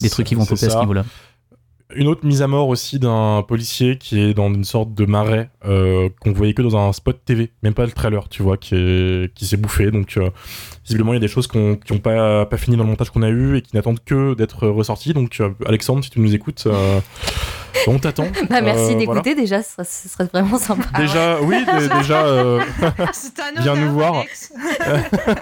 des 0.00 0.08
trucs 0.10 0.26
qui 0.26 0.34
vont 0.34 0.42
popper 0.48 0.66
à 0.66 0.68
ce 0.70 0.74
niveau-là. 0.80 1.04
Une 1.94 2.06
autre 2.08 2.24
mise 2.24 2.40
à 2.40 2.46
mort 2.46 2.68
aussi 2.68 2.98
d'un 2.98 3.44
policier 3.46 3.98
qui 3.98 4.18
est 4.18 4.32
dans 4.32 4.48
une 4.48 4.64
sorte 4.64 4.94
de 4.94 5.04
marais 5.04 5.50
euh, 5.66 6.08
qu'on 6.22 6.32
voyait 6.32 6.54
que 6.54 6.62
dans 6.62 6.74
un 6.74 6.90
spot 6.94 7.20
TV, 7.22 7.50
même 7.62 7.74
pas 7.74 7.84
le 7.84 7.92
trailer, 7.92 8.30
tu 8.30 8.42
vois, 8.42 8.56
qui 8.56 8.74
est- 8.76 9.34
qui 9.34 9.44
s'est 9.44 9.58
bouffé. 9.58 9.90
Donc 9.90 10.14
euh, 10.16 10.30
visiblement 10.86 11.12
il 11.12 11.16
y 11.16 11.18
a 11.18 11.20
des 11.20 11.28
choses 11.28 11.46
qu'on- 11.46 11.76
qui 11.76 11.92
n'ont 11.92 11.98
pas, 11.98 12.46
pas 12.46 12.56
fini 12.56 12.78
dans 12.78 12.84
le 12.84 12.88
montage 12.88 13.10
qu'on 13.10 13.20
a 13.22 13.28
eu 13.28 13.58
et 13.58 13.60
qui 13.60 13.76
n'attendent 13.76 14.02
que 14.02 14.32
d'être 14.32 14.68
ressorties. 14.68 15.12
Donc 15.12 15.36
euh, 15.40 15.50
Alexandre, 15.66 16.02
si 16.02 16.08
tu 16.08 16.20
nous 16.20 16.34
écoutes, 16.34 16.64
euh, 16.66 17.00
on 17.86 17.98
t'attend. 17.98 18.24
Bah, 18.50 18.60
merci 18.60 18.92
Euh, 18.94 18.98
d'écouter 18.98 19.34
déjà, 19.34 19.62
ce 19.62 19.70
serait, 19.72 19.84
ce 19.84 20.08
serait 20.08 20.28
vraiment 20.32 20.58
sympa. 20.58 20.84
Déjà, 20.98 21.40
oui, 21.40 21.56
dé- 21.64 21.88
déjà, 21.88 22.22
euh, 22.24 22.60
Viens 23.60 23.74
nous 23.76 23.92
voir. 23.92 24.22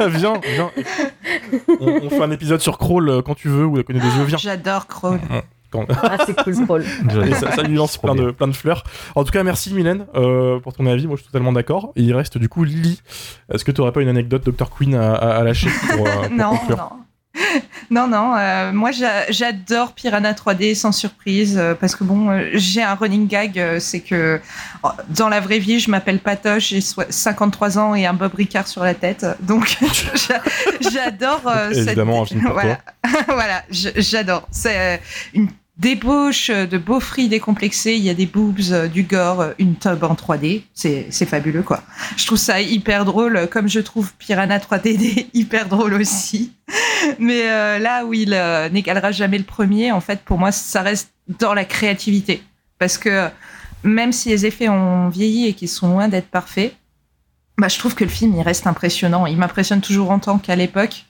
Viens, 0.09 0.35
viens. 0.55 0.70
On, 1.81 2.01
on 2.05 2.11
fait 2.11 2.22
un 2.22 2.31
épisode 2.31 2.61
sur 2.61 2.78
Crawl 2.78 3.09
euh, 3.09 3.22
quand 3.22 3.35
tu 3.35 3.49
veux 3.49 3.64
ou 3.66 3.76
la 3.76 3.83
connaît 3.83 4.01
des 4.01 4.07
yeux, 4.16 4.24
viens. 4.24 4.39
J'adore 4.39 4.87
Crawl. 4.87 5.20
Quand- 5.70 5.87
Ah, 6.03 6.16
c'est 6.26 6.37
cool. 6.66 6.85
Et 7.26 7.35
ça, 7.35 7.53
ça 7.53 7.62
lui 7.62 7.76
lance 7.76 7.97
plein 7.97 8.14
de, 8.16 8.22
bien. 8.24 8.33
plein 8.33 8.49
de 8.49 8.53
fleurs. 8.57 8.83
En 9.14 9.22
tout 9.24 9.31
cas, 9.31 9.43
merci 9.45 9.72
Mylène 9.72 10.07
euh, 10.16 10.59
pour 10.59 10.72
ton 10.72 10.85
avis. 10.87 11.07
Moi, 11.07 11.14
je 11.16 11.22
suis 11.22 11.31
totalement 11.31 11.53
d'accord. 11.53 11.93
Et 11.95 12.03
il 12.03 12.12
reste 12.14 12.39
du 12.39 12.49
coup 12.49 12.64
Lily. 12.64 13.01
Est-ce 13.53 13.64
que 13.64 13.70
tu 13.70 13.81
n'aurais 13.81 13.93
pas 13.93 14.03
une 14.03 14.09
anecdote 14.09 14.45
Dr. 14.49 14.68
Queen 14.76 14.95
à, 14.97 15.14
à- 15.14 15.37
à 15.37 15.45
lâcher 15.45 15.68
pour, 15.97 16.07
euh, 16.07 16.12
pour 16.26 16.31
non, 16.37 16.51
conclure 16.57 16.76
non. 16.76 16.91
Non, 17.91 18.07
non, 18.07 18.35
euh, 18.37 18.70
moi 18.72 18.93
j'a- 18.93 19.31
j'adore 19.33 19.93
Piranha 19.95 20.33
3D 20.33 20.74
sans 20.76 20.93
surprise 20.93 21.57
euh, 21.59 21.74
parce 21.74 21.97
que 21.97 22.05
bon, 22.05 22.31
euh, 22.31 22.51
j'ai 22.55 22.83
un 22.83 22.95
running 22.95 23.26
gag, 23.26 23.61
c'est 23.81 23.99
que 24.01 24.41
oh, 24.85 24.89
dans 25.09 25.28
la 25.28 25.41
vraie 25.41 25.59
vie, 25.59 25.81
je 25.81 25.91
m'appelle 25.91 26.20
Patoche, 26.20 26.68
j'ai 26.68 26.81
soi- 26.81 27.07
53 27.11 27.78
ans 27.78 27.95
et 27.97 28.07
un 28.07 28.12
Bob 28.14 28.35
Ricard 28.35 28.68
sur 28.68 28.85
la 28.85 28.95
tête, 28.95 29.26
donc 29.41 29.76
j'a- 30.14 30.43
j'adore 30.91 31.43
euh, 31.47 31.70
cette- 31.72 31.89
Évidemment, 31.89 32.22
un 32.22 32.26
film 32.26 32.43
pour 32.43 32.53
voilà, 32.53 32.78
voilà, 33.26 33.62
j'adore. 33.70 34.47
C'est 34.53 35.01
une 35.35 35.49
débauche 35.81 36.51
de 36.51 36.78
beaux 36.78 37.01
fris 37.01 37.28
décomplexés, 37.28 37.95
il 37.95 38.05
y 38.05 38.11
a 38.11 38.14
des 38.14 38.26
boobs, 38.26 38.61
euh, 38.70 38.87
du 38.87 39.03
gore, 39.03 39.41
euh, 39.41 39.53
une 39.59 39.76
tub 39.76 40.05
en 40.05 40.14
3D, 40.14 40.62
c'est 40.72 41.11
fabuleux 41.26 41.62
quoi. 41.62 41.83
Je 42.16 42.26
trouve 42.26 42.39
ça 42.39 42.61
hyper 42.61 43.05
drôle, 43.05 43.49
comme 43.51 43.68
je 43.68 43.81
trouve 43.81 44.12
Piranha 44.14 44.59
3D 44.59 45.26
hyper 45.35 45.66
drôle 45.66 45.95
aussi. 45.95 46.53
Mais 47.18 47.49
euh, 47.49 47.78
là 47.78 48.05
où 48.05 48.12
il 48.12 48.35
euh, 48.35 48.68
n'égalera 48.68 49.12
jamais 49.12 49.39
le 49.39 49.45
premier, 49.45 49.93
en 49.93 50.01
fait, 50.01 50.20
pour 50.20 50.39
moi, 50.39 50.53
ça 50.53 50.83
reste 50.83 51.12
dans 51.39 51.55
la 51.55 51.64
créativité. 51.64 52.43
Parce 52.78 52.99
que 52.99 53.28
même 53.83 54.12
si 54.12 54.28
les 54.28 54.47
effets 54.47 54.68
ont 54.68 55.09
vieilli 55.09 55.47
et 55.47 55.55
qu'ils 55.55 55.68
sont 55.68 55.89
loin 55.89 56.09
d'être 56.09 56.28
parfaits, 56.28 56.74
bah, 57.59 57.68
je 57.68 57.78
trouve 57.78 57.95
que 57.95 58.05
le 58.05 58.11
film, 58.11 58.35
il 58.37 58.43
reste 58.43 58.66
impressionnant. 58.66 59.26
Il 59.26 59.37
m'impressionne 59.37 59.81
toujours 59.81 60.11
autant 60.11 60.39
qu'à 60.39 60.57
l'époque. 60.57 61.05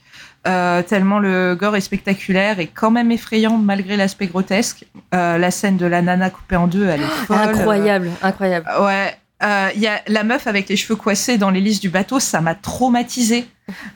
Euh, 0.46 0.82
tellement 0.82 1.18
le 1.18 1.54
gore 1.54 1.76
est 1.76 1.82
spectaculaire 1.82 2.60
et 2.60 2.66
quand 2.66 2.90
même 2.90 3.10
effrayant 3.10 3.58
malgré 3.58 3.96
l'aspect 3.96 4.26
grotesque. 4.26 4.86
Euh, 5.14 5.36
la 5.36 5.50
scène 5.50 5.76
de 5.76 5.86
la 5.86 6.00
nana 6.00 6.30
coupée 6.30 6.56
en 6.56 6.66
deux, 6.66 6.86
elle 6.86 7.02
est 7.02 7.26
folle. 7.26 7.36
Incroyable, 7.36 8.10
incroyable. 8.22 8.66
Euh, 8.70 9.06
Euh, 9.42 9.70
Il 9.74 9.80
y 9.80 9.86
a 9.86 10.02
la 10.06 10.24
meuf 10.24 10.46
avec 10.46 10.68
les 10.68 10.76
cheveux 10.76 10.96
coincés 10.96 11.38
dans 11.38 11.50
l'hélice 11.50 11.80
du 11.80 11.88
bateau, 11.88 12.20
ça 12.20 12.40
m'a 12.40 12.54
traumatisé. 12.54 13.46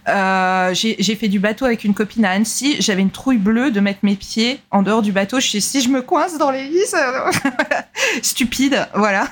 Euh, 0.08 0.72
J'ai 0.74 1.14
fait 1.16 1.28
du 1.28 1.38
bateau 1.40 1.64
avec 1.64 1.84
une 1.84 1.94
copine 1.94 2.24
à 2.24 2.30
Annecy. 2.30 2.76
J'avais 2.80 3.02
une 3.02 3.10
trouille 3.10 3.38
bleue 3.38 3.70
de 3.70 3.80
mettre 3.80 4.00
mes 4.02 4.14
pieds 4.14 4.60
en 4.70 4.82
dehors 4.82 5.02
du 5.02 5.12
bateau. 5.12 5.40
Je 5.40 5.48
sais 5.48 5.60
si 5.60 5.80
je 5.80 5.88
me 5.88 6.00
coince 6.02 6.38
dans 6.38 6.50
l'hélice, 6.50 6.94
euh, 6.94 7.30
stupide, 8.22 8.86
voilà. 8.94 9.28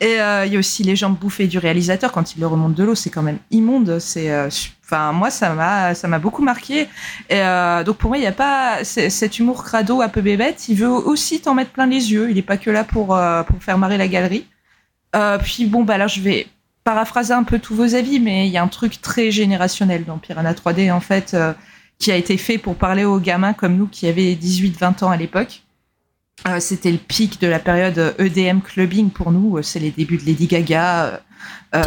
Et 0.00 0.20
euh, 0.20 0.44
il 0.46 0.52
y 0.52 0.56
a 0.56 0.58
aussi 0.58 0.82
les 0.82 0.96
jambes 0.96 1.16
bouffées 1.16 1.46
du 1.46 1.58
réalisateur 1.58 2.12
quand 2.12 2.34
il 2.34 2.40
le 2.40 2.46
remonte 2.46 2.74
de 2.74 2.84
l'eau. 2.84 2.94
C'est 2.94 3.10
quand 3.10 3.22
même 3.22 3.38
immonde. 3.50 3.98
C'est, 4.00 4.30
euh, 4.30 4.48
enfin 4.84 5.12
moi 5.12 5.30
ça 5.30 5.50
m'a 5.50 5.94
ça 5.94 6.08
m'a 6.08 6.18
beaucoup 6.18 6.42
marqué. 6.42 6.82
Et 7.30 7.40
euh, 7.40 7.84
donc 7.84 7.96
pour 7.98 8.08
moi 8.10 8.18
il 8.18 8.22
n'y 8.22 8.26
a 8.26 8.32
pas 8.32 8.82
cet 8.84 9.38
humour 9.38 9.62
crado 9.64 10.00
un 10.02 10.08
peu 10.08 10.20
bébête. 10.20 10.68
Il 10.68 10.76
veut 10.76 10.88
aussi 10.88 11.40
t'en 11.40 11.54
mettre 11.54 11.70
plein 11.70 11.86
les 11.86 12.12
yeux. 12.12 12.30
Il 12.30 12.38
est 12.38 12.42
pas 12.42 12.56
que 12.56 12.70
là 12.70 12.84
pour 12.84 13.14
euh, 13.16 13.42
pour 13.44 13.62
faire 13.62 13.78
marrer 13.78 13.98
la 13.98 14.08
galerie. 14.08 14.46
Euh, 15.14 15.38
puis 15.38 15.66
bon, 15.66 15.82
bah 15.84 15.98
là, 15.98 16.06
je 16.06 16.20
vais 16.20 16.46
paraphraser 16.84 17.32
un 17.32 17.42
peu 17.42 17.58
tous 17.58 17.74
vos 17.74 17.94
avis, 17.94 18.20
mais 18.20 18.46
il 18.46 18.52
y 18.52 18.58
a 18.58 18.62
un 18.62 18.68
truc 18.68 19.00
très 19.00 19.30
générationnel 19.30 20.04
dans 20.04 20.18
Piranha 20.18 20.52
3D, 20.52 20.92
en 20.92 21.00
fait, 21.00 21.32
euh, 21.34 21.52
qui 21.98 22.12
a 22.12 22.16
été 22.16 22.36
fait 22.36 22.58
pour 22.58 22.76
parler 22.76 23.04
aux 23.04 23.18
gamins 23.18 23.54
comme 23.54 23.76
nous 23.76 23.86
qui 23.86 24.06
avaient 24.08 24.34
18-20 24.34 25.02
ans 25.04 25.10
à 25.10 25.16
l'époque. 25.16 25.62
Euh, 26.46 26.60
C'était 26.60 26.92
le 26.92 26.98
pic 26.98 27.40
de 27.40 27.46
la 27.46 27.58
période 27.58 28.14
EDM 28.18 28.60
clubbing 28.60 29.10
pour 29.10 29.32
nous. 29.32 29.62
C'est 29.62 29.78
les 29.80 29.90
débuts 29.90 30.18
de 30.18 30.26
Lady 30.26 30.46
Gaga. 30.46 31.22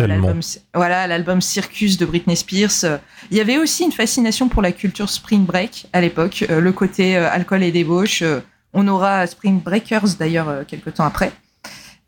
l'album- 0.07 0.41
voilà, 0.73 1.05
l'album 1.07 1.39
Circus 1.41 1.97
de 1.97 2.05
Britney 2.05 2.35
Spears. 2.35 2.99
Il 3.31 3.37
y 3.37 3.41
avait 3.41 3.57
aussi 3.57 3.83
une 3.83 3.91
fascination 3.91 4.49
pour 4.49 4.61
la 4.61 4.71
culture 4.71 5.09
Spring 5.09 5.45
Break 5.45 5.87
à 5.93 6.01
l'époque, 6.01 6.45
le 6.49 6.71
côté 6.71 7.15
alcool 7.15 7.63
et 7.63 7.71
débauche. 7.71 8.23
on 8.73 8.87
aura 8.87 9.25
Spring 9.27 9.59
Breakers 9.61 10.15
d'ailleurs 10.19 10.65
quelques 10.67 10.93
temps 10.95 11.05
après. 11.05 11.31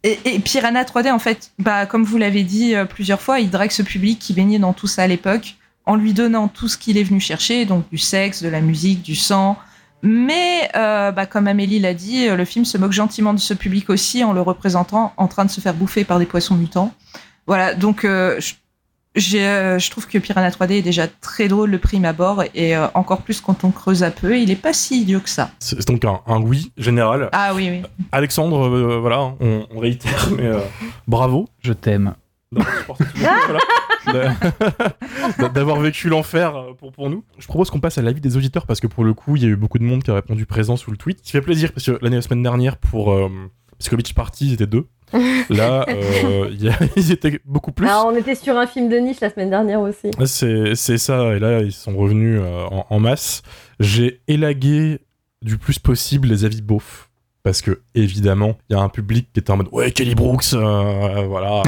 Et, 0.03 0.19
et 0.25 0.39
Piranha 0.39 0.83
3D, 0.83 1.11
en 1.11 1.19
fait, 1.19 1.51
bah, 1.59 1.85
comme 1.85 2.03
vous 2.03 2.17
l'avez 2.17 2.43
dit 2.43 2.75
euh, 2.75 2.85
plusieurs 2.85 3.21
fois, 3.21 3.39
il 3.39 3.49
drague 3.51 3.71
ce 3.71 3.83
public 3.83 4.17
qui 4.19 4.33
baignait 4.33 4.57
dans 4.59 4.73
tout 4.73 4.87
ça 4.87 5.03
à 5.03 5.07
l'époque, 5.07 5.55
en 5.85 5.95
lui 5.95 6.13
donnant 6.13 6.47
tout 6.47 6.67
ce 6.67 6.77
qu'il 6.77 6.97
est 6.97 7.03
venu 7.03 7.19
chercher, 7.19 7.65
donc 7.65 7.87
du 7.89 7.97
sexe, 7.99 8.41
de 8.41 8.49
la 8.49 8.61
musique, 8.61 9.03
du 9.03 9.15
sang. 9.15 9.57
Mais, 10.03 10.69
euh, 10.75 11.11
bah, 11.11 11.27
comme 11.27 11.47
Amélie 11.47 11.79
l'a 11.79 11.93
dit, 11.93 12.27
euh, 12.27 12.35
le 12.35 12.45
film 12.45 12.65
se 12.65 12.77
moque 12.79 12.91
gentiment 12.93 13.33
de 13.35 13.39
ce 13.39 13.53
public 13.53 13.89
aussi 13.91 14.23
en 14.23 14.33
le 14.33 14.41
représentant 14.41 15.13
en 15.17 15.27
train 15.27 15.45
de 15.45 15.51
se 15.51 15.61
faire 15.61 15.75
bouffer 15.75 16.03
par 16.03 16.17
des 16.17 16.25
poissons 16.25 16.55
mutants. 16.55 16.91
Voilà, 17.45 17.75
donc 17.75 18.03
euh, 18.05 18.39
je- 18.39 18.53
euh, 19.17 19.77
je 19.77 19.91
trouve 19.91 20.07
que 20.07 20.17
Piranha 20.17 20.49
3D 20.49 20.71
est 20.73 20.81
déjà 20.81 21.07
très 21.07 21.47
drôle 21.47 21.69
le 21.71 21.79
prime 21.79 22.05
abord, 22.05 22.43
et 22.55 22.75
euh, 22.75 22.87
encore 22.93 23.21
plus 23.23 23.41
quand 23.41 23.63
on 23.63 23.71
creuse 23.71 24.03
un 24.03 24.11
peu, 24.11 24.39
il 24.39 24.51
est 24.51 24.55
pas 24.55 24.73
si 24.73 25.01
idiot 25.01 25.19
que 25.19 25.29
ça. 25.29 25.51
C'est 25.59 25.85
donc 25.87 26.05
un, 26.05 26.21
un 26.27 26.41
oui 26.41 26.71
général. 26.77 27.29
Ah 27.33 27.53
oui, 27.53 27.69
oui. 27.69 27.81
Alexandre, 28.11 28.67
euh, 28.67 28.99
voilà, 28.99 29.21
on, 29.39 29.67
on 29.69 29.79
réitère, 29.79 30.29
mais 30.37 30.45
euh, 30.45 30.59
bravo. 31.07 31.49
Je 31.61 31.73
t'aime. 31.73 32.13
Que 32.55 32.61
voilà. 34.05 34.35
D'avoir 35.53 35.79
vécu 35.79 36.09
l'enfer 36.09 36.53
pour, 36.79 36.91
pour 36.91 37.09
nous. 37.09 37.23
Je 37.37 37.47
propose 37.47 37.69
qu'on 37.69 37.79
passe 37.79 37.97
à 37.97 38.01
l'avis 38.01 38.21
des 38.21 38.35
auditeurs 38.35 38.65
parce 38.65 38.79
que 38.79 38.87
pour 38.87 39.03
le 39.03 39.13
coup, 39.13 39.35
il 39.35 39.43
y 39.43 39.45
a 39.45 39.49
eu 39.49 39.55
beaucoup 39.55 39.77
de 39.79 39.83
monde 39.83 40.03
qui 40.03 40.11
a 40.11 40.15
répondu 40.15 40.45
présent 40.45 40.75
sous 40.75 40.91
le 40.91 40.97
tweet. 40.97 41.19
Ce 41.19 41.23
qui 41.23 41.31
fait 41.31 41.41
plaisir 41.41 41.71
parce 41.71 41.85
que 41.85 41.97
l'année 42.01 42.15
la 42.17 42.21
semaine 42.21 42.43
dernière, 42.43 42.77
pour 42.77 43.13
euh, 43.13 43.29
Psycho 43.79 43.97
Party, 44.15 44.47
ils 44.47 44.53
étaient 44.53 44.67
deux. 44.67 44.87
Là, 45.49 45.85
euh, 45.89 46.49
ils 46.95 47.11
étaient 47.11 47.39
beaucoup 47.45 47.71
plus. 47.71 47.87
Alors, 47.87 48.07
on 48.07 48.15
était 48.15 48.35
sur 48.35 48.57
un 48.57 48.67
film 48.67 48.89
de 48.89 48.97
niche 48.97 49.19
la 49.21 49.29
semaine 49.29 49.49
dernière 49.49 49.81
aussi. 49.81 50.11
C'est 50.25 50.75
c'est 50.75 50.97
ça, 50.97 51.33
et 51.35 51.39
là 51.39 51.61
ils 51.61 51.71
sont 51.71 51.95
revenus 51.95 52.39
euh, 52.41 52.65
en, 52.71 52.85
en 52.89 52.99
masse. 52.99 53.41
J'ai 53.79 54.21
élagué 54.27 54.99
du 55.41 55.57
plus 55.57 55.79
possible 55.79 56.27
les 56.27 56.45
avis 56.45 56.61
beaufs. 56.61 57.07
Parce 57.43 57.63
que, 57.63 57.81
évidemment, 57.95 58.55
il 58.69 58.75
y 58.75 58.79
a 58.79 58.81
un 58.83 58.89
public 58.89 59.29
qui 59.33 59.39
était 59.39 59.49
en 59.49 59.57
mode 59.57 59.69
Ouais, 59.71 59.91
Kelly 59.91 60.13
Brooks, 60.13 60.53
euh, 60.53 61.25
voilà, 61.27 61.63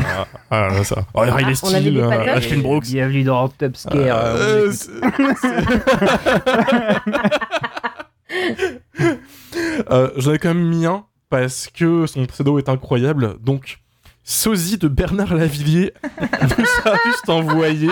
euh, 0.52 0.84
ça. 0.84 1.08
Oh, 1.16 1.22
Riley 1.22 1.46
avait 1.46 1.56
Steele. 1.56 2.00
Ashley 2.00 2.58
Brooks. 2.58 2.84
Bienvenue 2.84 3.24
dans 3.24 3.48
Top 3.50 3.76
Scare. 3.76 3.96
Euh, 3.96 4.70
euh, 4.70 5.34
Euh, 9.89 10.10
J'en 10.18 10.34
ai 10.34 10.39
quand 10.39 10.54
même 10.54 10.68
mis 10.68 10.86
un 10.86 11.06
parce 11.34 11.68
que 11.74 12.06
son 12.06 12.28
pseudo 12.28 12.60
est 12.60 12.70
incroyable. 12.70 13.38
Donc, 13.42 13.80
Sosie 14.24 14.78
de 14.78 14.88
Bernard 14.88 15.34
Lavillier 15.34 15.92
nous 16.22 16.92
a 16.92 16.96
juste 17.08 17.28
envoyé. 17.28 17.90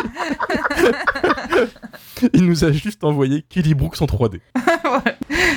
Il 2.34 2.46
nous 2.46 2.64
a 2.64 2.72
juste 2.72 3.04
envoyé 3.04 3.42
Kelly 3.50 3.74
Brooks 3.74 4.00
en 4.00 4.06
3D. 4.06 4.42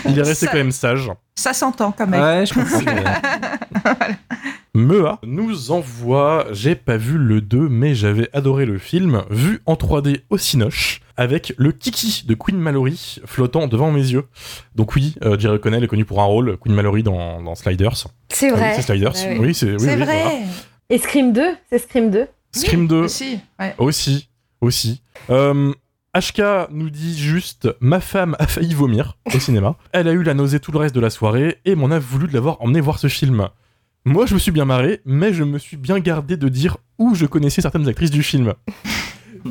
Il 0.06 0.18
est 0.18 0.22
resté 0.22 0.46
Ça- 0.46 0.52
quand 0.52 0.56
même 0.56 0.72
sage. 0.72 1.10
Ça 1.34 1.52
s'entend 1.52 1.92
quand 1.92 2.06
même. 2.06 2.22
Ouais, 2.22 2.46
je 2.46 2.54
comprends. 2.54 2.80
Mea 4.74 5.18
nous 5.22 5.70
envoie, 5.70 6.46
j'ai 6.52 6.76
pas 6.76 6.96
vu 6.96 7.18
le 7.18 7.42
2, 7.42 7.68
mais 7.68 7.94
j'avais 7.94 8.30
adoré 8.32 8.64
le 8.64 8.78
film, 8.78 9.24
vu 9.28 9.60
en 9.66 9.74
3D 9.74 10.22
au 10.30 10.38
Cinoche, 10.38 11.00
avec 11.16 11.52
le 11.56 11.72
Kiki 11.72 12.24
de 12.26 12.34
Queen 12.34 12.56
Mallory 12.58 13.20
flottant 13.24 13.66
devant 13.66 13.90
mes 13.92 14.00
yeux. 14.00 14.24
Donc 14.74 14.94
oui, 14.94 15.14
euh, 15.24 15.38
Jerry 15.38 15.60
Connell 15.60 15.84
est 15.84 15.88
connu 15.88 16.04
pour 16.04 16.20
un 16.20 16.24
rôle, 16.24 16.56
Queen 16.58 16.74
Mallory 16.74 17.02
dans, 17.02 17.40
dans 17.42 17.54
Sliders. 17.54 18.06
C'est 18.28 18.48
Ah 18.50 18.54
oui, 18.54 18.58
vrai. 18.60 18.72
c'est 18.76 18.82
Sliders. 18.82 19.14
Ouais. 19.14 19.38
Oui, 19.38 19.54
c'est 19.54 19.72
oui, 19.72 19.76
C'est 19.80 19.94
oui, 19.94 20.02
vrai. 20.02 20.22
voilà. 20.22 20.30
Et 20.90 20.98
Scream 20.98 21.32
2, 21.32 21.42
c'est 21.70 21.78
Scream 21.78 22.10
2. 22.10 22.26
Scream 22.52 22.86
2 22.86 22.96
Aussi, 23.04 23.38
ouais. 23.58 23.74
aussi, 23.78 24.28
aussi. 24.60 25.02
Euh, 25.30 25.72
HK 26.16 26.70
nous 26.70 26.90
dit 26.90 27.18
juste 27.18 27.68
ma 27.80 27.98
femme 28.00 28.36
a 28.38 28.46
failli 28.46 28.74
vomir 28.74 29.16
au 29.34 29.38
cinéma. 29.40 29.76
Elle 29.92 30.06
a 30.08 30.12
eu 30.12 30.22
la 30.22 30.34
nausée 30.34 30.60
tout 30.60 30.70
le 30.70 30.78
reste 30.78 30.94
de 30.94 31.00
la 31.00 31.10
soirée 31.10 31.58
et 31.64 31.74
m'en 31.74 31.90
a 31.90 31.98
voulu 31.98 32.28
de 32.28 32.32
l'avoir 32.34 32.60
emmené 32.62 32.80
voir 32.80 32.98
ce 33.00 33.08
film. 33.08 33.48
Moi, 34.04 34.26
je 34.26 34.34
me 34.34 34.38
suis 34.38 34.52
bien 34.52 34.66
marré, 34.66 35.00
mais 35.06 35.32
je 35.32 35.42
me 35.42 35.58
suis 35.58 35.76
bien 35.78 35.98
gardé 35.98 36.36
de 36.36 36.48
dire 36.48 36.76
où 36.98 37.14
je 37.14 37.24
connaissais 37.26 37.62
certaines 37.62 37.88
actrices 37.88 38.10
du 38.12 38.22
film. 38.22 38.52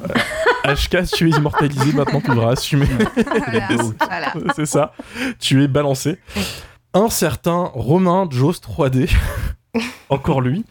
HK, 0.65 1.05
tu 1.15 1.27
es 1.29 1.31
immortalisé, 1.37 1.93
maintenant 1.93 2.21
tu 2.21 2.29
devras 2.31 2.51
assumer. 2.53 2.87
Voilà, 3.25 3.67
voilà. 3.99 4.33
C'est 4.55 4.65
ça. 4.65 4.93
Tu 5.39 5.63
es 5.63 5.67
balancé. 5.67 6.17
Un 6.93 7.09
certain 7.09 7.71
Romain 7.73 8.27
Joss 8.29 8.61
3D, 8.61 9.09
encore 10.09 10.41
lui, 10.41 10.63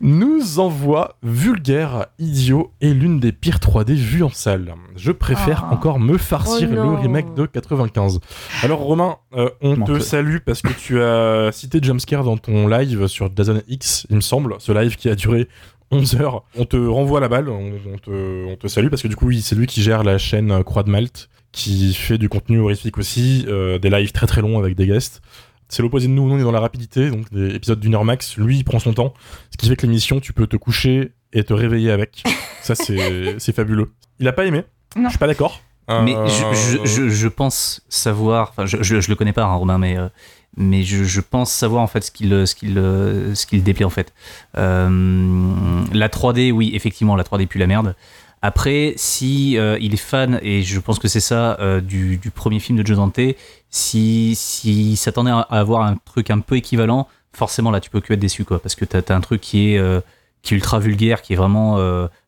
nous 0.00 0.58
envoie 0.60 1.16
vulgaire, 1.22 2.06
idiot 2.18 2.72
et 2.80 2.92
l'une 2.94 3.18
des 3.20 3.32
pires 3.32 3.58
3D 3.58 3.94
vues 3.94 4.22
en 4.22 4.30
salle. 4.30 4.74
Je 4.96 5.12
préfère 5.12 5.66
Ah. 5.70 5.74
encore 5.74 5.98
me 5.98 6.18
farcir 6.18 6.68
Oh 6.70 6.74
le 6.74 6.82
remake 6.94 7.34
de 7.34 7.46
95. 7.46 8.20
Alors 8.62 8.80
Romain, 8.80 9.16
euh, 9.34 9.50
on 9.60 9.76
te 9.76 9.98
salue 9.98 10.38
parce 10.44 10.62
que 10.62 10.72
tu 10.72 11.02
as 11.02 11.50
cité 11.52 11.78
Jumpscare 11.82 12.24
dans 12.24 12.36
ton 12.36 12.68
live 12.68 13.06
sur 13.06 13.28
Dazon 13.30 13.60
X, 13.68 14.06
il 14.10 14.16
me 14.16 14.20
semble, 14.20 14.54
ce 14.58 14.72
live 14.72 14.96
qui 14.96 15.08
a 15.08 15.14
duré 15.14 15.48
11 15.90 16.16
heures. 16.20 16.42
On 16.56 16.64
te 16.64 16.76
renvoie 16.76 17.20
la 17.20 17.28
balle, 17.28 17.48
on, 17.48 17.72
on 17.92 17.98
te, 17.98 18.46
on 18.46 18.56
te 18.56 18.68
salue 18.68 18.88
parce 18.88 19.02
que 19.02 19.08
du 19.08 19.16
coup, 19.16 19.26
oui, 19.26 19.40
c'est 19.42 19.54
lui 19.56 19.66
qui 19.66 19.82
gère 19.82 20.04
la 20.04 20.18
chaîne 20.18 20.62
Croix 20.64 20.82
de 20.82 20.90
Malte, 20.90 21.28
qui 21.52 21.92
fait 21.94 22.18
du 22.18 22.28
contenu 22.28 22.58
horrifique 22.60 22.96
aussi, 22.98 23.44
euh, 23.48 23.78
des 23.78 23.90
lives 23.90 24.12
très 24.12 24.26
très 24.26 24.40
longs 24.40 24.58
avec 24.58 24.76
des 24.76 24.86
guests. 24.86 25.20
C'est 25.68 25.82
l'opposé 25.82 26.08
de 26.08 26.12
nous, 26.12 26.26
nous 26.28 26.34
on 26.34 26.38
est 26.38 26.42
dans 26.42 26.50
la 26.52 26.60
rapidité, 26.60 27.10
donc 27.10 27.30
des 27.32 27.54
épisodes 27.54 27.78
d'une 27.78 27.94
heure 27.94 28.04
max. 28.04 28.36
Lui, 28.36 28.58
il 28.58 28.64
prend 28.64 28.78
son 28.78 28.92
temps, 28.92 29.14
ce 29.52 29.56
qui 29.56 29.68
fait 29.68 29.76
que 29.76 29.86
l'émission, 29.86 30.20
tu 30.20 30.32
peux 30.32 30.46
te 30.46 30.56
coucher 30.56 31.12
et 31.32 31.44
te 31.44 31.52
réveiller 31.52 31.90
avec. 31.92 32.22
Ça, 32.62 32.74
c'est 32.74 33.36
c'est 33.38 33.54
fabuleux. 33.54 33.92
Il 34.18 34.28
a 34.28 34.32
pas 34.32 34.46
aimé, 34.46 34.64
Non. 34.96 35.04
je 35.04 35.10
suis 35.10 35.18
pas 35.18 35.26
d'accord. 35.28 35.60
Mais 35.88 36.14
Euh, 36.14 36.26
je, 36.28 36.54
je, 36.54 36.84
je, 36.86 37.08
je 37.08 37.28
pense 37.28 37.82
savoir, 37.88 38.50
enfin 38.50 38.64
je, 38.64 38.80
je, 38.80 39.00
je 39.00 39.08
le 39.08 39.16
connais 39.16 39.32
pas, 39.32 39.42
hein, 39.44 39.54
Romain, 39.54 39.76
mais, 39.78 39.96
euh, 39.98 40.08
mais 40.56 40.82
je, 40.82 41.04
je 41.04 41.20
pense 41.20 41.52
savoir 41.52 41.82
en 41.82 41.86
fait 41.86 42.02
ce 42.02 42.10
qu'il 42.10 42.46
ce 42.46 42.54
qu'il 42.54 42.74
ce 42.74 43.46
qu'il 43.46 43.62
déplaît 43.62 43.84
en 43.84 43.90
fait. 43.90 44.12
Euh, 44.58 45.84
la 45.92 46.08
3D, 46.08 46.52
oui, 46.52 46.72
effectivement, 46.74 47.16
la 47.16 47.24
3D 47.24 47.46
pue 47.46 47.58
la 47.58 47.66
merde. 47.66 47.94
Après, 48.42 48.94
si 48.96 49.58
euh, 49.58 49.76
il 49.80 49.92
est 49.92 49.98
fan, 49.98 50.40
et 50.42 50.62
je 50.62 50.80
pense 50.80 50.98
que 50.98 51.08
c'est 51.08 51.20
ça, 51.20 51.58
euh, 51.60 51.82
du, 51.82 52.16
du 52.16 52.30
premier 52.30 52.58
film 52.58 52.78
de 52.78 52.86
Joe 52.86 52.96
Dante, 52.96 53.20
si, 53.68 54.34
si 54.34 54.96
s'attendait 54.96 55.30
à 55.30 55.40
avoir 55.40 55.82
un 55.82 55.96
truc 55.96 56.30
un 56.30 56.40
peu 56.40 56.56
équivalent, 56.56 57.06
forcément 57.34 57.70
là 57.70 57.80
tu 57.80 57.90
peux 57.90 58.00
que 58.00 58.14
être 58.14 58.18
déçu 58.18 58.44
quoi, 58.44 58.60
parce 58.60 58.74
que 58.74 58.86
t'as 58.86 59.02
as 59.12 59.16
un 59.16 59.20
truc 59.20 59.42
qui 59.42 59.74
est, 59.74 60.02
qui 60.42 60.54
est 60.54 60.56
ultra 60.56 60.78
vulgaire, 60.78 61.20
qui 61.20 61.34
est 61.34 61.36
vraiment 61.36 61.78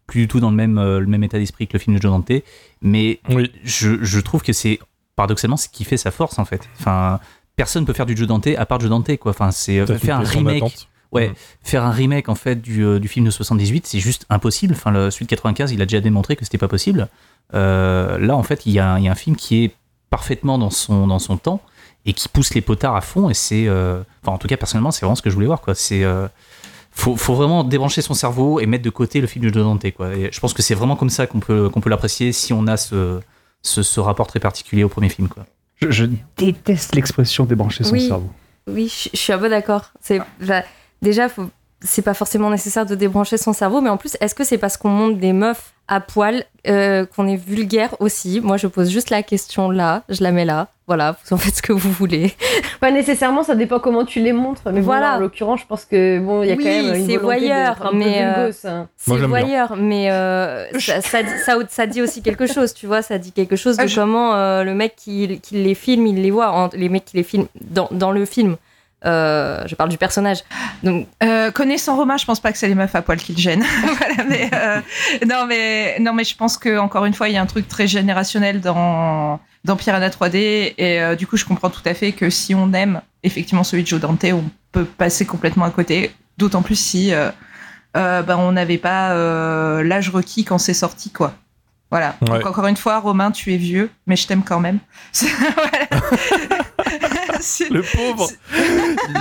plus 0.07 0.21
du 0.21 0.29
tout 0.29 0.39
dans 0.39 0.51
le 0.51 0.57
même, 0.57 0.79
le 0.79 1.07
même 1.07 1.25
état 1.25 1.39
d'esprit 1.39 1.67
que 1.67 1.73
le 1.73 1.79
film 1.79 1.97
de 1.97 2.03
Joe 2.03 2.13
Dante, 2.13 2.43
mais 2.83 3.19
Oui, 3.31 3.51
je, 3.65 4.05
je 4.05 4.21
trouve 4.21 4.43
que 4.43 4.53
c'est 4.53 4.81
paradoxalement 5.17 5.57
ce 5.57 5.69
qui 5.71 5.85
fait 5.85 5.97
sa 5.97 6.11
force 6.11 6.39
en 6.39 6.45
fait. 6.45 6.69
Enfin, 6.79 7.21
personne 7.63 7.85
peut 7.85 7.93
faire 7.93 8.07
du 8.07 8.17
Joe 8.17 8.27
Dante 8.27 8.49
à 8.57 8.67
part 8.67 8.81
Joe 8.81 8.91
Dante 8.91 9.17
quoi. 9.19 9.31
Enfin, 9.31 9.51
c'est 9.53 9.79
faire 9.99 10.17
un 10.17 10.25
remake. 10.25 10.89
Ouais, 11.13 11.29
Mm. 11.29 11.35
faire 11.63 11.85
un 11.85 11.91
remake 11.91 12.29
en 12.31 12.35
fait 12.35 12.61
du, 12.63 12.83
euh, 12.85 12.99
du 12.99 13.07
film 13.07 13.27
de 13.27 13.31
78, 13.31 13.87
c'est 13.87 13.99
juste 14.01 14.25
impossible. 14.31 14.73
Enfin, 14.75 14.91
le, 14.91 15.09
de 15.11 15.25
95, 15.27 15.71
il 15.71 15.81
a 15.83 15.85
déjà 15.87 16.01
démontré 16.01 16.37
que 16.37 16.45
c'était 16.45 16.57
pas 16.59 16.69
possible. 16.69 17.07
Euh, 17.55 18.19
là, 18.19 18.35
en 18.37 18.43
fait, 18.43 18.65
il 18.67 18.73
y, 18.73 18.79
a, 18.79 18.93
un- 18.95 18.99
il 18.99 19.05
y 19.05 19.09
a 19.09 19.13
un 19.13 19.15
film 19.15 19.37
qui 19.37 19.63
est 19.65 19.75
parfaitement 20.11 20.57
dans 20.59 20.71
son, 20.71 21.07
dans 21.07 21.19
son 21.19 21.37
temps 21.37 21.61
et 22.07 22.15
qui 22.15 22.29
pousse 22.29 22.55
les 22.55 22.63
potards 22.63 22.97
à 22.97 23.03
fond. 23.03 23.29
Et 23.31 23.35
c'est, 23.35 23.69
euh, 23.69 24.03
enfin, 24.23 24.33
en 24.33 24.39
tout 24.39 24.49
cas, 24.49 24.57
personnellement, 24.57 24.91
c'est 24.91 25.01
vraiment 25.05 25.15
ce 25.15 25.23
que 25.23 25.29
je 25.31 25.35
voulais 25.35 25.47
voir. 25.47 25.61
Quoi. 25.61 25.75
C'est, 25.75 26.03
euh, 26.03 26.27
faut, 26.93 27.15
faut 27.17 27.35
vraiment 27.35 27.63
débrancher 27.63 28.01
son 28.03 28.15
cerveau 28.15 28.59
et 28.61 28.67
mettre 28.67 28.85
de 28.85 28.91
côté 28.91 29.21
le 29.21 29.27
film 29.27 29.45
de 29.45 29.53
Joe 29.53 29.63
Dante. 29.65 29.91
Quoi. 29.93 30.15
Et 30.15 30.31
je 30.33 30.41
pense 30.41 30.55
que 30.55 30.63
c'est 30.63 30.75
vraiment 30.75 30.97
comme 30.97 31.11
ça 31.11 31.27
qu'on 31.27 31.41
peut, 31.41 31.69
qu'on 31.69 31.81
peut 31.83 31.91
l'apprécier 31.91 32.33
si 32.33 32.53
on 32.55 32.67
a 32.67 32.77
ce, 32.79 33.21
ce, 33.63 33.83
ce 33.83 34.01
rapport 34.01 34.27
très 34.29 34.41
particulier 34.41 34.83
au 34.83 34.89
premier 34.89 35.11
film. 35.11 35.29
Quoi. 35.29 35.45
Je, 35.83 35.91
je 35.91 36.05
déteste 36.37 36.95
l'expression 36.95 37.45
débrancher 37.45 37.85
son 37.85 37.93
Oui. 37.93 38.07
cerveau. 38.09 38.31
Oui, 38.69 38.89
je 38.89 39.09
je 39.13 39.17
suis 39.19 39.33
un 39.33 39.39
peu 39.39 39.49
d'accord. 39.49 39.91
C'est 40.01 40.21
enfin, 40.43 40.63
déjà 41.01 41.29
faut 41.29 41.51
c'est 41.85 42.03
pas 42.03 42.15
forcément 42.15 42.51
nécessaire 42.51 42.87
de 42.87 42.95
débrancher 42.95 43.37
son 43.37 43.53
cerveau, 43.53 43.81
mais 43.81 43.91
en 43.91 43.97
plus, 43.97 44.17
est-ce 44.21 44.35
que 44.35 44.45
c'est 44.45 44.59
parce 44.59 44.77
qu'on 44.77 44.89
monte 44.91 45.19
des 45.19 45.33
meufs 45.33 45.73
à 45.89 46.01
poil 46.01 46.45
euh, 46.69 47.05
qu'on 47.07 47.27
est 47.29 47.37
vulgaire 47.37 47.95
aussi? 48.01 48.41
Moi, 48.43 48.57
je 48.57 48.67
pose 48.69 48.91
juste 48.91 49.11
la 49.11 49.23
question 49.23 49.71
là, 49.71 50.03
je 50.09 50.23
la 50.23 50.33
mets 50.33 50.45
là. 50.45 50.69
Voilà, 50.89 51.17
vous 51.25 51.35
en 51.35 51.39
faites 51.39 51.57
ce 51.57 51.63
que 51.63 51.73
vous 51.73 51.91
voulez. 51.93 52.35
Pas 52.81 52.91
nécessairement, 52.91 53.43
ça 53.45 53.55
dépend 53.55 53.79
comment 53.79 54.05
tu 54.05 54.21
les 54.21 54.33
montres. 54.33 54.63
Mais 54.73 54.81
voilà. 54.81 55.17
En 55.17 55.21
l'occurrence, 55.21 55.61
je 55.61 55.67
pense 55.67 55.85
que 55.85 56.19
bon, 56.19 56.43
il 56.43 56.49
y 56.49 56.53
a 56.53 56.55
Oui, 56.57 56.65
quand 56.65 56.71
même 56.71 56.87
une 56.97 57.07
c'est 57.07 57.17
volonté 57.17 57.21
voyeur, 57.23 57.87
un 57.87 57.93
mais, 57.97 58.23
euh, 58.25 58.53
hein. 58.65 58.89
C'est 58.97 59.17
voyeur, 59.17 59.77
mais 59.77 60.11
euh, 60.11 60.67
ça, 60.79 61.01
ça, 61.01 61.23
dit, 61.23 61.31
ça, 61.47 61.55
ça 61.71 61.87
dit 61.87 62.03
aussi 62.03 62.21
quelque 62.21 62.47
chose, 62.47 62.75
tu 62.75 62.87
vois. 62.87 63.01
Ça 63.01 63.19
dit 63.19 63.33
quelque 63.33 63.57
chose 63.57 63.77
de 63.77 63.83
Ah, 63.83 63.87
je- 63.87 63.95
comment 64.01 64.35
euh, 64.35 64.65
le 64.65 64.75
mec 64.75 64.95
qui, 64.97 65.39
qui 65.41 65.55
les 65.63 65.75
filme, 65.75 66.07
il 66.09 66.21
les 66.21 66.31
voit, 66.31 66.51
en- 66.51 66.69
les 66.75 66.89
mecs 66.89 67.05
qui 67.07 67.17
les 67.17 67.23
filment 67.23 67.47
dans, 67.61 67.89
dans 67.93 68.11
le 68.13 68.25
film. 68.25 68.57
Euh, 69.05 69.63
je 69.67 69.75
parle 69.75 69.91
du 69.91 69.99
personnage. 69.99 70.39
Donc, 70.83 71.09
Euh, 71.23 71.51
connaissant 71.51 71.97
Romain, 71.97 72.17
je 72.17 72.25
pense 72.25 72.41
pas 72.41 72.53
que 72.53 72.59
c'est 72.59 72.69
les 72.69 72.75
meufs 72.75 72.95
à 72.95 73.03
poil 73.03 73.19
qui 73.19 73.33
le 73.33 73.39
gênent. 73.39 73.65
Voilà, 73.99 74.25
mais, 74.29 74.51
euh, 74.55 74.81
non, 75.27 75.47
mais, 75.47 75.99
non, 76.01 76.13
mais 76.13 76.25
je 76.25 76.37
pense 76.37 76.57
que 76.59 76.79
encore 76.79 77.05
une 77.05 77.15
fois, 77.15 77.29
il 77.29 77.35
y 77.35 77.37
a 77.37 77.43
un 77.43 77.47
truc 77.47 77.67
très 77.69 77.87
générationnel 77.87 78.61
dans, 78.61 79.41
dans 79.65 79.77
Piranha 79.77 80.09
3D. 80.09 80.75
Et 80.79 81.01
euh, 81.01 81.17
du 81.17 81.27
coup, 81.27 81.37
je 81.37 81.45
comprends 81.45 81.71
tout 81.71 81.83
à 81.85 81.95
fait 81.95 82.13
que 82.13 82.31
si 82.31 82.55
on 82.55 82.73
aime 82.73 83.01
effectivement 83.23 83.65
celui 83.65 83.83
de 83.83 83.89
Joe 83.89 84.01
Dante, 84.01 84.25
on 84.33 84.45
peut 84.73 84.85
passer 84.85 85.27
complètement 85.27 85.65
à 85.65 85.71
côté. 85.71 86.13
D'autant 86.39 86.63
plus 86.63 86.77
si 86.77 87.13
euh, 87.13 87.31
euh, 87.97 88.23
ben, 88.23 88.37
on 88.37 88.53
n'avait 88.53 88.79
pas 88.79 89.13
euh, 89.13 89.83
l'âge 89.83 90.11
requis 90.11 90.45
quand 90.45 90.59
c'est 90.59 90.75
sorti, 90.75 91.11
quoi. 91.11 91.35
Voilà. 91.91 92.17
Ouais. 92.23 92.39
Donc 92.39 92.47
encore 92.47 92.67
une 92.67 92.77
fois, 92.77 92.99
Romain, 93.01 93.31
tu 93.31 93.53
es 93.53 93.59
vieux, 93.59 93.91
mais 94.07 94.17
je 94.17 94.27
t'aime 94.27 94.43
quand 94.43 94.61
même. 94.61 94.79
Voilà. 95.21 95.89
Le 97.71 97.83
pauvre 97.83 98.29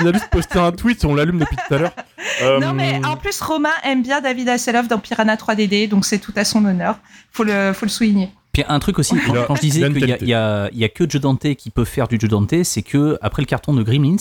Il 0.02 0.08
a 0.08 0.14
juste 0.14 0.30
posté 0.30 0.60
un 0.60 0.72
tweet, 0.72 1.04
on 1.06 1.16
l'allume 1.16 1.40
depuis 1.40 1.56
tout 1.56 1.74
à 1.74 1.78
l'heure. 1.78 1.96
Euh, 2.42 2.60
Non, 2.60 2.74
mais 2.74 3.00
en 3.06 3.18
plus, 3.18 3.40
Romain 3.42 3.70
aime 3.84 4.04
bien 4.04 4.22
David 4.22 4.50
Hasselhoff 4.50 4.88
dans 4.88 5.00
Piranha 5.00 5.36
3DD, 5.36 5.88
donc 5.90 6.06
c'est 6.06 6.20
tout 6.20 6.34
à 6.36 6.44
son 6.46 6.64
honneur. 6.66 7.00
Faut 7.32 7.44
le, 7.44 7.74
faut 7.74 7.86
le 7.86 7.92
souligner. 7.92 8.30
Puis 8.54 8.64
un 8.68 8.80
truc 8.80 9.00
aussi, 9.00 9.16
quand, 9.26 9.34
Il 9.34 9.38
a- 9.40 9.44
quand 9.44 9.56
je 9.56 9.62
disais 9.62 9.82
qu'il 9.90 10.00
y, 10.00 10.04
a- 10.04 10.08
qualité. 10.08 10.26
il 10.26 10.30
y 10.30 10.34
a, 10.34 10.70
il 10.74 10.78
y 10.80 10.84
a 10.84 10.90
que 10.90 11.10
Joe 11.10 11.22
Dante 11.22 11.56
qui 11.56 11.70
peut 11.70 11.86
faire 11.86 12.08
du 12.08 12.18
Joe 12.20 12.30
Dante, 12.30 12.64
c'est 12.64 12.82
que 12.82 13.18
après 13.22 13.42
le 13.42 13.48
carton 13.48 13.74
de 13.74 13.82
Gremlins, 13.84 14.18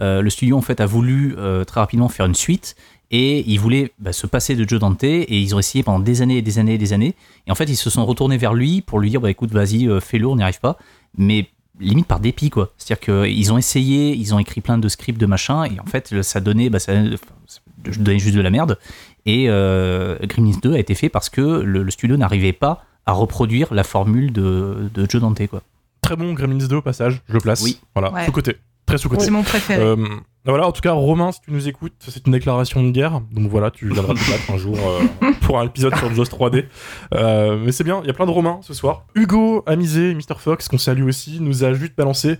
euh, 0.00 0.20
le 0.22 0.30
studio 0.30 0.56
en 0.56 0.62
fait 0.62 0.80
a 0.80 0.86
voulu 0.86 1.34
euh, 1.38 1.64
très 1.64 1.80
rapidement 1.80 2.08
faire 2.08 2.26
une 2.26 2.34
suite 2.34 2.74
et 3.10 3.44
ils 3.50 3.58
voulaient 3.60 3.92
bah, 3.98 4.12
se 4.12 4.26
passer 4.26 4.56
de 4.56 4.68
Joe 4.68 4.80
Dante 4.80 5.04
et 5.04 5.38
ils 5.38 5.54
ont 5.54 5.58
essayé 5.58 5.82
pendant 5.84 6.00
des 6.00 6.22
années 6.22 6.38
et 6.38 6.42
des 6.42 6.58
années 6.58 6.74
et 6.74 6.78
des 6.78 6.92
années. 6.92 7.14
Et 7.46 7.50
en 7.50 7.54
fait, 7.54 7.64
ils 7.64 7.76
se 7.76 7.88
sont 7.90 8.04
retournés 8.04 8.36
vers 8.38 8.52
lui 8.54 8.80
pour 8.82 8.98
lui 8.98 9.10
dire 9.10 9.20
bah 9.20 9.30
écoute, 9.30 9.50
vas-y, 9.52 9.86
euh, 9.88 10.00
fais-le, 10.00 10.26
on 10.26 10.36
n'y 10.36 10.42
arrive 10.42 10.60
pas. 10.60 10.78
Mais 11.18 11.48
limite 11.80 12.06
par 12.06 12.20
dépit 12.20 12.50
quoi. 12.50 12.72
C'est-à-dire 12.78 13.00
qu'ils 13.24 13.52
ont 13.52 13.58
essayé, 13.58 14.14
ils 14.14 14.34
ont 14.34 14.38
écrit 14.38 14.60
plein 14.60 14.78
de 14.78 14.88
scripts 14.88 15.20
de 15.20 15.26
machin 15.26 15.64
et 15.64 15.78
en 15.80 15.86
fait 15.86 16.22
ça 16.22 16.40
donnait, 16.40 16.70
bah, 16.70 16.78
ça, 16.78 16.92
enfin, 16.92 17.34
ça 17.46 17.60
donnait 18.00 18.18
juste 18.18 18.34
de 18.36 18.40
la 18.40 18.50
merde. 18.50 18.78
Et 19.26 19.46
euh, 19.48 20.16
Gremlins 20.22 20.58
2 20.62 20.74
a 20.74 20.78
été 20.78 20.94
fait 20.94 21.08
parce 21.08 21.28
que 21.28 21.40
le, 21.40 21.82
le 21.82 21.90
studio 21.90 22.16
n'arrivait 22.16 22.52
pas 22.52 22.84
à 23.06 23.12
reproduire 23.12 23.72
la 23.74 23.84
formule 23.84 24.32
de, 24.32 24.90
de 24.94 25.06
Joe 25.08 25.20
Dante 25.20 25.46
quoi. 25.48 25.62
Très 26.00 26.16
bon 26.16 26.32
Gremlins 26.34 26.66
2 26.68 26.76
au 26.76 26.82
passage, 26.82 27.22
je 27.28 27.32
le 27.34 27.40
place. 27.40 27.62
Oui. 27.62 27.80
Voilà, 27.94 28.12
Ouais. 28.12 28.24
sous-côté. 28.24 28.56
Très 28.86 28.98
sous-côté. 28.98 29.24
C'est 29.24 29.30
mon 29.30 29.42
préféré. 29.42 29.82
Euh, 29.82 29.96
voilà, 30.44 30.68
en 30.68 30.72
tout 30.72 30.80
cas, 30.80 30.92
Romain, 30.92 31.32
si 31.32 31.40
tu 31.40 31.50
nous 31.50 31.66
écoutes, 31.66 31.94
c'est 31.98 32.24
une 32.24 32.32
déclaration 32.32 32.84
de 32.84 32.90
guerre. 32.90 33.20
Donc 33.32 33.50
voilà, 33.50 33.72
tu 33.72 33.88
viendras 33.88 34.14
te 34.14 34.30
battre 34.30 34.50
un 34.52 34.58
jour 34.58 34.78
euh, 34.78 35.32
pour 35.40 35.58
un 35.58 35.66
épisode 35.66 35.96
sur 35.96 36.14
Jaws 36.14 36.24
3D. 36.24 36.66
Euh, 37.14 37.58
mais 37.58 37.72
c'est 37.72 37.82
bien, 37.82 38.00
il 38.02 38.06
y 38.06 38.10
a 38.10 38.12
plein 38.12 38.26
de 38.26 38.30
Romains 38.30 38.60
ce 38.62 38.72
soir. 38.72 39.06
Hugo 39.16 39.64
Amisé, 39.66 40.14
Mr. 40.14 40.38
Fox, 40.38 40.68
qu'on 40.68 40.78
salue 40.78 41.02
aussi, 41.02 41.40
nous 41.40 41.64
a 41.64 41.74
juste 41.74 41.96
balancé 41.96 42.38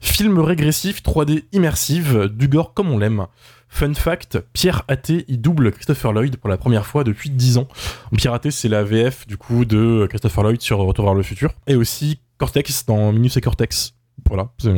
film 0.00 0.38
régressif 0.38 1.02
3D 1.02 1.44
immersive, 1.52 2.26
du 2.26 2.46
gore 2.46 2.74
comme 2.74 2.90
on 2.90 2.98
l'aime. 2.98 3.26
Fun 3.68 3.92
fact, 3.92 4.38
Pierre 4.52 4.82
Athé 4.88 5.24
y 5.28 5.36
double 5.36 5.72
Christopher 5.72 6.12
Lloyd 6.12 6.36
pour 6.36 6.48
la 6.48 6.56
première 6.56 6.86
fois 6.86 7.04
depuis 7.04 7.28
10 7.28 7.58
ans. 7.58 7.68
Pierre 8.16 8.34
Athé, 8.34 8.50
c'est 8.50 8.68
la 8.68 8.84
VF 8.84 9.26
du 9.26 9.36
coup 9.36 9.64
de 9.64 10.06
Christopher 10.08 10.44
Lloyd 10.44 10.60
sur 10.60 10.78
Retour 10.78 11.04
vers 11.04 11.14
le 11.14 11.22
futur. 11.22 11.50
Et 11.66 11.74
aussi 11.74 12.20
Cortex 12.38 12.86
dans 12.86 13.12
Minus 13.12 13.36
et 13.36 13.40
Cortex. 13.40 13.97
Voilà, 14.28 14.50
c'est- 14.58 14.72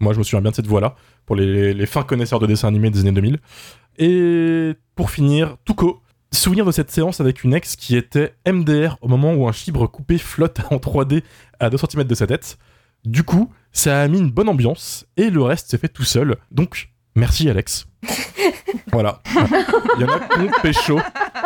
moi 0.00 0.12
je 0.12 0.18
me 0.18 0.24
souviens 0.24 0.40
bien 0.40 0.50
de 0.50 0.56
cette 0.56 0.66
voix-là 0.66 0.94
pour 1.26 1.36
les, 1.36 1.86
fins 1.86 2.02
connaisseurs 2.02 2.38
de 2.38 2.46
dessins 2.46 2.68
animés 2.68 2.90
des 2.90 3.00
années 3.00 3.12
2000. 3.12 3.38
Et 3.98 4.72
pour 4.94 5.10
finir, 5.10 5.56
Touko, 5.64 6.02
souvenir 6.32 6.64
de 6.64 6.72
cette 6.72 6.90
séance 6.90 7.20
avec 7.20 7.44
une 7.44 7.54
ex 7.54 7.76
qui 7.76 7.96
était 7.96 8.34
MDR 8.46 8.96
au 9.00 9.08
moment 9.08 9.34
où 9.34 9.48
un 9.48 9.52
chibre 9.52 9.86
coupé 9.86 10.18
flotte 10.18 10.60
en 10.70 10.76
3D 10.76 11.22
à 11.58 11.70
2 11.70 11.76
cm 11.78 12.04
de 12.04 12.14
sa 12.14 12.26
tête. 12.26 12.58
Du 13.04 13.22
coup, 13.22 13.52
ça 13.72 14.00
a 14.02 14.08
mis 14.08 14.18
une 14.18 14.30
bonne 14.30 14.48
ambiance 14.48 15.06
et 15.16 15.30
le 15.30 15.42
reste 15.42 15.70
s'est 15.70 15.78
fait 15.78 15.88
tout 15.88 16.04
seul. 16.04 16.36
Donc, 16.50 16.90
merci 17.14 17.48
Alex. 17.48 17.86
voilà. 18.96 19.20
Il 19.96 20.02
y 20.02 20.04
en 20.04 20.08
a 20.08 20.18
qui 20.20 20.40
ont 20.40 20.50
pécho. 20.62 20.98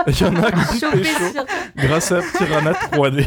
Il 0.07 0.20
y 0.20 0.24
en 0.24 0.36
a 0.42 0.51
qui 0.53 0.59
ont 0.59 0.78
chopé 0.90 0.98
pécho 1.01 1.44
grâce 1.76 2.12
à 2.12 2.20
Piranha 2.38 2.72
3D. 2.72 3.26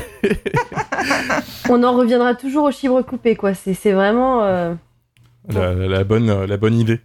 On 1.69 1.83
en 1.83 1.93
reviendra 1.97 2.35
toujours 2.35 2.65
au 2.65 2.71
chibre 2.71 3.01
coupé, 3.01 3.35
quoi. 3.35 3.53
C'est 3.53 3.73
c'est 3.73 3.91
vraiment. 3.91 4.43
euh, 4.43 4.73
La, 5.49 5.73
la- 5.73 5.87
la 5.87 6.03
bonne, 6.03 6.45
la 6.45 6.57
bonne 6.57 6.75
idée. 6.79 6.99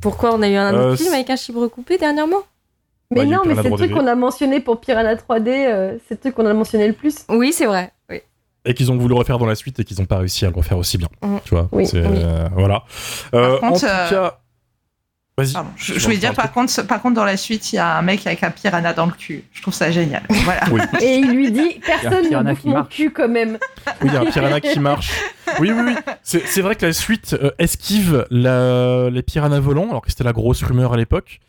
Pourquoi 0.00 0.34
on 0.34 0.42
a 0.42 0.48
eu 0.48 0.54
un 0.54 0.74
Euh, 0.74 0.88
autre 0.92 0.96
film 0.96 1.08
c'est- 1.10 1.14
avec 1.16 1.30
un 1.30 1.36
chibre 1.36 1.66
coupé 1.68 1.98
dernièrement? 1.98 2.42
Mais 3.10 3.20
Bah, 3.24 3.36
non, 3.36 3.42
mais 3.46 3.54
c'est 3.56 3.62
le 3.70 3.76
truc 3.76 3.90
3D. 3.90 3.94
qu'on 3.94 4.06
a 4.06 4.14
mentionné 4.14 4.60
pour 4.60 4.80
Piranha 4.80 5.14
3D, 5.16 5.48
euh, 5.66 5.96
c'est 6.06 6.14
le 6.14 6.20
truc 6.20 6.34
qu'on 6.34 6.46
a 6.46 6.52
mentionné 6.54 6.86
le 6.86 6.92
plus. 6.92 7.24
Oui, 7.28 7.52
c'est 7.52 7.66
vrai. 7.66 7.92
Oui. 8.10 8.20
et 8.64 8.74
qu'ils 8.74 8.92
ont 8.92 8.98
voulu 8.98 9.14
refaire 9.14 9.38
dans 9.38 9.46
la 9.46 9.54
suite 9.54 9.80
et 9.80 9.84
qu'ils 9.84 9.98
n'ont 9.98 10.04
pas 10.04 10.18
réussi 10.18 10.44
à 10.44 10.50
le 10.50 10.54
refaire 10.54 10.76
aussi 10.76 10.98
bien. 10.98 11.08
Mhm. 11.22 11.40
Tu 11.44 11.54
vois, 11.54 11.68
Oui, 11.72 11.86
c'est, 11.86 12.00
oui. 12.04 12.18
euh, 12.22 12.48
voilà. 12.54 12.82
Euh, 13.34 13.58
contre, 13.60 13.64
en 13.72 13.78
tout 13.78 13.86
euh, 13.86 14.10
cas, 14.10 14.38
vas-y. 15.38 15.52
Pardon, 15.54 15.70
je, 15.76 15.94
voulais 16.00 16.16
dire, 16.18 16.34
par 16.34 16.52
contre, 16.52 16.82
par 16.82 17.00
contre, 17.00 17.14
dans 17.14 17.24
la 17.24 17.36
suite, 17.38 17.72
il 17.72 17.76
y 17.76 17.78
a 17.78 17.96
un 17.96 18.02
mec 18.02 18.26
avec 18.26 18.42
un 18.42 18.50
piranha 18.50 18.92
dans 18.92 19.06
le 19.06 19.12
cul. 19.12 19.44
Je 19.52 19.62
trouve 19.62 19.72
ça 19.72 19.90
génial. 19.90 20.22
Voilà. 20.28 20.60
Oui, 20.70 20.80
Et 21.00 21.16
il 21.16 21.30
lui 21.30 21.50
dit 21.50 21.80
Personne 21.86 22.24
ne 22.24 22.28
piranha 22.28 22.50
bouffe 22.52 22.60
qui 22.62 22.68
mon 22.68 22.84
cul 22.84 23.10
quand 23.10 23.28
même. 23.28 23.56
oui, 24.02 24.08
il 24.08 24.12
y 24.12 24.16
a 24.16 24.20
un 24.20 24.26
piranha 24.26 24.60
qui 24.60 24.78
marche. 24.80 25.12
Oui, 25.60 25.70
oui, 25.72 25.80
oui. 25.86 25.94
C'est, 26.22 26.46
c'est 26.46 26.60
vrai 26.60 26.74
que 26.74 26.84
la 26.84 26.92
suite 26.92 27.34
euh, 27.40 27.50
esquive 27.58 28.26
la- 28.30 29.08
les 29.10 29.22
piranhas 29.22 29.60
volants, 29.60 29.88
alors 29.88 30.02
que 30.02 30.10
c'était 30.10 30.24
la 30.24 30.32
grosse 30.34 30.62
rumeur 30.62 30.92
à 30.92 30.96
l'époque. 30.96 31.40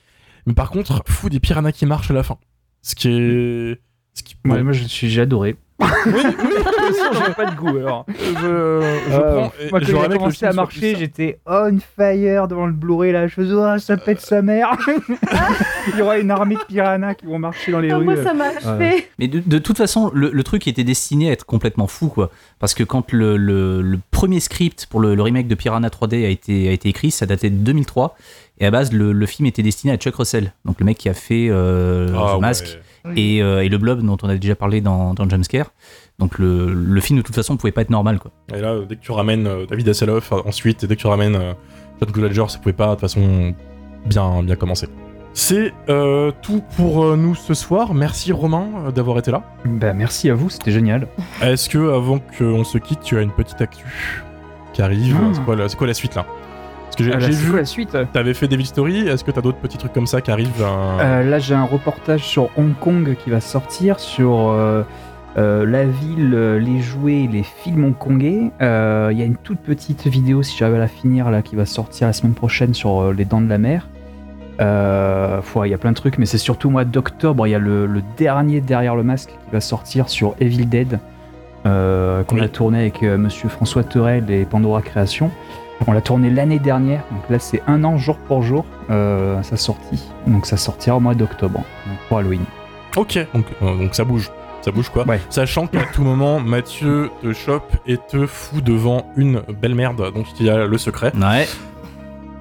Mais 0.45 0.53
par 0.53 0.69
contre, 0.71 1.03
fout 1.07 1.31
des 1.31 1.39
piranhas 1.41 1.71
qui 1.73 1.85
marchent 1.85 2.11
à 2.11 2.13
la 2.13 2.23
fin. 2.23 2.37
Ce 2.81 2.95
qui 2.95 3.09
est. 3.09 3.79
Ce 4.13 4.23
qui, 4.23 4.35
Ouais, 4.45 4.63
moi, 4.63 4.71
je 4.73 4.83
suis- 4.85 5.09
j'ai 5.09 5.21
adoré. 5.21 5.55
Oui, 5.79 6.13
oui, 6.13 6.93
j'ai 7.27 7.33
pas 7.33 7.45
de 7.51 7.55
goût 7.55 7.77
alors. 7.77 8.05
je, 8.09 8.13
je 8.35 8.45
Euh, 8.47 9.19
prends. 9.31 9.51
et 9.61 9.69
moi, 9.69 9.79
quand 9.79 10.07
le 10.09 10.17
commencé 10.17 10.45
à 10.45 10.53
marcher, 10.53 10.95
j'étais 10.97 11.39
on 11.45 11.77
fire 11.97 12.47
devant 12.47 12.65
le 12.65 12.73
Blu-ray 12.73 13.11
là. 13.11 13.27
Je 13.27 13.33
faisais, 13.35 13.53
oh, 13.53 13.77
ça 13.79 13.97
pète 13.97 14.19
sa 14.21 14.41
mère. 14.41 14.75
Il 15.93 15.99
y 15.99 16.01
aura 16.01 16.17
une 16.17 16.31
armée 16.31 16.55
de 16.55 16.63
piranhas 16.63 17.15
qui 17.15 17.25
vont 17.25 17.39
marcher 17.39 17.71
dans 17.71 17.79
les 17.79 17.91
Ah, 17.91 17.97
rues. 17.97 18.05
moi, 18.05 18.15
ça 18.23 18.33
m'a 18.33 18.45
achevé. 18.49 19.07
Mais 19.17 19.27
de, 19.27 19.41
de 19.45 19.57
toute 19.57 19.77
façon, 19.77 20.11
le, 20.13 20.29
le 20.31 20.43
truc 20.43 20.67
était 20.67 20.83
destiné 20.83 21.29
à 21.29 21.33
être 21.33 21.45
complètement 21.45 21.87
fou, 21.87 22.07
quoi. 22.09 22.29
Parce 22.59 22.73
que 22.73 22.83
quand 22.83 23.11
le, 23.11 23.37
le- 23.37 23.81
le 23.81 23.99
premier 24.11 24.39
script 24.39 24.85
pour 24.89 24.99
le, 24.99 25.15
le 25.15 25.21
remake 25.21 25.47
de 25.47 25.55
Piranha 25.55 25.87
3D 25.89 26.25
a 26.25 26.29
été, 26.29 26.67
a 26.69 26.71
été 26.71 26.89
écrit, 26.89 27.11
ça 27.11 27.25
datait 27.25 27.49
de 27.49 27.55
2003. 27.55 28.15
Et 28.59 28.65
à 28.65 28.71
base, 28.71 28.91
le, 28.91 29.13
le 29.13 29.25
film 29.25 29.45
était 29.47 29.63
destiné 29.63 29.93
à 29.93 29.97
Chuck 29.97 30.15
Russell, 30.15 30.51
donc 30.65 30.81
le 30.81 30.85
mec 30.85 30.97
qui 30.97 31.07
a 31.07 31.13
fait 31.13 31.47
euh, 31.49 32.09
Ah, 32.17 32.35
The 32.37 32.41
Mask 32.41 32.65
ouais. 32.65 32.81
Et, 33.15 33.41
euh, 33.41 33.63
et 33.63 33.69
le 33.69 33.77
Blob 33.77 34.01
dont 34.01 34.17
on 34.23 34.29
a 34.29 34.35
déjà 34.37 34.55
parlé 34.55 34.81
dans, 34.81 35.13
dans 35.13 35.27
Jumpscare. 35.29 35.71
Donc 36.19 36.37
le, 36.37 36.73
le 36.73 37.01
film, 37.01 37.17
de 37.19 37.23
toute 37.23 37.35
façon, 37.35 37.55
pouvait 37.57 37.71
pas 37.71 37.81
être 37.81 37.89
normal, 37.89 38.19
quoi. 38.19 38.31
Et 38.53 38.59
là, 38.61 38.75
dès 38.87 38.95
que 38.97 39.01
tu 39.01 39.11
ramènes 39.11 39.47
euh, 39.47 39.65
David 39.65 39.87
Hasselhoff 39.89 40.31
euh, 40.33 40.41
ensuite, 40.45 40.83
et 40.83 40.87
dès 40.87 40.95
que 40.95 41.01
tu 41.01 41.07
ramènes 41.07 41.35
euh, 41.35 41.53
John 42.01 42.11
Gulager, 42.11 42.45
ça 42.49 42.57
pouvait 42.59 42.73
pas 42.73 42.87
de 42.87 42.91
toute 42.91 43.01
façon 43.01 43.53
bien, 44.05 44.43
bien 44.43 44.55
commencer. 44.55 44.87
C'est 45.33 45.71
euh, 45.89 46.31
tout 46.41 46.61
pour 46.75 47.15
nous 47.15 47.35
ce 47.35 47.53
soir. 47.53 47.93
Merci 47.93 48.31
Romain 48.33 48.91
d'avoir 48.93 49.19
été 49.19 49.31
là. 49.31 49.43
Bah, 49.63 49.93
merci 49.93 50.29
à 50.29 50.33
vous, 50.33 50.49
c'était 50.49 50.71
génial. 50.71 51.07
Est-ce 51.41 51.69
que 51.69 51.93
avant 51.93 52.19
qu'on 52.37 52.63
se 52.63 52.77
quitte, 52.79 53.01
tu 53.01 53.17
as 53.17 53.21
une 53.21 53.31
petite 53.31 53.61
actu 53.61 54.23
qui 54.73 54.81
arrive? 54.81 55.15
Ah. 55.21 55.29
C'est 55.33 55.43
quoi, 55.45 55.55
la- 55.55 55.69
c'est 55.69 55.77
quoi 55.77 55.87
la 55.87 55.93
suite 55.93 56.15
là? 56.15 56.25
J'ai 57.03 57.31
vu, 57.31 57.55
la 57.55 57.65
suite 57.65 57.97
t'avais 58.13 58.33
fait 58.33 58.47
Devil 58.47 58.65
Story. 58.65 59.07
Est-ce 59.07 59.23
que 59.23 59.31
t'as 59.31 59.41
d'autres 59.41 59.57
petits 59.57 59.77
trucs 59.77 59.93
comme 59.93 60.07
ça 60.07 60.21
qui 60.21 60.31
arrivent 60.31 60.49
euh, 60.61 60.99
Euh, 61.01 61.29
là, 61.29 61.39
j'ai 61.39 61.55
un 61.55 61.63
reportage 61.63 62.23
sur 62.23 62.49
Hong 62.57 62.73
Kong 62.79 63.15
qui 63.23 63.29
va 63.29 63.39
sortir 63.41 63.99
sur 63.99 64.49
euh, 64.49 64.83
euh, 65.37 65.65
la 65.65 65.85
ville, 65.85 66.31
les 66.57 66.81
jouets, 66.81 67.27
les 67.31 67.43
films 67.43 67.85
hongkongais. 67.85 68.51
Il 68.61 69.17
y 69.17 69.21
a 69.21 69.25
une 69.25 69.37
toute 69.37 69.59
petite 69.59 70.07
vidéo, 70.07 70.43
si 70.43 70.57
j'arrive 70.57 70.75
à 70.75 70.79
la 70.79 70.87
finir, 70.87 71.29
là, 71.31 71.41
qui 71.41 71.55
va 71.55 71.65
sortir 71.65 72.07
la 72.07 72.13
semaine 72.13 72.33
prochaine 72.33 72.73
sur 72.73 73.11
les 73.13 73.25
Dents 73.25 73.41
de 73.41 73.49
la 73.49 73.57
Mer. 73.57 73.87
Il 74.59 74.63
y 74.65 75.73
a 75.73 75.77
plein 75.79 75.91
de 75.91 75.95
trucs, 75.95 76.17
mais 76.17 76.25
c'est 76.25 76.37
surtout 76.37 76.69
mois 76.69 76.83
d'octobre. 76.85 77.47
Il 77.47 77.51
y 77.51 77.55
a 77.55 77.59
le, 77.59 77.85
le 77.85 78.01
dernier 78.17 78.59
derrière 78.61 78.95
le 78.95 79.03
masque 79.03 79.29
qui 79.29 79.51
va 79.53 79.61
sortir 79.61 80.09
sur 80.09 80.35
Evil 80.39 80.65
Dead, 80.65 80.99
qu'on 81.63 82.23
Oui. 82.35 82.41
a 82.41 82.49
tourné 82.49 82.79
avec 82.79 83.01
Monsieur 83.01 83.47
François 83.49 83.83
Terrel 83.83 84.29
et 84.29 84.43
Pandora 84.45 84.81
Création. 84.81 85.31
On 85.87 85.91
l'a 85.93 86.01
tourné 86.01 86.29
l'année 86.29 86.59
dernière, 86.59 87.03
donc 87.11 87.21
là 87.29 87.39
c'est 87.39 87.63
un 87.67 87.83
an 87.83 87.97
jour 87.97 88.17
pour 88.17 88.43
jour 88.43 88.65
euh, 88.89 89.41
sa 89.43 89.55
sortie. 89.57 90.03
Donc 90.27 90.45
ça 90.45 90.57
sortira 90.57 90.97
au 90.97 90.99
mois 90.99 91.15
d'octobre 91.15 91.63
pour 92.07 92.17
Halloween. 92.19 92.41
Ok, 92.97 93.17
donc, 93.33 93.45
euh, 93.63 93.77
donc 93.77 93.95
ça 93.95 94.03
bouge. 94.03 94.29
Ça 94.61 94.71
bouge 94.71 94.89
quoi 94.89 95.05
Ouais. 95.05 95.21
Sachant 95.29 95.67
qu'à 95.67 95.83
tout 95.93 96.03
moment, 96.03 96.39
Mathieu 96.41 97.09
te 97.23 97.31
chope 97.31 97.71
et 97.87 97.97
te 97.97 98.25
fout 98.27 98.61
devant 98.63 99.05
une 99.15 99.41
belle 99.61 99.73
merde. 99.73 100.11
Donc 100.13 100.25
il 100.39 100.45
y 100.47 100.49
a 100.49 100.65
le 100.67 100.77
secret. 100.77 101.13
Ouais. 101.15 101.47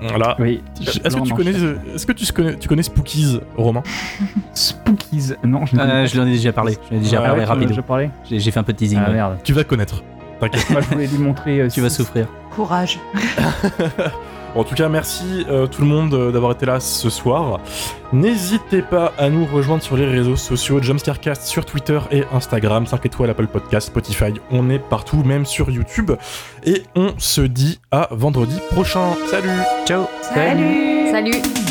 Voilà. 0.00 0.36
Oui. 0.40 0.62
Est-ce 0.80 1.16
que 1.16 1.22
tu 1.22 1.32
connais, 1.34 1.52
est-ce 1.94 2.06
que 2.06 2.12
tu 2.12 2.32
connais, 2.32 2.56
tu 2.56 2.68
connais 2.68 2.82
Spookies, 2.82 3.40
Romain 3.56 3.82
Spookies. 4.54 5.34
Non, 5.44 5.64
je 5.66 5.76
Euh, 5.76 6.06
je 6.06 6.20
l'en 6.20 6.26
ai 6.26 6.32
déjà 6.32 6.52
parlé. 6.52 6.76
Je 6.88 6.94
l'en 6.94 7.00
ai 7.00 7.04
déjà 7.04 7.20
Ouais, 7.20 7.26
parlé 7.28 7.44
Ah 7.48 7.56
ouais, 7.56 7.66
déjà 7.66 7.82
parlé 7.82 8.10
J'ai 8.28 8.50
fait 8.50 8.58
un 8.58 8.64
peu 8.64 8.72
de 8.72 8.78
teasing. 8.78 8.98
Ah 9.00 9.08
ouais. 9.08 9.14
merde. 9.14 9.38
Tu 9.44 9.52
vas 9.52 9.62
connaître. 9.64 10.02
T'inquiète. 10.40 10.66
Je 10.68 10.94
voulais 10.94 11.06
lui 11.06 11.18
montrer. 11.18 11.60
euh, 11.62 11.68
Tu 11.68 11.80
vas 11.80 11.90
souffrir. 11.90 12.26
Courage. 12.58 12.98
En 14.54 14.64
tout 14.64 14.74
cas, 14.74 14.88
merci 14.88 15.44
euh, 15.48 15.66
tout 15.66 15.82
le 15.82 15.86
monde 15.86 16.14
euh, 16.14 16.32
d'avoir 16.32 16.52
été 16.52 16.64
là 16.64 16.80
ce 16.80 17.10
soir. 17.10 17.60
N'hésitez 18.12 18.80
pas 18.80 19.12
à 19.18 19.28
nous 19.28 19.44
rejoindre 19.44 19.82
sur 19.82 19.96
les 19.96 20.06
réseaux 20.06 20.36
sociaux, 20.36 20.82
Jumpscarecast 20.82 21.42
sur 21.44 21.66
Twitter 21.66 22.00
et 22.10 22.24
Instagram, 22.32 22.86
5 22.86 23.04
étoiles 23.06 23.30
Apple 23.30 23.46
Podcast, 23.46 23.88
Spotify, 23.88 24.32
on 24.50 24.70
est 24.70 24.78
partout, 24.78 25.22
même 25.22 25.44
sur 25.44 25.70
YouTube. 25.70 26.12
Et 26.64 26.82
on 26.96 27.12
se 27.18 27.42
dit 27.42 27.78
à 27.90 28.08
vendredi 28.10 28.58
prochain. 28.72 29.14
Salut 29.30 29.60
Ciao 29.86 30.06
Salut. 30.22 31.10
Salut 31.10 31.67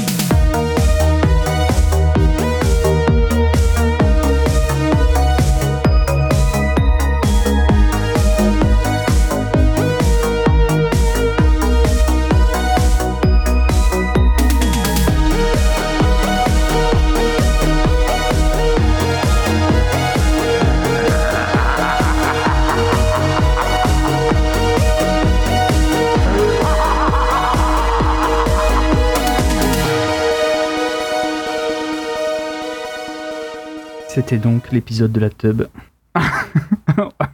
C'était 34.17 34.39
donc 34.39 34.71
l'épisode 34.71 35.11
de 35.11 35.19
la 35.19 35.29
tub. 35.29 35.67